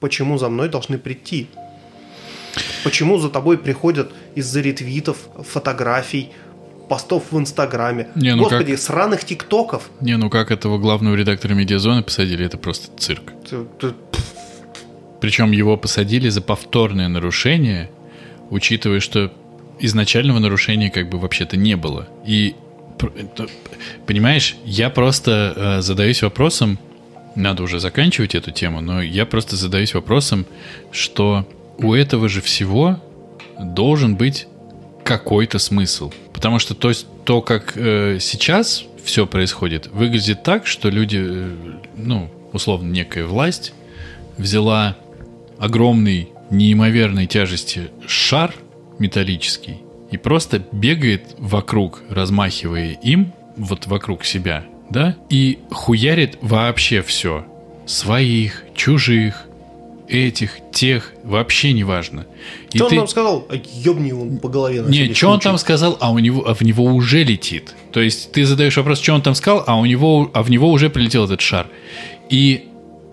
почему 0.00 0.38
за 0.38 0.48
мной 0.48 0.68
должны 0.68 0.98
прийти? 0.98 1.48
Почему 2.82 3.18
за 3.18 3.30
тобой 3.30 3.58
приходят 3.58 4.12
из-за 4.34 4.60
ретвитов, 4.60 5.18
фотографий, 5.38 6.30
постов 6.88 7.30
в 7.30 7.38
Инстаграме? 7.38 8.08
Не, 8.16 8.34
ну 8.34 8.42
Господи, 8.42 8.72
как... 8.72 8.80
сраных 8.80 9.24
тиктоков. 9.24 9.88
Не, 10.00 10.16
ну 10.16 10.30
как 10.30 10.50
этого 10.50 10.78
главного 10.78 11.14
редактора 11.14 11.54
медиазоны 11.54 12.02
посадили, 12.02 12.44
это 12.44 12.58
просто 12.58 12.88
цирк. 12.98 13.32
Ты, 13.48 13.64
ты... 13.78 13.94
Причем 15.20 15.52
его 15.52 15.76
посадили 15.76 16.28
за 16.28 16.40
повторное 16.40 17.06
нарушение, 17.06 17.88
учитывая, 18.50 18.98
что 18.98 19.32
изначального 19.80 20.38
нарушения 20.38 20.90
как 20.90 21.08
бы 21.08 21.18
вообще-то 21.18 21.56
не 21.56 21.76
было. 21.76 22.08
И 22.26 22.54
понимаешь, 24.06 24.56
я 24.64 24.90
просто 24.90 25.54
э, 25.56 25.82
задаюсь 25.82 26.22
вопросом, 26.22 26.78
надо 27.34 27.62
уже 27.62 27.80
заканчивать 27.80 28.34
эту 28.34 28.50
тему, 28.50 28.80
но 28.80 29.02
я 29.02 29.26
просто 29.26 29.56
задаюсь 29.56 29.94
вопросом, 29.94 30.46
что 30.90 31.48
у 31.78 31.94
этого 31.94 32.28
же 32.28 32.40
всего 32.40 33.00
должен 33.58 34.16
быть 34.16 34.46
какой-то 35.04 35.58
смысл. 35.58 36.12
Потому 36.32 36.58
что 36.58 36.74
то, 36.74 36.92
то 37.24 37.40
как 37.40 37.72
э, 37.76 38.18
сейчас 38.20 38.84
все 39.04 39.26
происходит, 39.26 39.86
выглядит 39.88 40.42
так, 40.42 40.66
что 40.66 40.90
люди, 40.90 41.18
э, 41.20 41.56
ну, 41.96 42.30
условно, 42.52 42.90
некая 42.90 43.24
власть 43.24 43.72
взяла 44.36 44.96
огромный, 45.58 46.30
неимоверной 46.50 47.26
тяжести 47.26 47.90
шар 48.06 48.54
металлический 49.00 49.78
и 50.10 50.16
просто 50.16 50.62
бегает 50.72 51.34
вокруг, 51.38 52.02
размахивая 52.08 52.92
им, 53.02 53.32
вот 53.56 53.86
вокруг 53.86 54.24
себя, 54.24 54.64
да, 54.90 55.16
и 55.28 55.58
хуярит 55.70 56.38
вообще 56.40 57.02
все. 57.02 57.44
Своих, 57.86 58.64
чужих, 58.74 59.46
этих, 60.08 60.58
тех, 60.72 61.12
вообще 61.22 61.72
не 61.72 61.84
важно. 61.84 62.26
И 62.72 62.76
Что 62.78 62.84
он 62.86 62.90
ты- 62.90 62.96
нам 62.96 63.08
сказал? 63.08 63.46
А 63.48 63.54
Ёбни 63.54 64.08
его 64.08 64.26
по 64.38 64.48
голове. 64.48 64.82
не, 64.88 65.14
что 65.14 65.28
он 65.28 65.40
там 65.40 65.56
сказал, 65.58 65.96
а 66.00 66.10
у 66.12 66.18
него, 66.18 66.46
а 66.48 66.54
в 66.54 66.62
него 66.62 66.84
уже 66.84 67.22
летит. 67.22 67.74
То 67.92 68.00
есть 68.00 68.32
ты 68.32 68.44
задаешь 68.44 68.76
вопрос, 68.76 69.00
что 69.00 69.14
он 69.14 69.22
там 69.22 69.34
сказал, 69.34 69.62
а 69.66 69.78
у 69.78 69.86
него, 69.86 70.30
а 70.34 70.42
в 70.42 70.50
него 70.50 70.70
уже 70.70 70.90
прилетел 70.90 71.24
этот 71.26 71.40
шар. 71.40 71.66
И 72.28 72.64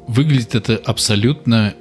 выглядит 0.07 0.55
это 0.55 0.77
абсолютно 0.77 1.76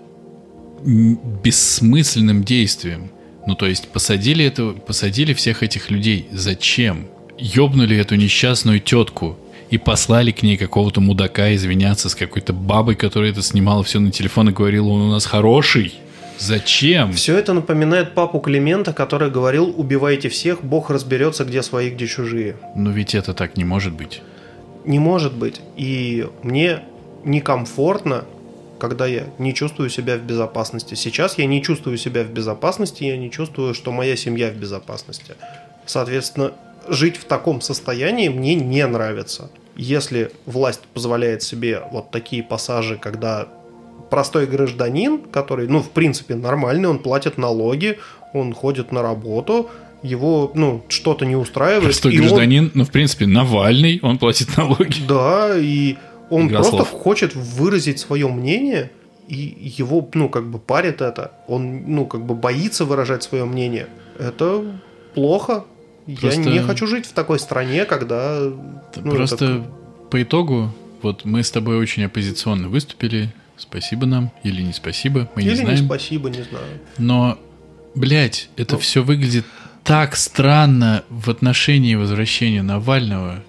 бессмысленным 0.84 2.44
действием. 2.44 3.10
Ну, 3.46 3.54
то 3.54 3.66
есть 3.66 3.88
посадили 3.88 4.44
это, 4.44 4.72
посадили 4.72 5.32
всех 5.32 5.62
этих 5.62 5.90
людей. 5.90 6.28
Зачем? 6.32 7.06
Ёбнули 7.38 7.96
эту 7.96 8.16
несчастную 8.16 8.80
тетку 8.80 9.38
и 9.70 9.78
послали 9.78 10.30
к 10.32 10.42
ней 10.42 10.56
какого-то 10.56 11.00
мудака 11.00 11.54
извиняться 11.54 12.08
с 12.08 12.14
какой-то 12.14 12.52
бабой, 12.52 12.96
которая 12.96 13.30
это 13.30 13.42
снимала 13.42 13.82
все 13.84 14.00
на 14.00 14.10
телефон 14.10 14.48
и 14.48 14.52
говорила, 14.52 14.88
он 14.88 15.02
у 15.02 15.10
нас 15.10 15.26
хороший. 15.26 15.94
Зачем? 16.38 17.12
Все 17.12 17.36
это 17.36 17.52
напоминает 17.52 18.14
папу 18.14 18.40
Климента, 18.40 18.92
который 18.92 19.30
говорил, 19.30 19.72
убивайте 19.76 20.28
всех, 20.28 20.62
Бог 20.62 20.90
разберется, 20.90 21.44
где 21.44 21.62
свои, 21.62 21.90
где 21.90 22.06
чужие. 22.06 22.56
Но 22.74 22.90
ведь 22.90 23.14
это 23.14 23.32
так 23.32 23.56
не 23.56 23.64
может 23.64 23.94
быть. 23.94 24.22
Не 24.84 24.98
может 24.98 25.34
быть. 25.34 25.60
И 25.76 26.26
мне 26.42 26.80
некомфортно, 27.24 28.24
когда 28.78 29.06
я 29.06 29.24
не 29.38 29.54
чувствую 29.54 29.90
себя 29.90 30.16
в 30.16 30.22
безопасности. 30.22 30.94
Сейчас 30.94 31.38
я 31.38 31.46
не 31.46 31.62
чувствую 31.62 31.96
себя 31.98 32.22
в 32.24 32.28
безопасности, 32.30 33.04
я 33.04 33.16
не 33.16 33.30
чувствую, 33.30 33.74
что 33.74 33.92
моя 33.92 34.16
семья 34.16 34.50
в 34.50 34.54
безопасности. 34.54 35.34
Соответственно, 35.86 36.52
жить 36.88 37.16
в 37.16 37.24
таком 37.24 37.60
состоянии 37.60 38.28
мне 38.28 38.54
не 38.54 38.86
нравится. 38.86 39.50
Если 39.76 40.30
власть 40.46 40.80
позволяет 40.94 41.42
себе 41.42 41.82
вот 41.92 42.10
такие 42.10 42.42
пассажи, 42.42 42.96
когда 42.96 43.48
простой 44.10 44.46
гражданин, 44.46 45.18
который, 45.18 45.68
ну, 45.68 45.80
в 45.82 45.90
принципе, 45.90 46.34
нормальный, 46.34 46.88
он 46.88 46.98
платит 46.98 47.38
налоги, 47.38 47.98
он 48.32 48.52
ходит 48.54 48.92
на 48.92 49.02
работу, 49.02 49.68
его, 50.02 50.52
ну, 50.54 50.84
что-то 50.88 51.24
не 51.26 51.36
устраивает. 51.36 51.84
Простой 51.84 52.14
и 52.14 52.18
он- 52.20 52.26
гражданин, 52.26 52.70
ну, 52.74 52.84
в 52.84 52.90
принципе, 52.90 53.26
Навальный, 53.26 53.98
он 54.02 54.18
платит 54.18 54.56
налоги. 54.56 55.00
да, 55.08 55.56
и 55.56 55.96
он 56.30 56.48
Игра 56.48 56.60
просто 56.60 56.84
хочет 56.84 57.34
выразить 57.34 57.98
свое 57.98 58.28
мнение, 58.28 58.90
и 59.28 59.36
его, 59.78 60.08
ну, 60.14 60.28
как 60.28 60.46
бы 60.50 60.58
парит 60.58 61.00
это. 61.00 61.32
Он, 61.48 61.82
ну, 61.86 62.06
как 62.06 62.24
бы 62.24 62.34
боится 62.34 62.84
выражать 62.84 63.22
свое 63.22 63.44
мнение. 63.44 63.88
Это 64.18 64.62
плохо. 65.14 65.64
Просто- 66.20 66.40
Я 66.42 66.52
не 66.52 66.58
хочу 66.60 66.86
жить 66.86 67.06
в 67.06 67.12
такой 67.12 67.38
стране, 67.40 67.84
когда... 67.84 68.38
ну, 68.40 69.10
Просто 69.14 69.44
это- 69.44 69.66
по 70.10 70.22
итогу, 70.22 70.70
вот 71.02 71.24
мы 71.24 71.42
с 71.42 71.50
тобой 71.50 71.76
очень 71.78 72.04
оппозиционно 72.04 72.68
выступили. 72.68 73.32
Спасибо 73.56 74.06
нам 74.06 74.30
или 74.44 74.62
не 74.62 74.72
спасибо, 74.72 75.28
мы 75.34 75.42
не 75.42 75.48
Или 75.48 75.56
не 75.58 75.62
знаем. 75.64 75.86
спасибо, 75.86 76.28
не 76.30 76.42
знаю. 76.42 76.66
Но, 76.98 77.38
блядь, 77.94 78.48
это 78.56 78.74
Ну. 78.74 78.78
все 78.80 79.02
выглядит 79.02 79.44
так 79.82 80.14
странно 80.14 81.02
в 81.08 81.30
отношении 81.30 81.94
возвращения 81.96 82.62
Навального. 82.62 83.42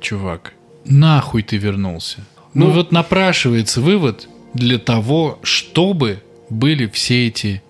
Чувак, 0.00 0.54
нахуй 0.88 1.42
ты 1.42 1.56
вернулся? 1.56 2.24
Ну, 2.54 2.66
Ну. 2.66 2.72
вот 2.72 2.92
напрашивается 2.92 3.80
вывод 3.80 4.28
для 4.54 4.78
того, 4.78 5.38
чтобы 5.42 6.22
были 6.50 6.86
все 6.86 7.26
эти 7.28 7.62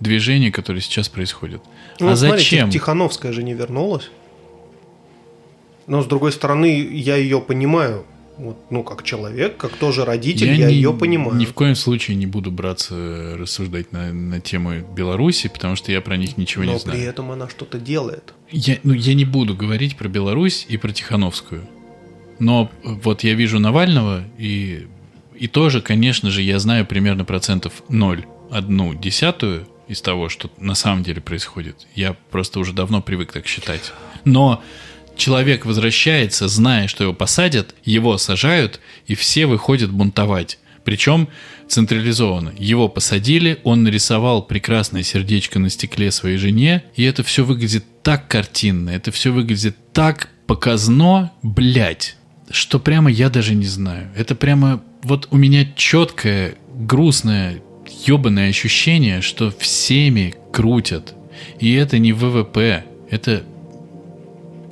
движения, 0.00 0.50
которые 0.50 0.80
сейчас 0.82 1.08
происходят. 1.08 1.62
Ну, 2.00 2.08
а 2.08 2.16
смотри, 2.16 2.38
зачем? 2.38 2.70
Тихановская 2.70 3.32
же 3.32 3.42
не 3.42 3.54
вернулась. 3.54 4.10
Но, 5.86 6.02
с 6.02 6.06
другой 6.06 6.32
стороны, 6.32 6.80
я 6.90 7.16
ее 7.16 7.40
понимаю. 7.40 8.04
Вот, 8.36 8.56
ну, 8.70 8.82
как 8.82 9.04
человек, 9.04 9.56
как 9.56 9.76
тоже 9.76 10.04
родитель, 10.04 10.48
я, 10.52 10.66
ни- 10.68 10.72
ее 10.72 10.92
понимаю. 10.92 11.36
Ни 11.36 11.44
в 11.44 11.52
коем 11.52 11.76
случае 11.76 12.16
не 12.16 12.26
буду 12.26 12.50
браться 12.50 13.36
рассуждать 13.38 13.92
на, 13.92 14.12
на 14.12 14.40
тему 14.40 14.80
Беларуси, 14.80 15.46
потому 15.48 15.76
что 15.76 15.92
я 15.92 16.00
про 16.00 16.16
них 16.16 16.36
ничего 16.36 16.64
Но 16.64 16.72
не 16.72 16.78
при 16.78 16.82
знаю. 16.84 17.08
этом 17.08 17.30
она 17.30 17.48
что-то 17.48 17.78
делает. 17.78 18.34
Я, 18.50 18.78
ну, 18.82 18.92
я 18.92 19.14
не 19.14 19.24
буду 19.24 19.54
говорить 19.54 19.96
про 19.96 20.08
Беларусь 20.08 20.66
и 20.68 20.76
про 20.78 20.90
Тихановскую. 20.90 21.68
Но 22.38 22.70
вот 22.82 23.22
я 23.24 23.34
вижу 23.34 23.58
Навального, 23.58 24.24
и, 24.38 24.86
и 25.36 25.48
тоже, 25.48 25.80
конечно 25.80 26.30
же, 26.30 26.42
я 26.42 26.58
знаю 26.58 26.86
примерно 26.86 27.24
процентов 27.24 27.82
0, 27.88 28.24
одну 28.50 28.94
десятую 28.94 29.66
из 29.88 30.00
того, 30.00 30.28
что 30.28 30.50
на 30.58 30.74
самом 30.74 31.02
деле 31.02 31.20
происходит. 31.20 31.86
Я 31.94 32.14
просто 32.30 32.58
уже 32.58 32.72
давно 32.72 33.02
привык 33.02 33.32
так 33.32 33.46
считать. 33.46 33.92
Но 34.24 34.62
человек 35.16 35.66
возвращается, 35.66 36.48
зная, 36.48 36.88
что 36.88 37.04
его 37.04 37.12
посадят, 37.12 37.74
его 37.84 38.18
сажают, 38.18 38.80
и 39.06 39.14
все 39.14 39.46
выходят 39.46 39.90
бунтовать. 39.90 40.58
Причем 40.84 41.28
централизованно. 41.68 42.52
Его 42.58 42.88
посадили, 42.88 43.58
он 43.64 43.84
нарисовал 43.84 44.42
прекрасное 44.42 45.02
сердечко 45.02 45.58
на 45.58 45.70
стекле 45.70 46.10
своей 46.10 46.36
жене, 46.36 46.84
и 46.94 47.04
это 47.04 47.22
все 47.22 47.44
выглядит 47.44 47.84
так 48.02 48.28
картинно, 48.28 48.90
это 48.90 49.10
все 49.10 49.32
выглядит 49.32 49.76
так 49.92 50.28
показно, 50.46 51.32
блядь, 51.42 52.16
что 52.50 52.78
прямо 52.78 53.10
я 53.10 53.30
даже 53.30 53.54
не 53.54 53.66
знаю. 53.66 54.10
Это 54.16 54.34
прямо 54.34 54.82
вот 55.02 55.28
у 55.30 55.36
меня 55.36 55.66
четкое, 55.76 56.56
грустное, 56.74 57.62
ебаное 58.06 58.50
ощущение, 58.50 59.20
что 59.20 59.52
всеми 59.58 60.34
крутят. 60.52 61.14
И 61.58 61.72
это 61.74 61.98
не 61.98 62.12
ВВП, 62.12 62.84
это 63.10 63.42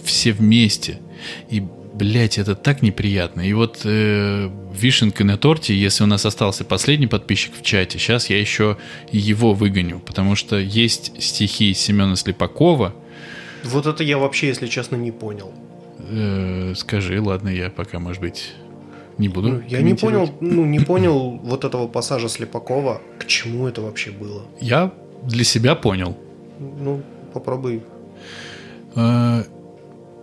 все 0.05 0.32
вместе. 0.32 1.01
И, 1.49 1.62
блядь, 1.94 2.39
это 2.39 2.55
так 2.55 2.82
неприятно. 2.82 3.43
И 3.43 3.53
вот 3.53 3.81
э, 3.85 4.51
вишенка 4.74 5.24
на 5.24 5.36
торте, 5.36 5.74
если 5.74 6.05
у 6.05 6.07
нас 6.07 6.27
остался 6.27 6.65
последний 6.65 7.07
подписчик 7.07 7.53
в 7.59 7.62
чате, 7.62 7.99
сейчас 7.99 8.31
я 8.31 8.39
еще 8.39 8.77
его 9.11 9.55
выгоню, 9.55 10.01
потому 10.01 10.35
что 10.35 10.59
есть 10.59 11.12
стихи 11.23 11.74
Семена 11.74 12.16
Слепакова. 12.16 12.94
Вот 13.65 13.86
это 13.86 14.03
я 14.03 14.19
вообще, 14.19 14.49
если 14.49 14.66
честно, 14.66 14.97
не 14.97 15.12
понял. 15.12 15.53
Э, 16.14 16.74
скажи, 16.76 17.20
ладно, 17.20 17.48
я 17.48 17.70
пока, 17.70 17.98
может 17.98 18.20
быть, 18.20 18.52
не 19.18 19.28
буду. 19.28 19.48
Ну, 19.48 19.62
я 19.68 19.80
не 19.82 19.94
понял, 19.94 20.30
ну, 20.40 20.64
не 20.66 20.80
понял 20.80 21.40
вот 21.43 21.64
этого 21.64 21.89
пассажа 21.89 22.28
Слепакова, 22.28 23.01
к 23.18 23.26
чему 23.26 23.66
это 23.66 23.80
вообще 23.80 24.10
было. 24.10 24.43
Я 24.60 24.93
для 25.22 25.44
себя 25.44 25.74
понял. 25.74 26.16
Ну, 26.59 27.02
попробуй. 27.32 27.82
Э, 28.94 29.44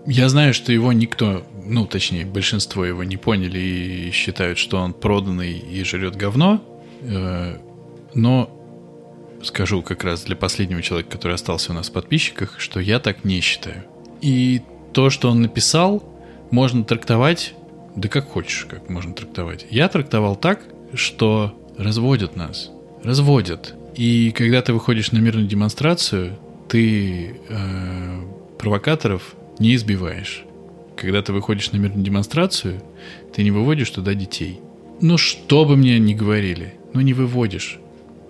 Я 0.05 0.29
знаю, 0.29 0.53
что 0.53 0.71
его 0.71 0.93
никто, 0.93 1.43
ну, 1.65 1.85
точнее, 1.85 2.25
большинство 2.25 2.85
его 2.85 3.03
не 3.03 3.17
поняли 3.17 3.59
и 3.59 4.11
считают, 4.11 4.57
что 4.57 4.77
он 4.77 4.93
проданный 4.93 5.57
и 5.57 5.83
жрет 5.83 6.15
говно. 6.15 6.61
Э, 7.01 7.57
Но 8.15 8.49
скажу 9.43 9.81
как 9.83 10.03
раз 10.03 10.23
для 10.23 10.35
последнего 10.35 10.81
человека, 10.81 11.11
который 11.11 11.33
остался 11.35 11.71
у 11.71 11.75
нас 11.75 11.89
в 11.89 11.93
подписчиках, 11.93 12.59
что 12.59 12.79
я 12.79 12.99
так 12.99 13.23
не 13.23 13.39
считаю. 13.41 13.83
И 14.21 14.61
то, 14.93 15.09
что 15.09 15.29
он 15.29 15.41
написал, 15.41 16.03
можно 16.51 16.83
трактовать, 16.83 17.53
да 17.95 18.07
как 18.07 18.27
хочешь, 18.27 18.65
как 18.69 18.89
можно 18.89 19.13
трактовать. 19.13 19.65
Я 19.69 19.87
трактовал 19.89 20.35
так, 20.35 20.61
что 20.93 21.53
разводят 21.77 22.35
нас. 22.35 22.71
Разводят. 23.03 23.75
И 23.95 24.31
когда 24.31 24.61
ты 24.61 24.73
выходишь 24.73 25.11
на 25.11 25.17
мирную 25.17 25.47
демонстрацию, 25.47 26.37
ты 26.67 27.39
э, 27.49 28.21
провокаторов 28.57 29.35
не 29.59 29.75
избиваешь. 29.75 30.43
Когда 30.95 31.21
ты 31.21 31.33
выходишь 31.33 31.71
на 31.71 31.77
мирную 31.77 32.03
демонстрацию, 32.03 32.81
ты 33.33 33.43
не 33.43 33.51
выводишь 33.51 33.89
туда 33.89 34.13
детей. 34.13 34.59
Ну, 35.01 35.17
что 35.17 35.65
бы 35.65 35.77
мне 35.77 35.97
ни 35.99 36.13
говорили, 36.13 36.73
ну 36.93 37.01
не 37.01 37.13
выводишь. 37.13 37.79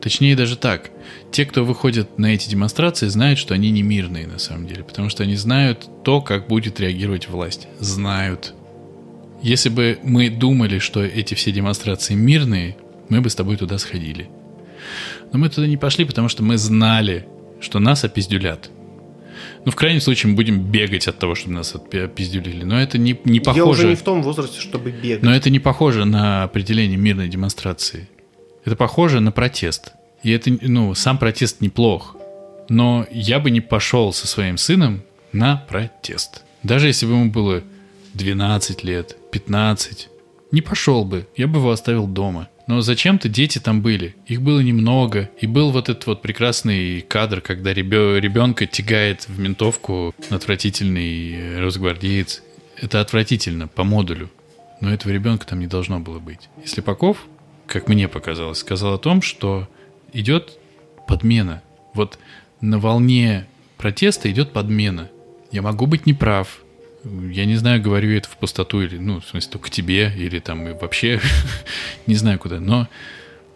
Точнее 0.01 0.35
даже 0.35 0.55
так. 0.55 0.91
Те, 1.31 1.45
кто 1.45 1.65
выходят 1.65 2.17
на 2.17 2.27
эти 2.27 2.49
демонстрации, 2.49 3.07
знают, 3.07 3.37
что 3.37 3.53
они 3.53 3.69
не 3.69 3.81
мирные 3.81 4.27
на 4.27 4.39
самом 4.39 4.67
деле, 4.67 4.83
потому 4.83 5.09
что 5.09 5.23
они 5.23 5.35
знают 5.35 5.89
то, 6.03 6.21
как 6.21 6.47
будет 6.47 6.79
реагировать 6.79 7.27
власть. 7.27 7.67
Знают. 7.79 8.53
Если 9.41 9.69
бы 9.69 9.99
мы 10.03 10.29
думали, 10.29 10.79
что 10.79 11.03
эти 11.03 11.33
все 11.33 11.51
демонстрации 11.51 12.13
мирные, 12.13 12.77
мы 13.09 13.21
бы 13.21 13.29
с 13.29 13.35
тобой 13.35 13.57
туда 13.57 13.77
сходили. 13.77 14.29
Но 15.31 15.39
мы 15.39 15.49
туда 15.49 15.67
не 15.67 15.77
пошли, 15.77 16.05
потому 16.05 16.29
что 16.29 16.43
мы 16.43 16.57
знали, 16.57 17.27
что 17.59 17.79
нас 17.79 18.03
опиздюлят. 18.03 18.69
Ну, 19.65 19.71
в 19.71 19.75
крайнем 19.75 20.01
случае, 20.01 20.31
мы 20.31 20.35
будем 20.35 20.59
бегать 20.61 21.07
от 21.07 21.19
того, 21.19 21.35
чтобы 21.35 21.55
нас 21.55 21.75
опиздюлили. 21.75 22.63
Но 22.63 22.81
это 22.81 22.97
не, 22.97 23.19
не 23.25 23.39
Я 23.39 23.41
уже 23.41 23.61
похоже. 23.61 23.87
не 23.87 23.95
в 23.95 24.01
том 24.01 24.21
возрасте, 24.23 24.59
чтобы 24.59 24.91
бегать. 24.91 25.23
Но 25.23 25.33
это 25.33 25.49
не 25.49 25.59
похоже 25.59 26.05
на 26.05 26.43
определение 26.43 26.97
мирной 26.97 27.27
демонстрации. 27.27 28.07
Это 28.65 28.75
похоже 28.75 29.19
на 29.19 29.31
протест. 29.31 29.93
И 30.23 30.31
это, 30.31 30.51
ну, 30.61 30.93
сам 30.95 31.17
протест 31.17 31.61
неплох. 31.61 32.15
Но 32.67 33.05
я 33.11 33.39
бы 33.39 33.51
не 33.51 33.61
пошел 33.61 34.13
со 34.13 34.27
своим 34.27 34.57
сыном 34.57 35.01
на 35.31 35.57
протест. 35.57 36.43
Даже 36.63 36.87
если 36.87 37.05
бы 37.05 37.13
ему 37.13 37.31
было 37.31 37.63
12 38.13 38.83
лет, 38.83 39.15
15. 39.31 40.09
Не 40.51 40.61
пошел 40.61 41.05
бы, 41.05 41.27
я 41.37 41.47
бы 41.47 41.59
его 41.59 41.71
оставил 41.71 42.05
дома. 42.07 42.49
Но 42.67 42.81
зачем-то 42.81 43.29
дети 43.29 43.57
там 43.57 43.81
были. 43.81 44.15
Их 44.27 44.41
было 44.43 44.59
немного. 44.59 45.29
И 45.41 45.47
был 45.47 45.71
вот 45.71 45.89
этот 45.89 46.05
вот 46.05 46.21
прекрасный 46.21 47.01
кадр, 47.01 47.41
когда 47.41 47.73
ребё- 47.73 48.19
ребенка 48.19 48.67
тягает 48.67 49.27
в 49.27 49.39
ментовку 49.39 50.13
отвратительный 50.29 51.59
росгвардеец. 51.59 52.43
Это 52.79 53.01
отвратительно 53.01 53.67
по 53.67 53.83
модулю. 53.83 54.29
Но 54.81 54.93
этого 54.93 55.11
ребенка 55.11 55.47
там 55.47 55.59
не 55.59 55.67
должно 55.67 55.99
было 55.99 56.19
быть. 56.19 56.47
И 56.63 56.67
Слепаков, 56.67 57.25
как 57.69 57.87
мне 57.87 58.07
показалось, 58.07 58.59
сказал 58.59 58.95
о 58.95 58.97
том, 58.97 59.21
что 59.21 59.67
идет 60.11 60.57
подмена. 61.07 61.61
Вот 61.93 62.19
на 62.61 62.79
волне 62.79 63.47
протеста 63.77 64.29
идет 64.29 64.51
подмена. 64.51 65.09
Я 65.51 65.61
могу 65.61 65.85
быть 65.85 66.05
неправ. 66.05 66.59
Я 67.03 67.45
не 67.45 67.55
знаю, 67.55 67.81
говорю 67.81 68.11
это 68.11 68.27
в 68.27 68.37
пустоту 68.37 68.81
или, 68.81 68.97
ну, 68.97 69.21
в 69.21 69.25
смысле, 69.25 69.51
только 69.51 69.69
тебе, 69.69 70.13
или 70.17 70.39
там 70.39 70.67
и 70.67 70.73
вообще 70.73 71.21
не 72.07 72.15
знаю 72.15 72.39
куда. 72.39 72.59
Но 72.59 72.87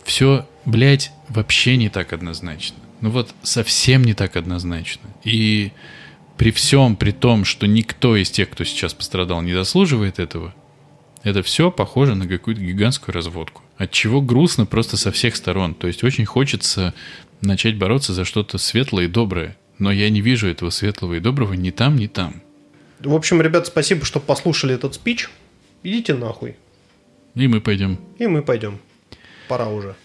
все, 0.03 0.47
блядь, 0.65 1.11
вообще 1.27 1.75
не 1.75 1.89
так 1.89 2.13
однозначно. 2.13 2.77
Ну 3.01 3.09
вот 3.09 3.33
совсем 3.41 4.03
не 4.03 4.13
так 4.13 4.37
однозначно. 4.37 5.09
И 5.23 5.71
при 6.37 6.51
всем, 6.51 6.95
при 6.95 7.11
том, 7.11 7.43
что 7.43 7.67
никто 7.67 8.15
из 8.15 8.31
тех, 8.31 8.49
кто 8.49 8.63
сейчас 8.63 8.93
пострадал, 8.93 9.41
не 9.41 9.53
заслуживает 9.53 10.19
этого, 10.19 10.53
это 11.23 11.41
все 11.41 11.71
похоже 11.71 12.15
на 12.15 12.27
какую-то 12.27 12.61
гигантскую 12.61 13.15
разводку. 13.15 13.61
От 13.77 13.91
чего 13.91 14.21
грустно 14.21 14.65
просто 14.65 14.97
со 14.97 15.11
всех 15.11 15.35
сторон. 15.35 15.73
То 15.73 15.87
есть 15.87 16.03
очень 16.03 16.25
хочется 16.25 16.93
начать 17.41 17.77
бороться 17.77 18.13
за 18.13 18.25
что-то 18.25 18.57
светлое 18.57 19.05
и 19.05 19.07
доброе. 19.07 19.57
Но 19.79 19.91
я 19.91 20.09
не 20.09 20.21
вижу 20.21 20.47
этого 20.47 20.69
светлого 20.69 21.15
и 21.15 21.19
доброго 21.19 21.53
ни 21.53 21.71
там, 21.71 21.95
ни 21.95 22.07
там. 22.07 22.41
В 22.99 23.13
общем, 23.13 23.41
ребят, 23.41 23.67
спасибо, 23.67 24.05
что 24.05 24.19
послушали 24.19 24.75
этот 24.75 24.95
спич. 24.95 25.29
Идите 25.81 26.13
нахуй. 26.13 26.55
И 27.35 27.47
мы 27.47 27.61
пойдем. 27.61 27.99
И 28.19 28.27
мы 28.27 28.43
пойдем. 28.43 28.79
Пора 29.47 29.67
уже. 29.67 29.95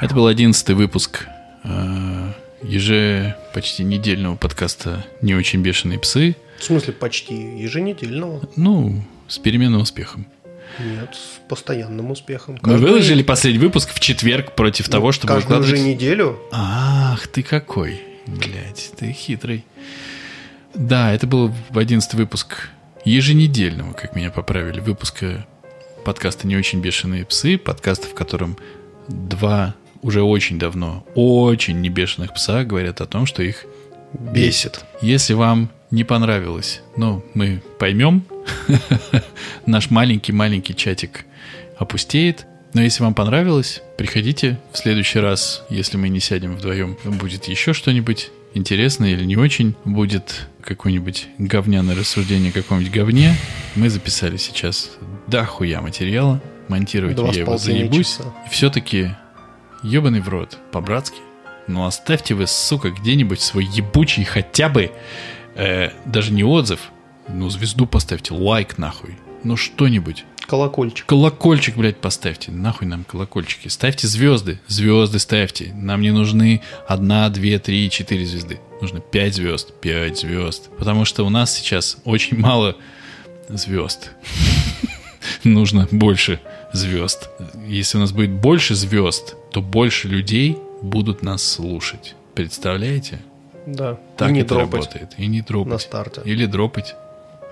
Это 0.00 0.14
был 0.14 0.26
одиннадцатый 0.26 0.74
выпуск 0.74 1.26
э, 1.62 2.32
еже 2.62 3.36
почти 3.54 3.84
недельного 3.84 4.36
подкаста 4.36 5.04
«Не 5.22 5.34
очень 5.34 5.62
бешеные 5.62 5.98
псы». 5.98 6.36
В 6.58 6.64
смысле, 6.64 6.92
почти 6.92 7.34
еженедельного. 7.34 8.42
Ну, 8.56 9.04
с 9.28 9.38
переменным 9.38 9.80
успехом. 9.80 10.26
Нет, 10.78 11.14
с 11.14 11.40
постоянным 11.48 12.10
успехом. 12.10 12.54
Мы 12.54 12.60
Каждую- 12.60 12.92
выложили 12.92 13.22
последний 13.22 13.60
выпуск 13.60 13.90
в 13.92 14.00
четверг 14.00 14.54
против 14.54 14.88
ну, 14.88 14.92
того, 14.92 15.12
чтобы 15.12 15.34
каждую 15.34 15.62
же 15.62 15.70
выкладывать... 15.72 15.94
неделю. 15.94 16.38
Ах, 16.52 17.26
ты 17.28 17.42
какой. 17.42 18.00
Блять, 18.26 18.92
ты 18.96 19.12
хитрый. 19.12 19.64
Да, 20.74 21.12
это 21.12 21.26
был 21.26 21.52
одиннадцатый 21.74 22.16
выпуск 22.16 22.68
еженедельного, 23.04 23.92
как 23.92 24.14
меня 24.14 24.30
поправили, 24.30 24.80
выпуска 24.80 25.46
подкаста 26.04 26.46
«Не 26.46 26.56
очень 26.56 26.80
бешеные 26.80 27.24
псы», 27.24 27.58
подкаста, 27.58 28.06
в 28.06 28.14
котором 28.14 28.56
два 29.08 29.74
уже 30.02 30.22
очень 30.22 30.58
давно, 30.58 31.04
очень 31.14 31.80
не 31.80 31.88
бешеных 31.88 32.34
пса 32.34 32.64
говорят 32.64 33.00
о 33.00 33.06
том, 33.06 33.26
что 33.26 33.42
их 33.42 33.66
бесит. 34.12 34.84
Если 35.02 35.34
вам 35.34 35.70
не 35.90 36.04
понравилось, 36.04 36.82
ну, 36.96 37.24
мы 37.34 37.62
поймем, 37.78 38.24
наш 39.66 39.90
маленький-маленький 39.90 40.74
чатик 40.74 41.24
опустеет. 41.78 42.46
Но 42.72 42.82
если 42.82 43.02
вам 43.02 43.14
понравилось, 43.14 43.82
приходите 43.98 44.60
в 44.72 44.78
следующий 44.78 45.18
раз, 45.18 45.64
если 45.70 45.96
мы 45.96 46.08
не 46.08 46.20
сядем 46.20 46.54
вдвоем, 46.54 46.96
будет 47.04 47.46
еще 47.46 47.72
что-нибудь 47.72 48.30
интересное 48.54 49.10
или 49.10 49.24
не 49.24 49.36
очень, 49.36 49.74
будет 49.84 50.46
какое-нибудь 50.62 51.28
говняное 51.38 51.96
рассуждение 51.96 52.50
о 52.50 52.52
каком-нибудь 52.52 52.92
говне. 52.92 53.34
Мы 53.74 53.90
записали 53.90 54.36
сейчас 54.36 54.92
дохуя 55.26 55.80
материала, 55.80 56.40
монтировать 56.68 57.16
Два 57.16 57.32
я 57.32 57.40
его 57.40 57.58
заебусь. 57.58 58.18
все-таки 58.50 59.10
ебаный 59.82 60.20
в 60.20 60.28
рот, 60.28 60.58
по-братски. 60.72 61.18
Ну 61.66 61.84
оставьте 61.84 62.34
вы, 62.34 62.46
сука, 62.46 62.90
где-нибудь 62.90 63.40
свой 63.40 63.64
ебучий 63.64 64.24
хотя 64.24 64.68
бы, 64.68 64.90
э, 65.54 65.90
даже 66.04 66.32
не 66.32 66.44
отзыв, 66.44 66.90
ну 67.28 67.48
звезду 67.48 67.86
поставьте, 67.86 68.34
лайк 68.34 68.78
нахуй, 68.78 69.16
ну 69.44 69.56
что-нибудь. 69.56 70.24
Колокольчик. 70.46 71.06
Колокольчик, 71.06 71.76
блядь, 71.76 71.98
поставьте. 71.98 72.50
Нахуй 72.50 72.88
нам 72.88 73.04
колокольчики. 73.04 73.68
Ставьте 73.68 74.08
звезды. 74.08 74.58
Звезды 74.66 75.20
ставьте. 75.20 75.72
Нам 75.74 76.00
не 76.00 76.10
нужны 76.10 76.60
одна, 76.88 77.28
две, 77.28 77.60
три, 77.60 77.88
четыре 77.88 78.26
звезды. 78.26 78.58
Нужно 78.80 78.98
пять 78.98 79.36
звезд. 79.36 79.72
Пять 79.80 80.18
звезд. 80.18 80.68
Потому 80.76 81.04
что 81.04 81.24
у 81.24 81.30
нас 81.30 81.54
сейчас 81.54 81.98
очень 82.04 82.36
мало 82.36 82.76
звезд. 83.48 84.10
Нужно 85.44 85.86
больше 85.92 86.40
звезд. 86.72 87.28
Если 87.66 87.98
у 87.98 88.00
нас 88.00 88.12
будет 88.12 88.30
больше 88.30 88.74
звезд, 88.74 89.36
то 89.52 89.60
больше 89.62 90.08
людей 90.08 90.58
будут 90.82 91.22
нас 91.22 91.42
слушать. 91.42 92.14
Представляете? 92.34 93.18
Да. 93.66 93.98
Так 94.16 94.30
И 94.30 94.32
не 94.32 94.40
это 94.40 94.54
дропать 94.54 94.80
работает. 94.86 95.10
И 95.18 95.26
не 95.26 95.42
дропать. 95.42 95.72
на 95.72 95.78
старте. 95.78 96.22
Или 96.24 96.46
дропать. 96.46 96.94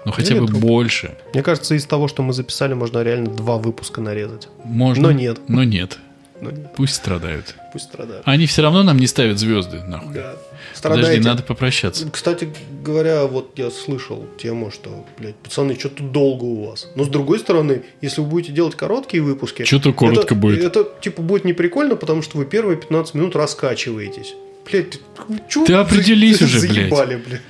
Ну 0.04 0.12
хотя 0.12 0.32
Или 0.34 0.40
бы 0.40 0.46
дропать. 0.46 0.62
больше. 0.64 1.16
Мне 1.34 1.42
кажется, 1.42 1.74
из 1.74 1.84
того, 1.84 2.08
что 2.08 2.22
мы 2.22 2.32
записали, 2.32 2.74
можно 2.74 3.02
реально 3.02 3.30
два 3.30 3.58
выпуска 3.58 4.00
нарезать. 4.00 4.48
Можно. 4.64 5.08
Но 5.08 5.12
нет. 5.12 5.40
Но 5.48 5.64
нет. 5.64 5.98
Ну, 6.40 6.50
нет, 6.50 6.72
Пусть 6.76 6.94
страдают. 6.94 7.56
пусть 7.72 7.86
страдают. 7.86 8.22
Они 8.24 8.46
все 8.46 8.62
равно 8.62 8.84
нам 8.84 8.96
не 8.98 9.08
ставят 9.08 9.38
звезды, 9.40 9.82
нахуй. 9.82 10.14
Да. 10.14 10.36
Подожди, 10.82 11.02
Страдаете. 11.02 11.28
надо 11.28 11.42
попрощаться. 11.42 12.08
Кстати 12.10 12.48
говоря, 12.82 13.26
вот 13.26 13.52
я 13.56 13.70
слышал 13.70 14.26
тему, 14.38 14.70
что, 14.70 15.04
блядь, 15.18 15.36
пацаны, 15.36 15.78
что-то 15.78 16.02
долго 16.02 16.44
у 16.44 16.68
вас. 16.68 16.88
Но 16.94 17.04
с 17.04 17.08
другой 17.08 17.38
стороны, 17.38 17.82
если 18.00 18.20
вы 18.20 18.28
будете 18.28 18.52
делать 18.52 18.74
короткие 18.76 19.22
выпуски... 19.22 19.64
Чё-то 19.64 19.92
коротко 19.92 20.22
это, 20.26 20.34
будет. 20.34 20.64
Это, 20.64 20.86
типа, 21.00 21.22
будет 21.22 21.44
не 21.44 21.52
прикольно, 21.52 21.96
потому 21.96 22.22
что 22.22 22.38
вы 22.38 22.44
первые 22.44 22.76
15 22.76 23.14
минут 23.14 23.34
раскачиваетесь. 23.36 24.34
Блядь, 24.70 25.00
чё 25.48 25.64
Ты 25.64 25.74
вы 25.74 25.80
определись 25.80 26.38
за- 26.38 26.44
уже, 26.44 26.60
блядь. 26.60 26.72
заебали, 26.74 27.16
блядь. 27.16 27.42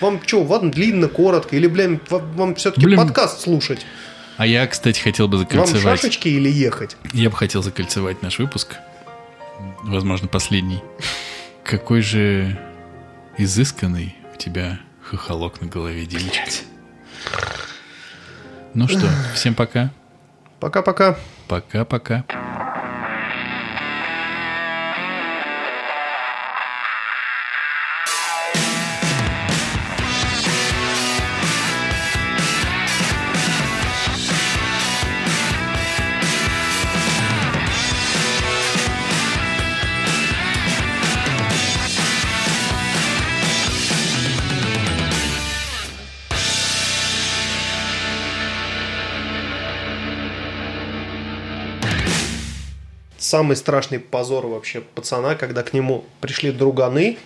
Вам 0.00 0.20
что, 0.24 0.42
ладно, 0.42 0.70
длинно, 0.70 1.08
коротко? 1.08 1.56
Или, 1.56 1.66
блядь, 1.66 2.08
вам, 2.10 2.32
вам 2.34 2.54
все-таки 2.54 2.94
подкаст 2.96 3.40
слушать? 3.40 3.80
А 4.36 4.46
я, 4.46 4.64
кстати, 4.68 5.00
хотел 5.00 5.26
бы 5.26 5.36
Вам 5.38 5.46
закольцевать. 5.48 6.00
шашечки 6.00 6.28
или 6.28 6.48
ехать? 6.48 6.96
Я 7.12 7.28
бы 7.28 7.36
хотел 7.36 7.62
закольцевать 7.62 8.22
наш 8.22 8.38
выпуск. 8.38 8.76
Возможно, 9.82 10.28
последний. 10.28 10.80
Какой 11.68 12.00
же 12.00 12.58
изысканный 13.36 14.16
у 14.34 14.38
тебя 14.38 14.80
хохолок 15.02 15.60
на 15.60 15.66
голове, 15.66 16.06
девочка. 16.06 16.48
Ну 18.72 18.88
что, 18.88 19.06
всем 19.34 19.54
пока. 19.54 19.90
Пока-пока. 20.60 21.18
Пока-пока. 21.46 22.24
Самый 53.28 53.56
страшный 53.56 53.98
позор 54.00 54.46
вообще 54.46 54.80
пацана, 54.80 55.34
когда 55.34 55.62
к 55.62 55.74
нему 55.74 56.04
пришли 56.20 56.50
друганы, 56.50 57.18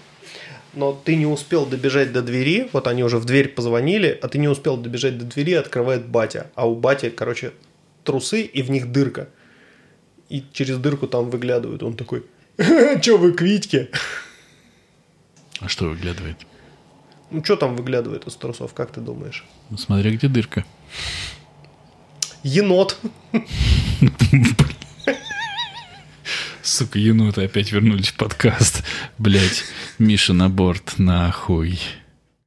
но 0.74 0.92
ты 0.92 1.14
не 1.14 1.26
успел 1.26 1.64
добежать 1.64 2.12
до 2.12 2.22
двери, 2.22 2.68
вот 2.72 2.86
они 2.86 3.04
уже 3.04 3.18
в 3.18 3.24
дверь 3.24 3.48
позвонили, 3.48 4.18
а 4.20 4.28
ты 4.28 4.38
не 4.38 4.48
успел 4.48 4.76
добежать 4.76 5.18
до 5.18 5.24
двери, 5.24 5.52
открывает 5.52 6.06
батя. 6.06 6.50
А 6.54 6.68
у 6.68 6.74
бати, 6.74 7.10
короче, 7.10 7.52
трусы 8.04 8.42
и 8.42 8.62
в 8.62 8.70
них 8.70 8.90
дырка. 8.90 9.28
И 10.28 10.44
через 10.52 10.78
дырку 10.78 11.06
там 11.06 11.30
выглядывают. 11.30 11.82
Он 11.82 11.94
такой, 11.94 12.24
че 13.02 13.16
вы 13.16 13.32
к 13.32 13.42
Витьке? 13.42 13.90
А 15.60 15.68
что 15.68 15.84
выглядывает? 15.84 16.38
Ну, 17.30 17.44
что 17.44 17.56
там 17.56 17.76
выглядывает 17.76 18.26
из 18.26 18.34
трусов, 18.34 18.74
как 18.74 18.90
ты 18.90 19.00
думаешь? 19.00 19.44
Ну, 19.70 19.78
смотри, 19.78 20.16
где 20.16 20.28
дырка. 20.28 20.64
Енот. 22.42 22.98
Сука, 26.62 26.98
еноты 26.98 27.44
опять 27.44 27.72
вернулись 27.72 28.08
в 28.08 28.14
подкаст. 28.14 28.84
Блять, 29.18 29.64
Миша 29.98 30.32
на 30.32 30.48
борт, 30.48 30.98
нахуй. 30.98 31.78